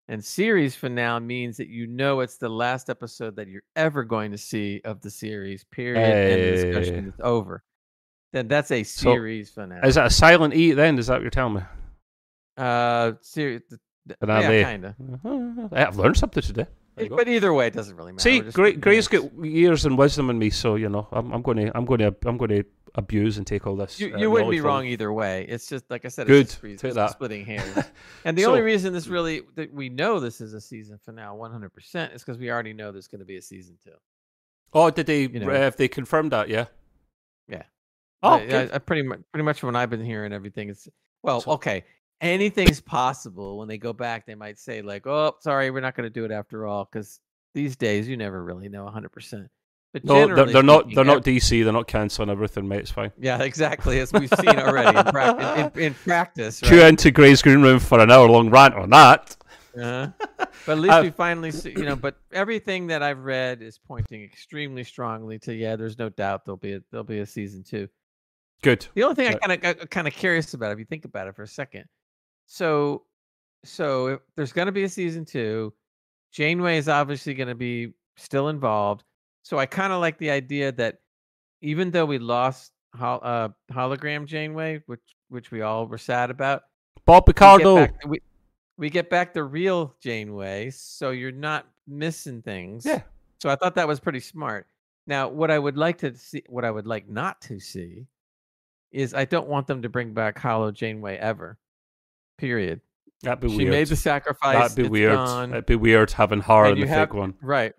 And 0.09 0.23
series 0.23 0.75
finale 0.75 1.21
means 1.21 1.55
that 1.57 1.69
you 1.69 1.87
know 1.87 2.19
it's 2.19 2.35
the 2.35 2.49
last 2.49 2.89
episode 2.89 3.37
that 3.37 3.47
you're 3.47 3.63
ever 3.77 4.03
going 4.03 4.31
to 4.31 4.37
see 4.37 4.81
of 4.83 4.99
the 4.99 5.09
series. 5.09 5.63
Period. 5.63 6.03
And 6.03 6.41
the 6.43 6.51
discussion 6.51 7.07
is 7.07 7.13
over. 7.21 7.63
Then 8.33 8.49
that's 8.49 8.71
a 8.71 8.83
So, 8.83 9.13
series 9.13 9.49
finale. 9.49 9.87
Is 9.87 9.95
that 9.95 10.07
a 10.07 10.09
silent 10.09 10.53
E 10.53 10.73
then? 10.73 10.99
Is 10.99 11.07
that 11.07 11.13
what 11.13 11.21
you're 11.21 11.31
telling 11.31 11.55
me? 11.55 11.61
uh, 12.57 13.13
series. 13.21 13.61
Yeah, 14.27 14.63
kind 14.63 14.85
of. 14.85 15.71
I've 15.73 15.95
learned 15.95 16.17
something 16.17 16.43
today. 16.43 16.65
But 17.09 17.27
either 17.27 17.53
way, 17.53 17.67
it 17.67 17.73
doesn't 17.73 17.95
really 17.95 18.11
matter. 18.11 18.21
See, 18.21 18.39
Gray, 18.41 18.73
Gray's 18.73 19.07
got 19.07 19.23
years 19.43 19.85
and 19.85 19.97
wisdom 19.97 20.29
in 20.29 20.37
me, 20.39 20.49
so 20.49 20.75
you 20.75 20.89
know 20.89 21.07
I'm, 21.11 21.31
I'm 21.31 21.41
going 21.41 21.57
to 21.57 21.71
I'm 21.77 21.85
going 21.85 21.99
to 21.99 22.15
I'm 22.25 22.37
going 22.37 22.49
to 22.49 22.63
abuse 22.95 23.37
and 23.37 23.47
take 23.47 23.65
all 23.65 23.75
this. 23.75 23.99
You, 23.99 24.13
uh, 24.15 24.29
wouldn't 24.29 24.51
be 24.51 24.59
wrong 24.59 24.85
it. 24.85 24.91
either 24.91 25.13
way. 25.13 25.45
It's 25.47 25.67
just 25.67 25.89
like 25.89 26.03
I 26.05 26.09
said. 26.09 26.27
Good. 26.27 26.47
It's 26.47 26.59
just 26.61 26.79
Take 26.81 26.93
that. 26.95 27.11
splitting 27.11 27.45
hairs. 27.51 27.85
And 28.25 28.37
the 28.37 28.43
So- 28.43 28.49
only 28.49 28.61
reason 28.61 28.91
this 28.93 29.07
really 29.07 29.41
that 29.55 29.73
we 29.73 29.89
know 29.89 30.19
this 30.19 30.41
is 30.41 30.53
a 30.53 30.59
season 30.61 30.99
finale 31.05 31.37
100% 31.37 32.13
is 32.13 32.21
because 32.21 32.37
we 32.37 32.51
already 32.51 32.73
know 32.73 32.91
there's 32.91 33.07
going 33.07 33.19
to 33.19 33.25
be 33.25 33.37
a 33.37 33.41
season 33.41 33.77
two. 33.83 33.91
Oh, 34.73 34.89
did 34.89 35.05
they? 35.05 35.21
You 35.21 35.39
know. 35.39 35.49
uh, 35.49 35.53
have 35.53 35.75
they 35.77 35.87
confirmed 35.87 36.31
that? 36.33 36.49
Yeah. 36.49 36.65
Yeah. 37.47 37.63
Oh, 38.23 38.33
I. 38.33 38.41
I, 38.55 38.69
I 38.73 38.77
pretty 38.79 39.03
much 39.03 39.19
pretty 39.31 39.43
much 39.45 39.63
when 39.63 39.75
I've 39.75 39.89
been 39.89 40.03
hearing 40.03 40.33
everything, 40.33 40.69
it's 40.69 40.87
well, 41.23 41.41
So- 41.41 41.51
okay. 41.53 41.83
Anything's 42.21 42.79
possible. 42.79 43.57
When 43.57 43.67
they 43.67 43.77
go 43.77 43.93
back, 43.93 44.25
they 44.25 44.35
might 44.35 44.59
say 44.59 44.81
like, 44.81 45.07
"Oh, 45.07 45.35
sorry, 45.41 45.71
we're 45.71 45.81
not 45.81 45.95
going 45.95 46.05
to 46.05 46.13
do 46.13 46.23
it 46.23 46.31
after 46.31 46.65
all," 46.67 46.87
because 46.91 47.19
these 47.53 47.75
days 47.75 48.07
you 48.07 48.15
never 48.15 48.43
really 48.43 48.69
know 48.69 48.83
100. 48.85 49.09
percent 49.11 49.49
But 49.91 50.05
no, 50.05 50.27
they're, 50.33 50.45
they're 50.45 50.63
not. 50.63 50.93
They're 50.93 51.03
not 51.03 51.23
DC. 51.23 51.63
They're 51.63 51.73
not 51.73 51.87
canceling 51.87 52.29
everything, 52.29 52.67
mate. 52.67 52.81
It's 52.81 52.91
fine. 52.91 53.11
Yeah, 53.19 53.41
exactly. 53.41 53.99
As 53.99 54.13
we've 54.13 54.29
seen 54.39 54.49
already 54.59 54.97
in, 54.97 55.03
prac- 55.05 55.57
in, 55.57 55.81
in, 55.81 55.87
in 55.87 55.93
practice. 55.95 56.59
Cue 56.59 56.79
Right? 56.79 56.89
into 56.89 57.09
Gray's 57.11 57.41
green 57.41 57.61
room 57.61 57.79
for 57.79 57.99
an 57.99 58.11
hour 58.11 58.29
long 58.29 58.49
rant 58.51 58.75
on 58.75 58.91
that. 58.91 59.35
Uh-huh. 59.75 60.09
But 60.65 60.71
at 60.73 60.79
least 60.79 60.93
Uh, 60.93 61.01
we 61.01 61.09
finally 61.11 61.49
see, 61.51 61.71
you 61.71 61.85
know. 61.85 61.95
But 61.95 62.17
everything 62.33 62.87
that 62.87 63.01
I've 63.01 63.19
read 63.23 63.61
is 63.61 63.79
pointing 63.79 64.21
extremely 64.21 64.83
strongly 64.83 65.39
to 65.39 65.53
yeah. 65.53 65.75
There's 65.75 65.97
no 65.97 66.09
doubt 66.09 66.45
there'll 66.45 66.57
be 66.57 66.73
a 66.73 66.81
there'll 66.91 67.03
be 67.03 67.19
a 67.19 67.25
season 67.25 67.63
two. 67.63 67.87
Good. 68.61 68.85
The 68.93 69.03
only 69.03 69.15
thing 69.15 69.27
I 69.27 69.31
Right. 69.31 69.61
kind 69.61 69.79
of 69.81 69.89
kind 69.89 70.07
of 70.07 70.13
curious 70.13 70.53
about, 70.53 70.71
if 70.71 70.77
you 70.77 70.85
think 70.85 71.05
about 71.05 71.27
it 71.27 71.35
for 71.35 71.43
a 71.43 71.47
second, 71.47 71.85
so 72.51 73.03
so 73.63 74.07
if 74.07 74.19
there's 74.35 74.51
going 74.51 74.65
to 74.65 74.73
be 74.73 74.83
a 74.83 74.89
season 74.89 75.23
two. 75.23 75.73
Janeway 76.33 76.77
is 76.77 76.89
obviously 76.89 77.33
going 77.33 77.47
to 77.47 77.55
be 77.55 77.93
still 78.17 78.49
involved. 78.49 79.03
So 79.43 79.57
I 79.57 79.65
kind 79.65 79.93
of 79.93 80.01
like 80.01 80.17
the 80.17 80.31
idea 80.31 80.71
that 80.73 80.99
even 81.61 81.91
though 81.91 82.05
we 82.05 82.19
lost 82.19 82.71
hol- 82.93 83.21
uh, 83.23 83.49
hologram 83.71 84.25
Janeway, 84.25 84.81
which 84.85 85.01
which 85.29 85.49
we 85.49 85.61
all 85.61 85.87
were 85.87 85.97
sad 85.97 86.29
about. 86.29 86.63
Bob 87.05 87.25
We 87.79 87.83
get 87.83 87.91
back, 87.91 88.05
we, 88.05 88.21
we 88.77 88.89
get 88.89 89.09
back 89.09 89.33
the 89.33 89.43
real 89.43 89.95
Janeway, 90.01 90.71
so 90.71 91.11
you're 91.11 91.31
not 91.31 91.67
missing 91.87 92.41
things. 92.41 92.85
Yeah. 92.85 93.01
So 93.39 93.49
I 93.49 93.55
thought 93.55 93.75
that 93.75 93.87
was 93.87 94.01
pretty 94.01 94.19
smart. 94.19 94.67
Now, 95.07 95.29
what 95.29 95.49
I 95.49 95.57
would 95.57 95.77
like 95.77 95.97
to 95.99 96.15
see, 96.15 96.43
what 96.47 96.65
I 96.65 96.71
would 96.71 96.85
like 96.85 97.09
not 97.09 97.39
to 97.41 97.59
see, 97.59 98.05
is 98.91 99.13
I 99.13 99.25
don't 99.25 99.47
want 99.47 99.67
them 99.67 99.81
to 99.81 99.89
bring 99.89 100.13
back 100.13 100.37
Holo 100.37 100.71
Janeway 100.71 101.15
ever. 101.17 101.57
Period. 102.41 102.81
That'd 103.21 103.39
be 103.39 103.49
she 103.49 103.57
weird. 103.57 103.69
made 103.69 103.87
the 103.87 103.95
sacrifice. 103.95 104.57
That'd 104.57 104.83
be 104.83 104.89
weird. 104.89 105.13
gone. 105.13 105.51
It'd 105.51 105.67
be 105.67 105.75
weird 105.75 106.09
having 106.09 106.41
her 106.41 106.65
And 106.65 106.79
in 106.79 106.87
the 106.87 106.87
have- 106.87 107.13
one. 107.13 107.35
Right. 107.39 107.73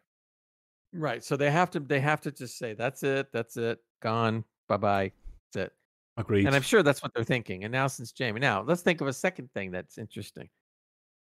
Right. 0.93 1.25
So 1.25 1.37
they 1.37 1.51
have 1.51 1.69
to 1.73 1.81
they 1.81 1.99
have 1.99 2.21
to 2.21 2.31
just 2.31 2.57
say 2.59 2.75
that's 2.75 3.03
it, 3.03 3.33
that's 3.33 3.57
it, 3.57 3.79
gone, 4.03 4.45
bye 4.69 4.77
bye, 4.77 5.11
that's 5.53 5.67
it. 5.67 5.73
Agreed. 6.17 6.47
And 6.47 6.55
I'm 6.55 6.63
sure 6.63 6.83
that's 6.85 7.03
what 7.03 7.13
they're 7.13 7.25
thinking. 7.25 7.65
And 7.65 7.73
now 7.73 7.89
since 7.89 8.13
Jamie, 8.13 8.39
now 8.41 8.63
let's 8.63 8.83
think 8.83 9.01
of 9.01 9.09
a 9.09 9.13
second 9.13 9.51
thing 9.53 9.73
that's 9.73 9.99
interesting. 9.99 10.49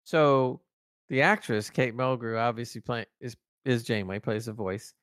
So 0.05 0.61
the 1.09 1.22
actress 1.22 1.68
Kate 1.68 1.97
Mulgrew 1.97 2.38
obviously 2.38 2.80
playing 2.80 3.07
is 3.20 3.36
is 3.64 3.82
Janeway 3.82 4.20
plays 4.20 4.47
a 4.47 4.53
voice. 4.53 4.95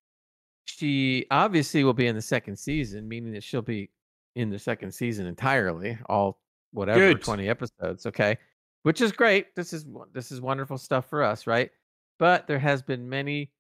She 0.66 1.26
obviously 1.32 1.84
will 1.84 1.94
be 1.94 2.08
in 2.08 2.16
the 2.16 2.22
second 2.22 2.58
season, 2.58 3.08
meaning 3.08 3.34
that 3.34 3.44
she'll 3.44 3.62
be 3.64 3.90
in 4.36 4.50
the 4.50 4.60
second 4.60 4.94
season 4.94 5.26
entirely, 5.26 5.98
all 6.08 6.40
whatever 6.72 7.14
Good. 7.14 7.24
20 7.24 7.50
episodes, 7.50 8.06
okay? 8.06 8.38
Which 8.84 9.02
is 9.02 9.12
great. 9.12 9.56
This 9.56 9.74
is 9.74 9.86
this 10.14 10.32
is 10.32 10.40
wonderful 10.42 10.78
stuff 10.78 11.10
for 11.10 11.24
us, 11.24 11.48
right? 11.48 11.70
But 12.18 12.48
there 12.48 12.60
has 12.60 12.82
been 12.82 13.10
many 13.10 13.52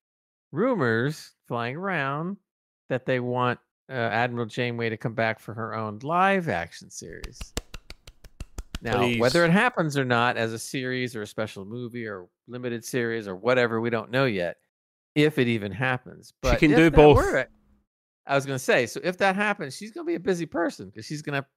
rumors 0.51 1.33
flying 1.47 1.75
around 1.75 2.37
that 2.89 3.05
they 3.05 3.19
want 3.19 3.59
uh, 3.89 3.93
Admiral 3.93 4.45
Janeway 4.45 4.89
to 4.89 4.97
come 4.97 5.13
back 5.13 5.39
for 5.39 5.53
her 5.53 5.73
own 5.75 5.99
live 6.03 6.47
action 6.49 6.89
series. 6.89 7.39
Now, 8.81 9.09
whether 9.17 9.43
it 9.43 9.51
happens 9.51 9.97
or 9.97 10.05
not 10.05 10.37
as 10.37 10.53
a 10.53 10.59
series 10.59 11.15
or 11.15 11.23
a 11.23 11.27
special 11.27 11.65
movie 11.65 12.07
or 12.07 12.27
limited 12.47 12.85
series 12.85 13.27
or 13.27 13.35
whatever, 13.35 13.81
we 13.81 13.89
don't 13.89 14.09
know 14.09 14.25
yet. 14.25 14.57
If 15.15 15.37
it 15.37 15.47
even 15.47 15.71
happens, 15.71 16.33
but 16.41 16.59
she 16.59 16.67
can 16.67 16.77
do 16.77 16.89
both. 16.89 17.19
it- 17.35 17.49
I 18.25 18.35
was 18.35 18.45
going 18.45 18.59
to 18.59 18.63
say, 18.63 18.85
so 18.85 19.01
if 19.03 19.17
that 19.17 19.35
happens, 19.35 19.75
she's 19.75 19.91
going 19.91 20.05
to 20.05 20.07
be 20.09 20.15
a 20.15 20.19
busy 20.19 20.45
person 20.45 20.85
because 20.85 21.05
she's 21.05 21.23
going 21.23 21.41
to 21.41 21.47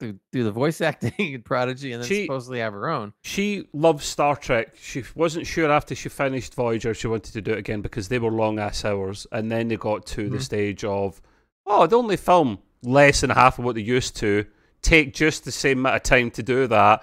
do, 0.00 0.18
do 0.32 0.44
the 0.44 0.50
voice 0.50 0.80
acting 0.80 1.12
in 1.18 1.42
Prodigy 1.42 1.92
and 1.92 2.02
then 2.02 2.08
She- 2.08 2.26
supposedly 2.26 2.58
have 2.60 2.72
her 2.72 2.88
own. 2.88 3.12
she 3.22 3.68
loves 3.72 4.04
Star 4.04 4.36
Trek. 4.36 4.74
She 4.80 5.04
wasn't 5.14 5.46
sure 5.46 5.70
after 5.70 5.94
she 5.94 6.08
finished 6.08 6.54
Voyager 6.54 6.94
she 6.94 7.06
wanted 7.06 7.32
to 7.32 7.40
do 7.40 7.52
it 7.52 7.58
again 7.58 7.80
because 7.80 8.08
they 8.08 8.18
were 8.18 8.30
long 8.30 8.58
ass 8.58 8.84
hours, 8.84 9.26
and 9.32 9.50
then 9.50 9.68
they 9.68 9.76
got 9.76 10.06
to 10.06 10.28
the 10.28 10.38
Mhm. 10.38 10.42
stage 10.42 10.84
of, 10.84 11.20
oh, 11.66 11.86
they 11.86 11.96
only 11.96 12.16
film 12.16 12.58
less 12.82 13.20
than 13.22 13.30
half 13.30 13.58
of 13.58 13.64
what 13.64 13.74
they 13.76 13.80
used 13.80 14.16
to. 14.16 14.44
Take 14.82 15.14
just 15.14 15.44
the 15.44 15.52
same 15.52 15.78
amount 15.78 15.96
of 15.96 16.02
time 16.02 16.30
to 16.32 16.42
do 16.42 16.66
that, 16.66 17.02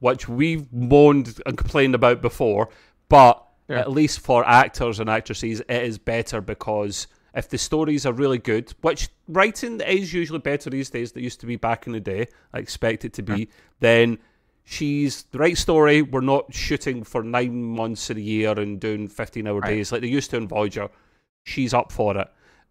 which 0.00 0.28
we've 0.28 0.72
moaned 0.72 1.40
and 1.46 1.56
complained 1.56 1.94
about 1.94 2.20
before. 2.20 2.68
But 3.08 3.40
Sure. 3.68 3.76
at 3.78 3.92
least 3.92 4.18
for 4.20 4.44
actors 4.44 4.98
and 4.98 5.08
actresses, 5.08 5.60
it 5.60 5.70
is 5.84 5.98
better 5.98 6.40
because 6.40 7.06
if 7.34 7.48
the 7.48 7.58
stories 7.58 8.04
are 8.06 8.12
really 8.12 8.38
good, 8.38 8.72
which 8.82 9.08
writing 9.28 9.80
is 9.80 10.12
usually 10.12 10.38
better 10.38 10.70
these 10.70 10.90
days 10.90 11.12
than 11.12 11.20
it 11.22 11.24
used 11.24 11.40
to 11.40 11.46
be 11.46 11.56
back 11.56 11.86
in 11.86 11.92
the 11.92 12.00
day, 12.00 12.28
I 12.52 12.58
expect 12.58 13.04
it 13.04 13.12
to 13.14 13.22
be, 13.22 13.48
then 13.80 14.18
she's 14.64 15.24
the 15.24 15.38
right 15.38 15.56
story. 15.56 16.02
We're 16.02 16.20
not 16.20 16.52
shooting 16.52 17.04
for 17.04 17.22
nine 17.22 17.62
months 17.62 18.10
of 18.10 18.16
the 18.16 18.22
year 18.22 18.58
and 18.58 18.78
doing 18.80 19.08
15 19.08 19.46
hour 19.46 19.60
Right. 19.60 19.68
days 19.70 19.92
like 19.92 20.02
they 20.02 20.08
used 20.08 20.30
to 20.30 20.36
in 20.36 20.48
Voyager. 20.48 20.88
She's 21.44 21.74
up 21.74 21.90
for 21.90 22.16
it. 22.16 22.28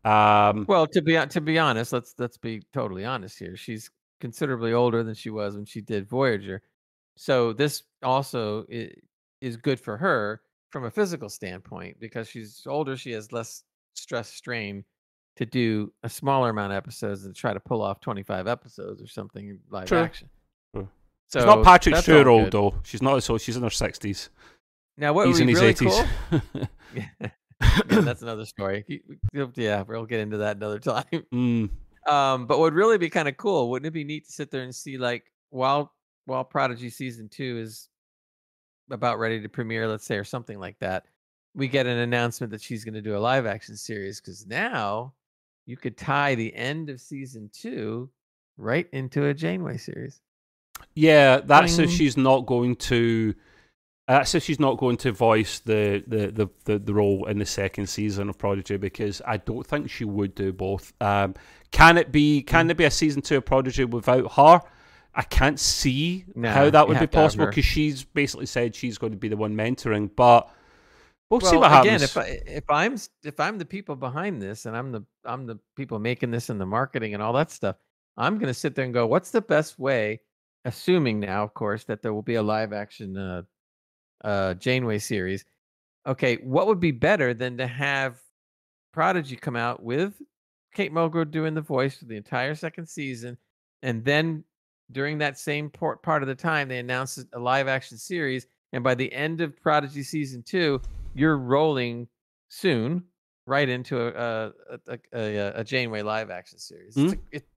Um, 0.07 0.65
Well, 0.67 0.87
to 0.87 1.01
be 1.01 1.13
to 1.13 1.41
be 1.41 1.59
honest, 1.59 1.93
let's 1.93 2.15
let's 2.17 2.37
be 2.37 2.63
totally 2.73 3.05
honest 3.05 3.37
here. 3.37 3.55
She's 3.55 3.89
considerably 4.19 4.73
older 4.73 5.03
than 5.03 5.13
she 5.15 5.29
was 5.29 5.55
when 5.55 5.65
she 5.65 5.81
did 5.81 6.07
Voyager, 6.07 6.61
so 7.17 7.53
this 7.53 7.83
also 8.01 8.65
is, 8.69 8.93
is 9.41 9.57
good 9.57 9.79
for 9.79 9.97
her 9.97 10.41
from 10.69 10.85
a 10.85 10.91
physical 10.91 11.29
standpoint 11.29 11.99
because 11.99 12.27
she's 12.29 12.63
older. 12.65 12.95
She 12.97 13.11
has 13.11 13.31
less 13.31 13.63
stress 13.93 14.29
strain 14.29 14.83
to 15.37 15.45
do 15.45 15.91
a 16.03 16.09
smaller 16.09 16.49
amount 16.49 16.73
of 16.73 16.77
episodes 16.77 17.25
and 17.25 17.35
try 17.35 17.53
to 17.53 17.59
pull 17.59 17.81
off 17.81 17.99
twenty 18.01 18.23
five 18.23 18.47
episodes 18.47 19.01
or 19.01 19.07
something 19.07 19.49
in 19.49 19.59
live 19.69 19.87
True. 19.87 19.99
action. 19.99 20.29
True. 20.75 20.87
So 21.29 21.39
she's 21.39 21.45
not 21.45 21.63
Patrick 21.63 21.95
Stewart 21.97 22.27
old 22.27 22.51
though. 22.51 22.75
She's 22.83 23.01
not 23.01 23.21
so. 23.23 23.37
She's 23.37 23.55
in 23.55 23.63
her 23.63 23.69
60s. 23.69 24.29
Now, 24.97 25.13
what 25.13 25.27
He's 25.27 25.35
would 25.39 25.41
in 25.41 25.47
be 25.47 25.53
his 25.53 25.61
really 25.61 25.73
80s. 25.73 26.07
cool? 26.51 26.67
yeah, 26.93 27.29
that's 28.03 28.21
another 28.21 28.45
story. 28.45 28.83
Yeah, 29.55 29.83
we'll 29.87 30.05
get 30.05 30.19
into 30.19 30.37
that 30.37 30.57
another 30.57 30.79
time. 30.79 31.05
Mm, 31.33 31.69
Um, 32.07 32.45
but 32.47 32.59
what 32.59 32.65
would 32.65 32.73
really 32.73 32.97
be 32.97 33.09
kind 33.09 33.29
of 33.29 33.37
cool, 33.37 33.69
wouldn't 33.69 33.87
it 33.87 33.93
be 33.93 34.03
neat 34.03 34.25
to 34.25 34.31
sit 34.31 34.51
there 34.51 34.63
and 34.63 34.75
see 34.75 34.97
like 34.97 35.23
while 35.49 35.93
while 36.25 36.43
Prodigy 36.43 36.89
season 36.89 37.29
two 37.29 37.59
is 37.63 37.87
about 38.91 39.17
ready 39.17 39.39
to 39.41 39.47
premiere, 39.49 39.87
let's 39.87 40.05
say, 40.05 40.17
or 40.17 40.25
something 40.25 40.59
like 40.59 40.77
that, 40.79 41.05
we 41.55 41.67
get 41.67 41.85
an 41.87 41.97
announcement 41.97 42.51
that 42.51 42.61
she's 42.61 42.83
going 42.85 42.93
to 42.93 43.01
do 43.01 43.15
a 43.15 43.19
live 43.19 43.45
action 43.45 43.75
series 43.75 44.19
because 44.21 44.45
now 44.47 45.13
you 45.65 45.77
could 45.77 45.97
tie 45.97 46.35
the 46.35 46.53
end 46.55 46.89
of 46.89 46.99
season 47.01 47.49
two 47.53 48.09
right 48.57 48.87
into 48.91 49.25
a 49.25 49.33
Janeway 49.33 49.77
series. 49.77 50.21
yeah, 50.95 51.39
that's 51.43 51.77
if 51.77 51.89
she's 51.91 52.17
not 52.17 52.45
going 52.45 52.75
to. 52.77 53.33
That's 54.07 54.35
if 54.35 54.43
she's 54.43 54.59
not 54.59 54.77
going 54.77 54.97
to 54.97 55.13
voice 55.13 55.59
the, 55.59 56.03
the, 56.05 56.27
the, 56.31 56.49
the, 56.65 56.79
the 56.79 56.93
role 56.93 57.25
in 57.27 57.37
the 57.37 57.45
second 57.45 57.87
season 57.87 58.27
of 58.27 58.37
Prodigy 58.37 58.75
because 58.75 59.21
I 59.25 59.37
don't 59.37 59.65
think 59.65 59.89
she 59.89 60.03
would 60.03 60.35
do 60.35 60.51
both. 60.51 60.91
Um, 60.99 61.35
can 61.69 61.97
it 61.97 62.11
be? 62.11 62.41
Can 62.41 62.65
Mm. 62.65 62.69
there 62.69 62.75
be 62.75 62.83
a 62.85 62.91
season 62.91 63.21
two 63.21 63.37
of 63.37 63.45
Prodigy 63.45 63.85
without 63.85 64.33
her? 64.33 64.61
I 65.15 65.21
can't 65.21 65.59
see 65.59 66.25
No, 66.35 66.49
how 66.49 66.69
that 66.69 66.87
would 66.87 66.95
be 66.95 66.99
have 66.99 67.11
to 67.11 67.17
have 67.17 67.23
possible 67.25 67.45
because 67.45 67.63
she's 67.63 68.03
basically 68.03 68.47
said 68.47 68.75
she's 68.75 68.97
going 68.97 69.11
to 69.13 69.17
be 69.17 69.29
the 69.29 69.37
one 69.37 69.55
mentoring. 69.55 70.09
But 70.13 70.49
we'll 71.31 71.39
see 71.39 71.51
Well, 71.51 71.61
what 71.61 71.71
happens. 71.71 71.87
again, 71.87 72.03
if 72.03 72.17
I, 72.17 72.51
if 72.51 72.69
I'm 72.69 72.97
if 73.23 73.39
I'm 73.39 73.57
the 73.57 73.65
people 73.65 73.95
behind 73.95 74.41
this 74.41 74.65
and 74.67 74.77
I'm 74.77 74.91
the 74.91 75.03
I'm 75.25 75.47
the 75.47 75.57
people 75.75 75.97
making 75.97 76.29
this 76.29 76.49
and 76.49 76.61
the 76.61 76.65
marketing 76.65 77.13
and 77.15 77.23
all 77.23 77.33
that 77.33 77.49
stuff, 77.49 77.77
I'm 78.17 78.35
going 78.37 78.47
to 78.47 78.53
sit 78.53 78.75
there 78.75 78.85
and 78.85 78.93
go, 78.93 79.07
what's 79.07 79.31
the 79.31 79.41
best 79.41 79.79
way? 79.79 80.21
Assuming 80.65 81.19
now, 81.19 81.43
of 81.43 81.55
course, 81.55 81.85
that 81.85 82.03
there 82.03 82.13
will 82.13 82.21
be 82.21 82.35
a 82.35 82.43
live 82.43 82.73
action 82.73 83.17
uh, 83.17 83.41
uh, 84.23 84.53
Janeway 84.55 84.99
series. 84.99 85.43
Okay, 86.05 86.35
what 86.37 86.67
would 86.67 86.79
be 86.79 86.91
better 86.91 87.33
than 87.33 87.57
to 87.57 87.65
have 87.65 88.19
Prodigy 88.93 89.35
come 89.35 89.55
out 89.55 89.81
with 89.81 90.21
Kate 90.73 90.93
Mulgrew 90.93 91.29
doing 91.31 91.53
the 91.53 91.61
voice 91.61 91.97
for 91.97 92.05
the 92.05 92.17
entire 92.17 92.53
second 92.53 92.87
season, 92.87 93.37
and 93.81 94.03
then 94.03 94.43
during 94.91 95.17
that 95.19 95.39
same 95.39 95.69
part 95.69 96.03
part 96.03 96.21
of 96.21 96.27
the 96.27 96.35
time 96.35 96.67
they 96.67 96.79
announce 96.79 97.23
a 97.33 97.39
live 97.39 97.67
action 97.67 97.97
series, 97.97 98.47
and 98.73 98.83
by 98.83 98.93
the 98.93 99.11
end 99.13 99.41
of 99.41 99.59
Prodigy 99.61 100.03
season 100.03 100.43
two, 100.43 100.81
you're 101.13 101.37
rolling 101.37 102.07
soon 102.49 103.03
right 103.45 103.67
into 103.67 104.01
a 104.01 104.09
a, 104.09 104.53
a, 104.87 104.99
a, 105.13 105.37
a 105.37 105.59
uh, 105.59 105.63
Janeway 105.63 106.01
live 106.01 106.29
action 106.29 106.59
series. 106.59 106.95
It's, 106.97 107.13
mm-hmm. 107.13 107.21
a, 107.33 107.37
it, 107.37 107.47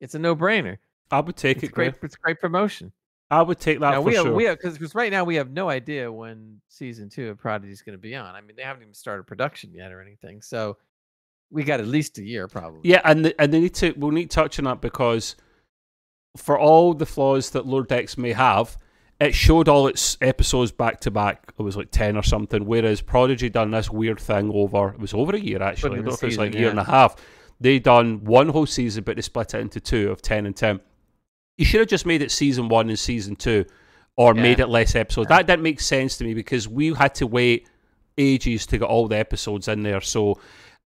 it's 0.00 0.14
a 0.14 0.18
no 0.18 0.36
brainer. 0.36 0.78
I 1.10 1.20
would 1.20 1.36
take 1.36 1.58
It's 1.58 1.68
it. 1.68 1.72
great. 1.72 1.94
It's 2.02 2.16
great 2.16 2.40
promotion. 2.40 2.92
I 3.30 3.42
would 3.42 3.58
take 3.60 3.80
that 3.80 3.90
now 3.90 4.00
for 4.00 4.08
we 4.08 4.14
have, 4.14 4.24
sure. 4.24 4.34
we 4.34 4.44
have 4.44 4.58
because 4.62 4.94
right 4.94 5.12
now 5.12 5.24
we 5.24 5.34
have 5.34 5.50
no 5.50 5.68
idea 5.68 6.10
when 6.10 6.60
season 6.68 7.10
two 7.10 7.28
of 7.28 7.38
Prodigy 7.38 7.72
is 7.72 7.82
going 7.82 7.92
to 7.92 8.00
be 8.00 8.14
on. 8.14 8.34
I 8.34 8.40
mean, 8.40 8.56
they 8.56 8.62
haven't 8.62 8.82
even 8.82 8.94
started 8.94 9.26
production 9.26 9.72
yet 9.74 9.92
or 9.92 10.00
anything, 10.00 10.40
so 10.40 10.78
we 11.50 11.62
got 11.62 11.80
at 11.80 11.86
least 11.86 12.18
a 12.18 12.22
year 12.22 12.48
probably. 12.48 12.80
Yeah, 12.84 13.02
and 13.04 13.26
the, 13.26 13.40
and 13.40 13.52
they 13.52 13.60
need 13.60 13.74
to 13.74 13.92
we'll 13.96 14.12
need 14.12 14.30
to 14.30 14.34
touch 14.34 14.58
on 14.58 14.64
that 14.64 14.80
because 14.80 15.36
for 16.38 16.58
all 16.58 16.94
the 16.94 17.04
flaws 17.04 17.50
that 17.50 17.66
Lord 17.66 17.90
X 17.92 18.16
may 18.16 18.32
have, 18.32 18.78
it 19.20 19.34
showed 19.34 19.68
all 19.68 19.88
its 19.88 20.16
episodes 20.20 20.70
back 20.70 21.00
to 21.00 21.10
back. 21.10 21.52
It 21.58 21.62
was 21.62 21.76
like 21.76 21.90
ten 21.90 22.16
or 22.16 22.22
something. 22.22 22.64
Whereas 22.64 23.00
Prodigy 23.00 23.48
done 23.48 23.70
this 23.70 23.90
weird 23.90 24.20
thing 24.20 24.50
over 24.54 24.90
it 24.90 25.00
was 25.00 25.14
over 25.14 25.34
a 25.34 25.40
year 25.40 25.62
actually. 25.62 25.92
I 25.92 25.94
don't 25.96 26.04
know 26.06 26.12
if 26.12 26.22
it's 26.22 26.36
like 26.36 26.50
a 26.50 26.52
season, 26.52 26.52
year 26.52 26.62
yeah. 26.66 26.70
and 26.70 26.80
a 26.80 26.84
half. 26.84 27.16
They 27.60 27.78
done 27.80 28.24
one 28.24 28.48
whole 28.48 28.66
season, 28.66 29.02
but 29.02 29.16
they 29.16 29.22
split 29.22 29.54
it 29.54 29.60
into 29.60 29.80
two 29.80 30.10
of 30.10 30.22
ten 30.22 30.46
and 30.46 30.54
ten. 30.54 30.80
You 31.56 31.64
should 31.64 31.80
have 31.80 31.88
just 31.88 32.06
made 32.06 32.22
it 32.22 32.30
season 32.30 32.68
one 32.68 32.88
and 32.88 32.98
season 32.98 33.34
two, 33.34 33.64
or 34.16 34.34
Yeah. 34.34 34.42
made 34.42 34.60
it 34.60 34.68
less 34.68 34.94
episodes. 34.94 35.28
That 35.28 35.46
didn't 35.48 35.62
make 35.62 35.80
sense 35.80 36.16
to 36.18 36.24
me 36.24 36.34
because 36.34 36.68
we 36.68 36.94
had 36.94 37.16
to 37.16 37.26
wait 37.26 37.68
ages 38.16 38.66
to 38.66 38.78
get 38.78 38.84
all 38.84 39.08
the 39.08 39.16
episodes 39.16 39.66
in 39.66 39.82
there. 39.82 40.00
So 40.00 40.38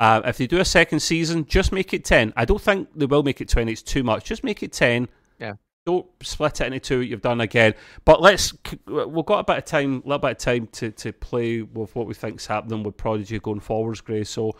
uh, 0.01 0.21
if 0.27 0.37
they 0.37 0.47
do 0.47 0.61
a 0.61 0.65
second 0.65 1.01
season, 1.01 1.47
just 1.47 1.73
make 1.73 1.93
it 1.95 2.05
10. 2.05 2.33
I 2.37 2.45
don't 2.45 2.61
think 2.61 2.89
they 2.95 3.07
will 3.07 3.23
make 3.23 3.41
it 3.41 3.49
20. 3.49 3.73
It's 3.73 3.83
too 3.83 4.03
much. 4.03 4.25
Just 4.25 4.45
make 4.45 4.63
it 4.63 4.73
10. 4.73 5.09
Yeah. 5.39 5.55
Don't 5.89 6.07
split 6.23 6.61
it 6.61 6.67
into 6.67 6.81
two. 6.81 7.01
You've 7.01 7.23
done 7.23 7.41
again. 7.41 7.73
But 8.05 8.21
let's, 8.21 8.53
we've 8.87 9.25
got 9.25 9.39
a 9.39 9.45
bit 9.45 9.57
of 9.57 9.65
time, 9.65 10.03
a 10.05 10.09
little 10.09 10.19
bit 10.19 10.33
of 10.33 10.39
time 10.39 10.67
to, 10.73 10.91
to 10.91 11.13
play 11.15 11.63
with 11.63 11.97
what 11.97 12.07
we 12.07 12.13
think's 12.13 12.47
happening 12.47 12.83
with 12.83 12.99
Prodigy 12.99 13.39
going 13.39 13.61
forwards, 13.61 14.03
Gray. 14.03 14.25
So 14.25 14.55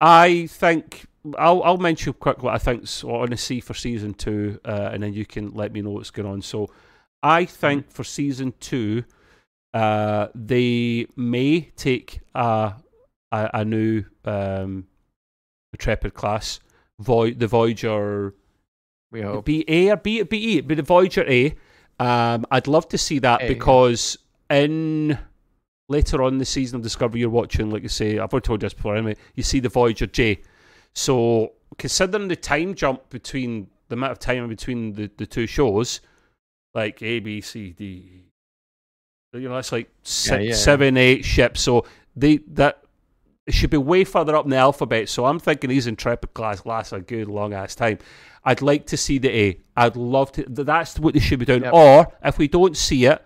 I 0.00 0.46
think, 0.46 1.04
I'll, 1.36 1.62
I'll 1.62 1.76
mention 1.76 2.14
quick 2.14 2.42
what 2.42 2.54
I 2.54 2.58
think's 2.58 3.04
on 3.04 3.28
the 3.28 3.36
sea 3.36 3.60
for 3.60 3.74
season 3.74 4.14
two, 4.14 4.58
uh, 4.64 4.88
and 4.92 5.02
then 5.02 5.12
you 5.12 5.26
can 5.26 5.52
let 5.52 5.72
me 5.72 5.82
know 5.82 5.90
what's 5.90 6.10
going 6.10 6.28
on. 6.28 6.40
So 6.40 6.70
I 7.22 7.44
think 7.44 7.90
for 7.90 8.02
season 8.02 8.54
two, 8.60 9.04
uh, 9.74 10.28
they 10.34 11.06
may 11.16 11.60
take 11.76 12.20
a 12.34 12.74
a, 13.32 13.50
a 13.52 13.64
new 13.64 14.04
um, 14.24 14.86
Intrepid 15.74 16.14
class, 16.14 16.60
Voy- 16.98 17.34
the 17.34 17.46
Voyager 17.46 18.34
We 19.12 19.22
hope. 19.22 19.44
Be 19.44 19.64
A 19.68 19.90
or 19.90 19.96
B 19.96 20.22
B 20.22 20.36
E, 20.36 20.60
be 20.60 20.74
the 20.74 20.82
Voyager 20.82 21.24
A. 21.28 21.54
Um, 21.98 22.46
I'd 22.50 22.68
love 22.68 22.88
to 22.90 22.98
see 22.98 23.18
that 23.18 23.42
A, 23.42 23.48
because 23.48 24.16
in 24.48 25.18
later 25.88 26.22
on 26.22 26.34
in 26.34 26.38
the 26.38 26.44
season 26.44 26.76
of 26.76 26.82
Discovery 26.82 27.20
you're 27.20 27.28
watching, 27.28 27.70
like 27.70 27.82
you 27.82 27.88
say, 27.88 28.18
I've 28.18 28.32
already 28.32 28.46
told 28.46 28.62
you 28.62 28.66
this 28.66 28.74
before 28.74 28.96
anyway, 28.96 29.16
you 29.34 29.42
see 29.42 29.60
the 29.60 29.68
Voyager 29.68 30.06
J. 30.06 30.40
So 30.94 31.52
considering 31.78 32.28
the 32.28 32.36
time 32.36 32.74
jump 32.74 33.10
between 33.10 33.68
the 33.88 33.94
amount 33.94 34.12
of 34.12 34.18
time 34.18 34.48
between 34.48 34.92
the, 34.92 35.10
the 35.16 35.26
two 35.26 35.46
shows, 35.46 36.00
like 36.74 37.02
A, 37.02 37.18
B, 37.18 37.40
C, 37.40 37.72
D, 37.72 38.24
you 39.32 39.48
know, 39.48 39.56
that's 39.56 39.72
like 39.72 39.90
six, 40.02 40.30
yeah, 40.30 40.38
yeah. 40.50 40.54
seven, 40.54 40.96
eight 40.96 41.24
ships. 41.24 41.60
So 41.60 41.84
they 42.16 42.38
that 42.48 42.82
it 43.46 43.54
should 43.54 43.70
be 43.70 43.76
way 43.76 44.04
further 44.04 44.36
up 44.36 44.44
in 44.44 44.50
the 44.50 44.56
alphabet. 44.56 45.08
So 45.08 45.26
I'm 45.26 45.38
thinking 45.38 45.70
these 45.70 45.86
intrepid 45.86 46.34
class 46.34 46.64
last 46.64 46.92
a 46.92 47.00
good 47.00 47.28
long 47.28 47.52
ass 47.52 47.74
time. 47.74 47.98
I'd 48.44 48.62
like 48.62 48.86
to 48.86 48.96
see 48.96 49.18
the 49.18 49.28
A. 49.30 49.60
I'd 49.76 49.96
love 49.96 50.32
to. 50.32 50.44
That's 50.48 50.98
what 50.98 51.14
they 51.14 51.20
should 51.20 51.38
be 51.38 51.44
doing. 51.44 51.62
Yep. 51.62 51.72
Or 51.74 52.12
if 52.24 52.38
we 52.38 52.48
don't 52.48 52.76
see 52.76 53.04
it, 53.06 53.22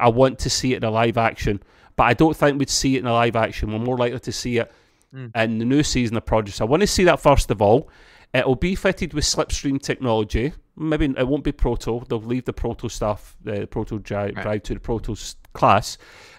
I 0.00 0.08
want 0.08 0.38
to 0.40 0.50
see 0.50 0.74
it 0.74 0.78
in 0.78 0.84
a 0.84 0.90
live 0.90 1.16
action. 1.16 1.62
But 1.96 2.04
I 2.04 2.14
don't 2.14 2.36
think 2.36 2.58
we'd 2.58 2.68
see 2.70 2.96
it 2.96 3.00
in 3.00 3.06
a 3.06 3.12
live 3.12 3.36
action. 3.36 3.72
We're 3.72 3.78
more 3.78 3.96
likely 3.96 4.20
to 4.20 4.32
see 4.32 4.58
it 4.58 4.70
Mm. 5.14 5.34
in 5.34 5.58
the 5.58 5.64
new 5.64 5.82
season 5.82 6.18
of 6.18 6.26
Prodigy. 6.26 6.60
I 6.60 6.64
want 6.64 6.82
to 6.82 6.86
see 6.86 7.04
that 7.04 7.18
first 7.18 7.50
of 7.50 7.62
all. 7.62 7.88
It'll 8.34 8.56
be 8.56 8.74
fitted 8.74 9.14
with 9.14 9.24
slipstream 9.24 9.80
technology. 9.80 10.52
Maybe 10.76 11.06
it 11.06 11.26
won't 11.26 11.44
be 11.44 11.50
proto. 11.52 12.02
They'll 12.06 12.20
leave 12.20 12.44
the 12.44 12.52
proto 12.52 12.90
stuff, 12.90 13.34
the 13.42 13.66
proto 13.66 13.98
drive, 14.00 14.34
Right. 14.36 14.42
drive 14.42 14.62
to 14.64 14.74
the 14.74 14.80
proto 14.80 15.16
class, 15.54 15.96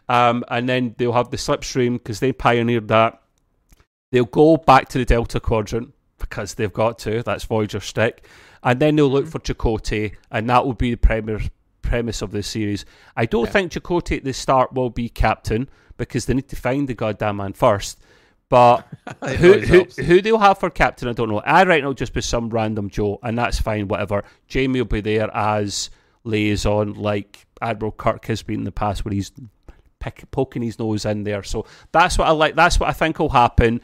um, 0.08 0.46
and 0.50 0.70
then 0.70 0.94
they'll 1.00 1.14
have 1.14 1.32
the 1.32 1.38
slipstream 1.38 1.94
because 1.94 2.20
they 2.20 2.32
pioneered 2.32 2.88
that. 2.90 3.20
They'll 4.12 4.26
go 4.26 4.58
back 4.58 4.88
to 4.90 5.00
the 5.00 5.06
Delta 5.06 5.40
Quadrant 5.40 5.92
because 6.20 6.54
they've 6.56 6.72
got 6.74 7.00
to. 7.00 7.24
That's 7.24 7.44
Voyager 7.46 7.80
stick, 7.80 8.26
and 8.64 8.80
then 8.80 8.96
they'll 8.96 9.10
look 9.10 9.26
Mhm. 9.26 9.32
for 9.32 9.40
Chakotay, 9.40 10.16
and 10.32 10.50
that 10.50 10.66
will 10.66 10.74
be 10.74 10.92
the 10.92 10.98
premise 10.98 11.50
premise 11.82 12.22
of 12.22 12.30
the 12.32 12.44
series. 12.44 12.86
I 13.18 13.26
don't 13.26 13.46
Yeah. 13.46 13.52
think 13.52 13.72
Chakotay 13.72 14.18
at 14.18 14.24
the 14.24 14.34
start 14.34 14.74
will 14.74 14.92
be 14.92 15.10
captain 15.10 15.68
because 15.98 16.26
they 16.28 16.36
need 16.36 16.48
to 16.50 16.56
find 16.56 16.88
the 16.88 16.94
goddamn 16.94 17.38
man 17.38 17.54
first. 17.54 18.00
But 18.48 18.86
who 19.38 19.54
who, 19.60 19.84
who 20.04 20.22
they'll 20.22 20.38
have 20.40 20.60
for 20.60 20.70
captain, 20.70 21.08
I 21.08 21.14
don't 21.14 21.30
know. 21.30 21.40
I 21.40 21.64
reckon 21.64 21.80
it'll 21.86 21.94
just 21.94 22.14
be 22.14 22.22
some 22.22 22.50
random 22.50 22.90
Joe, 22.90 23.20
and 23.24 23.38
that's 23.38 23.60
fine. 23.60 23.88
Whatever. 23.88 24.24
Jamie 24.48 24.80
will 24.82 24.86
be 24.88 25.02
there 25.02 25.36
as 25.36 25.90
liaison, 26.24 26.94
like 26.94 27.48
Admiral 27.62 27.92
Kirk 27.94 28.26
has 28.26 28.44
been 28.44 28.60
in 28.60 28.64
the 28.66 28.72
past, 28.72 29.04
where 29.06 29.14
he's 29.14 29.32
pick, 30.00 30.24
poking 30.32 30.62
his 30.62 30.78
nose 30.80 31.06
in 31.06 31.24
there. 31.24 31.42
So 31.44 31.66
that's 31.92 32.18
what 32.18 32.28
I 32.28 32.32
like. 32.32 32.56
That's 32.56 32.80
what 32.80 32.90
I 32.90 32.94
think 32.94 33.18
will 33.20 33.30
happen. 33.30 33.82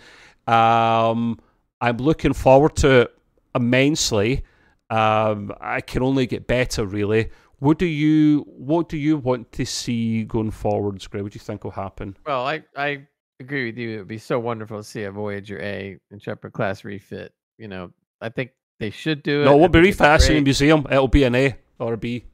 Um, 0.47 1.39
I'm 1.85 1.97
looking 1.97 2.33
forward 2.33 2.75
to 2.77 3.01
it 3.01 3.17
immensely. 3.53 4.43
Um, 4.89 5.53
I 5.61 5.81
can 5.81 6.01
only 6.01 6.25
get 6.25 6.47
better, 6.47 6.83
really. 6.83 7.29
What 7.59 7.77
do 7.77 7.85
you 7.85 8.43
What 8.47 8.89
do 8.89 8.97
you 8.97 9.17
want 9.17 9.51
to 9.53 9.65
see 9.65 10.23
going 10.23 10.49
forward, 10.49 11.07
Gray? 11.11 11.21
What 11.21 11.31
do 11.31 11.37
you 11.37 11.41
think 11.41 11.63
will 11.63 11.71
happen? 11.71 12.17
Well, 12.25 12.45
I 12.45 12.63
I 12.75 13.05
agree 13.39 13.67
with 13.67 13.77
you. 13.77 13.91
It 13.91 13.97
would 13.99 14.07
be 14.07 14.17
so 14.17 14.39
wonderful 14.39 14.77
to 14.77 14.83
see 14.83 15.03
a 15.03 15.11
Voyager 15.11 15.59
A 15.61 15.97
Intrepid 16.09 16.53
class 16.53 16.83
refit. 16.83 17.33
You 17.59 17.67
know, 17.67 17.91
I 18.19 18.29
think 18.29 18.51
they 18.79 18.89
should 18.89 19.21
do 19.21 19.43
it. 19.43 19.45
No, 19.45 19.55
it 19.55 19.59
won't 19.59 19.71
be 19.71 19.79
refasting 19.79 20.37
in 20.37 20.41
a 20.41 20.43
museum. 20.43 20.87
It'll 20.89 21.07
be 21.07 21.23
an 21.23 21.35
A 21.35 21.55
or 21.77 21.93
a 21.93 21.97
B. 21.97 22.25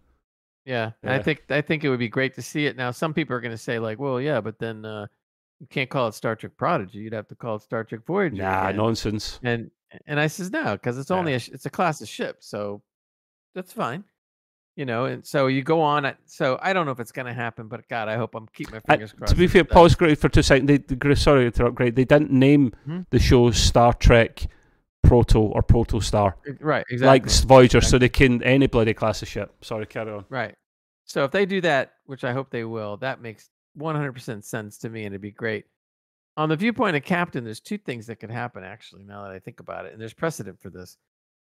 Yeah, 0.66 0.92
and 1.04 1.12
I 1.12 1.20
think 1.20 1.44
I 1.50 1.60
think 1.60 1.84
it 1.84 1.90
would 1.90 2.00
be 2.00 2.08
great 2.08 2.36
to 2.36 2.42
see 2.42 2.68
it. 2.68 2.78
Now, 2.78 2.92
some 2.92 3.14
people 3.14 3.36
are 3.36 3.42
going 3.42 3.52
to 3.52 3.58
say 3.58 3.80
like, 3.80 4.00
"Well, 4.00 4.22
yeah, 4.22 4.40
but 4.40 4.60
then 4.60 4.86
uh, 4.86 5.08
you 5.62 5.68
can't 5.70 5.90
call 5.90 6.08
it 6.10 6.16
Star 6.16 6.36
Trek 6.36 6.58
Prodigy. 6.58 7.00
You'd 7.00 7.14
have 7.14 7.28
to 7.30 7.36
call 7.36 7.56
it 7.56 7.62
Star 7.62 7.86
Trek 7.86 8.02
Voyager." 8.06 8.36
Nah, 8.42 8.66
again." 8.68 8.76
nonsense. 8.78 9.40
And 9.44 9.72
and 10.08 10.20
I 10.20 10.28
says 10.28 10.52
no, 10.52 10.74
because 10.74 10.98
it's 10.98 11.10
Yeah. 11.10 11.16
only 11.18 11.34
a 11.34 11.38
it's 11.38 11.66
a 11.66 11.70
class 11.70 12.02
of 12.02 12.10
ship, 12.10 12.38
so 12.40 12.82
that's 13.56 13.72
fine. 13.72 14.04
You 14.78 14.86
know, 14.86 15.04
and 15.06 15.26
so 15.26 15.48
you 15.48 15.64
go 15.64 15.82
on. 15.82 16.06
at- 16.06 16.18
So 16.26 16.58
I 16.62 16.72
don't 16.72 16.86
know 16.86 16.94
if 16.94 17.00
it's 17.02 17.12
going 17.12 17.26
to 17.28 17.34
happen, 17.34 17.68
but 17.68 17.88
God, 17.90 18.08
I 18.08 18.16
hope 18.16 18.34
I'm 18.36 18.48
keep 18.54 18.72
my 18.72 18.80
fingers 18.80 19.12
crossed. 19.12 19.34
to 19.34 19.38
be 19.38 19.46
fair, 19.48 19.66
pause 19.66 19.96
Gray 19.96 20.16
for 20.16 20.30
two 20.30 20.42
seconds. 20.42 20.68
They, 20.68 20.78
they, 20.78 21.16
sorry 21.16 21.42
to 21.42 21.46
interrupt. 21.48 21.78
They 21.96 22.06
didn't 22.06 22.32
name 22.32 22.72
Mhm. 22.88 23.06
the 23.10 23.20
show 23.20 23.52
Star 23.52 23.94
Trek 23.94 24.48
Proto 25.04 25.42
or 25.42 25.62
Protostar 25.62 26.36
right, 26.62 26.86
exactly. 26.90 27.06
like 27.06 27.26
Voyager, 27.46 27.82
so 27.82 27.98
they 27.98 28.08
can 28.08 28.42
any 28.44 28.68
bloody 28.68 28.94
class 28.94 29.22
of 29.22 29.28
ship. 29.28 29.54
Sorry, 29.62 29.86
carry 29.86 30.12
on. 30.12 30.24
Right. 30.30 30.56
So 31.04 31.26
if 31.26 31.32
they 31.32 31.46
do 31.46 31.60
that, 31.62 31.92
which 32.06 32.24
I 32.24 32.32
hope 32.32 32.50
they 32.50 32.64
will, 32.64 32.96
that 32.98 33.20
makes 33.22 33.50
100% 33.78 34.44
sense 34.44 34.78
to 34.80 34.90
me 34.90 35.06
and 35.06 35.14
it'd 35.14 35.22
be 35.22 35.32
great. 35.32 35.66
On 36.38 36.50
the 36.50 36.56
viewpoint 36.56 36.96
of 36.96 37.04
Captain, 37.04 37.44
there's 37.44 37.60
two 37.60 37.78
things 37.78 38.08
that 38.08 38.18
could 38.18 38.32
happen 38.32 38.64
actually, 38.64 39.04
now 39.04 39.24
that 39.24 39.32
I 39.32 39.40
think 39.40 39.60
about 39.60 39.86
it, 39.86 39.94
and 39.94 40.02
there's 40.02 40.14
precedent 40.14 40.60
for 40.60 40.70
this. 40.70 40.98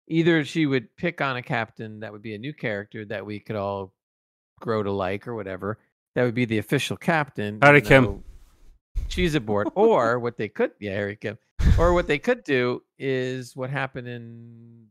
Either 0.08 0.44
she 0.46 0.68
would 0.68 0.96
pick 0.98 1.22
on 1.22 1.38
a 1.38 1.42
captain 1.42 2.00
that 2.00 2.12
would 2.12 2.22
be 2.22 2.36
a 2.36 2.38
new 2.38 2.54
character 2.54 3.04
that 3.06 3.26
we 3.26 3.40
could 3.40 3.56
all 3.56 3.94
grow 4.60 4.84
to 4.84 4.92
like 4.92 5.28
or 5.28 5.36
whatever. 5.36 5.80
That 6.14 6.24
would 6.24 6.36
be 6.36 6.46
the 6.46 6.60
official 6.60 6.96
captain. 6.96 7.60
Harry 7.62 7.82
Kim. 7.82 8.24
She's 9.08 9.36
aboard. 9.36 9.70
or 9.76 10.20
what 10.20 10.38
they 10.38 10.48
could, 10.48 10.72
yeah, 10.80 10.92
Harry 10.92 11.16
Kim. 11.16 11.38
Or 11.78 11.94
what 11.94 12.08
they 12.08 12.20
could 12.20 12.44
do 12.44 12.84
is 13.00 13.56
what 13.56 13.70
happened 13.70 14.08
in, 14.08 14.86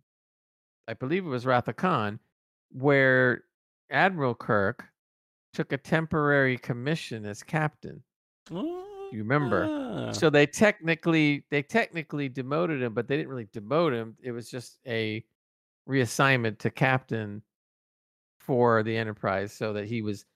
I 0.88 0.94
believe 0.94 1.24
it 1.24 1.28
was 1.28 1.46
Wrath 1.46 1.68
of 1.68 1.76
Khan, 1.76 2.18
where 2.72 3.44
Admiral 3.90 4.34
Kirk 4.34 4.84
took 5.54 5.72
a 5.72 5.78
temporary 5.78 6.58
commission 6.58 7.24
as 7.24 7.42
captain. 7.42 8.02
You 8.50 9.20
remember? 9.20 9.68
Ah. 9.70 10.12
So 10.12 10.28
they 10.28 10.46
technically 10.46 11.44
they 11.50 11.62
technically 11.62 12.28
demoted 12.28 12.82
him, 12.82 12.92
but 12.94 13.08
they 13.08 13.16
didn't 13.16 13.30
really 13.30 13.46
demote 13.46 13.92
him. 13.92 14.16
It 14.22 14.32
was 14.32 14.50
just 14.50 14.78
a 14.86 15.24
reassignment 15.88 16.58
to 16.58 16.70
captain 16.70 17.42
for 18.40 18.82
the 18.82 18.96
Enterprise, 18.96 19.52
so 19.52 19.72
that 19.72 19.86
he 19.86 20.02
was 20.02 20.26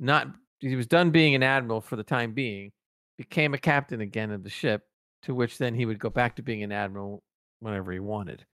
not 0.00 0.28
he 0.60 0.76
was 0.76 0.86
done 0.86 1.10
being 1.10 1.34
an 1.34 1.42
admiral 1.42 1.80
for 1.80 1.96
the 1.96 2.02
time 2.02 2.32
being, 2.32 2.72
became 3.16 3.54
a 3.54 3.58
captain 3.58 4.00
again 4.00 4.30
of 4.30 4.42
the 4.42 4.50
ship, 4.50 4.82
to 5.22 5.34
which 5.34 5.58
then 5.58 5.74
he 5.74 5.86
would 5.86 5.98
go 5.98 6.10
back 6.10 6.36
to 6.36 6.42
being 6.42 6.62
an 6.62 6.72
admiral 6.72 7.22
whenever 7.60 7.92
he 7.92 8.00
wanted. 8.00 8.44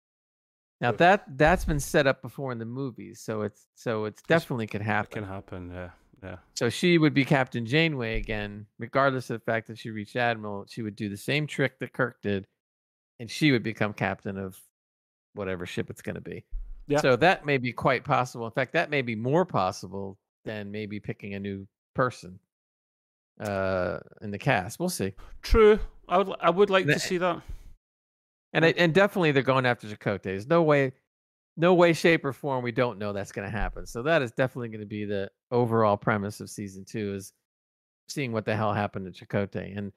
Now 0.81 0.93
that 0.93 1.25
that's 1.37 1.65
been 1.65 1.81
set 1.81 2.07
up 2.07 2.23
before 2.23 2.53
in 2.53 2.59
the 2.59 2.65
movies, 2.65 3.21
so 3.21 3.43
it's 3.43 3.67
so 3.75 4.05
it's 4.05 4.23
definitely 4.23 4.67
could 4.67 4.81
It 4.81 4.85
happen. 4.85 5.13
can 5.13 5.25
happen. 5.25 5.71
Yeah, 5.71 5.91
yeah. 6.23 6.37
So 6.55 6.69
she 6.69 6.99
would 6.99 7.15
be 7.15 7.25
Captain 7.25 7.65
Janeway 7.67 8.17
again, 8.19 8.67
regardless 8.79 9.31
of 9.31 9.41
the 9.41 9.45
fact 9.45 9.69
that 9.69 9.79
she 9.79 9.91
reached 9.91 10.17
Admiral. 10.17 10.67
She 10.69 10.83
would 10.83 10.97
do 10.97 11.09
the 11.09 11.17
same 11.17 11.47
trick 11.47 11.79
that 11.79 11.93
Kirk 11.93 12.21
did, 12.23 12.47
and 13.19 13.31
she 13.31 13.53
would 13.53 13.63
become 13.63 13.93
captain 13.93 14.37
of 14.39 14.59
whatever 15.35 15.67
ship 15.67 15.91
it's 15.91 16.03
going 16.03 16.17
to 16.17 16.21
be. 16.21 16.45
Yeah. 16.89 17.01
So 17.01 17.17
that 17.17 17.47
may 17.47 17.59
be 17.59 17.73
quite 17.73 18.05
possible. 18.05 18.47
In 18.47 18.53
fact, 18.53 18.73
that 18.73 18.91
may 18.91 19.03
be 19.03 19.15
more 19.15 19.45
possible 19.45 20.19
than 20.45 20.71
maybe 20.71 20.99
picking 21.01 21.35
a 21.35 21.39
new 21.41 21.67
person 21.95 22.39
uh, 23.41 23.99
in 24.23 24.31
the 24.31 24.39
cast. 24.39 24.79
We'll 24.81 24.89
see. 24.89 25.13
True. 25.43 25.79
I 26.09 26.19
would. 26.19 26.37
I 26.41 26.51
would 26.51 26.71
like 26.71 26.87
The- 26.87 26.95
to 26.95 26.99
see 27.01 27.19
that. 27.19 27.41
And 28.53 28.65
I, 28.65 28.75
and 28.77 28.93
definitely 28.93 29.31
they're 29.31 29.45
going 29.45 29.65
after 29.65 29.87
Chakotay. 29.87 30.23
There's 30.25 30.49
no 30.49 30.63
way, 30.65 30.93
no 31.57 31.75
way, 31.75 31.93
shape, 31.93 32.25
or 32.25 32.33
form 32.33 32.63
we 32.65 32.73
don't 32.73 32.99
know 32.99 33.13
that's 33.13 33.33
going 33.33 33.47
to 33.51 33.57
happen. 33.57 33.87
So 33.87 34.03
that 34.05 34.23
is 34.23 34.33
definitely 34.33 34.69
going 34.69 34.81
to 34.81 34.87
be 34.87 35.05
the 35.05 35.31
overall 35.51 35.97
premise 35.97 36.41
of 36.41 36.51
season 36.51 36.85
two 36.85 37.15
is 37.15 37.33
seeing 38.09 38.33
what 38.33 38.45
the 38.45 38.57
hell 38.57 38.73
happened 38.75 39.13
to 39.13 39.27
Chakotay. 39.27 39.77
And 39.77 39.93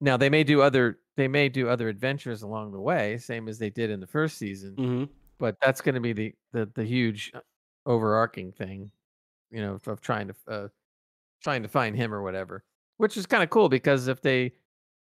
now 0.00 0.16
they 0.16 0.30
may 0.30 0.44
do 0.44 0.62
other 0.62 1.00
they 1.16 1.28
may 1.28 1.48
do 1.48 1.68
other 1.68 1.88
adventures 1.88 2.42
along 2.42 2.72
the 2.72 2.80
way, 2.80 3.18
same 3.18 3.48
as 3.48 3.58
they 3.58 3.70
did 3.70 3.90
in 3.90 4.00
the 4.00 4.06
first 4.06 4.38
season. 4.38 4.78
hmm 4.78 5.04
But 5.38 5.56
that's 5.62 5.80
going 5.82 5.96
to 5.96 6.00
be 6.02 6.12
the, 6.14 6.34
the 6.52 6.66
the 6.74 6.84
huge 6.84 7.32
uh, 7.34 7.40
overarching 7.86 8.52
thing, 8.52 8.92
you 9.50 9.60
know, 9.62 9.78
of 9.86 10.00
trying 10.00 10.28
to 10.28 10.34
uh, 10.48 10.68
trying 11.42 11.62
to 11.62 11.68
find 11.68 11.96
him 11.96 12.12
or 12.14 12.22
whatever. 12.22 12.64
Which 12.98 13.16
is 13.16 13.26
kind 13.26 13.42
of 13.42 13.50
cool 13.50 13.68
because 13.68 14.08
if 14.08 14.20
they 14.22 14.54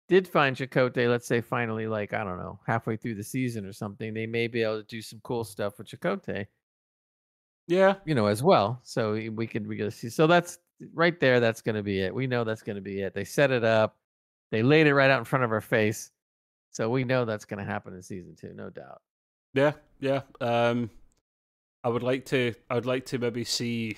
did 0.07 0.27
find 0.27 0.55
Chakotay, 0.55 1.09
let's 1.09 1.27
say 1.27 1.41
finally, 1.41 1.87
like 1.87 2.13
I 2.13 2.23
don't 2.23 2.37
know, 2.37 2.59
halfway 2.67 2.95
through 2.97 3.15
the 3.15 3.23
season 3.23 3.65
or 3.65 3.73
something, 3.73 4.13
they 4.13 4.27
may 4.27 4.47
be 4.47 4.61
able 4.63 4.81
to 4.81 4.87
do 4.87 5.01
some 5.01 5.19
cool 5.23 5.43
stuff 5.43 5.77
with 5.77 5.87
Chakotay, 5.87 6.45
Yeah. 7.67 7.95
you 8.05 8.15
know, 8.15 8.27
as 8.27 8.43
well. 8.43 8.79
So 8.83 9.13
we 9.13 9.47
could 9.47 9.65
we 9.67 9.77
could 9.77 9.93
see. 9.93 10.09
So 10.09 10.27
that's 10.27 10.59
right 10.93 11.19
there. 11.19 11.39
That's 11.39 11.61
going 11.61 11.75
to 11.75 11.83
be 11.83 12.01
it. 12.01 12.13
We 12.13 12.27
know 12.27 12.43
that's 12.43 12.61
going 12.61 12.75
to 12.75 12.81
be 12.81 13.01
it. 13.01 13.13
They 13.13 13.23
set 13.23 13.51
it 13.51 13.63
up. 13.63 13.97
They 14.51 14.61
laid 14.61 14.87
it 14.87 14.93
right 14.93 15.09
out 15.09 15.19
in 15.19 15.25
front 15.25 15.43
of 15.45 15.51
our 15.51 15.61
face. 15.61 16.11
So 16.71 16.89
we 16.89 17.03
know 17.03 17.25
that's 17.25 17.45
going 17.45 17.59
to 17.59 17.65
happen 17.65 17.93
in 17.93 18.01
season 18.03 18.35
two, 18.39 18.53
no 18.53 18.69
doubt. 18.69 19.01
Yeah. 19.53 19.71
Yeah. 19.99 20.21
Um, 20.41 20.89
I 21.83 21.89
would 21.89 22.03
like 22.03 22.25
to. 22.25 22.53
I 22.69 22.75
would 22.75 22.85
like 22.85 23.05
to 23.07 23.17
maybe 23.17 23.43
see 23.43 23.97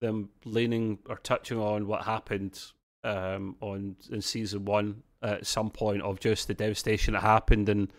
them 0.00 0.30
leaning 0.44 0.98
or 1.08 1.16
touching 1.16 1.58
on 1.58 1.86
what 1.86 2.04
happened 2.04 2.60
um, 3.04 3.56
on 3.60 3.96
in 4.10 4.20
season 4.20 4.64
one 4.64 5.02
at 5.22 5.46
some 5.46 5.70
point 5.70 6.02
of 6.02 6.20
just 6.20 6.46
the 6.48 6.54
devastation 6.54 7.14
that 7.14 7.22
happened 7.22 7.68
and 7.68 7.92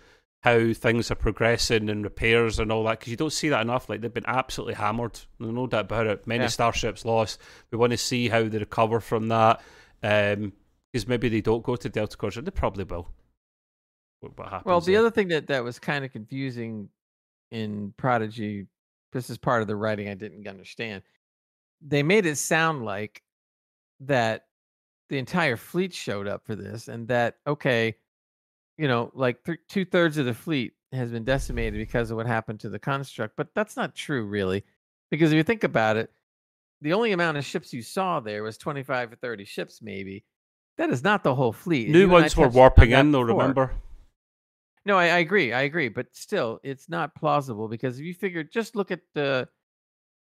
how 0.44 0.72
things 0.74 1.12
are 1.12 1.16
progressing 1.16 1.90
and 1.90 2.04
repairs 2.04 2.60
and 2.60 2.72
all 2.72 2.86
that 2.86 2.98
because 3.00 3.12
you 3.12 3.18
don't 3.18 3.34
see 3.34 3.50
that 3.50 3.62
enough. 3.62 3.90
Like 3.90 4.00
they've 4.02 4.14
been 4.14 4.24
absolutely 4.26 4.76
hammered. 4.76 5.20
No 5.38 5.68
doubt 5.68 5.82
about 5.86 6.08
it. 6.08 6.26
Many 6.26 6.44
Yeah. 6.44 6.48
starships 6.50 7.04
lost. 7.04 7.42
We 7.72 7.78
want 7.78 7.92
to 7.92 7.98
see 7.98 8.30
how 8.30 8.48
they 8.48 8.58
recover 8.58 9.02
from 9.02 9.28
that. 9.28 9.62
Because 10.02 11.08
maybe 11.08 11.28
they 11.28 11.42
don't 11.42 11.64
go 11.64 11.76
to 11.76 11.90
Delta 11.90 12.16
Quadrant. 12.16 12.46
They 12.46 12.52
probably 12.52 12.86
will. 12.86 13.10
What, 14.22 14.38
what 14.38 14.48
happens? 14.48 14.66
Well, 14.66 14.80
the 14.80 14.94
there. 14.94 15.02
other 15.02 15.12
thing 15.12 15.28
that 15.28 15.48
that 15.48 15.64
was 15.64 15.78
kind 15.78 16.06
of 16.06 16.12
confusing 16.14 16.88
in 17.52 17.94
Prodigy. 17.98 18.68
This 19.12 19.30
is 19.30 19.38
part 19.38 19.62
of 19.62 19.68
the 19.68 19.76
writing 19.76 20.08
I 20.08 20.14
didn't 20.14 20.48
understand. 20.48 21.04
They 21.82 22.04
made 22.04 22.26
it 22.26 22.38
sound 22.38 22.86
like 22.86 23.24
that 24.02 24.46
the 25.10 25.18
entire 25.18 25.58
fleet 25.58 25.94
showed 25.94 26.28
up 26.28 26.46
for 26.46 26.56
this, 26.56 26.88
and 26.88 27.08
that 27.08 27.38
okay, 27.46 27.96
you 28.78 28.88
know, 28.88 29.12
like 29.14 29.44
th- 29.44 29.60
two 29.68 29.86
thirds 29.86 30.18
of 30.18 30.26
the 30.26 30.34
fleet 30.34 30.74
has 30.92 31.12
been 31.12 31.24
decimated 31.24 31.80
because 31.80 32.12
of 32.12 32.18
what 32.18 32.26
happened 32.26 32.60
to 32.62 32.70
the 32.70 32.80
construct. 32.80 33.36
But 33.36 33.50
that's 33.54 33.76
not 33.76 33.96
true, 33.96 34.26
really, 34.26 34.64
because 35.12 35.32
if 35.32 35.36
you 35.36 35.44
think 35.44 35.64
about 35.64 35.98
it, 35.98 36.12
the 36.82 36.94
only 36.94 37.12
amount 37.12 37.38
of 37.38 37.46
ships 37.46 37.74
you 37.74 37.82
saw 37.82 38.20
there 38.20 38.44
was 38.44 38.58
25 38.58 39.14
or 39.14 39.16
30 39.16 39.46
ships, 39.46 39.82
maybe. 39.82 40.24
That 40.78 40.92
is 40.92 41.04
not 41.04 41.24
the 41.24 41.36
whole 41.36 41.52
fleet. 41.52 41.90
New 41.90 42.00
you 42.00 42.04
and 42.06 42.14
I 42.14 42.22
ones 42.22 42.38
were 42.38 42.48
warping 42.48 42.92
in, 42.92 43.12
though. 43.12 43.24
before. 43.24 43.42
Remember? 43.42 43.72
No, 44.86 44.98
I, 44.98 45.06
I 45.06 45.18
agree. 45.18 45.52
I 45.52 45.64
agree. 45.64 45.90
But 45.90 46.08
still, 46.14 46.60
it's 46.64 46.88
not 46.88 47.16
plausible 47.16 47.68
because 47.68 48.00
if 48.00 48.06
you 48.06 48.14
figure, 48.14 48.44
just 48.44 48.78
look 48.78 48.92
at 48.92 49.02
the, 49.14 49.50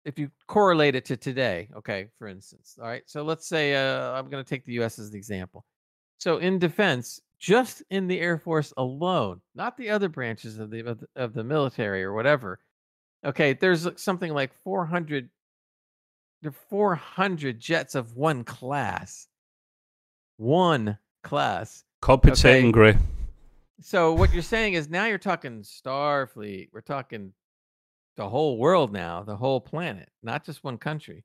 if 0.04 0.18
you 0.18 0.30
correlate 0.46 0.94
it 0.94 1.04
to 1.06 1.16
today, 1.16 1.68
okay, 1.76 2.08
for 2.18 2.28
instance. 2.28 2.78
All 2.80 2.88
right. 2.88 3.02
So 3.06 3.22
let's 3.22 3.46
say 3.48 3.74
uh, 3.74 4.12
I'm 4.12 4.28
going 4.28 4.44
to 4.44 4.48
take 4.48 4.64
the 4.64 4.74
U.S. 4.74 4.98
as 4.98 5.10
an 5.10 5.16
example. 5.16 5.64
So 6.18 6.38
in 6.38 6.58
defense, 6.58 7.20
just 7.38 7.82
in 7.90 8.06
the 8.06 8.20
Air 8.20 8.38
Force 8.38 8.72
alone, 8.76 9.40
not 9.54 9.76
the 9.76 9.90
other 9.90 10.08
branches 10.08 10.58
of 10.58 10.70
the 10.70 10.80
of 10.80 11.00
the, 11.00 11.08
of 11.16 11.34
the 11.34 11.44
military 11.44 12.04
or 12.04 12.12
whatever. 12.12 12.60
Okay, 13.24 13.54
there's 13.54 13.88
something 13.96 14.32
like 14.32 14.52
400 14.62 15.28
there 16.44 16.50
are 16.50 16.68
400 16.68 17.58
jets 17.58 17.94
of 17.94 18.16
one 18.16 18.44
class. 18.44 19.28
One 20.36 20.98
class. 21.22 21.84
Compensating, 22.02 22.66
Okay. 22.66 22.72
Gray. 22.72 22.98
So 23.80 24.12
what 24.12 24.32
you're 24.32 24.42
saying 24.42 24.74
is 24.74 24.90
now 24.90 25.06
you're 25.06 25.16
talking 25.16 25.62
Starfleet. 25.62 26.68
We're 26.70 26.82
talking 26.82 27.32
the 28.16 28.28
whole 28.28 28.58
world 28.58 28.92
now, 28.92 29.22
the 29.22 29.36
whole 29.36 29.60
planet, 29.60 30.08
not 30.22 30.44
just 30.44 30.62
one 30.64 30.78
country. 30.78 31.24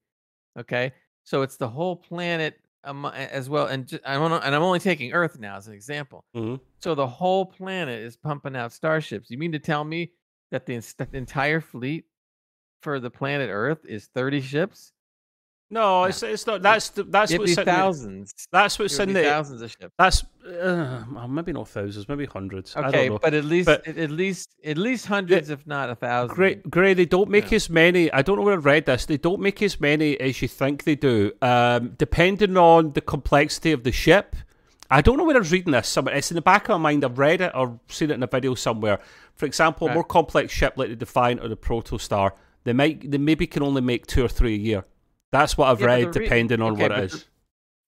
Okay, 0.58 0.92
so 1.24 1.42
it's 1.42 1.58
the 1.58 1.68
whole 1.70 1.96
planet 1.96 2.60
um, 2.84 3.06
as 3.06 3.50
well. 3.50 3.68
And 3.68 3.88
ju- 3.88 4.00
I'm 4.06 4.22
on, 4.22 4.32
and 4.44 4.56
I'm 4.56 4.64
only 4.64 4.80
taking 4.80 5.14
Earth 5.14 5.40
now 5.40 5.58
as 5.58 5.68
an 5.68 5.74
example. 5.74 6.26
hmm 6.34 6.56
So 6.80 6.96
the 6.96 7.08
whole 7.08 7.46
planet 7.46 8.02
is 8.02 8.18
pumping 8.18 8.56
out 8.56 8.72
starships. 8.74 9.30
You 9.30 9.38
mean 9.38 9.52
to 9.52 9.60
tell 9.60 9.84
me 9.84 10.14
that 10.52 10.66
the, 10.66 10.78
the 10.98 11.18
entire 11.18 11.62
fleet 11.62 12.06
for 12.82 13.00
the 13.00 13.10
planet 13.12 13.50
Earth 13.52 13.86
is 13.86 14.08
30 14.08 14.42
ships? 14.42 14.94
No, 15.72 16.06
it's 16.06 16.24
it's 16.24 16.48
not. 16.48 16.64
That's 16.64 16.90
the, 16.90 17.04
that's 17.04 17.32
It'd 17.32 17.42
what's 17.42 17.58
in 17.58 17.64
thousands. 17.66 18.34
that's 18.52 18.76
It 18.80 18.84
what's 18.84 18.98
would 18.98 19.10
in 19.10 19.14
be 19.16 19.22
the 19.22 19.28
thousands 19.30 19.62
of 19.62 19.70
ships. 19.72 19.94
that's 20.00 20.24
uh, 20.60 21.04
maybe 21.30 21.54
not 21.54 21.68
thousands, 21.68 22.10
maybe 22.10 22.26
hundreds. 22.26 22.76
I 22.76 22.88
Okay, 22.88 22.92
don't 23.06 23.10
know. 23.14 23.20
but 23.20 23.34
at 23.36 23.46
least 23.46 23.66
But- 23.68 23.88
at 23.88 24.10
least 24.10 24.56
at 24.66 24.78
least 24.78 25.06
hundreds, 25.06 25.52
if 25.52 25.68
not 25.68 25.92
a 25.92 25.96
thousand. 25.96 26.36
Great, 26.36 26.70
great. 26.72 26.96
they 26.96 27.06
don't 27.06 27.30
make 27.30 27.52
Yeah. 27.52 27.58
as 27.58 27.70
many. 27.70 28.12
I 28.12 28.24
don't 28.24 28.38
know 28.38 28.42
where 28.44 28.56
I 28.56 28.58
read 28.58 28.88
this. 28.88 29.06
They 29.06 29.18
don't 29.18 29.42
make 29.42 29.62
as 29.62 29.80
many 29.80 30.20
as 30.20 30.42
you 30.42 30.48
think 30.48 30.86
they 30.86 30.96
do. 30.96 31.34
Um, 31.42 31.94
depending 31.98 32.58
on 32.58 32.94
the 32.94 33.02
complexity 33.02 33.72
of 33.72 33.84
the 33.84 33.92
ship. 33.92 34.36
I 34.92 35.02
don't 35.02 35.18
know 35.18 35.24
where 35.24 35.36
I 35.36 35.40
was 35.40 35.52
reading 35.52 35.72
this. 35.74 35.88
Somewhere 35.88 36.16
it's 36.16 36.32
in 36.32 36.36
the 36.36 36.42
back 36.42 36.64
of 36.68 36.82
my 36.82 36.90
mind. 36.90 37.06
I've 37.06 37.20
read 37.20 37.42
it 37.42 37.52
or 37.54 37.80
seen 37.90 38.10
it 38.10 38.16
in 38.16 38.24
a 38.24 38.28
video 38.28 38.56
somewhere. 38.56 39.00
For 39.36 39.46
example, 39.46 39.88
a 39.88 39.94
more 39.94 40.04
complex 40.04 40.52
ship 40.52 40.74
like 40.78 40.90
the 40.90 40.96
Defiant 40.96 41.42
or 41.44 41.48
the 41.48 41.56
Protostar, 41.56 42.32
they 42.64 42.74
might 42.74 43.12
they 43.12 43.20
maybe 43.20 43.46
can 43.46 43.62
only 43.62 43.82
make 43.82 44.08
two 44.08 44.26
or 44.26 44.28
three 44.28 44.56
a 44.56 44.58
year. 44.58 44.86
That's 45.32 45.58
what 45.58 45.70
I've 45.70 45.80
Yeah, 45.82 45.86
read, 45.88 46.16
re- 46.16 46.24
depending 46.24 46.62
on 46.62 46.74
okay, 46.74 46.82
what 46.82 46.92
it 46.92 47.04
is. 47.06 47.12
but 47.12 47.20
the- 47.22 47.26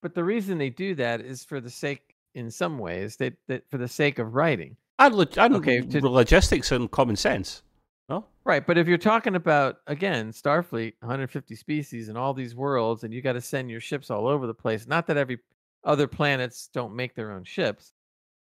But 0.03 0.15
the 0.15 0.23
reason 0.23 0.57
they 0.57 0.69
do 0.69 0.95
that 0.95 1.21
is 1.21 1.43
for 1.43 1.59
the 1.61 1.69
sake, 1.69 2.15
in 2.33 2.49
some 2.49 2.77
ways, 2.79 3.17
that 3.17 3.33
that 3.47 3.69
for 3.69 3.77
the 3.77 3.87
sake 3.87 4.19
of 4.19 4.33
writing. 4.35 4.77
And, 4.99 5.15
log- 5.15 5.37
and 5.37 5.55
Okay, 5.55 5.81
to- 5.81 6.09
logistics 6.09 6.71
and 6.71 6.89
common 6.89 7.15
sense. 7.15 7.63
No, 8.09 8.25
Right, 8.43 8.65
but 8.65 8.77
if 8.77 8.87
you're 8.87 8.97
talking 8.97 9.35
about 9.35 9.77
again 9.87 10.31
Starfleet, 10.31 10.93
150 11.01 11.55
species 11.55 12.09
and 12.09 12.17
all 12.17 12.33
these 12.33 12.55
worlds, 12.55 13.03
and 13.03 13.13
you 13.13 13.21
got 13.21 13.33
to 13.33 13.41
send 13.41 13.69
your 13.71 13.79
ships 13.79 14.09
all 14.11 14.27
over 14.27 14.47
the 14.47 14.53
place. 14.53 14.85
Not 14.87 15.07
that 15.07 15.17
every 15.17 15.39
other 15.83 16.07
planets 16.07 16.67
don't 16.73 16.95
make 16.95 17.15
their 17.15 17.31
own 17.31 17.43
ships, 17.43 17.93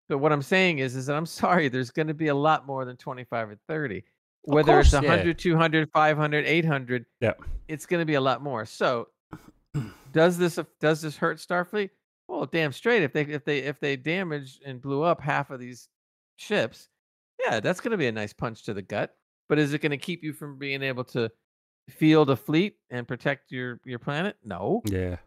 but 0.07 0.19
what 0.19 0.31
I'm 0.31 0.41
saying 0.41 0.79
is, 0.79 0.95
is 0.95 1.05
that 1.07 1.15
I'm 1.15 1.25
sorry, 1.41 1.67
there's 1.69 1.91
going 1.91 2.07
to 2.07 2.13
be 2.13 2.27
a 2.27 2.35
lot 2.35 2.65
more 2.67 2.85
than 2.85 2.95
25 2.97 3.49
or 3.51 3.55
30. 3.67 4.03
Whether 4.45 4.73
course, 4.73 4.93
it's 4.93 5.03
yeah. 5.03 5.09
100, 5.09 5.37
200, 5.39 5.89
500, 5.91 6.45
800, 6.45 7.05
Yeah. 7.21 7.33
it's 7.67 7.85
going 7.85 7.99
to 8.01 8.05
be 8.05 8.13
a 8.15 8.21
lot 8.21 8.41
more. 8.41 8.65
So, 8.65 9.07
does 10.11 10.37
this 10.37 10.57
does 10.79 11.01
this 11.01 11.17
hurt 11.17 11.37
Starfleet? 11.37 11.89
Well, 12.27 12.45
damn 12.45 12.71
straight. 12.71 13.03
If 13.03 13.13
they 13.13 13.21
if 13.21 13.43
they 13.45 13.59
if 13.59 13.79
they 13.79 13.95
damaged 13.95 14.61
and 14.65 14.81
blew 14.81 15.03
up 15.03 15.21
half 15.21 15.51
of 15.51 15.59
these 15.59 15.89
ships, 16.37 16.89
yeah, 17.45 17.59
that's 17.59 17.79
going 17.81 17.91
to 17.91 17.97
be 17.97 18.07
a 18.07 18.11
nice 18.11 18.33
punch 18.33 18.63
to 18.63 18.73
the 18.73 18.81
gut. 18.81 19.15
But 19.49 19.59
is 19.59 19.73
it 19.73 19.81
going 19.81 19.91
to 19.91 19.97
keep 19.97 20.23
you 20.23 20.33
from 20.33 20.57
being 20.57 20.81
able 20.81 21.03
to 21.05 21.29
field 21.89 22.29
a 22.29 22.35
fleet 22.35 22.75
and 22.89 23.07
protect 23.07 23.51
your 23.51 23.79
your 23.85 23.99
planet? 23.99 24.37
No, 24.43 24.81
yeah. 24.85 25.17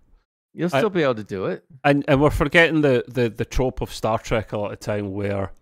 you'll 0.55 0.71
I- 0.73 0.79
still 0.79 0.91
be 0.91 1.03
able 1.03 1.15
to 1.17 1.25
do 1.25 1.47
it. 1.47 1.65
And 1.85 2.05
and 2.09 2.21
we're 2.21 2.31
forgetting 2.31 2.81
the, 2.81 3.05
the, 3.07 3.29
the 3.29 3.45
trope 3.45 3.81
of 3.81 3.93
Star 3.93 4.19
Trek 4.19 4.53
a 4.53 4.59
lot 4.59 4.73
of 4.73 4.81
time 4.81 5.13
where 5.13 5.53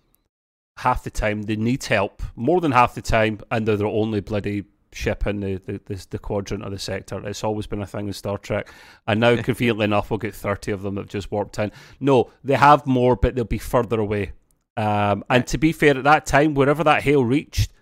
half 0.78 1.04
the 1.04 1.10
time 1.10 1.42
they 1.42 1.56
need 1.56 1.84
help, 1.84 2.22
more 2.34 2.60
than 2.60 2.72
half 2.72 2.94
the 2.94 3.02
time, 3.02 3.40
and 3.50 3.66
they're 3.66 3.76
the 3.76 3.86
only 3.86 4.20
bloody 4.20 4.64
ship 4.92 5.26
in 5.26 5.40
the, 5.40 5.56
the, 5.66 5.80
the, 5.86 6.06
the 6.10 6.18
quadrant 6.18 6.64
of 6.64 6.70
the 6.70 6.78
sector. 6.78 7.20
It's 7.26 7.44
always 7.44 7.66
been 7.66 7.82
a 7.82 7.86
thing 7.86 8.06
in 8.06 8.12
Star 8.12 8.38
Trek. 8.38 8.68
And 9.06 9.20
now, 9.20 9.36
conveniently 9.42 9.84
enough, 9.84 10.10
we'll 10.10 10.18
get 10.18 10.34
30 10.34 10.72
of 10.72 10.82
them 10.82 10.94
that 10.94 11.02
have 11.02 11.08
just 11.08 11.30
warped 11.30 11.58
in. 11.58 11.72
No, 12.00 12.30
they 12.44 12.54
have 12.54 12.86
more, 12.86 13.16
but 13.16 13.34
they'll 13.34 13.44
be 13.44 13.58
further 13.58 14.00
away. 14.00 14.32
Um, 14.76 15.24
and 15.30 15.46
to 15.48 15.58
be 15.58 15.72
fair, 15.72 15.96
at 15.96 16.04
that 16.04 16.26
time, 16.26 16.54
wherever 16.54 16.84
that 16.84 17.02
hail 17.02 17.24
reached, 17.24 17.72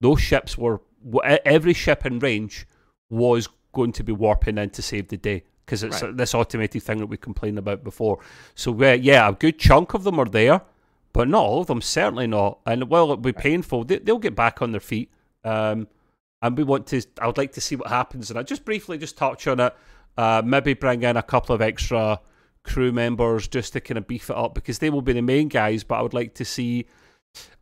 those 0.00 0.20
ships 0.20 0.58
were, 0.58 0.80
every 1.44 1.72
ship 1.74 2.04
in 2.06 2.18
range 2.18 2.66
was 3.08 3.48
going 3.72 3.92
to 3.92 4.02
be 4.04 4.12
warping 4.12 4.58
in 4.58 4.70
to 4.70 4.82
save 4.82 5.08
the 5.08 5.16
day 5.16 5.44
because 5.64 5.84
it's 5.84 6.02
Right. 6.02 6.16
this 6.16 6.34
automated 6.34 6.82
thing 6.82 6.98
that 6.98 7.06
we 7.06 7.16
complained 7.16 7.58
about 7.58 7.84
before. 7.84 8.18
So 8.56 8.76
yeah, 8.82 9.28
a 9.28 9.32
good 9.32 9.58
chunk 9.58 9.94
of 9.94 10.02
them 10.02 10.18
are 10.18 10.24
there, 10.24 10.62
but 11.12 11.28
not 11.28 11.42
all 11.44 11.60
of 11.62 11.66
them. 11.66 11.80
Certainly 11.80 12.28
not. 12.28 12.60
And 12.66 12.88
while 12.88 13.04
it'll 13.04 13.16
be 13.16 13.32
painful, 13.32 13.84
they, 13.84 13.98
they'll 13.98 14.18
get 14.18 14.34
back 14.36 14.62
on 14.62 14.72
their 14.72 14.80
feet. 14.80 15.10
Um, 15.44 15.88
and 16.42 16.56
we 16.56 16.64
want 16.64 16.86
to. 16.88 17.02
I 17.20 17.26
would 17.26 17.38
like 17.38 17.52
to 17.52 17.60
see 17.60 17.76
what 17.76 17.88
happens. 17.88 18.30
And 18.30 18.38
I 18.38 18.42
just 18.42 18.64
briefly 18.64 18.98
just 18.98 19.16
touch 19.16 19.46
on 19.46 19.60
it. 19.60 19.74
Uh, 20.16 20.42
maybe 20.44 20.74
bring 20.74 21.02
in 21.02 21.16
a 21.16 21.22
couple 21.22 21.54
of 21.54 21.62
extra 21.62 22.20
crew 22.62 22.92
members 22.92 23.48
just 23.48 23.72
to 23.72 23.80
kind 23.80 23.98
of 23.98 24.06
beef 24.06 24.28
it 24.28 24.36
up 24.36 24.54
because 24.54 24.78
they 24.78 24.90
will 24.90 25.02
be 25.02 25.12
the 25.12 25.22
main 25.22 25.48
guys. 25.48 25.84
But 25.84 25.96
I 25.96 26.02
would 26.02 26.14
like 26.14 26.34
to 26.34 26.44
see. 26.44 26.86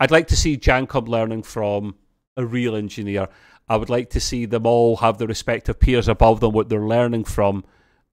I'd 0.00 0.10
like 0.10 0.28
to 0.28 0.36
see 0.36 0.56
Jacob 0.56 1.08
learning 1.08 1.42
from 1.42 1.96
a 2.36 2.44
real 2.46 2.74
engineer. 2.76 3.28
I 3.68 3.76
would 3.76 3.90
like 3.90 4.10
to 4.10 4.20
see 4.20 4.46
them 4.46 4.64
all 4.66 4.96
have 4.96 5.18
the 5.18 5.26
respective 5.26 5.78
peers 5.78 6.08
above 6.08 6.40
them, 6.40 6.52
what 6.52 6.68
they're 6.68 6.86
learning 6.86 7.24
from, 7.24 7.64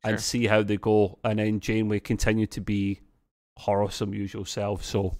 Sure. 0.03 0.11
and 0.11 0.19
see 0.19 0.47
how 0.47 0.63
they 0.63 0.75
go. 0.77 1.17
And 1.23 1.39
then 1.39 1.59
Janeway 1.61 2.01
continue 2.01 2.45
to 2.47 2.59
be 2.59 2.99
horrorsome 3.57 4.13
usual 4.13 4.45
self. 4.45 4.83
So, 4.83 5.17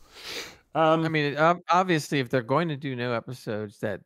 um, 0.73 1.05
I 1.05 1.09
mean, 1.09 1.37
obviously, 1.69 2.19
if 2.19 2.29
they're 2.29 2.41
going 2.41 2.69
to 2.69 2.77
do 2.77 2.95
new 2.95 3.13
episodes 3.13 3.79
that 3.79 4.01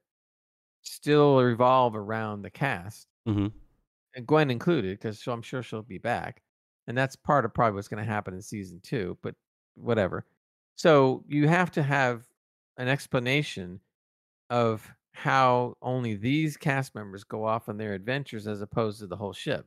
still 0.81 1.41
revolve 1.41 1.95
around 1.95 2.41
the 2.41 2.49
cast, 2.49 3.07
mhm. 3.27 3.51
and 4.15 4.27
Gwyn 4.27 4.51
included, 4.51 4.99
because 4.99 5.26
I'm 5.27 5.41
sure 5.41 5.64
she'll 5.64 5.81
be 5.81 5.97
back, 5.97 6.41
and 6.88 6.97
that's 6.97 7.15
part 7.15 7.45
of 7.45 7.53
probably 7.53 7.76
what's 7.76 7.88
going 7.88 8.03
to 8.03 8.10
happen 8.10 8.34
in 8.34 8.41
season 8.41 8.80
two. 8.84 9.18
But 9.22 9.35
whatever. 9.76 10.26
So 10.76 11.23
you 11.27 11.47
have 11.47 11.72
to 11.72 11.84
have 11.84 12.26
an 12.77 12.88
explanation 12.88 13.81
of 14.49 14.89
how 15.11 15.76
only 15.81 16.15
these 16.15 16.56
cast 16.56 16.95
members 16.95 17.23
go 17.23 17.45
off 17.45 17.68
on 17.68 17.77
their 17.77 17.93
adventures 17.93 18.47
as 18.47 18.61
opposed 18.61 18.99
to 18.99 19.07
the 19.07 19.18
whole 19.18 19.34
ship. 19.34 19.65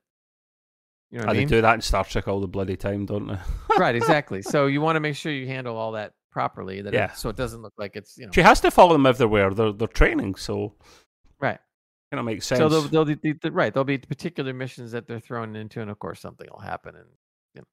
You 1.12 1.18
know 1.18 1.26
what 1.26 1.30
And 1.36 1.38
I 1.38 1.42
they 1.42 1.44
do 1.44 1.60
that 1.60 1.74
in 1.74 1.80
Star 1.82 2.04
Trek 2.04 2.26
all 2.26 2.40
the 2.40 2.48
bloody 2.48 2.76
time, 2.76 3.04
don't 3.04 3.26
they? 3.26 3.38
right, 3.78 3.94
exactly. 3.94 4.40
So 4.40 4.66
you 4.66 4.80
want 4.80 4.96
to 4.96 5.00
make 5.00 5.14
sure 5.14 5.30
you 5.30 5.46
handle 5.46 5.76
all 5.76 5.92
that 5.92 6.14
properly, 6.30 6.80
that 6.80 6.94
Yeah. 6.94 7.12
it, 7.12 7.16
so 7.18 7.28
it 7.28 7.36
doesn't 7.36 7.60
look 7.60 7.74
like 7.76 7.96
it's 7.96 8.16
you 8.16 8.24
know 8.26 8.32
She 8.32 8.40
has 8.40 8.60
to 8.60 8.70
follow 8.70 8.94
them 8.94 9.04
everywhere. 9.04 9.52
They're 9.52 9.72
they're 9.72 9.88
training, 9.88 10.36
so 10.36 10.74
right. 11.38 11.58
kind 12.10 12.18
of 12.18 12.24
makes 12.24 12.46
sense. 12.46 12.58
So 12.60 12.68
they'll, 12.70 13.04
they'll 13.04 13.14
be 13.16 13.34
the- 13.34 13.52
right. 13.52 13.72
There'll 13.74 13.84
be 13.84 13.98
particular 13.98 14.54
missions 14.54 14.92
that 14.92 15.06
they're 15.06 15.20
thrown 15.20 15.54
into, 15.54 15.82
and 15.82 15.90
of 15.90 15.98
course 15.98 16.18
something 16.20 16.48
will 16.50 16.60
happen, 16.60 16.96
and 16.96 17.06
you 17.54 17.60
know, 17.60 17.66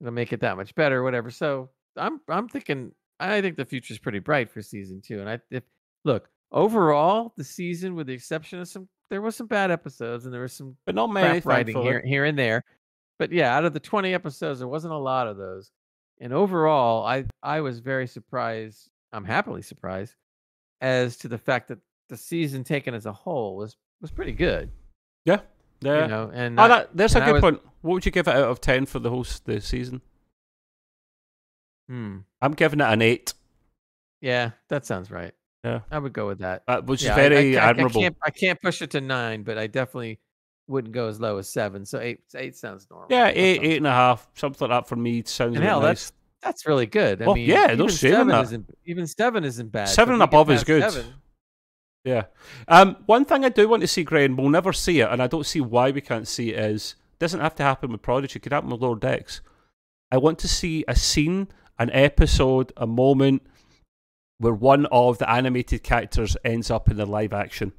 it'll 0.00 0.12
make 0.14 0.32
it 0.32 0.40
that 0.40 0.56
much 0.56 0.72
better, 0.76 1.02
whatever. 1.02 1.30
So 1.32 1.70
I'm 1.96 2.20
I'm 2.28 2.48
thinking 2.48 2.92
I 3.18 3.40
think 3.40 3.56
the 3.56 3.64
future's 3.64 3.98
pretty 3.98 4.20
bright 4.20 4.50
for 4.50 4.62
season 4.62 5.00
two. 5.04 5.18
And 5.20 5.28
I 5.28 5.40
if 5.50 5.64
look 6.04 6.28
overall 6.52 7.32
the 7.36 7.42
season, 7.42 7.96
with 7.96 8.06
the 8.06 8.12
exception 8.12 8.60
of 8.60 8.68
some, 8.68 8.88
there 9.10 9.20
was 9.22 9.36
some 9.36 9.46
bad 9.46 9.70
episodes, 9.70 10.24
and 10.24 10.34
there 10.34 10.42
was 10.42 10.52
some 10.52 10.76
but 10.86 10.94
not 10.94 11.08
many. 11.10 11.40
writing 11.40 11.80
here 11.82 12.02
here 12.04 12.24
and 12.24 12.38
there. 12.38 12.64
But 13.18 13.32
yeah, 13.32 13.56
out 13.56 13.64
of 13.64 13.72
the 13.72 13.80
20 13.80 14.12
episodes, 14.12 14.58
there 14.58 14.68
wasn't 14.68 14.92
a 14.92 14.98
lot 14.98 15.26
of 15.26 15.36
those. 15.38 15.70
And 16.20 16.32
overall, 16.32 17.06
I 17.06 17.24
I 17.42 17.60
was 17.60 17.78
very 17.80 18.06
surprised. 18.06 18.88
I'm 19.12 19.24
happily 19.24 19.62
surprised 19.62 20.14
as 20.80 21.16
to 21.18 21.28
the 21.28 21.38
fact 21.38 21.68
that 21.68 21.78
the 22.08 22.16
season 22.16 22.64
taken 22.64 22.94
as 22.94 23.06
a 23.06 23.12
whole 23.12 23.56
was 23.56 23.76
was 24.00 24.10
pretty 24.10 24.32
good. 24.32 24.70
Yeah, 25.24 25.40
yeah. 25.80 26.02
You 26.02 26.08
know, 26.08 26.30
and 26.32 26.58
oh, 26.60 26.62
I- 26.64 26.68
that, 26.68 26.88
a 27.14 27.16
and 27.16 27.24
I 27.24 27.26
good 27.26 27.32
was- 27.34 27.40
point. 27.42 27.60
What 27.82 27.92
would 27.94 28.06
you 28.06 28.12
give 28.12 28.26
it 28.28 28.34
out 28.34 28.48
of 28.50 28.60
ten 28.60 28.84
for 28.86 28.98
the 28.98 29.10
whole 29.10 29.24
the 29.44 29.60
season? 29.60 30.00
hmm, 31.88 32.18
I'm 32.42 32.54
giving 32.54 32.80
it 32.80 32.84
an 32.84 33.02
eight. 33.02 33.34
yeah, 34.20 34.50
that 34.68 34.84
sounds 34.86 35.10
right. 35.10 35.32
Yeah. 35.66 35.80
I 35.90 35.98
would 35.98 36.12
go 36.12 36.26
with 36.28 36.38
that. 36.38 36.62
uh, 36.68 36.80
which 36.82 37.02
Yeah, 37.02 37.12
is 37.12 37.18
I- 37.18 37.20
I, 37.24 37.28
very 37.28 37.58
I, 37.58 37.66
I 37.66 37.70
admirable. 37.70 38.00
can't, 38.00 38.16
I 38.24 38.30
can't 38.30 38.60
push 38.62 38.82
it 38.82 38.90
to 38.90 39.00
nine, 39.00 39.42
but 39.42 39.58
I 39.58 39.66
definitely 39.66 40.20
wouldn't 40.68 40.94
go 40.94 41.08
as 41.08 41.20
low 41.20 41.38
as 41.38 41.48
seven. 41.48 41.84
So 41.84 41.98
eight, 42.00 42.20
eight 42.34 42.56
sounds 42.56 42.86
normal. 42.90 43.08
yeah, 43.10 43.28
eight, 43.28 43.60
eight 43.62 43.76
and 43.78 43.86
a 43.86 43.90
half, 43.92 44.28
something 44.34 44.68
like 44.68 44.82
that 44.84 44.88
for 44.88 44.96
me 44.96 45.22
sounds 45.26 45.56
And 45.56 45.64
hell, 45.64 45.80
nice. 45.80 45.86
that's 45.88 46.12
that's 46.42 46.66
really 46.66 46.86
good. 46.86 47.22
I 47.22 47.26
Well, 47.26 47.34
mean, 47.34 47.48
yeah, 47.48 47.72
even 47.72 47.88
seven 47.88 48.28
that. 48.28 48.44
isn't 48.44 48.70
even 48.84 49.06
seven 49.06 49.44
isn't 49.44 49.72
bad. 49.72 49.88
Seven 49.88 50.14
and 50.14 50.22
above 50.22 50.50
is 50.50 50.62
good. 50.64 50.82
seven- 50.90 51.14
Yeah. 52.04 52.24
Um, 52.68 52.96
one 53.06 53.24
thing 53.24 53.44
I 53.44 53.48
do 53.48 53.68
want 53.68 53.80
to 53.80 53.88
see, 53.88 54.04
Gray, 54.04 54.24
and 54.26 54.38
we'll 54.38 54.48
never 54.50 54.72
see 54.72 55.00
it, 55.00 55.08
and 55.10 55.20
I 55.22 55.26
don't 55.26 55.46
see 55.46 55.60
why 55.60 55.90
we 55.90 56.00
can't 56.00 56.28
see 56.28 56.50
it, 56.52 56.58
is 56.60 56.94
doesn't 57.18 57.40
have 57.40 57.54
to 57.56 57.62
happen 57.64 57.90
with 57.90 58.02
Prodigy, 58.02 58.36
it 58.36 58.42
could 58.42 58.52
happen 58.52 58.70
with 58.70 58.80
Lower 58.80 58.94
Decks. 58.96 59.40
I 60.12 60.18
want 60.18 60.38
to 60.40 60.48
see 60.48 60.84
a 60.86 60.94
scene, 60.94 61.48
an 61.78 61.90
episode, 61.92 62.72
a 62.76 62.86
moment 62.86 63.42
where 64.38 64.52
one 64.52 64.86
of 64.86 65.18
the 65.18 65.30
animated 65.30 65.82
characters 65.82 66.36
ends 66.44 66.70
up 66.70 66.90
in 66.90 66.96
the 66.96 67.06
live 67.06 67.32
action. 67.32 67.72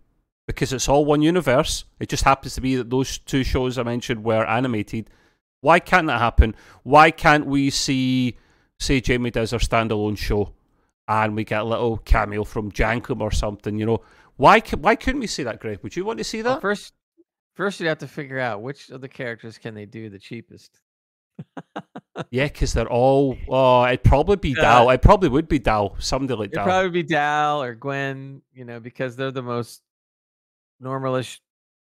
Because 0.48 0.72
it's 0.72 0.88
all 0.88 1.04
one 1.06 1.22
universe. 1.22 1.84
It 2.00 2.10
just 2.10 2.24
happens 2.24 2.56
to 2.56 2.62
be 2.62 2.78
that 2.78 2.90
those 2.90 3.18
two 3.18 3.44
shows 3.44 3.78
I 3.78 3.84
mentioned 3.84 4.24
were 4.24 4.46
animated. 4.46 5.10
Why 5.62 5.80
can't 5.80 6.08
that 6.08 6.20
happen? 6.20 6.56
Why 6.84 7.12
can't 7.12 7.46
we 7.46 7.70
see, 7.70 8.38
say, 8.80 9.02
Jamie 9.02 9.32
does 9.32 9.52
her 9.52 9.58
standalone 9.58 10.18
show 10.18 10.54
and 11.08 11.36
we 11.36 11.44
get 11.44 11.62
a 11.62 11.66
little 11.66 11.98
cameo 11.98 12.44
from 12.44 12.72
Jankom 12.72 13.22
or 13.22 13.32
something, 13.32 13.78
you 13.78 13.86
know? 13.86 14.02
Why, 14.38 14.62
why 14.80 14.96
couldn't 14.96 15.20
we 15.20 15.28
see 15.28 15.44
that, 15.44 15.60
Greg? 15.60 15.80
Would 15.84 15.96
you 15.96 16.06
want 16.06 16.20
to 16.20 16.24
see 16.24 16.42
Well, 16.42 16.56
that? 16.56 16.62
first, 16.62 16.94
first 17.56 17.80
you'd 17.80 17.88
have 17.88 17.98
to 18.00 18.08
figure 18.08 18.40
out 18.40 18.62
which 18.62 18.90
of 18.90 19.02
the 19.02 19.10
characters 19.10 19.58
can 19.58 19.74
they 19.74 19.86
do 19.86 20.10
the 20.10 20.20
cheapest. 20.20 20.80
Yeah, 22.32 22.46
because 22.46 22.74
they're 22.74 22.90
all. 22.92 23.38
Oh, 23.48 23.86
it'd 23.86 24.04
probably 24.04 24.38
be 24.38 24.56
Uh, 24.58 24.62
Dal. 24.62 24.90
It 24.90 25.02
probably 25.02 25.30
would 25.30 25.48
be 25.48 25.60
Dal. 25.60 25.96
Somebody 26.00 26.34
like 26.34 26.48
It'd 26.48 26.56
Dal. 26.56 26.66
probably 26.66 26.90
be 26.90 27.04
Dal 27.04 27.62
or 27.62 27.76
Gwyn, 27.76 28.42
you 28.54 28.66
know, 28.66 28.80
because 28.80 29.16
they're 29.16 29.32
the 29.32 29.44
most 29.44 29.82
normalish, 30.84 31.40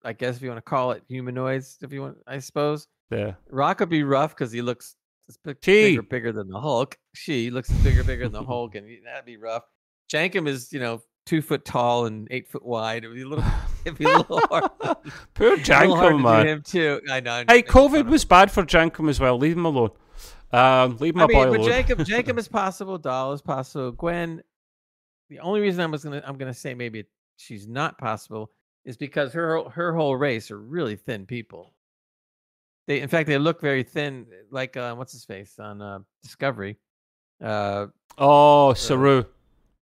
I 0.04 0.14
guess 0.14 0.38
if 0.38 0.42
you 0.42 0.50
want 0.50 0.58
to 0.58 0.70
call 0.70 0.92
it 0.92 1.04
humanoids, 1.08 1.78
if 1.82 1.92
you 1.94 2.02
want, 2.02 2.18
I 2.28 2.40
suppose. 2.40 2.88
Yeah. 3.12 3.34
Rok 3.50 3.80
would 3.82 3.90
be 3.90 4.04
rough 4.04 4.36
because 4.36 4.52
he 4.52 4.62
looks 4.64 4.96
big, 5.44 5.62
bigger, 5.62 6.02
bigger 6.02 6.32
than 6.32 6.50
the 6.50 6.60
Hulk. 6.60 6.98
She 7.14 7.52
looks 7.52 7.70
bigger, 7.84 8.04
bigger 8.04 8.24
than 8.24 8.34
the 8.34 8.44
Hulk, 8.44 8.76
and 8.76 8.88
that'd 9.06 9.26
be 9.26 9.38
rough. 9.38 9.64
Jankom 10.12 10.48
is, 10.48 10.72
you 10.74 10.80
know, 10.80 11.02
two 11.26 11.41
foot 11.41 11.65
tall 11.65 12.06
and 12.06 12.27
eight 12.31 12.47
foot 12.47 12.65
wide. 12.65 13.03
It 13.03 13.07
would 13.07 13.15
be 13.15 13.22
a 13.23 13.27
little, 13.27 13.45
it'd 13.85 13.97
be 13.97 14.06
a 14.06 14.18
little 14.18 14.41
hard. 14.49 14.72
Poor 15.34 15.57
Jankom, 15.57 16.10
to 16.10 16.18
man. 16.19 16.45
do 16.45 16.52
him 16.52 16.61
too. 16.61 17.02
I 17.10 17.19
know. 17.19 17.31
I'm 17.34 17.47
Hey, 17.47 17.64
COVID 17.64 18.07
was 18.07 18.26
bad 18.26 18.52
for 18.52 18.64
Jankom 18.64 19.10
as 19.10 19.19
well. 19.19 19.38
Leave 19.38 19.57
him 19.57 19.65
alone. 19.65 19.91
Um, 20.52 20.97
leave 20.97 21.15
my 21.15 21.23
I 21.23 21.27
mean, 21.27 21.38
boy 21.38 21.45
but 21.49 21.60
alone. 21.60 21.69
Jacob, 21.69 22.06
Jacob 22.06 22.38
is 22.38 22.47
possible. 22.47 22.97
Dal 22.97 23.34
is 23.34 23.41
possible. 23.41 23.91
Gwyn. 23.91 24.41
The 25.30 25.39
only 25.39 25.60
reason 25.60 25.81
I 25.81 25.88
was 25.88 26.03
gonna, 26.03 26.22
I'm 26.26 26.38
gonna 26.38 26.53
say 26.53 26.76
maybe 26.76 27.06
she's 27.38 27.68
not 27.68 27.97
possible 27.97 28.52
is 28.85 28.95
because 28.95 29.34
her 29.34 29.68
her 29.69 29.93
whole 29.95 30.15
race 30.15 30.52
are 30.52 30.60
really 30.60 30.95
thin 30.95 31.26
people. 31.26 31.73
They, 32.88 33.02
in 33.02 33.10
fact, 33.10 33.27
they 33.27 33.39
look 33.39 33.60
very 33.60 33.81
thin, 33.81 34.27
like 34.52 34.77
uh, 34.77 34.93
what's 34.93 35.11
his 35.11 35.26
face 35.26 35.57
on 35.57 35.81
uh, 35.81 35.99
Discovery, 36.22 36.77
uh, 37.43 37.88
oh, 38.19 38.76
Saru. 38.76 39.26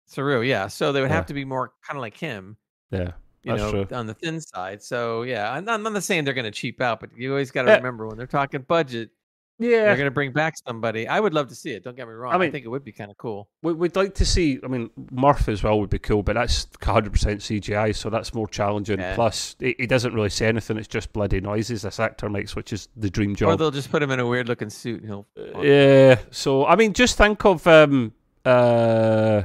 Saru. 0.06 0.41
Yeah, 0.41 0.68
so 0.68 0.91
they 0.91 1.02
would 1.02 1.10
Yeah. 1.10 1.15
have 1.15 1.26
to 1.27 1.34
be 1.34 1.45
more 1.45 1.73
kind 1.86 1.98
of 1.98 2.02
like 2.02 2.18
him, 2.18 2.57
Yeah, 2.91 3.11
you 3.44 3.56
know, 3.56 3.72
true. 3.72 3.88
on 3.91 4.07
the 4.07 4.14
thin 4.14 4.40
side. 4.41 4.82
So 4.84 5.23
yeah, 5.23 5.52
I'm 5.52 5.65
not, 5.65 5.80
I'm 5.86 5.94
not 5.94 6.03
saying 6.03 6.26
they're 6.26 6.34
gonna 6.34 6.52
cheap 6.52 6.82
out, 6.82 6.99
but 6.99 7.10
you 7.18 7.32
always 7.32 7.52
got 7.52 7.64
to 7.64 7.69
Yeah. 7.72 7.77
remember 7.77 8.07
when 8.07 8.18
they're 8.18 8.27
talking 8.27 8.61
budget, 8.61 9.10
Yeah, 9.57 9.86
they're 9.86 9.95
gonna 9.98 10.11
bring 10.11 10.34
back 10.34 10.53
somebody. 10.68 11.07
I 11.07 11.19
would 11.19 11.34
love 11.34 11.48
to 11.48 11.56
see 11.56 11.72
it. 11.72 11.82
Don't 11.84 11.95
get 11.95 12.07
me 12.07 12.14
wrong. 12.14 12.34
I, 12.34 12.38
mean- 12.38 12.52
think 12.52 12.65
it 12.65 12.68
would 12.68 12.84
be 12.84 12.91
kind 12.91 13.10
of 13.10 13.15
cool. 13.18 13.48
we, 13.64 13.72
we'd 13.73 13.95
like 13.95 14.14
to 14.15 14.26
see. 14.26 14.60
I 14.64 14.68
mean, 14.68 14.90
Murf 15.14 15.48
as 15.48 15.64
well 15.64 15.80
would 15.80 15.90
be 15.90 15.98
cool, 15.99 16.23
but 16.23 16.34
that's 16.34 16.65
100% 16.82 17.41
CGI, 17.41 17.95
so 17.95 18.10
that's 18.10 18.34
more 18.34 18.48
challenging. 18.49 18.99
Yeah. 18.99 19.15
Plus, 19.15 19.56
he, 19.60 19.73
doesn't 19.88 20.14
really 20.14 20.30
say 20.30 20.48
anything. 20.48 20.76
It's 20.77 20.90
just 20.90 21.14
bloody 21.14 21.40
noises 21.40 21.84
this 21.84 22.02
actor 22.02 22.30
makes, 22.30 22.53
which 22.56 22.73
is 22.73 22.90
the 22.98 23.10
dream 23.10 23.34
job. 23.34 23.49
Or 23.53 23.56
they'll 23.56 23.72
just 23.72 23.90
put 23.91 24.03
him 24.03 24.11
in 24.11 24.19
a 24.19 24.27
weird 24.27 24.49
looking 24.49 24.69
suit 24.69 25.02
and 25.03 25.10
he'll. 25.10 25.27
Yeah. 25.64 26.19
So 26.32 26.65
I 26.65 26.76
mean, 26.76 26.91
just 26.94 27.18
think 27.18 27.45
of 27.45 27.65
um 27.65 28.11
uh 28.44 29.44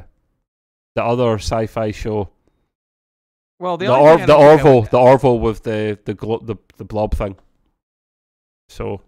the 1.01 1.06
other 1.12 1.35
sci-fi 1.39 1.90
show, 1.93 2.28
Well, 3.59 3.77
the, 3.77 3.86
the 3.86 3.94
Or- 3.97 4.16
the 4.18 4.27
don't 4.27 4.39
think 4.39 4.40
I 4.40 4.52
Orville, 4.52 4.82
the 4.90 4.98
Orville 4.98 5.39
with 5.40 5.62
the 5.62 5.98
the 6.05 6.14
glo- 6.14 6.44
the 6.51 6.56
the 6.77 6.85
blob 6.85 7.14
thing. 7.14 7.36
So 8.68 9.01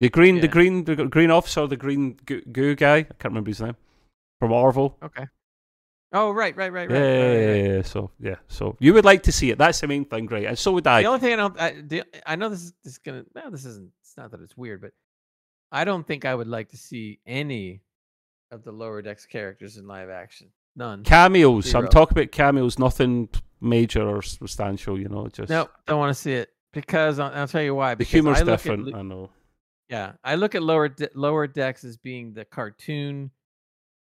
the 0.00 0.08
green, 0.10 0.40
the 0.40 0.48
green, 0.48 0.84
the 0.84 0.96
green 1.16 1.30
officer, 1.30 1.66
the 1.66 1.76
green 1.76 2.18
goo, 2.26 2.42
goo 2.56 2.74
guy. 2.74 2.96
I 2.98 3.02
can't 3.18 3.32
remember 3.34 3.50
his 3.50 3.60
name 3.60 3.76
from 4.40 4.52
Orville. 4.52 4.96
Okay. 5.02 5.26
Oh 6.14 6.30
right, 6.30 6.54
right, 6.56 6.72
right, 6.72 6.90
right. 6.90 6.98
Yeah, 6.98 7.00
right, 7.00 7.16
yeah, 7.16 7.26
right, 7.26 7.40
yeah, 7.40 7.52
right. 7.52 7.76
yeah, 7.76 7.82
So 7.82 8.10
yeah, 8.20 8.36
so 8.48 8.76
you 8.80 8.92
would 8.94 9.04
like 9.06 9.22
to 9.24 9.32
see 9.32 9.50
it. 9.50 9.56
That's 9.58 9.80
the 9.80 9.86
main 9.86 10.04
thing, 10.04 10.26
great, 10.26 10.46
and 10.46 10.58
so 10.58 10.72
would 10.72 10.86
I. 10.86 11.00
The 11.00 11.08
only 11.08 11.20
thing 11.20 11.32
I 11.32 11.36
don't, 11.36 11.60
I, 11.60 11.70
the, 11.80 12.02
I 12.26 12.36
know 12.36 12.50
this 12.50 12.62
is, 12.62 12.72
this 12.84 12.92
is 12.94 12.98
gonna. 12.98 13.24
No, 13.34 13.48
this 13.50 13.64
isn't. 13.64 13.90
It's 14.02 14.16
not 14.18 14.30
that 14.32 14.42
it's 14.42 14.56
weird, 14.56 14.82
but 14.82 14.92
I 15.70 15.84
don't 15.84 16.06
think 16.06 16.24
I 16.26 16.34
would 16.34 16.48
like 16.48 16.68
to 16.70 16.76
see 16.76 17.18
any 17.26 17.80
of 18.50 18.62
the 18.62 18.72
lower 18.72 19.00
decks 19.00 19.24
characters 19.24 19.78
in 19.78 19.86
live 19.86 20.10
action. 20.10 20.50
None. 20.76 21.04
Cameos. 21.04 21.74
I'm 21.74 21.88
talking 21.88 22.16
about 22.16 22.32
cameos. 22.32 22.78
Nothing 22.78 23.28
major 23.60 24.08
or 24.08 24.22
substantial. 24.22 24.98
You 24.98 25.08
know, 25.08 25.28
just 25.28 25.50
no. 25.50 25.60
Nope, 25.60 25.70
don't 25.86 25.98
want 25.98 26.14
to 26.14 26.20
see 26.20 26.32
it 26.32 26.50
because 26.72 27.18
I'll, 27.18 27.32
I'll 27.32 27.48
tell 27.48 27.62
you 27.62 27.74
why. 27.74 27.94
the 27.94 28.04
humor's 28.04 28.38
I 28.38 28.40
look 28.40 28.48
at 28.48 28.62
different. 28.62 28.94
I 28.94 29.02
know. 29.02 29.30
Yeah, 29.88 30.12
I 30.24 30.36
look 30.36 30.54
at 30.54 30.62
lower 30.62 30.88
de- 30.88 31.10
lower 31.14 31.46
decks 31.46 31.84
as 31.84 31.96
being 31.96 32.32
the 32.32 32.44
cartoon, 32.46 33.30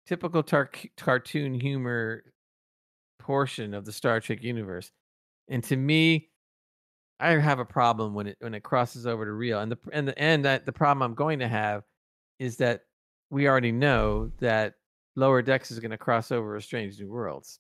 typical 0.06 0.42
tar- 0.42 0.70
cartoon 0.96 1.54
humor 1.54 2.24
portion 3.18 3.74
of 3.74 3.84
the 3.84 3.92
Star 3.92 4.20
Trek 4.20 4.42
universe, 4.42 4.90
and 5.48 5.62
to 5.64 5.76
me, 5.76 6.30
I 7.20 7.32
have 7.32 7.58
a 7.58 7.64
problem 7.64 8.14
when 8.14 8.28
it 8.28 8.36
when 8.40 8.54
it 8.54 8.62
crosses 8.62 9.06
over 9.06 9.26
to 9.26 9.32
real. 9.32 9.60
And 9.60 9.72
the 9.72 9.78
and 9.92 10.08
the 10.08 10.18
and 10.18 10.44
that 10.46 10.64
the 10.64 10.72
problem 10.72 11.02
I'm 11.02 11.14
going 11.14 11.40
to 11.40 11.48
have 11.48 11.82
is 12.38 12.56
that 12.56 12.82
we 13.30 13.48
already 13.48 13.72
know 13.72 14.30
that 14.38 14.74
lower 15.16 15.43
decks 15.43 15.70
is 15.72 15.80
going 15.80 15.90
to 15.90 15.98
cross 15.98 16.30
over 16.30 16.55
with 16.55 16.64
Strange 16.64 17.01
New 17.01 17.09
Worlds. 17.10 17.59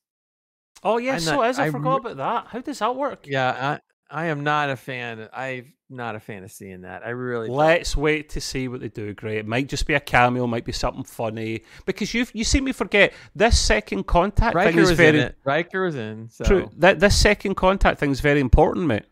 Oh 0.84 0.98
yeah, 0.98 1.14
I'm 1.14 1.20
so 1.20 1.36
not- 1.36 1.50
is. 1.50 1.58
I, 1.58 1.66
I 1.66 1.70
forgot 1.70 2.04
re- 2.04 2.12
about 2.12 2.16
that. 2.44 2.50
How 2.52 2.60
does 2.60 2.78
that 2.78 2.94
work? 2.94 3.26
Yeah, 3.26 3.78
I 4.10 4.22
I 4.22 4.26
am 4.26 4.44
not 4.44 4.70
a 4.70 4.76
fan. 4.76 5.28
I'm 5.32 5.72
not 5.90 6.14
a 6.14 6.20
fan 6.20 6.44
of 6.44 6.52
seeing 6.52 6.82
that. 6.82 7.04
I 7.04 7.08
really 7.10 7.48
don't. 7.48 7.56
Let's 7.56 7.96
wait 7.96 8.28
to 8.30 8.40
see 8.40 8.68
what 8.68 8.80
they 8.80 8.88
do. 8.88 9.12
Great. 9.14 9.38
It 9.38 9.46
might 9.48 9.68
just 9.68 9.86
be 9.86 9.94
a 9.94 10.00
cameo. 10.00 10.46
Might 10.46 10.64
be 10.64 10.72
something 10.72 11.02
funny. 11.02 11.62
Because 11.86 12.12
you 12.14 12.26
you 12.34 12.44
seem 12.44 12.64
me 12.64 12.72
forget 12.72 13.12
this 13.34 13.58
second 13.58 14.06
contact 14.06 14.54
Riker 14.54 14.70
thing 14.70 14.78
is 14.80 14.90
was 14.90 14.96
very 14.96 15.18
in 15.18 15.24
it. 15.26 15.36
Riker 15.44 15.84
was 15.86 15.96
in. 15.96 16.28
So 16.30 16.44
true. 16.44 16.70
That 16.76 17.00
this 17.00 17.16
second 17.16 17.56
contact 17.56 17.98
thing 17.98 18.10
is 18.10 18.20
very 18.20 18.40
important, 18.40 18.86
mate. 18.86 19.04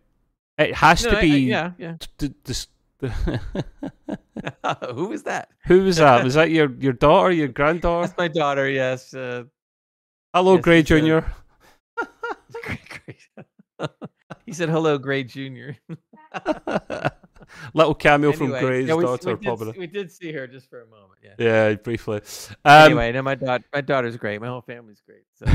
It 0.58 0.74
has 0.76 1.02
No, 1.04 1.10
to 1.10 1.16
I- 1.16 1.20
I- 1.20 1.22
be. 1.22 1.38
yeah, 1.40 1.70
yeah. 1.78 1.96
t- 2.18 2.34
this- 2.44 2.68
Who 4.94 5.08
was 5.08 5.22
that? 5.24 5.48
Who 5.66 5.84
was 5.84 5.96
that? 5.96 6.24
Was 6.24 6.34
that 6.34 6.50
your 6.56 6.70
your 6.78 6.92
daughter, 6.92 7.32
your 7.32 7.48
granddaughter? 7.48 8.06
That's 8.06 8.18
my 8.18 8.28
daughter. 8.28 8.68
Yes. 8.68 9.14
Uh, 9.14 9.44
Hello, 10.34 10.54
Yes, 10.54 10.64
Gray 10.64 10.82
Junior. 10.82 11.32
he 14.46 14.52
said, 14.52 14.68
"Hello, 14.68 14.98
Gray 14.98 15.22
Junior." 15.22 15.76
Little 17.72 17.94
cameo 17.94 18.32
from 18.32 18.46
Anyway, 18.46 18.60
Gray's 18.60 18.88
yeah, 18.88 18.94
we, 18.94 19.04
daughter, 19.04 19.28
we 19.28 19.34
did, 19.34 19.44
probably. 19.44 19.78
we 19.78 19.86
did 19.86 20.10
see 20.10 20.32
her 20.32 20.46
just 20.46 20.68
for 20.68 20.82
a 20.82 20.86
moment. 20.86 21.20
Yeah. 21.22 21.34
Yeah, 21.38 21.74
briefly. 21.74 22.20
Um, 22.64 22.86
anyway, 22.86 23.12
no, 23.12 23.22
my 23.22 23.36
daughter, 23.36 23.64
my 23.72 23.80
daughter's 23.80 24.16
great. 24.16 24.40
My 24.40 24.48
whole 24.48 24.62
family's 24.62 25.00
great. 25.06 25.22
So 25.36 25.46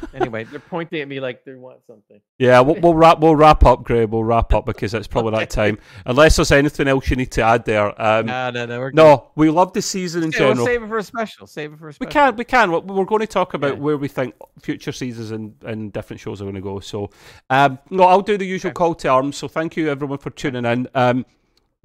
anyway, 0.14 0.44
they're 0.44 0.58
pointing 0.58 1.00
at 1.00 1.06
me 1.06 1.20
like 1.20 1.44
they 1.44 1.54
want 1.54 1.78
something. 1.86 2.20
Yeah, 2.38 2.58
we'll, 2.60 2.74
we'll 2.80 2.94
wrap. 2.94 3.20
We'll 3.20 3.36
wrap 3.36 3.64
up, 3.64 3.84
Gray. 3.84 4.04
We'll 4.04 4.24
wrap 4.24 4.52
up 4.52 4.66
because 4.66 4.94
it's 4.94 5.06
probably 5.06 5.38
that 5.38 5.48
time. 5.50 5.78
Unless 6.06 6.36
there's 6.36 6.50
anything 6.50 6.88
else 6.88 7.08
you 7.08 7.14
need 7.16 7.30
to 7.32 7.42
add 7.42 7.64
there. 7.64 8.00
Um, 8.02 8.26
no, 8.26 8.50
no, 8.50 8.66
no. 8.66 8.78
We're 8.80 8.90
good. 8.90 8.96
no, 8.96 9.30
we 9.36 9.48
love 9.50 9.72
the 9.72 9.82
season 9.82 10.24
in 10.24 10.30
Okay, 10.30 10.40
we'll 10.44 10.48
general. 10.54 10.66
save 10.66 10.82
it 10.82 10.88
for 10.88 10.98
a 10.98 11.02
special. 11.04 11.46
Save 11.46 11.72
it 11.74 11.78
for 11.78 11.86
a 11.86 11.90
we 11.90 11.92
special. 11.94 12.10
can, 12.12 12.36
we 12.36 12.44
can. 12.44 12.70
We're- 12.72 12.82
We're 12.84 13.04
going 13.04 13.20
to 13.20 13.26
talk 13.28 13.54
about 13.54 13.74
Yeah. 13.74 13.80
where 13.80 13.96
we 13.96 14.08
think 14.08 14.34
future 14.60 14.90
seasons 14.92 15.30
and, 15.30 15.54
and 15.64 15.92
different 15.92 16.18
shows 16.18 16.40
are 16.42 16.44
going 16.44 16.56
to 16.56 16.60
go. 16.60 16.80
So, 16.80 17.10
um, 17.48 17.78
no, 17.90 18.04
I'll 18.04 18.22
do 18.22 18.38
the 18.38 18.44
usual 18.46 18.70
Okay. 18.70 18.74
call 18.74 18.94
to 18.96 19.08
arms. 19.08 19.36
So, 19.36 19.46
thank 19.46 19.76
you 19.76 19.88
everyone 19.88 20.18
for 20.18 20.30
tuning 20.30 20.64
in. 20.64 20.88
Um, 20.96 21.24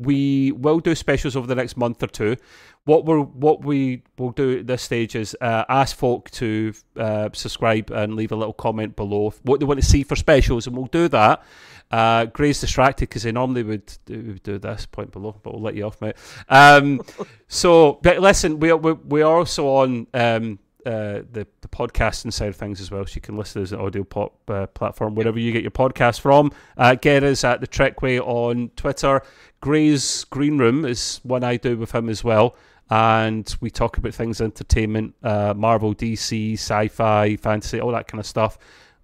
we 0.03 0.51
will 0.51 0.79
do 0.79 0.95
specials 0.95 1.35
over 1.35 1.47
the 1.47 1.55
next 1.55 1.77
month 1.77 2.03
or 2.03 2.07
two. 2.07 2.37
What 2.85 3.05
we're 3.05 3.21
what 3.21 3.63
we 3.63 4.03
will 4.17 4.31
do 4.31 4.59
at 4.59 4.67
this 4.67 4.81
stage 4.81 5.15
is 5.15 5.35
uh, 5.39 5.63
ask 5.69 5.95
folk 5.95 6.29
to 6.31 6.73
uh, 6.97 7.29
subscribe 7.33 7.91
and 7.91 8.15
leave 8.15 8.31
a 8.31 8.35
little 8.35 8.53
comment 8.53 8.95
below 8.95 9.33
what 9.43 9.59
they 9.59 9.65
want 9.65 9.79
to 9.79 9.85
see 9.85 10.03
for 10.03 10.15
specials, 10.15 10.67
and 10.67 10.75
we'll 10.75 10.87
do 10.87 11.07
that. 11.09 11.43
Uh, 11.91 12.25
Gray's 12.25 12.59
distracted 12.59 13.07
because 13.07 13.23
they 13.23 13.31
normally 13.31 13.63
would 13.63 13.85
do, 14.05 14.15
would 14.15 14.43
do 14.43 14.57
this 14.57 14.85
point 14.85 15.11
below, 15.11 15.39
but 15.43 15.53
we'll 15.53 15.61
let 15.61 15.75
you 15.75 15.85
off, 15.85 16.01
mate. 16.01 16.15
Um, 16.49 17.01
so, 17.47 17.99
but 18.01 18.19
listen, 18.19 18.59
we 18.59 18.71
are 18.71 18.77
we, 18.77 18.93
we 18.93 19.21
are 19.21 19.37
also 19.37 19.67
on 19.67 20.07
um, 20.13 20.59
uh, 20.85 21.21
the 21.31 21.47
the 21.61 21.67
podcasting 21.67 22.33
side 22.33 22.49
of 22.49 22.55
things 22.55 22.81
as 22.81 22.91
well. 22.91 23.05
So 23.05 23.15
you 23.15 23.21
can 23.21 23.37
listen 23.37 23.61
to 23.61 23.63
us 23.63 23.71
an 23.71 23.79
audio 23.79 24.03
pop 24.03 24.33
uh, 24.49 24.67
platform 24.67 25.15
wherever 25.15 25.39
you 25.39 25.51
get 25.51 25.61
your 25.61 25.71
podcast 25.71 26.19
from. 26.19 26.51
Uh, 26.77 26.95
get 26.95 27.23
us 27.23 27.43
at 27.43 27.61
the 27.61 27.67
Trekway 27.67 28.19
on 28.19 28.69
Twitter. 28.75 29.21
Gray's 29.63 30.25
Green 30.25 30.57
Room 30.57 30.83
is 30.83 31.21
one 31.23 31.41
I 31.41 31.55
do 31.55 31.77
with 31.77 31.95
him 31.95 32.09
as 32.09 32.21
well, 32.21 32.57
and 32.89 33.55
we 33.61 33.71
talk 33.71 33.97
about 33.97 34.13
things 34.13 34.41
entertainment, 34.41 35.15
uh, 35.23 35.53
Marvel, 35.55 35.95
DC, 35.95 36.55
sci-fi, 36.55 37.37
fantasy, 37.37 37.79
all 37.79 37.93
that 37.93 38.09
kind 38.09 38.19
of 38.19 38.25
stuff. 38.25 38.57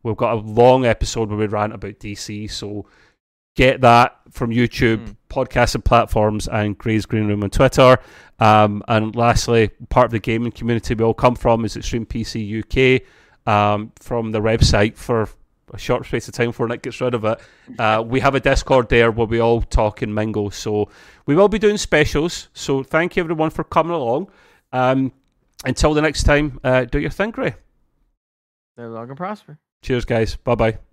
We've 0.03 0.17
got 0.17 0.33
a 0.33 0.41
long 0.41 0.85
episode 0.85 1.29
where 1.29 1.37
we 1.37 1.47
rant 1.47 1.73
about 1.73 1.99
DC, 1.99 2.51
so 2.51 2.85
get 3.55 3.79
that 3.79 4.17
from 4.31 4.49
YouTube, 4.49 4.97
mm. 4.97 5.15
podcasting 5.29 5.85
platforms, 5.85 6.49
and 6.49 6.77
Gray's 6.77 7.05
Green 7.05 7.29
Room 7.29 7.41
on 7.41 7.51
Twitter. 7.51 7.97
Um, 8.39 8.83
and 8.89 9.15
lastly, 9.15 9.69
part 9.87 10.07
of 10.07 10.11
the 10.11 10.19
gaming 10.19 10.51
community 10.51 10.93
we 10.93 11.05
all 11.05 11.13
come 11.13 11.35
from 11.35 11.63
is 11.63 11.77
Extreme 11.77 12.07
PC 12.07 12.59
UK. 12.65 13.07
Um, 13.47 13.93
from 13.97 14.33
the 14.33 14.41
website 14.41 14.97
for 14.97 15.29
a 15.73 15.77
short 15.77 16.05
space 16.05 16.27
of 16.27 16.33
time 16.33 16.49
before 16.49 16.67
Nick 16.67 16.83
gets 16.83 16.99
rid 17.01 17.13
of 17.13 17.25
it. 17.25 17.39
Uh, 17.77 18.03
we 18.05 18.19
have 18.19 18.35
a 18.35 18.39
Discord 18.39 18.89
there 18.89 19.11
where 19.11 19.27
we 19.27 19.39
all 19.39 19.61
talk 19.61 20.01
and 20.01 20.13
mingle. 20.13 20.51
So 20.51 20.89
we 21.25 21.35
will 21.35 21.47
be 21.47 21.59
doing 21.59 21.77
specials. 21.77 22.49
So 22.53 22.83
thank 22.83 23.15
you 23.15 23.23
everyone 23.23 23.49
for 23.49 23.63
coming 23.63 23.93
along. 23.93 24.29
Um, 24.71 25.11
until 25.65 25.93
the 25.93 26.01
next 26.01 26.23
time, 26.23 26.59
uh, 26.63 26.85
do 26.85 26.99
your 26.99 27.09
thing, 27.09 27.31
Gray. 27.31 27.55
Live 28.77 28.91
long 28.91 29.09
and 29.09 29.17
prosper. 29.17 29.59
Cheers, 29.81 30.05
guys. 30.05 30.35
Bye 30.35 30.55
bye. 30.55 30.88